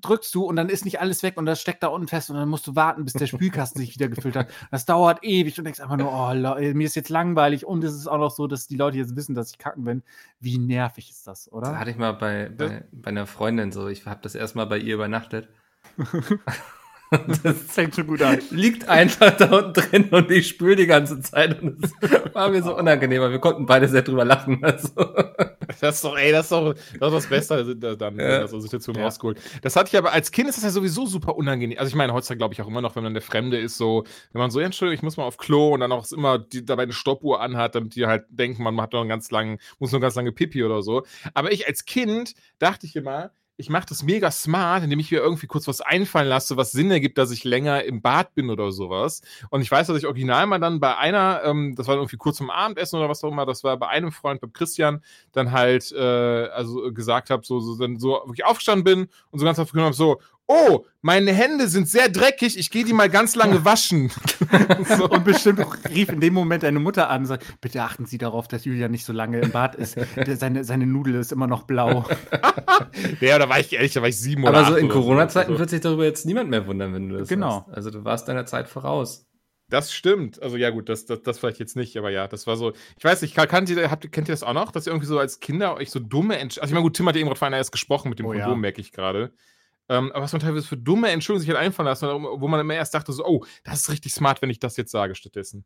drückst 0.01 0.35
du 0.35 0.45
und 0.45 0.57
dann 0.57 0.69
ist 0.69 0.85
nicht 0.85 1.01
alles 1.01 1.23
weg 1.23 1.37
und 1.37 1.47
das 1.47 1.61
steckt 1.61 1.83
da 1.83 1.89
unten 1.89 2.09
fest 2.09 2.31
und 2.31 2.37
dann 2.37 2.49
musst 2.49 2.67
du 2.67 2.77
warten, 2.77 3.05
bis 3.05 3.15
der 3.15 3.27
Spülkasten 3.27 3.81
sich 3.81 3.95
wieder 3.95 4.09
gefüllt 4.09 4.37
hat. 4.37 4.49
Das 4.71 4.87
dauert 4.87 5.25
ewig 5.25 5.59
und 5.59 5.65
denkst 5.65 5.81
einfach 5.81 5.97
nur, 5.97 6.13
oh, 6.13 6.35
mir 6.35 6.87
ist 6.87 6.97
jetzt 6.97 7.09
langweilig 7.09 7.67
und 7.67 7.85
es 7.85 7.95
ist 7.95 8.07
auch 8.07 8.19
noch 8.19 8.31
so, 8.31 8.47
dass 8.47 8.67
die 8.67 8.77
Leute 8.77 8.99
jetzt 8.99 9.17
wissen, 9.17 9.35
dass 9.35 9.51
ich 9.51 9.59
kacken 9.59 9.85
bin. 9.85 10.03
Wie 10.41 10.59
nervig 10.59 11.11
ist 11.11 11.27
das, 11.27 11.51
oder? 11.53 11.71
Das 11.71 11.79
hatte 11.79 11.91
ich 11.91 11.97
mal 11.97 12.13
bei, 12.13 12.49
bei, 12.49 12.85
bei 12.93 13.09
einer 13.09 13.27
Freundin 13.27 13.73
so. 13.73 13.89
Ich 13.89 14.07
habe 14.07 14.21
das 14.23 14.35
erstmal 14.35 14.67
bei 14.67 14.79
ihr 14.79 14.95
übernachtet. 14.95 15.49
Das 17.43 17.57
fängt 17.69 17.95
schon 17.95 18.07
gut 18.07 18.23
an. 18.23 18.41
Liegt 18.51 18.89
einfach 18.89 19.37
da 19.37 19.51
unten 19.51 19.73
drin 19.75 20.09
und 20.11 20.31
ich 20.31 20.49
spüle 20.49 20.77
die 20.77 20.87
ganze 20.87 21.21
Zeit 21.21 21.63
und 21.63 21.85
es 21.85 21.93
war 22.35 22.51
mir 22.51 22.63
so 22.63 22.77
unangenehm, 22.77 23.23
aber 23.23 23.33
wir 23.33 23.39
konnten 23.39 23.67
beide 23.67 23.89
sehr 23.89 24.03
drüber 24.03 24.25
lachen. 24.25 24.65
Also. 24.65 24.89
Das 25.81 25.97
ist 25.97 26.05
doch, 26.05 26.17
ey, 26.17 26.33
das 26.33 26.47
ist 26.47 26.53
doch 26.53 26.75
das, 26.75 26.85
ist 26.85 27.01
das 27.01 27.27
Beste 27.27 27.55
also, 27.55 27.75
dann, 27.75 28.19
ja. 28.19 28.41
wenn 28.41 28.49
so 28.49 28.61
Situation 28.61 28.97
ja. 28.97 29.05
rausgeholt. 29.05 29.39
Das 29.63 29.77
hatte 29.77 29.89
ich 29.89 29.97
aber, 29.97 30.13
als 30.13 30.31
Kind 30.31 30.49
ist 30.49 30.57
das 30.57 30.65
ja 30.65 30.71
sowieso 30.71 31.07
super 31.07 31.37
unangenehm. 31.37 31.79
Also 31.79 31.89
ich 31.89 31.95
meine, 31.95 32.13
heutzutage 32.13 32.39
glaube 32.39 32.55
ich 32.55 32.63
auch 32.63 32.69
immer 32.69 32.81
noch, 32.81 32.97
wenn 32.97 33.03
man 33.03 33.15
der 33.15 33.23
Fremde 33.23 33.59
ist, 33.59 33.77
so, 33.77 34.05
wenn 34.33 34.41
man 34.41 34.51
so, 34.51 34.61
ja, 34.61 34.67
Entschuldigung, 34.67 34.97
ich 34.97 35.03
muss 35.03 35.17
mal 35.17 35.25
auf 35.25 35.37
Klo 35.37 35.75
und 35.75 35.81
dann 35.81 35.93
auch 35.93 36.11
immer 36.13 36.39
die, 36.39 36.65
dabei 36.65 36.85
eine 36.85 36.93
Stoppuhr 36.93 37.41
anhat, 37.41 37.75
damit 37.75 37.95
die 37.95 38.07
halt 38.07 38.25
denken, 38.29 38.63
man 38.63 38.81
hat 38.81 38.93
noch 38.93 39.01
einen 39.01 39.09
ganz 39.09 39.31
langen, 39.31 39.59
muss 39.79 39.93
noch 39.93 40.01
ganz 40.01 40.15
lange 40.15 40.33
Pipi 40.33 40.65
oder 40.65 40.83
so. 40.83 41.05
Aber 41.35 41.53
ich 41.53 41.67
als 41.67 41.85
Kind 41.85 42.35
dachte 42.59 42.87
ich 42.87 42.97
immer, 42.97 43.31
ich 43.59 43.71
mache 43.71 43.87
das 43.89 44.03
mega 44.03 44.31
smart, 44.31 44.85
indem 44.85 44.99
ich 44.99 45.11
mir 45.11 45.19
irgendwie 45.19 45.47
kurz 45.47 45.67
was 45.67 45.81
einfallen 45.81 46.29
lasse, 46.29 46.57
was 46.57 46.73
Sinn 46.73 46.91
ergibt, 46.91 47.17
dass 47.17 47.31
ich 47.31 47.45
länger 47.45 47.85
im 47.85 48.03
Bad 48.03 48.35
bin 48.35 48.51
oder 48.51 48.71
sowas. 48.71 49.23
Und 49.51 49.63
ich 49.63 49.71
weiß, 49.71 49.87
dass 49.87 49.97
ich 49.97 50.07
original 50.07 50.47
mal 50.47 50.59
dann 50.59 50.79
bei 50.79 50.97
einer, 50.97 51.43
ähm, 51.45 51.75
das 51.75 51.87
war 51.87 51.95
irgendwie 51.95 52.19
kurz 52.19 52.37
zum 52.37 52.51
Abendessen 52.51 52.99
oder 52.99 53.09
was 53.09 53.25
auch 53.25 53.33
immer, 53.33 53.47
das 53.47 53.65
war 53.65 53.77
bei 53.79 53.89
einem 53.89 54.13
Freund, 54.13 54.41
bei 54.41 54.49
Christian, 54.53 55.03
dann 55.33 55.53
halt, 55.53 55.91
äh, 55.93 55.99
also 55.99 56.93
gesagt 56.93 57.31
habe, 57.31 57.47
so, 57.47 57.61
so, 57.61 57.79
dann 57.79 57.99
so 57.99 58.21
wirklich 58.27 58.45
aufgestanden 58.45 58.85
bin 58.85 59.09
und 59.31 59.39
so 59.39 59.45
ganz 59.47 59.59
aufgenommen 59.59 59.87
habe, 59.87 59.97
so, 59.97 60.21
oh, 60.47 60.85
meine 61.03 61.33
Hände 61.33 61.69
sind 61.69 61.89
sehr 61.89 62.09
dreckig, 62.09 62.59
ich 62.59 62.71
gehe 62.71 62.85
die 62.85 62.93
mal 62.93 63.09
ganz 63.09 63.35
lange 63.35 63.65
waschen. 63.65 64.11
so. 64.97 65.09
Und 65.09 65.25
bestimmt 65.25 65.61
rief 65.89 66.09
in 66.09 66.21
dem 66.21 66.35
Moment 66.35 66.63
deine 66.63 66.79
Mutter 66.79 67.11
an 67.11 67.23
und 67.23 67.27
sagt, 67.27 67.61
bitte 67.61 67.83
achten 67.83 68.07
Sie 68.07 68.19
darauf, 68.19 68.49
dass 68.49 68.65
Julia 68.65 68.89
nicht 68.89 69.05
so 69.05 69.13
lange 69.13 69.41
im 69.41 69.51
Bad 69.51 69.75
ist. 69.75 69.97
Seine, 70.39 70.65
seine 70.65 70.87
Nudel 70.87 71.17
ist 71.17 71.33
immer 71.33 71.47
noch 71.47 71.65
blau. 71.65 72.05
ja, 73.21 73.39
da 73.39 73.49
war 73.49 73.61
ich 73.61 73.73
ehrlich, 73.73 73.93
da 73.93 74.01
war 74.01 74.09
ich 74.09 74.19
sieben 74.19 74.45
oder 74.45 74.59
Aber 74.59 74.69
so 74.69 74.77
in 74.77 74.89
Corona-Zeiten 74.89 75.53
so. 75.53 75.59
wird 75.59 75.71
sich 75.71 75.81
darüber 75.81 76.05
jetzt 76.05 76.27
niemand 76.27 76.51
mehr 76.51 76.67
wundern, 76.67 76.93
wenn 76.95 77.09
du 77.09 77.19
das 77.19 77.29
Genau. 77.29 77.65
Hast. 77.67 77.75
Also 77.75 77.91
du 77.91 78.05
warst 78.05 78.29
deiner 78.29 78.47
Zeit 78.47 78.69
voraus. 78.69 79.27
Das 79.69 79.93
stimmt. 79.93 80.41
Also 80.43 80.57
ja 80.57 80.71
gut, 80.71 80.89
das, 80.89 81.07
das, 81.07 81.23
das 81.23 81.39
vielleicht 81.41 81.59
jetzt 81.59 81.75
nicht, 81.75 81.97
aber 81.97 82.11
ja, 82.11 82.29
das 82.29 82.47
war 82.47 82.57
so. 82.57 82.73
Ich 82.97 83.05
weiß 83.05 83.23
nicht, 83.23 83.35
kennt 83.35 83.69
ihr, 83.69 83.91
habt, 83.91 84.13
kennt 84.13 84.29
ihr 84.29 84.33
das 84.33 84.45
auch 84.45 84.53
noch, 84.53 84.71
dass 84.71 84.87
ihr 84.87 84.93
irgendwie 84.93 85.09
so 85.09 85.19
als 85.19 85.41
Kinder 85.41 85.75
euch 85.75 85.91
so 85.91 85.99
dumme 85.99 86.39
Entscheidungen. 86.39 86.63
Also 86.63 86.71
ich 86.71 86.75
meine, 86.75 86.85
gut, 86.85 86.97
Tim 86.97 87.09
hat 87.09 87.17
eben 87.17 87.27
gerade 87.27 87.39
vorhin 87.39 87.55
erst 87.55 87.73
gesprochen 87.73 88.09
mit 88.09 88.21
dem 88.21 88.27
oh, 88.27 88.31
Kondom, 88.31 88.51
ja. 88.51 88.57
merke 88.57 88.81
ich 88.81 88.93
gerade. 88.93 89.33
Ähm, 89.89 90.11
aber 90.13 90.25
was 90.25 90.33
man 90.33 90.41
teilweise 90.41 90.67
für 90.67 90.77
dumme 90.77 91.11
Entschuldigungen 91.11 91.47
sich 91.47 91.55
halt 91.55 91.65
einfallen 91.65 91.87
lassen, 91.87 92.09
wo 92.09 92.49
man 92.49 92.61
immer 92.61 92.75
erst 92.75 92.95
dachte, 92.95 93.13
so, 93.13 93.25
oh, 93.25 93.45
das 93.65 93.83
ist 93.83 93.91
richtig 93.91 94.13
smart, 94.13 94.43
wenn 94.43 94.51
ich 94.51 94.59
das 94.59 94.77
jetzt 94.77 94.91
sage 94.91 95.15
stattdessen. 95.15 95.65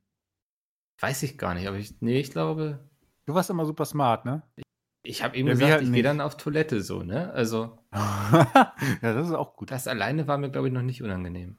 Weiß 0.99 1.23
ich 1.23 1.39
gar 1.39 1.55
nicht, 1.55 1.67
aber 1.67 1.79
ich, 1.79 2.01
nee, 2.01 2.21
ich 2.21 2.31
glaube. 2.31 2.79
Du 3.25 3.35
warst 3.35 3.49
immer 3.49 3.65
super 3.65 3.87
smart, 3.87 4.27
ne? 4.27 4.43
Ich, 4.57 4.65
ich 5.03 5.23
habe 5.23 5.37
eben 5.37 5.49
ja, 5.49 5.55
gesagt, 5.55 5.73
halt 5.73 5.83
ich 5.85 5.93
gehe 5.93 6.03
dann 6.03 6.21
auf 6.21 6.37
Toilette 6.37 6.83
so, 6.83 7.03
ne? 7.03 7.33
Also. 7.33 7.79
ja, 7.93 8.73
das 9.01 9.29
ist 9.29 9.35
auch 9.35 9.57
gut. 9.57 9.71
Das 9.71 9.89
alleine 9.89 10.29
war 10.29 10.37
mir, 10.37 10.51
glaube 10.51 10.69
ich, 10.69 10.75
noch 10.75 10.83
nicht 10.83 11.03
unangenehm. 11.03 11.59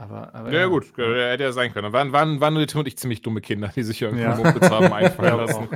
Aber, 0.00 0.34
aber 0.34 0.50
ja, 0.50 0.60
ja, 0.60 0.66
gut, 0.66 0.86
hätte 0.96 1.42
ja 1.42 1.52
sein 1.52 1.74
können. 1.74 1.92
Waren, 1.92 2.10
waren, 2.10 2.40
waren 2.40 2.54
nur 2.54 2.66
Tim 2.66 2.80
und 2.80 2.88
ich 2.88 2.96
ziemlich 2.96 3.20
dumme 3.20 3.42
Kinder, 3.42 3.70
die 3.76 3.82
sich 3.82 4.00
irgendwie 4.00 4.22
ja. 4.22 4.34
Mumpitz 4.34 4.70
haben 4.70 4.90
einfallen 4.90 5.36
lassen. 5.36 5.68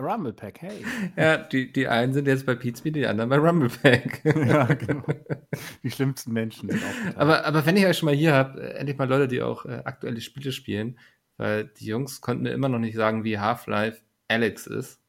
Rumble 0.00 0.32
Pack, 0.32 0.62
hey. 0.62 0.84
Ja, 1.16 1.36
die, 1.36 1.72
die 1.72 1.86
einen 1.86 2.12
sind 2.12 2.26
jetzt 2.26 2.44
bei 2.44 2.56
Pizza, 2.56 2.90
die 2.90 3.06
anderen 3.06 3.30
bei 3.30 3.36
Rumble 3.36 3.68
Pack. 3.68 4.24
ja, 4.24 4.64
genau. 4.64 5.04
Die 5.84 5.92
schlimmsten 5.92 6.32
Menschen 6.32 6.68
sind 6.68 6.82
auch. 6.82 7.20
Aber, 7.20 7.44
aber 7.44 7.66
wenn 7.66 7.76
ich 7.76 7.86
euch 7.86 7.98
schon 7.98 8.06
mal 8.06 8.16
hier 8.16 8.32
habe, 8.32 8.60
äh, 8.60 8.78
endlich 8.78 8.98
mal 8.98 9.08
Leute, 9.08 9.28
die 9.28 9.42
auch 9.42 9.64
äh, 9.64 9.82
aktuelle 9.84 10.20
Spiele 10.20 10.50
spielen, 10.50 10.98
weil 11.36 11.66
die 11.66 11.86
Jungs 11.86 12.20
konnten 12.20 12.42
mir 12.42 12.50
immer 12.50 12.68
noch 12.68 12.80
nicht 12.80 12.96
sagen, 12.96 13.22
wie 13.22 13.38
Half-Life 13.38 14.00
Alex 14.26 14.66
ist. 14.66 15.00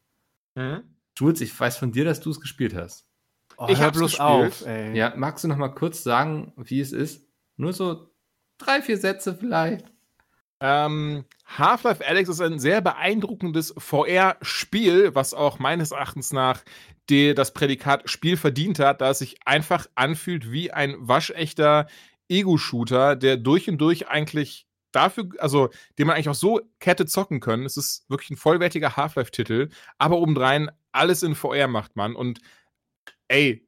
Mhm. 0.54 0.84
Jules, 1.18 1.42
ich 1.42 1.60
weiß 1.60 1.78
von 1.78 1.92
dir, 1.92 2.06
dass 2.06 2.20
du 2.20 2.30
es 2.30 2.40
gespielt 2.40 2.76
hast. 2.76 3.08
Oh, 3.58 3.66
ich 3.68 3.82
habe 3.82 3.98
bloß 3.98 4.12
gespielt. 4.12 4.30
auf. 4.30 4.66
Ey. 4.68 4.96
Ja, 4.96 5.14
magst 5.18 5.44
du 5.44 5.48
noch 5.48 5.58
mal 5.58 5.70
kurz 5.70 6.04
sagen, 6.04 6.54
wie 6.56 6.80
es 6.80 6.92
ist? 6.92 7.28
Nur 7.58 7.74
so 7.74 8.09
Drei, 8.60 8.82
vier 8.82 8.98
Sätze 8.98 9.34
vielleicht. 9.34 9.86
Ähm, 10.62 11.26
Half-Life 11.46 12.06
Alex 12.06 12.30
ist 12.30 12.42
ein 12.42 12.60
sehr 12.60 12.82
beeindruckendes 12.82 13.74
VR-Spiel, 13.78 15.16
was 15.16 15.34
auch 15.34 15.58
meines 15.58 15.92
Erachtens 15.92 16.34
nach 16.34 16.64
die, 17.10 17.34
das 17.34 17.54
Prädikat 17.54 18.10
Spiel 18.10 18.38
verdient 18.38 18.78
hat, 18.80 19.02
da 19.02 19.10
es 19.10 19.20
sich 19.20 19.38
einfach 19.46 19.88
anfühlt 19.96 20.52
wie 20.52 20.72
ein 20.72 20.96
waschechter 21.00 21.88
Ego-Shooter, 22.28 23.16
der 23.16 23.38
durch 23.38 23.70
und 23.70 23.80
durch 23.80 24.10
eigentlich 24.10 24.68
dafür, 24.92 25.30
also 25.40 25.70
den 25.98 26.08
man 26.08 26.16
eigentlich 26.16 26.30
auch 26.30 26.36
so 26.36 26.62
Kette 26.80 27.06
zocken 27.06 27.40
können. 27.40 27.66
Es 27.66 27.78
ist 27.78 28.10
wirklich 28.10 28.32
ein 28.32 28.38
vollwertiger 28.38 28.98
Half-Life-Titel, 28.98 29.70
aber 29.98 30.20
obendrein 30.20 30.70
alles 30.92 31.24
in 31.24 31.36
VR 31.36 31.68
macht 31.68 31.96
man 31.96 32.16
und 32.16 32.40
ey, 33.28 33.66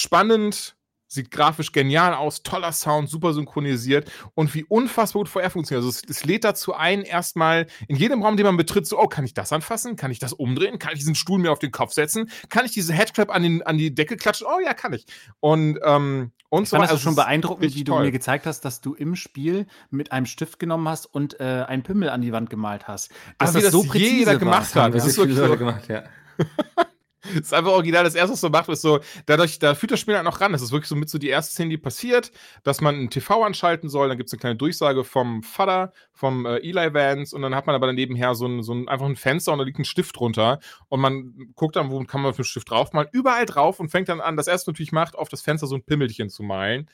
spannend, 0.00 0.76
sieht 1.10 1.30
grafisch 1.32 1.72
genial 1.72 2.14
aus, 2.14 2.42
toller 2.44 2.72
Sound, 2.72 3.10
super 3.10 3.34
synchronisiert 3.34 4.10
und 4.34 4.54
wie 4.54 4.64
unfassbar 4.64 5.20
gut 5.20 5.28
VR 5.28 5.50
funktioniert. 5.50 5.84
Also 5.84 5.88
es, 5.88 6.08
es 6.08 6.24
lädt 6.24 6.44
dazu 6.44 6.72
ein, 6.72 7.02
erstmal 7.02 7.66
in 7.88 7.96
jedem 7.96 8.22
Raum, 8.22 8.36
den 8.36 8.46
man 8.46 8.56
betritt, 8.56 8.86
so, 8.86 8.98
oh, 8.98 9.08
kann 9.08 9.24
ich 9.24 9.34
das 9.34 9.52
anfassen? 9.52 9.96
Kann 9.96 10.12
ich 10.12 10.20
das 10.20 10.32
umdrehen? 10.32 10.78
Kann 10.78 10.92
ich 10.92 11.00
diesen 11.00 11.16
Stuhl 11.16 11.40
mir 11.40 11.50
auf 11.50 11.58
den 11.58 11.72
Kopf 11.72 11.92
setzen? 11.92 12.30
Kann 12.48 12.64
ich 12.64 12.70
diese 12.70 12.92
Headcrab 12.92 13.34
an, 13.34 13.42
den, 13.42 13.62
an 13.62 13.76
die 13.76 13.92
Decke 13.92 14.16
klatschen? 14.16 14.46
Oh 14.48 14.60
ja, 14.60 14.72
kann 14.72 14.92
ich. 14.92 15.04
Und, 15.40 15.80
ähm, 15.82 16.30
und 16.48 16.62
ich 16.62 16.68
so 16.68 16.76
fand 16.76 16.90
das 16.90 17.00
schon 17.00 17.16
beeindruckend, 17.16 17.74
wie 17.74 17.84
du 17.84 17.92
toll. 17.92 18.04
mir 18.04 18.12
gezeigt 18.12 18.46
hast, 18.46 18.60
dass 18.64 18.80
du 18.80 18.94
im 18.94 19.16
Spiel 19.16 19.66
mit 19.90 20.12
einem 20.12 20.26
Stift 20.26 20.60
genommen 20.60 20.88
hast 20.88 21.06
und 21.06 21.40
äh, 21.40 21.64
einen 21.66 21.82
Pimmel 21.82 22.08
an 22.10 22.22
die 22.22 22.32
Wand 22.32 22.50
gemalt 22.50 22.86
hast. 22.86 23.10
Dass 23.38 23.48
also, 23.48 23.58
das, 23.58 23.64
das 23.64 23.72
so 23.72 23.82
präzise 23.82 24.14
jeder 24.14 24.36
gemacht 24.36 24.74
war. 24.76 24.84
hat. 24.84 24.94
Das, 24.94 25.02
das 25.02 25.12
ist 25.12 25.18
wirklich 25.18 25.36
so 25.36 25.56
gemacht, 25.56 25.88
ja. 25.88 26.04
Das 27.22 27.32
ist 27.34 27.54
einfach 27.54 27.72
original. 27.72 28.04
Das 28.04 28.14
erste, 28.14 28.32
was 28.32 28.42
man 28.42 28.52
macht, 28.52 28.68
ist 28.68 28.82
so, 28.82 29.00
dadurch, 29.26 29.58
da 29.58 29.74
führt 29.74 29.92
das 29.92 30.00
Spiel 30.00 30.14
halt 30.14 30.24
noch 30.24 30.40
ran. 30.40 30.52
Das 30.52 30.62
ist 30.62 30.72
wirklich 30.72 30.88
so 30.88 30.96
mit 30.96 31.10
so 31.10 31.18
die 31.18 31.28
erste 31.28 31.52
Szene, 31.52 31.70
die 31.70 31.78
passiert, 31.78 32.32
dass 32.62 32.80
man 32.80 32.98
ein 32.98 33.10
TV 33.10 33.42
anschalten 33.44 33.88
soll. 33.88 34.08
Dann 34.08 34.16
gibt 34.16 34.28
es 34.28 34.32
eine 34.32 34.40
kleine 34.40 34.56
Durchsage 34.56 35.04
vom 35.04 35.42
Vater, 35.42 35.92
vom 36.12 36.46
äh, 36.46 36.56
Eli 36.58 36.94
Vance. 36.94 37.34
Und 37.36 37.42
dann 37.42 37.54
hat 37.54 37.66
man 37.66 37.74
aber 37.74 37.92
nebenher 37.92 38.34
so 38.34 38.46
ein, 38.46 38.62
so 38.62 38.72
ein, 38.72 38.88
einfach 38.88 39.06
ein 39.06 39.16
Fenster 39.16 39.52
und 39.52 39.58
da 39.58 39.64
liegt 39.64 39.78
ein 39.78 39.84
Stift 39.84 40.18
drunter. 40.18 40.60
Und 40.88 41.00
man 41.00 41.52
guckt 41.54 41.76
dann, 41.76 41.90
wo 41.90 42.02
kann 42.04 42.22
man 42.22 42.32
für 42.32 42.38
einen 42.38 42.44
Stift 42.44 42.70
draufmalen. 42.70 43.08
Überall 43.12 43.46
drauf 43.46 43.80
und 43.80 43.90
fängt 43.90 44.08
dann 44.08 44.20
an, 44.20 44.36
das 44.36 44.46
erste 44.46 44.70
natürlich 44.70 44.92
macht, 44.92 45.14
auf 45.16 45.28
das 45.28 45.42
Fenster 45.42 45.66
so 45.66 45.76
ein 45.76 45.84
Pimmelchen 45.84 46.30
zu 46.30 46.42
malen. 46.42 46.88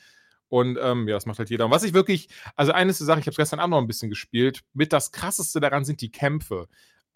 Und 0.49 0.77
ähm, 0.81 1.07
ja, 1.07 1.15
das 1.15 1.25
macht 1.25 1.39
halt 1.39 1.49
jeder. 1.49 1.65
Und 1.65 1.71
was 1.71 1.83
ich 1.83 1.93
wirklich, 1.93 2.29
also 2.55 2.71
eine 2.71 2.93
Sache, 2.93 3.19
ich 3.19 3.27
habe 3.27 3.35
gestern 3.35 3.59
Abend 3.59 3.71
noch 3.71 3.79
ein 3.79 3.87
bisschen 3.87 4.09
gespielt, 4.09 4.61
mit 4.73 4.93
das 4.93 5.11
krasseste 5.11 5.59
daran 5.59 5.83
sind 5.83 6.01
die 6.01 6.11
Kämpfe. 6.11 6.67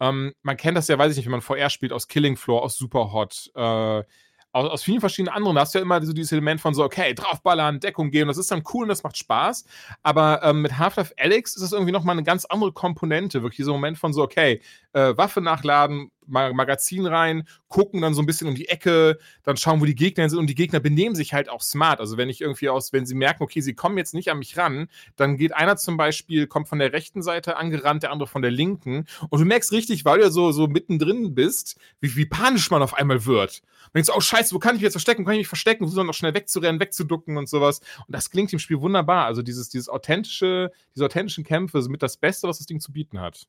Ähm, 0.02 0.34
man 0.42 0.56
kennt 0.56 0.76
das 0.76 0.88
ja, 0.88 0.98
weiß 0.98 1.12
ich 1.12 1.16
nicht, 1.16 1.26
wenn 1.26 1.32
man 1.32 1.42
VR 1.42 1.70
spielt, 1.70 1.92
aus 1.92 2.08
Killing 2.08 2.36
Floor, 2.36 2.64
aus 2.64 2.76
Superhot, 2.76 3.52
äh, 3.54 3.60
aus, 3.60 4.04
aus 4.52 4.82
vielen 4.82 4.98
verschiedenen 4.98 5.32
anderen. 5.32 5.54
Da 5.54 5.62
hast 5.62 5.74
du 5.74 5.78
ja 5.78 5.82
immer 5.84 6.04
so 6.04 6.12
dieses 6.12 6.32
Element 6.32 6.60
von 6.60 6.74
so, 6.74 6.82
okay, 6.82 7.14
draufballern, 7.14 7.78
Deckung 7.78 8.10
gehen. 8.10 8.26
Das 8.26 8.36
ist 8.36 8.50
dann 8.50 8.64
cool 8.74 8.82
und 8.82 8.88
das 8.88 9.04
macht 9.04 9.16
Spaß. 9.16 9.64
Aber 10.02 10.42
ähm, 10.42 10.62
mit 10.62 10.76
Half-Life 10.76 11.14
Alex 11.18 11.54
ist 11.54 11.62
es 11.62 11.72
irgendwie 11.72 11.92
nochmal 11.92 12.16
eine 12.16 12.24
ganz 12.24 12.44
andere 12.46 12.72
Komponente. 12.72 13.42
Wirklich 13.42 13.58
dieser 13.58 13.70
Moment 13.70 13.96
von 13.96 14.12
so, 14.12 14.22
okay, 14.24 14.60
äh, 14.92 15.16
Waffe 15.16 15.40
nachladen, 15.40 16.10
Magazin 16.26 17.06
rein, 17.06 17.46
gucken 17.68 18.00
dann 18.00 18.14
so 18.14 18.22
ein 18.22 18.26
bisschen 18.26 18.48
um 18.48 18.54
die 18.54 18.68
Ecke, 18.68 19.18
dann 19.42 19.56
schauen, 19.56 19.80
wo 19.80 19.84
die 19.84 19.94
Gegner 19.94 20.28
sind 20.28 20.38
und 20.38 20.46
die 20.48 20.54
Gegner 20.54 20.80
benehmen 20.80 21.14
sich 21.14 21.34
halt 21.34 21.48
auch 21.48 21.62
smart. 21.62 22.00
Also 22.00 22.16
wenn 22.16 22.28
ich 22.28 22.40
irgendwie 22.40 22.68
aus, 22.68 22.92
wenn 22.92 23.06
sie 23.06 23.14
merken, 23.14 23.42
okay, 23.42 23.60
sie 23.60 23.74
kommen 23.74 23.98
jetzt 23.98 24.14
nicht 24.14 24.30
an 24.30 24.38
mich 24.38 24.56
ran, 24.56 24.88
dann 25.16 25.36
geht 25.36 25.54
einer 25.54 25.76
zum 25.76 25.96
Beispiel, 25.96 26.46
kommt 26.46 26.68
von 26.68 26.78
der 26.78 26.92
rechten 26.92 27.22
Seite 27.22 27.56
angerannt, 27.56 28.02
der 28.02 28.12
andere 28.12 28.28
von 28.28 28.42
der 28.42 28.50
linken 28.50 29.06
und 29.30 29.40
du 29.40 29.44
merkst 29.44 29.72
richtig, 29.72 30.04
weil 30.04 30.18
du 30.18 30.24
ja 30.24 30.30
so, 30.30 30.52
so 30.52 30.66
mittendrin 30.66 31.34
bist, 31.34 31.78
wie, 32.00 32.16
wie 32.16 32.26
panisch 32.26 32.70
man 32.70 32.82
auf 32.82 32.94
einmal 32.94 33.24
wird. 33.26 33.62
Und 33.86 33.94
denkst, 33.96 34.10
oh 34.14 34.20
scheiße, 34.20 34.54
wo 34.54 34.58
kann 34.58 34.74
ich 34.74 34.80
mich 34.80 34.84
jetzt 34.84 34.94
verstecken? 34.94 35.22
Wo 35.22 35.26
kann 35.26 35.34
ich 35.34 35.40
mich 35.40 35.48
verstecken? 35.48 35.84
Versuche 35.84 36.04
noch 36.04 36.14
schnell 36.14 36.34
wegzurennen, 36.34 36.80
wegzuducken 36.80 37.36
und 37.36 37.48
sowas. 37.48 37.80
Und 38.06 38.14
das 38.14 38.30
klingt 38.30 38.52
im 38.52 38.58
Spiel 38.58 38.80
wunderbar. 38.80 39.26
Also 39.26 39.42
dieses, 39.42 39.68
dieses 39.68 39.88
authentische, 39.88 40.70
diese 40.94 41.04
authentischen 41.04 41.44
Kämpfe 41.44 41.82
sind 41.82 41.92
mit 41.92 42.02
das 42.02 42.16
Beste, 42.16 42.48
was 42.48 42.58
das 42.58 42.66
Ding 42.66 42.80
zu 42.80 42.92
bieten 42.92 43.20
hat. 43.20 43.46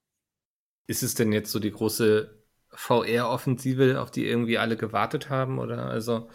Ist 0.88 1.04
es 1.04 1.16
denn 1.16 1.32
jetzt 1.32 1.52
so 1.52 1.60
die 1.60 1.72
große 1.72 2.43
VR-Offensive, 2.76 4.02
auf 4.02 4.12
die 4.12 4.26
irgendwie 4.26 4.58
alle 4.58 4.78
gewartet 4.78 5.30
haben? 5.30 5.60
Oder 5.60 5.86
also. 5.88 6.30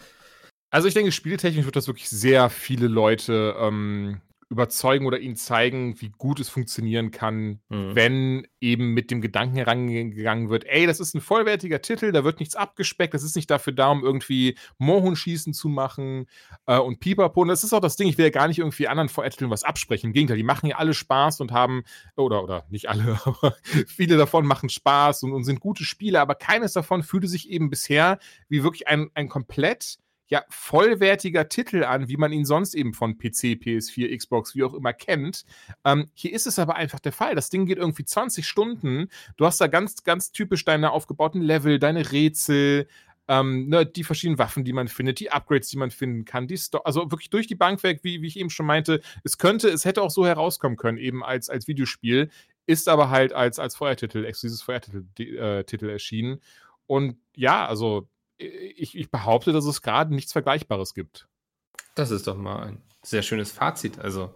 Also 0.71 0.87
ich 0.87 0.93
denke, 0.93 1.11
spieltechnisch 1.11 1.65
wird 1.65 1.75
das 1.75 1.87
wirklich 1.87 2.09
sehr 2.09 2.49
viele 2.49 2.87
Leute 2.87 3.55
ähm, 3.59 4.21
überzeugen 4.49 5.05
oder 5.05 5.19
ihnen 5.19 5.35
zeigen, 5.35 6.01
wie 6.01 6.09
gut 6.09 6.39
es 6.39 6.49
funktionieren 6.49 7.11
kann, 7.11 7.59
mhm. 7.69 7.95
wenn 7.95 8.47
eben 8.59 8.95
mit 8.95 9.11
dem 9.11 9.21
Gedanken 9.21 9.55
herangegangen 9.55 10.49
wird, 10.49 10.65
ey, 10.65 10.87
das 10.87 10.99
ist 10.99 11.13
ein 11.13 11.21
vollwertiger 11.21 11.81
Titel, 11.81 12.11
da 12.11 12.23
wird 12.23 12.39
nichts 12.39 12.55
abgespeckt, 12.55 13.13
das 13.13 13.21
ist 13.21 13.35
nicht 13.35 13.51
dafür 13.51 13.73
da, 13.73 13.89
um 13.89 14.03
irgendwie 14.03 14.57
Mohunschießen 14.79 15.53
zu 15.53 15.69
machen 15.69 16.25
äh, 16.65 16.79
und 16.79 16.99
Pipapo. 16.99 17.41
Und 17.41 17.49
das 17.49 17.63
ist 17.63 17.73
auch 17.73 17.79
das 17.79 17.95
Ding, 17.95 18.07
ich 18.07 18.17
will 18.17 18.25
ja 18.25 18.31
gar 18.31 18.47
nicht 18.47 18.57
irgendwie 18.57 18.87
anderen 18.87 19.09
VR-Titeln 19.09 19.51
was 19.51 19.63
absprechen. 19.63 20.07
Im 20.07 20.13
Gegenteil, 20.13 20.37
die 20.37 20.43
machen 20.43 20.67
ja 20.67 20.77
alle 20.77 20.95
Spaß 20.95 21.41
und 21.41 21.51
haben, 21.51 21.83
oder, 22.15 22.43
oder 22.43 22.65
nicht 22.69 22.89
alle, 22.89 23.19
aber 23.25 23.55
viele 23.85 24.17
davon 24.17 24.47
machen 24.47 24.69
Spaß 24.69 25.23
und, 25.23 25.31
und 25.31 25.43
sind 25.43 25.59
gute 25.59 25.83
Spiele, 25.83 26.19
aber 26.19 26.33
keines 26.33 26.73
davon 26.73 27.03
fühlte 27.03 27.27
sich 27.27 27.51
eben 27.51 27.69
bisher 27.69 28.17
wie 28.47 28.63
wirklich 28.63 28.87
ein, 28.87 29.11
ein 29.13 29.29
komplett 29.29 29.99
ja, 30.29 30.43
vollwertiger 30.49 31.49
Titel 31.49 31.83
an, 31.83 32.07
wie 32.07 32.17
man 32.17 32.31
ihn 32.31 32.45
sonst 32.45 32.75
eben 32.75 32.93
von 32.93 33.17
PC, 33.17 33.57
PS4, 33.57 34.15
Xbox, 34.15 34.55
wie 34.55 34.63
auch 34.63 34.75
immer 34.75 34.93
kennt. 34.93 35.43
Ähm, 35.83 36.09
hier 36.13 36.33
ist 36.33 36.45
es 36.45 36.59
aber 36.59 36.75
einfach 36.75 36.99
der 36.99 37.11
Fall. 37.11 37.33
Das 37.33 37.49
Ding 37.49 37.65
geht 37.65 37.79
irgendwie 37.79 38.05
20 38.05 38.47
Stunden. 38.47 39.09
Du 39.37 39.45
hast 39.45 39.59
da 39.59 39.67
ganz, 39.67 40.03
ganz 40.03 40.31
typisch 40.31 40.63
deine 40.65 40.91
aufgebauten 40.91 41.41
Level, 41.41 41.79
deine 41.79 42.11
Rätsel, 42.11 42.87
ähm, 43.27 43.69
ne, 43.69 43.85
die 43.85 44.03
verschiedenen 44.03 44.37
Waffen, 44.39 44.63
die 44.63 44.73
man 44.73 44.87
findet, 44.87 45.19
die 45.19 45.31
Upgrades, 45.31 45.69
die 45.69 45.77
man 45.77 45.91
finden 45.91 46.25
kann, 46.25 46.47
die 46.47 46.57
Sto 46.57 46.79
also 46.79 47.11
wirklich 47.11 47.29
durch 47.29 47.47
die 47.47 47.55
Bank 47.55 47.81
weg, 47.83 47.99
wie, 48.03 48.21
wie 48.21 48.27
ich 48.27 48.37
eben 48.37 48.49
schon 48.51 48.65
meinte. 48.65 49.01
Es 49.23 49.37
könnte, 49.39 49.69
es 49.69 49.85
hätte 49.85 50.01
auch 50.03 50.11
so 50.11 50.25
herauskommen 50.25 50.77
können, 50.77 50.97
eben 50.97 51.23
als, 51.23 51.49
als 51.49 51.67
Videospiel, 51.67 52.29
ist 52.67 52.87
aber 52.87 53.09
halt 53.09 53.33
als, 53.33 53.57
als 53.57 53.75
Feuertitel, 53.75 54.25
exklusives 54.25 54.61
Feuertitel 54.61 55.05
äh, 55.23 55.63
Titel 55.63 55.89
erschienen. 55.89 56.39
Und 56.87 57.17
ja, 57.35 57.67
also 57.67 58.07
ich, 58.39 58.97
ich 58.97 59.11
behaupte, 59.11 59.51
dass 59.51 59.65
es 59.65 59.81
gerade 59.81 60.13
nichts 60.13 60.31
Vergleichbares 60.31 60.93
gibt. 60.93 61.27
Das 61.95 62.11
ist 62.11 62.27
doch 62.27 62.37
mal 62.37 62.67
ein 62.67 62.81
sehr 63.03 63.21
schönes 63.21 63.51
Fazit. 63.51 63.99
Also, 63.99 64.33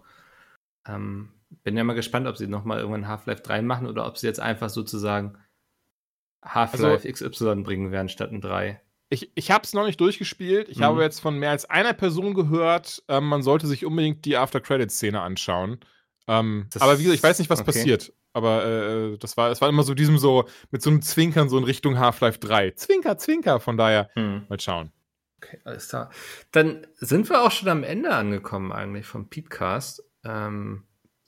ähm, 0.86 1.32
bin 1.62 1.76
ja 1.76 1.84
mal 1.84 1.94
gespannt, 1.94 2.26
ob 2.26 2.36
sie 2.36 2.46
nochmal 2.46 2.78
irgendwann 2.78 3.08
Half-Life 3.08 3.42
3 3.42 3.62
machen 3.62 3.86
oder 3.86 4.06
ob 4.06 4.18
sie 4.18 4.26
jetzt 4.26 4.40
einfach 4.40 4.68
sozusagen 4.68 5.38
Half-Life 6.44 7.08
also, 7.08 7.30
XY 7.30 7.62
bringen 7.62 7.90
werden 7.90 8.08
statt 8.08 8.32
ein 8.32 8.40
3. 8.40 8.80
Ich, 9.08 9.30
ich 9.34 9.50
habe 9.50 9.64
es 9.64 9.72
noch 9.72 9.86
nicht 9.86 10.00
durchgespielt. 10.00 10.68
Ich 10.68 10.78
mhm. 10.78 10.84
habe 10.84 11.02
jetzt 11.02 11.20
von 11.20 11.38
mehr 11.38 11.50
als 11.50 11.68
einer 11.68 11.92
Person 11.92 12.34
gehört, 12.34 13.02
ähm, 13.08 13.28
man 13.28 13.42
sollte 13.42 13.66
sich 13.66 13.86
unbedingt 13.86 14.24
die 14.24 14.36
After-Credit-Szene 14.36 15.20
anschauen. 15.20 15.78
Ähm, 16.26 16.68
aber 16.78 16.98
wie 16.98 17.04
gesagt, 17.04 17.18
ich 17.18 17.22
weiß 17.22 17.38
nicht, 17.38 17.50
was 17.50 17.60
okay. 17.60 17.66
passiert. 17.72 18.12
Aber 18.34 18.66
äh, 18.66 19.16
das 19.18 19.36
war, 19.36 19.50
es 19.50 19.60
war 19.60 19.68
immer 19.68 19.84
so 19.84 19.94
diesem 19.94 20.18
so, 20.18 20.44
mit 20.70 20.82
so 20.82 20.90
einem 20.90 21.00
Zwinkern 21.02 21.48
so 21.48 21.56
in 21.56 21.64
Richtung 21.64 21.98
Half-Life 21.98 22.40
3. 22.40 22.72
Zwinker, 22.72 23.16
Zwinker, 23.16 23.60
von 23.60 23.76
daher, 23.78 24.10
hm. 24.14 24.42
mal 24.48 24.60
schauen. 24.60 24.92
Okay, 25.40 25.60
alles 25.64 25.88
klar. 25.88 26.10
Dann 26.50 26.86
sind 26.96 27.30
wir 27.30 27.42
auch 27.42 27.52
schon 27.52 27.68
am 27.68 27.84
Ende 27.84 28.12
angekommen 28.12 28.72
eigentlich 28.72 29.06
vom 29.06 29.28
Peatcast. 29.28 30.02
Ähm, 30.24 30.82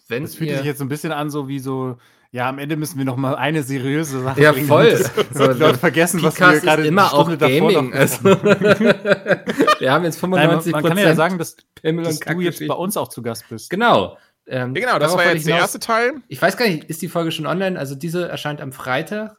wenn 0.09 0.25
das 0.25 0.35
fühlt 0.35 0.51
sich 0.51 0.65
jetzt 0.65 0.79
so 0.79 0.85
ein 0.85 0.89
bisschen 0.89 1.13
an, 1.13 1.31
so 1.31 1.47
wie 1.49 1.61
so, 1.61 1.99
ja, 2.33 2.49
am 2.49 2.59
Ende 2.59 2.77
müssen 2.77 2.99
wir 2.99 3.05
noch 3.05 3.17
mal 3.17 3.37
eine 3.37 3.63
seriöse 3.63 4.23
Sache 4.23 4.41
Ja, 4.41 4.53
bringen, 4.53 4.67
voll. 4.67 4.99
So, 5.33 5.47
Leute 5.47 5.79
vergessen, 5.79 6.23
was 6.23 6.41
wir 6.41 6.61
gerade 6.61 6.87
immer 6.87 7.15
auch 7.15 7.27
Gaming. 7.39 7.95
Also, 7.95 8.25
wir 8.25 9.93
haben 9.93 10.05
jetzt 10.05 10.19
95 10.19 10.73
Nein, 10.73 10.73
man, 10.73 10.83
man 10.83 10.97
kann 10.97 10.99
ja 10.99 11.15
sagen, 11.15 11.39
dass, 11.39 11.57
dass 11.83 12.21
du 12.21 12.41
jetzt 12.41 12.67
bei 12.67 12.75
uns 12.75 12.97
auch 12.97 13.09
zu 13.09 13.23
Gast 13.23 13.49
bist. 13.49 13.71
Genau. 13.71 14.17
Ähm, 14.47 14.74
ja, 14.74 14.86
genau, 14.86 14.99
das 14.99 15.16
war 15.16 15.32
jetzt 15.32 15.47
der 15.47 15.57
erste 15.57 15.80
Teil. 15.80 16.14
Ich 16.28 16.40
weiß 16.40 16.57
gar 16.57 16.66
nicht, 16.66 16.84
ist 16.84 17.03
die 17.03 17.09
Folge 17.09 17.32
schon 17.32 17.47
online? 17.47 17.78
Also 17.78 17.94
diese 17.94 18.28
erscheint 18.28 18.61
am 18.61 18.72
Freitag. 18.72 19.36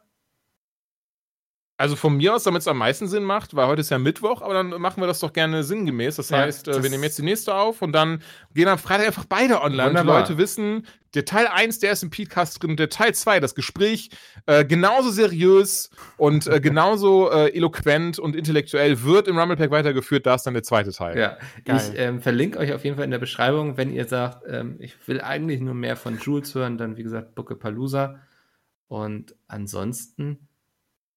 Also 1.80 1.94
von 1.94 2.16
mir 2.16 2.34
aus, 2.34 2.42
damit 2.42 2.62
es 2.62 2.66
am 2.66 2.76
meisten 2.76 3.06
Sinn 3.06 3.22
macht, 3.22 3.54
weil 3.54 3.68
heute 3.68 3.82
ist 3.82 3.90
ja 3.90 3.98
Mittwoch, 3.98 4.42
aber 4.42 4.52
dann 4.52 4.70
machen 4.80 5.00
wir 5.00 5.06
das 5.06 5.20
doch 5.20 5.32
gerne 5.32 5.62
sinngemäß. 5.62 6.16
Das 6.16 6.30
ja, 6.30 6.38
heißt, 6.38 6.66
äh, 6.66 6.72
das 6.72 6.82
wir 6.82 6.90
nehmen 6.90 7.04
jetzt 7.04 7.18
die 7.18 7.22
nächste 7.22 7.54
auf 7.54 7.82
und 7.82 7.92
dann 7.92 8.20
gehen 8.52 8.66
am 8.66 8.78
Freitag 8.78 9.06
einfach 9.06 9.26
beide 9.26 9.62
online. 9.62 9.90
Wunderbar. 9.90 10.24
Die 10.24 10.32
Leute 10.32 10.38
wissen, 10.38 10.84
der 11.14 11.24
Teil 11.24 11.46
1, 11.46 11.78
der 11.78 11.92
ist 11.92 12.02
im 12.02 12.10
Podcast 12.10 12.60
drin, 12.60 12.76
der 12.76 12.88
Teil 12.88 13.14
2, 13.14 13.38
das 13.38 13.54
Gespräch, 13.54 14.10
äh, 14.46 14.64
genauso 14.64 15.10
seriös 15.10 15.90
und 16.16 16.48
äh, 16.48 16.60
genauso 16.60 17.30
äh, 17.30 17.54
eloquent 17.54 18.18
und 18.18 18.34
intellektuell 18.34 19.04
wird 19.04 19.28
im 19.28 19.38
Rumblepack 19.38 19.70
weitergeführt. 19.70 20.26
Da 20.26 20.34
ist 20.34 20.42
dann 20.42 20.54
der 20.54 20.64
zweite 20.64 20.90
Teil. 20.90 21.16
Ja, 21.16 21.38
Geil. 21.64 21.76
ich 21.76 21.96
ähm, 21.96 22.20
verlinke 22.20 22.58
euch 22.58 22.72
auf 22.72 22.82
jeden 22.82 22.96
Fall 22.96 23.04
in 23.04 23.12
der 23.12 23.18
Beschreibung, 23.18 23.76
wenn 23.76 23.92
ihr 23.92 24.08
sagt, 24.08 24.42
ähm, 24.48 24.78
ich 24.80 24.96
will 25.06 25.20
eigentlich 25.20 25.60
nur 25.60 25.74
mehr 25.74 25.94
von 25.94 26.18
Jules 26.18 26.56
hören, 26.56 26.76
dann 26.76 26.96
wie 26.96 27.04
gesagt 27.04 27.36
Bucke 27.36 27.54
Palooza. 27.54 28.18
Und 28.88 29.36
ansonsten 29.46 30.47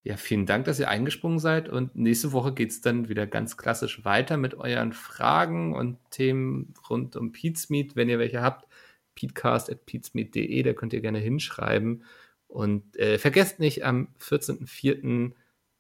ja, 0.04 0.18
vielen 0.18 0.48
Dank, 0.48 0.66
dass 0.66 0.80
ihr 0.80 0.90
eingesprungen 0.90 1.40
seid. 1.40 1.70
Und 1.70 1.96
nächste 1.96 2.32
Woche 2.32 2.54
geht 2.54 2.72
es 2.72 2.82
dann 2.82 3.08
wieder 3.10 3.28
ganz 3.28 3.58
klassisch 3.58 4.04
weiter 4.04 4.38
mit 4.38 4.56
euren 4.56 4.94
Fragen 4.94 5.76
und 5.76 5.98
Themen 6.10 6.74
rund 6.90 7.16
um 7.16 7.32
Pizmeet. 7.32 7.96
Wenn 7.96 8.10
ihr 8.10 8.18
welche 8.20 8.42
habt, 8.42 8.68
peatcast.peatsmeet.de, 9.16 10.64
da 10.64 10.74
könnt 10.74 10.94
ihr 10.94 11.02
gerne 11.02 11.20
hinschreiben. 11.20 12.04
Und 12.48 12.98
äh, 12.98 13.18
vergesst 13.20 13.60
nicht, 13.60 13.86
am 13.86 14.10
14.04. 14.20 15.34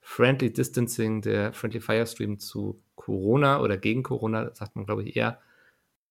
Friendly 0.03 0.51
Distancing, 0.51 1.21
der 1.21 1.53
Friendly 1.53 1.79
Fire 1.79 2.07
Stream 2.07 2.39
zu 2.39 2.81
Corona 2.95 3.61
oder 3.61 3.77
gegen 3.77 4.03
Corona, 4.03 4.53
sagt 4.55 4.75
man, 4.75 4.85
glaube 4.85 5.03
ich, 5.03 5.15
eher. 5.15 5.39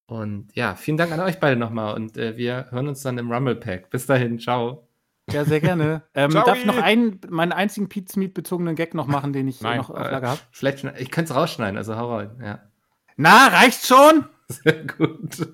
Und 0.06 0.48
ja, 0.54 0.74
vielen 0.74 0.96
Dank 0.96 1.12
an 1.12 1.20
euch 1.20 1.38
beide 1.40 1.58
nochmal 1.58 1.94
und 1.94 2.16
äh, 2.16 2.36
wir 2.36 2.70
hören 2.70 2.88
uns 2.88 3.02
dann 3.02 3.18
im 3.18 3.30
Rumble 3.32 3.56
Pack. 3.56 3.90
Bis 3.90 4.06
dahin, 4.06 4.38
ciao. 4.38 4.89
Ja, 5.32 5.44
sehr 5.44 5.60
gerne. 5.60 6.02
Ähm, 6.14 6.30
darf 6.32 6.58
ich 6.58 6.64
noch 6.64 6.76
einen, 6.76 7.20
meinen 7.28 7.52
einzigen 7.52 7.88
Pete 7.88 8.12
Smith-bezogenen 8.12 8.74
Gag 8.74 8.94
noch 8.94 9.06
machen, 9.06 9.32
den 9.32 9.48
ich 9.48 9.60
Nein. 9.60 9.78
noch 9.78 9.90
auf 9.90 9.98
Lager 9.98 10.28
habe? 10.30 10.40
Vielleicht, 10.50 10.84
ich 10.98 11.10
könnte 11.10 11.32
es 11.32 11.38
rausschneiden, 11.38 11.76
also 11.76 11.96
hau 11.96 12.16
rein, 12.16 12.30
ja. 12.42 12.60
Na, 13.16 13.48
reicht 13.48 13.86
schon? 13.86 14.24
Sehr 14.48 14.86
gut. 14.86 15.48